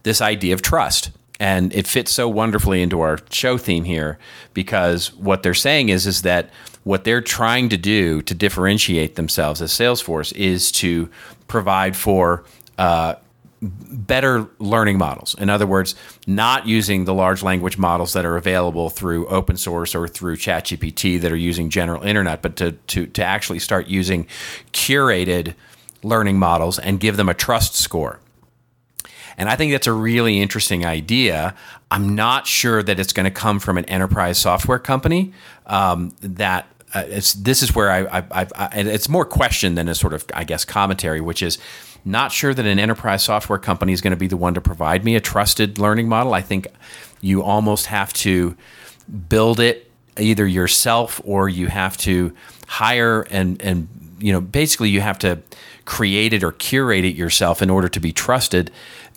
this 0.03 0.21
idea 0.21 0.53
of 0.53 0.61
trust. 0.61 1.11
And 1.39 1.73
it 1.73 1.85
fits 1.85 2.11
so 2.11 2.27
wonderfully 2.27 2.81
into 2.81 3.01
our 3.01 3.19
show 3.29 3.57
theme 3.59 3.83
here 3.83 4.17
because 4.55 5.13
what 5.13 5.43
they're 5.43 5.53
saying 5.53 5.89
is, 5.89 6.07
is 6.07 6.23
that 6.23 6.49
what 6.83 7.03
they're 7.03 7.21
trying 7.21 7.69
to 7.69 7.77
do 7.77 8.21
to 8.23 8.33
differentiate 8.33 9.15
themselves 9.15 9.61
as 9.61 9.71
Salesforce 9.71 10.35
is 10.35 10.71
to 10.71 11.09
provide 11.47 11.95
for 11.95 12.43
uh, 12.77 13.15
better 13.61 14.47
learning 14.59 14.97
models. 14.97 15.35
In 15.39 15.49
other 15.49 15.65
words, 15.65 15.95
not 16.27 16.67
using 16.67 17.05
the 17.05 17.13
large 17.13 17.41
language 17.41 17.77
models 17.77 18.13
that 18.13 18.25
are 18.25 18.37
available 18.37 18.89
through 18.89 19.27
open 19.27 19.57
source 19.57 19.95
or 19.95 20.07
through 20.07 20.37
ChatGPT 20.37 21.19
that 21.21 21.31
are 21.31 21.37
using 21.37 21.69
general 21.69 22.03
internet, 22.03 22.41
but 22.41 22.55
to, 22.57 22.73
to, 22.73 23.07
to 23.07 23.23
actually 23.23 23.59
start 23.59 23.87
using 23.87 24.27
curated 24.73 25.55
learning 26.03 26.37
models 26.37 26.77
and 26.77 26.99
give 26.99 27.17
them 27.17 27.29
a 27.29 27.33
trust 27.33 27.75
score. 27.75 28.19
And 29.37 29.49
I 29.49 29.55
think 29.55 29.71
that's 29.71 29.87
a 29.87 29.93
really 29.93 30.41
interesting 30.41 30.85
idea. 30.85 31.55
I'm 31.91 32.15
not 32.15 32.47
sure 32.47 32.81
that 32.83 32.99
it's 32.99 33.13
going 33.13 33.25
to 33.25 33.31
come 33.31 33.59
from 33.59 33.77
an 33.77 33.85
enterprise 33.85 34.37
software 34.37 34.79
company. 34.79 35.33
Um, 35.67 36.15
that 36.21 36.67
uh, 36.93 37.03
this 37.03 37.61
is 37.61 37.75
where 37.75 37.91
I, 37.91 38.19
I, 38.19 38.25
I, 38.31 38.47
I 38.55 38.69
it's 38.79 39.09
more 39.09 39.25
question 39.25 39.75
than 39.75 39.87
a 39.87 39.95
sort 39.95 40.13
of 40.13 40.25
I 40.33 40.43
guess 40.43 40.65
commentary, 40.65 41.21
which 41.21 41.43
is 41.43 41.57
not 42.07 42.31
sure 42.31 42.53
that 42.53 42.65
an 42.65 42.79
enterprise 42.79 43.23
software 43.23 43.59
company 43.59 43.93
is 43.93 44.01
going 44.01 44.11
to 44.11 44.17
be 44.17 44.27
the 44.27 44.37
one 44.37 44.53
to 44.53 44.61
provide 44.61 45.03
me 45.03 45.15
a 45.15 45.21
trusted 45.21 45.77
learning 45.77 46.07
model. 46.07 46.33
I 46.33 46.41
think 46.41 46.67
you 47.21 47.43
almost 47.43 47.87
have 47.87 48.13
to 48.13 48.55
build 49.29 49.59
it 49.59 49.91
either 50.19 50.47
yourself 50.47 51.21
or 51.23 51.49
you 51.49 51.67
have 51.67 51.97
to 51.97 52.33
hire 52.67 53.21
and 53.29 53.61
and 53.61 53.87
you 54.19 54.31
know 54.31 54.41
basically 54.41 54.89
you 54.89 55.01
have 55.01 55.19
to 55.19 55.41
create 55.85 56.33
it 56.33 56.43
or 56.43 56.51
curate 56.51 57.05
it 57.05 57.15
yourself 57.15 57.61
in 57.61 57.69
order 57.69 57.87
to 57.87 57.99
be 57.99 58.11
trusted 58.11 58.71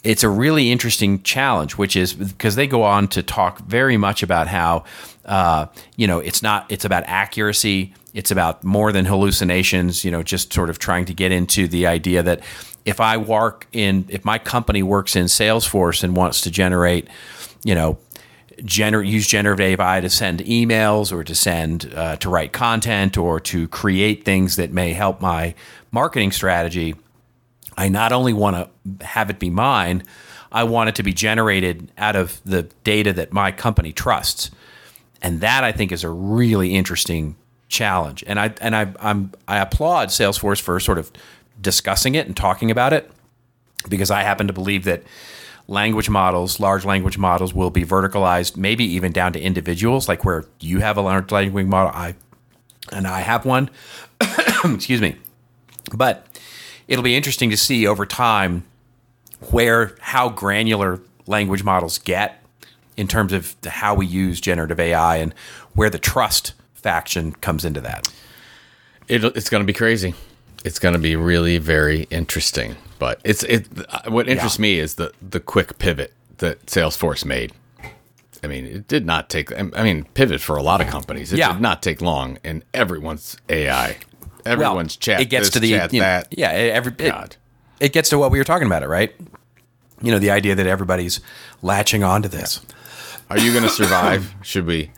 it's 0.04 0.22
a 0.22 0.28
really 0.28 0.70
interesting 0.70 1.22
challenge 1.22 1.76
which 1.76 1.96
is 1.96 2.12
because 2.12 2.54
they 2.54 2.66
go 2.66 2.82
on 2.82 3.08
to 3.08 3.22
talk 3.22 3.58
very 3.60 3.96
much 3.96 4.22
about 4.22 4.46
how 4.46 4.84
uh, 5.24 5.66
you 5.96 6.06
know 6.06 6.18
it's 6.18 6.42
not 6.42 6.66
it's 6.70 6.84
about 6.84 7.02
accuracy 7.06 7.92
it's 8.14 8.30
about 8.30 8.62
more 8.62 8.92
than 8.92 9.04
hallucinations 9.04 10.04
you 10.04 10.10
know 10.10 10.22
just 10.22 10.52
sort 10.52 10.70
of 10.70 10.78
trying 10.78 11.04
to 11.04 11.14
get 11.14 11.32
into 11.32 11.66
the 11.66 11.86
idea 11.86 12.22
that 12.22 12.40
if 12.84 13.00
i 13.00 13.16
work 13.16 13.66
in 13.72 14.04
if 14.08 14.24
my 14.24 14.38
company 14.38 14.82
works 14.82 15.16
in 15.16 15.26
salesforce 15.26 16.02
and 16.02 16.16
wants 16.16 16.40
to 16.40 16.50
generate 16.50 17.08
you 17.64 17.74
know 17.74 17.98
gener- 18.62 19.06
use 19.06 19.26
generative 19.26 19.80
AI 19.80 20.00
to 20.00 20.10
send 20.10 20.40
emails 20.40 21.12
or 21.12 21.24
to 21.24 21.34
send 21.34 21.92
uh, 21.94 22.16
to 22.16 22.28
write 22.28 22.52
content 22.52 23.16
or 23.16 23.40
to 23.40 23.68
create 23.68 24.24
things 24.24 24.56
that 24.56 24.72
may 24.72 24.92
help 24.92 25.20
my 25.20 25.54
marketing 25.90 26.32
strategy. 26.32 26.94
I 27.76 27.88
not 27.88 28.12
only 28.12 28.32
want 28.32 28.56
to 28.56 29.06
have 29.06 29.30
it 29.30 29.38
be 29.38 29.50
mine, 29.50 30.02
I 30.52 30.64
want 30.64 30.88
it 30.88 30.94
to 30.96 31.02
be 31.02 31.12
generated 31.12 31.90
out 31.96 32.16
of 32.16 32.40
the 32.44 32.64
data 32.84 33.12
that 33.14 33.32
my 33.32 33.52
company 33.52 33.92
trusts, 33.92 34.50
and 35.22 35.40
that 35.40 35.64
I 35.64 35.72
think 35.72 35.92
is 35.92 36.04
a 36.04 36.10
really 36.10 36.74
interesting 36.74 37.36
challenge. 37.68 38.24
And 38.26 38.38
I 38.38 38.52
and 38.60 38.74
I 38.74 38.92
I'm 39.00 39.32
I 39.46 39.58
applaud 39.58 40.08
Salesforce 40.08 40.60
for 40.60 40.78
sort 40.80 40.98
of 40.98 41.10
discussing 41.60 42.14
it 42.14 42.26
and 42.26 42.36
talking 42.36 42.70
about 42.70 42.92
it 42.92 43.10
because 43.88 44.10
I 44.10 44.22
happen 44.22 44.46
to 44.46 44.52
believe 44.52 44.84
that 44.84 45.02
language 45.68 46.10
models, 46.10 46.60
large 46.60 46.84
language 46.84 47.16
models, 47.16 47.54
will 47.54 47.70
be 47.70 47.84
verticalized, 47.84 48.56
maybe 48.56 48.84
even 48.84 49.12
down 49.12 49.32
to 49.32 49.40
individuals, 49.40 50.08
like 50.08 50.24
where 50.24 50.44
you 50.58 50.80
have 50.80 50.96
a 50.96 51.00
large 51.00 51.30
language 51.30 51.66
model, 51.66 51.92
I 51.94 52.14
and 52.92 53.06
I 53.06 53.20
have 53.20 53.44
one. 53.44 53.70
Excuse 54.64 55.00
me, 55.00 55.16
but 55.94 56.26
it'll 56.88 57.04
be 57.04 57.16
interesting 57.16 57.50
to 57.50 57.56
see 57.56 57.86
over 57.86 58.04
time 58.04 58.64
where 59.50 59.96
how 60.00 60.28
granular 60.28 61.00
language 61.26 61.62
models 61.62 61.98
get 61.98 62.42
in 62.96 63.06
terms 63.06 63.32
of 63.32 63.56
how 63.64 63.94
we 63.94 64.04
use 64.04 64.40
generative 64.40 64.78
AI 64.78 65.16
and 65.16 65.32
where 65.74 65.88
the 65.88 65.98
trust 65.98 66.52
faction 66.74 67.32
comes 67.32 67.64
into 67.64 67.80
that. 67.80 68.12
It, 69.08 69.24
it's 69.24 69.48
going 69.48 69.62
to 69.62 69.66
be 69.66 69.72
crazy. 69.72 70.14
It's 70.64 70.78
going 70.78 70.92
to 70.94 70.98
be 71.00 71.16
really 71.16 71.58
very 71.58 72.02
interesting. 72.10 72.76
But 72.98 73.20
it's 73.24 73.42
it. 73.44 73.66
What 74.08 74.28
interests 74.28 74.58
Yeah. 74.58 74.62
me 74.62 74.78
is 74.78 74.96
the 74.96 75.12
the 75.26 75.40
quick 75.40 75.78
pivot 75.78 76.12
that 76.38 76.66
Salesforce 76.66 77.24
made. 77.24 77.52
I 78.42 78.46
mean, 78.46 78.66
it 78.66 78.88
did 78.88 79.04
not 79.06 79.28
take. 79.30 79.52
I 79.58 79.82
mean, 79.82 80.04
pivot 80.14 80.40
for 80.40 80.56
a 80.56 80.62
lot 80.62 80.80
of 80.80 80.86
companies. 80.88 81.32
It 81.32 81.38
Yeah. 81.38 81.52
did 81.52 81.60
not 81.62 81.82
take 81.82 82.00
long, 82.02 82.38
and 82.44 82.62
everyone's 82.74 83.36
AI, 83.48 83.96
everyone's 84.44 84.96
chat. 84.96 85.20
It 85.20 85.26
gets 85.26 85.46
this, 85.46 85.54
to 85.54 85.60
the 85.60 85.70
chat 85.72 85.92
you 85.92 86.00
know, 86.00 86.06
that. 86.06 86.28
yeah. 86.30 86.50
Every 86.50 86.92
it, 86.92 87.10
God. 87.10 87.36
it 87.80 87.92
gets 87.92 88.08
to 88.10 88.18
what 88.18 88.30
we 88.30 88.38
were 88.38 88.44
talking 88.44 88.66
about, 88.66 88.82
it 88.82 88.88
right? 88.88 89.14
You 90.02 90.10
know, 90.10 90.18
the 90.18 90.30
idea 90.30 90.54
that 90.54 90.66
everybody's 90.66 91.20
latching 91.62 92.02
onto 92.04 92.28
this. 92.28 92.60
Are 93.28 93.38
you 93.38 93.52
going 93.52 93.64
to 93.64 93.70
survive? 93.70 94.34
Should 94.42 94.66
we? 94.66 94.90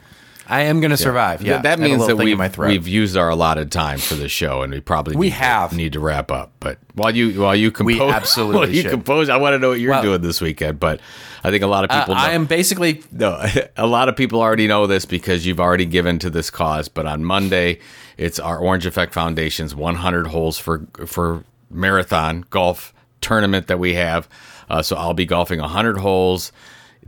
I 0.52 0.62
am 0.62 0.80
going 0.80 0.90
to 0.90 0.96
survive. 0.96 1.40
Yeah, 1.42 1.54
Th- 1.54 1.62
that 1.62 1.66
I 1.66 1.70
have 1.70 1.78
a 1.80 1.82
means 1.82 2.06
that 2.06 2.18
in 2.18 2.68
we've, 2.68 2.86
used 2.88 3.16
our 3.16 3.30
allotted 3.30 3.72
time 3.72 3.98
for 3.98 4.14
the 4.14 4.28
show, 4.28 4.62
and 4.62 4.72
we 4.72 4.80
probably 4.80 5.16
We 5.16 5.26
need 5.26 5.30
to- 5.30 5.36
have. 5.38 5.72
need 5.72 5.92
to 5.94 6.00
wrap 6.00 6.30
up. 6.30 6.52
But 6.60 6.78
while 6.94 7.14
you 7.16 7.40
while 7.40 7.56
you 7.56 7.70
compose, 7.70 8.00
absolutely 8.14 8.56
while 8.58 8.68
you 8.68 8.82
should. 8.82 8.90
compose, 8.90 9.28
I 9.30 9.38
want 9.38 9.54
to 9.54 9.58
know 9.58 9.70
what 9.70 9.80
you're 9.80 9.90
Well- 9.92 10.02
doing 10.02 10.20
this 10.20 10.40
weekend. 10.40 10.78
But 10.78 11.00
I 11.42 11.50
think 11.50 11.62
a 11.62 11.66
lot 11.66 11.84
of 11.84 11.90
Uh, 11.90 12.00
people. 12.00 12.14
know, 12.16 12.20
I 12.20 12.32
am 12.32 12.44
basically 12.44 13.02
no, 13.10 13.42
a 13.76 13.86
lot 13.86 14.08
of 14.10 14.16
people 14.16 14.40
already 14.40 14.66
know 14.66 14.86
this 14.86 15.04
because 15.06 15.46
you've 15.46 15.60
already 15.60 15.86
given 15.86 16.18
to 16.20 16.28
this 16.30 16.50
cause. 16.50 16.88
But 16.88 17.06
on 17.06 17.24
Monday, 17.24 17.78
it's 18.18 18.38
our 18.38 18.58
Orange 18.58 18.84
Effect 18.86 19.14
Foundation's 19.14 19.74
100 19.74 20.26
holes 20.28 20.58
for 20.58 20.86
for 21.06 21.44
marathon 21.70 22.44
golf 22.50 22.92
tournament 23.22 23.68
that 23.68 23.78
we 23.78 23.94
have. 23.94 24.28
Uh, 24.68 24.82
so 24.82 24.96
I'll 24.96 25.14
be 25.14 25.24
golfing 25.26 25.60
100 25.60 25.98
holes 25.98 26.52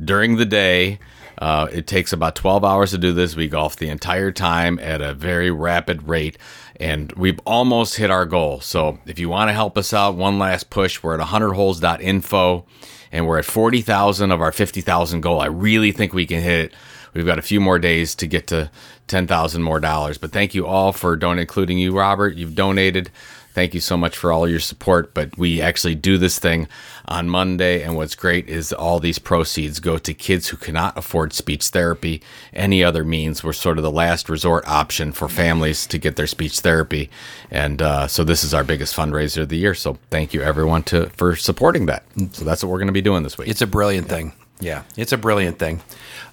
during 0.02 0.36
the 0.36 0.46
day. 0.46 0.98
Uh, 1.38 1.68
it 1.72 1.86
takes 1.86 2.12
about 2.12 2.36
12 2.36 2.64
hours 2.64 2.90
to 2.92 2.98
do 2.98 3.12
this. 3.12 3.36
We 3.36 3.48
golf 3.48 3.76
the 3.76 3.88
entire 3.88 4.30
time 4.30 4.78
at 4.78 5.00
a 5.00 5.14
very 5.14 5.50
rapid 5.50 6.08
rate, 6.08 6.38
and 6.76 7.12
we've 7.12 7.40
almost 7.44 7.96
hit 7.96 8.10
our 8.10 8.26
goal. 8.26 8.60
So 8.60 8.98
if 9.06 9.18
you 9.18 9.28
want 9.28 9.48
to 9.48 9.52
help 9.52 9.76
us 9.76 9.92
out, 9.92 10.14
one 10.14 10.38
last 10.38 10.70
push. 10.70 11.02
We're 11.02 11.18
at 11.18 11.26
100holes.info, 11.26 12.66
and 13.12 13.26
we're 13.26 13.38
at 13.38 13.44
40,000 13.44 14.30
of 14.30 14.40
our 14.40 14.52
50,000 14.52 15.20
goal. 15.20 15.40
I 15.40 15.46
really 15.46 15.92
think 15.92 16.12
we 16.12 16.26
can 16.26 16.40
hit 16.40 16.66
it. 16.66 16.74
We've 17.14 17.26
got 17.26 17.38
a 17.38 17.42
few 17.42 17.60
more 17.60 17.78
days 17.78 18.14
to 18.16 18.26
get 18.26 18.48
to 18.48 18.70
10,000 19.06 19.62
more 19.62 19.78
dollars. 19.80 20.18
But 20.18 20.32
thank 20.32 20.54
you 20.54 20.66
all 20.66 20.92
for 20.92 21.14
donating, 21.14 21.42
including 21.42 21.78
you, 21.78 21.96
Robert. 21.96 22.34
You've 22.34 22.56
donated. 22.56 23.10
Thank 23.54 23.72
you 23.72 23.80
so 23.80 23.96
much 23.96 24.18
for 24.18 24.32
all 24.32 24.48
your 24.48 24.60
support. 24.60 25.14
But 25.14 25.38
we 25.38 25.62
actually 25.62 25.94
do 25.94 26.18
this 26.18 26.38
thing 26.38 26.68
on 27.06 27.28
Monday. 27.28 27.82
And 27.82 27.96
what's 27.96 28.14
great 28.14 28.48
is 28.48 28.72
all 28.72 28.98
these 28.98 29.20
proceeds 29.20 29.78
go 29.78 29.96
to 29.96 30.12
kids 30.12 30.48
who 30.48 30.56
cannot 30.56 30.98
afford 30.98 31.32
speech 31.32 31.68
therapy, 31.68 32.20
any 32.52 32.82
other 32.82 33.04
means. 33.04 33.44
We're 33.44 33.52
sort 33.52 33.78
of 33.78 33.84
the 33.84 33.90
last 33.90 34.28
resort 34.28 34.66
option 34.66 35.12
for 35.12 35.28
families 35.28 35.86
to 35.86 35.98
get 35.98 36.16
their 36.16 36.26
speech 36.26 36.60
therapy. 36.60 37.10
And 37.50 37.80
uh, 37.80 38.08
so 38.08 38.24
this 38.24 38.42
is 38.42 38.52
our 38.52 38.64
biggest 38.64 38.94
fundraiser 38.94 39.42
of 39.42 39.48
the 39.48 39.58
year. 39.58 39.74
So 39.74 39.98
thank 40.10 40.34
you, 40.34 40.42
everyone, 40.42 40.82
to 40.84 41.08
for 41.10 41.36
supporting 41.36 41.86
that. 41.86 42.04
So 42.32 42.44
that's 42.44 42.64
what 42.64 42.70
we're 42.70 42.78
going 42.78 42.88
to 42.88 42.92
be 42.92 43.02
doing 43.02 43.22
this 43.22 43.38
week. 43.38 43.48
It's 43.48 43.62
a 43.62 43.66
brilliant 43.66 44.08
thing. 44.08 44.32
Yeah, 44.60 44.82
it's 44.96 45.12
a 45.12 45.18
brilliant 45.18 45.58
thing. 45.58 45.82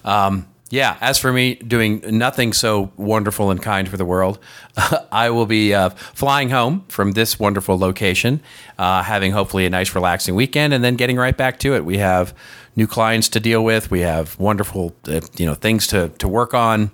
Um, 0.04 0.46
yeah, 0.72 0.96
as 1.02 1.18
for 1.18 1.34
me 1.34 1.56
doing 1.56 2.00
nothing 2.06 2.54
so 2.54 2.90
wonderful 2.96 3.50
and 3.50 3.60
kind 3.62 3.86
for 3.90 3.98
the 3.98 4.06
world, 4.06 4.38
I 5.12 5.28
will 5.28 5.44
be 5.44 5.74
uh, 5.74 5.90
flying 5.90 6.48
home 6.48 6.86
from 6.88 7.12
this 7.12 7.38
wonderful 7.38 7.78
location, 7.78 8.40
uh, 8.78 9.02
having 9.02 9.32
hopefully 9.32 9.66
a 9.66 9.70
nice, 9.70 9.94
relaxing 9.94 10.34
weekend, 10.34 10.72
and 10.72 10.82
then 10.82 10.96
getting 10.96 11.18
right 11.18 11.36
back 11.36 11.58
to 11.58 11.74
it. 11.74 11.84
We 11.84 11.98
have 11.98 12.32
new 12.74 12.86
clients 12.86 13.28
to 13.28 13.38
deal 13.40 13.62
with. 13.62 13.90
We 13.90 14.00
have 14.00 14.38
wonderful, 14.38 14.94
uh, 15.06 15.20
you 15.36 15.44
know, 15.44 15.54
things 15.54 15.86
to 15.88 16.08
to 16.18 16.26
work 16.26 16.54
on. 16.54 16.90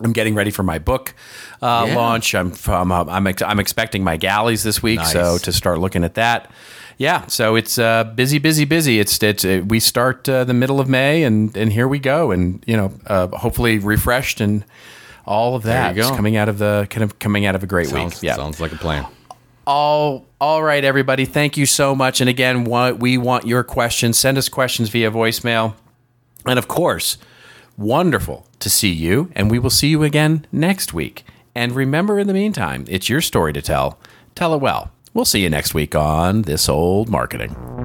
I'm 0.00 0.12
getting 0.14 0.34
ready 0.34 0.50
for 0.50 0.62
my 0.62 0.78
book 0.78 1.14
uh, 1.60 1.84
Yeah. 1.86 1.96
launch. 1.96 2.34
I'm 2.34 2.54
I'm 2.66 2.90
I'm, 2.90 3.26
ex- 3.26 3.42
I'm 3.42 3.60
expecting 3.60 4.02
my 4.02 4.16
galleys 4.16 4.62
this 4.62 4.82
week, 4.82 5.00
so 5.02 5.36
to 5.38 5.52
start 5.52 5.78
looking 5.78 6.04
at 6.04 6.14
that. 6.14 6.50
Yeah, 6.96 7.26
so 7.26 7.56
it's 7.56 7.78
uh, 7.78 8.04
busy, 8.04 8.38
busy, 8.38 8.64
busy. 8.64 9.00
It's 9.00 9.20
it's 9.22 9.44
uh, 9.44 9.62
we 9.66 9.80
start 9.80 10.28
uh, 10.28 10.44
the 10.44 10.54
middle 10.54 10.80
of 10.80 10.88
May, 10.88 11.24
and 11.24 11.56
and 11.56 11.72
here 11.72 11.88
we 11.88 11.98
go, 11.98 12.30
and 12.30 12.62
you 12.66 12.76
know, 12.76 12.92
uh, 13.06 13.28
hopefully 13.28 13.78
refreshed 13.78 14.40
and 14.40 14.64
all 15.26 15.56
of 15.56 15.64
that 15.64 15.96
coming 15.96 16.36
out 16.36 16.48
of 16.48 16.58
the 16.58 16.86
kind 16.90 17.02
of 17.02 17.18
coming 17.18 17.46
out 17.46 17.54
of 17.54 17.62
a 17.62 17.66
great 17.66 17.88
sounds, 17.88 18.16
week. 18.16 18.22
Yeah, 18.22 18.36
sounds 18.36 18.60
like 18.60 18.72
a 18.72 18.76
plan. 18.76 19.06
all 19.66 20.26
all 20.40 20.62
right, 20.62 20.84
everybody. 20.84 21.24
Thank 21.24 21.56
you 21.56 21.66
so 21.66 21.94
much. 21.94 22.20
And 22.20 22.30
again, 22.30 22.64
we 22.64 23.18
want 23.18 23.46
your 23.46 23.64
questions. 23.64 24.18
Send 24.18 24.38
us 24.38 24.48
questions 24.48 24.88
via 24.88 25.10
voicemail, 25.10 25.74
and 26.46 26.58
of 26.58 26.68
course, 26.68 27.18
wonderful 27.76 28.46
to 28.60 28.70
see 28.70 28.92
you. 28.92 29.30
And 29.34 29.50
we 29.50 29.58
will 29.58 29.70
see 29.70 29.88
you 29.88 30.04
again 30.04 30.46
next 30.52 30.94
week. 30.94 31.24
And 31.56 31.72
remember, 31.72 32.18
in 32.18 32.26
the 32.26 32.34
meantime, 32.34 32.84
it's 32.88 33.08
your 33.08 33.20
story 33.20 33.52
to 33.52 33.62
tell. 33.62 33.98
Tell 34.34 34.54
it 34.54 34.60
well. 34.60 34.90
We'll 35.14 35.24
see 35.24 35.42
you 35.42 35.48
next 35.48 35.74
week 35.74 35.94
on 35.94 36.42
This 36.42 36.68
Old 36.68 37.08
Marketing. 37.08 37.83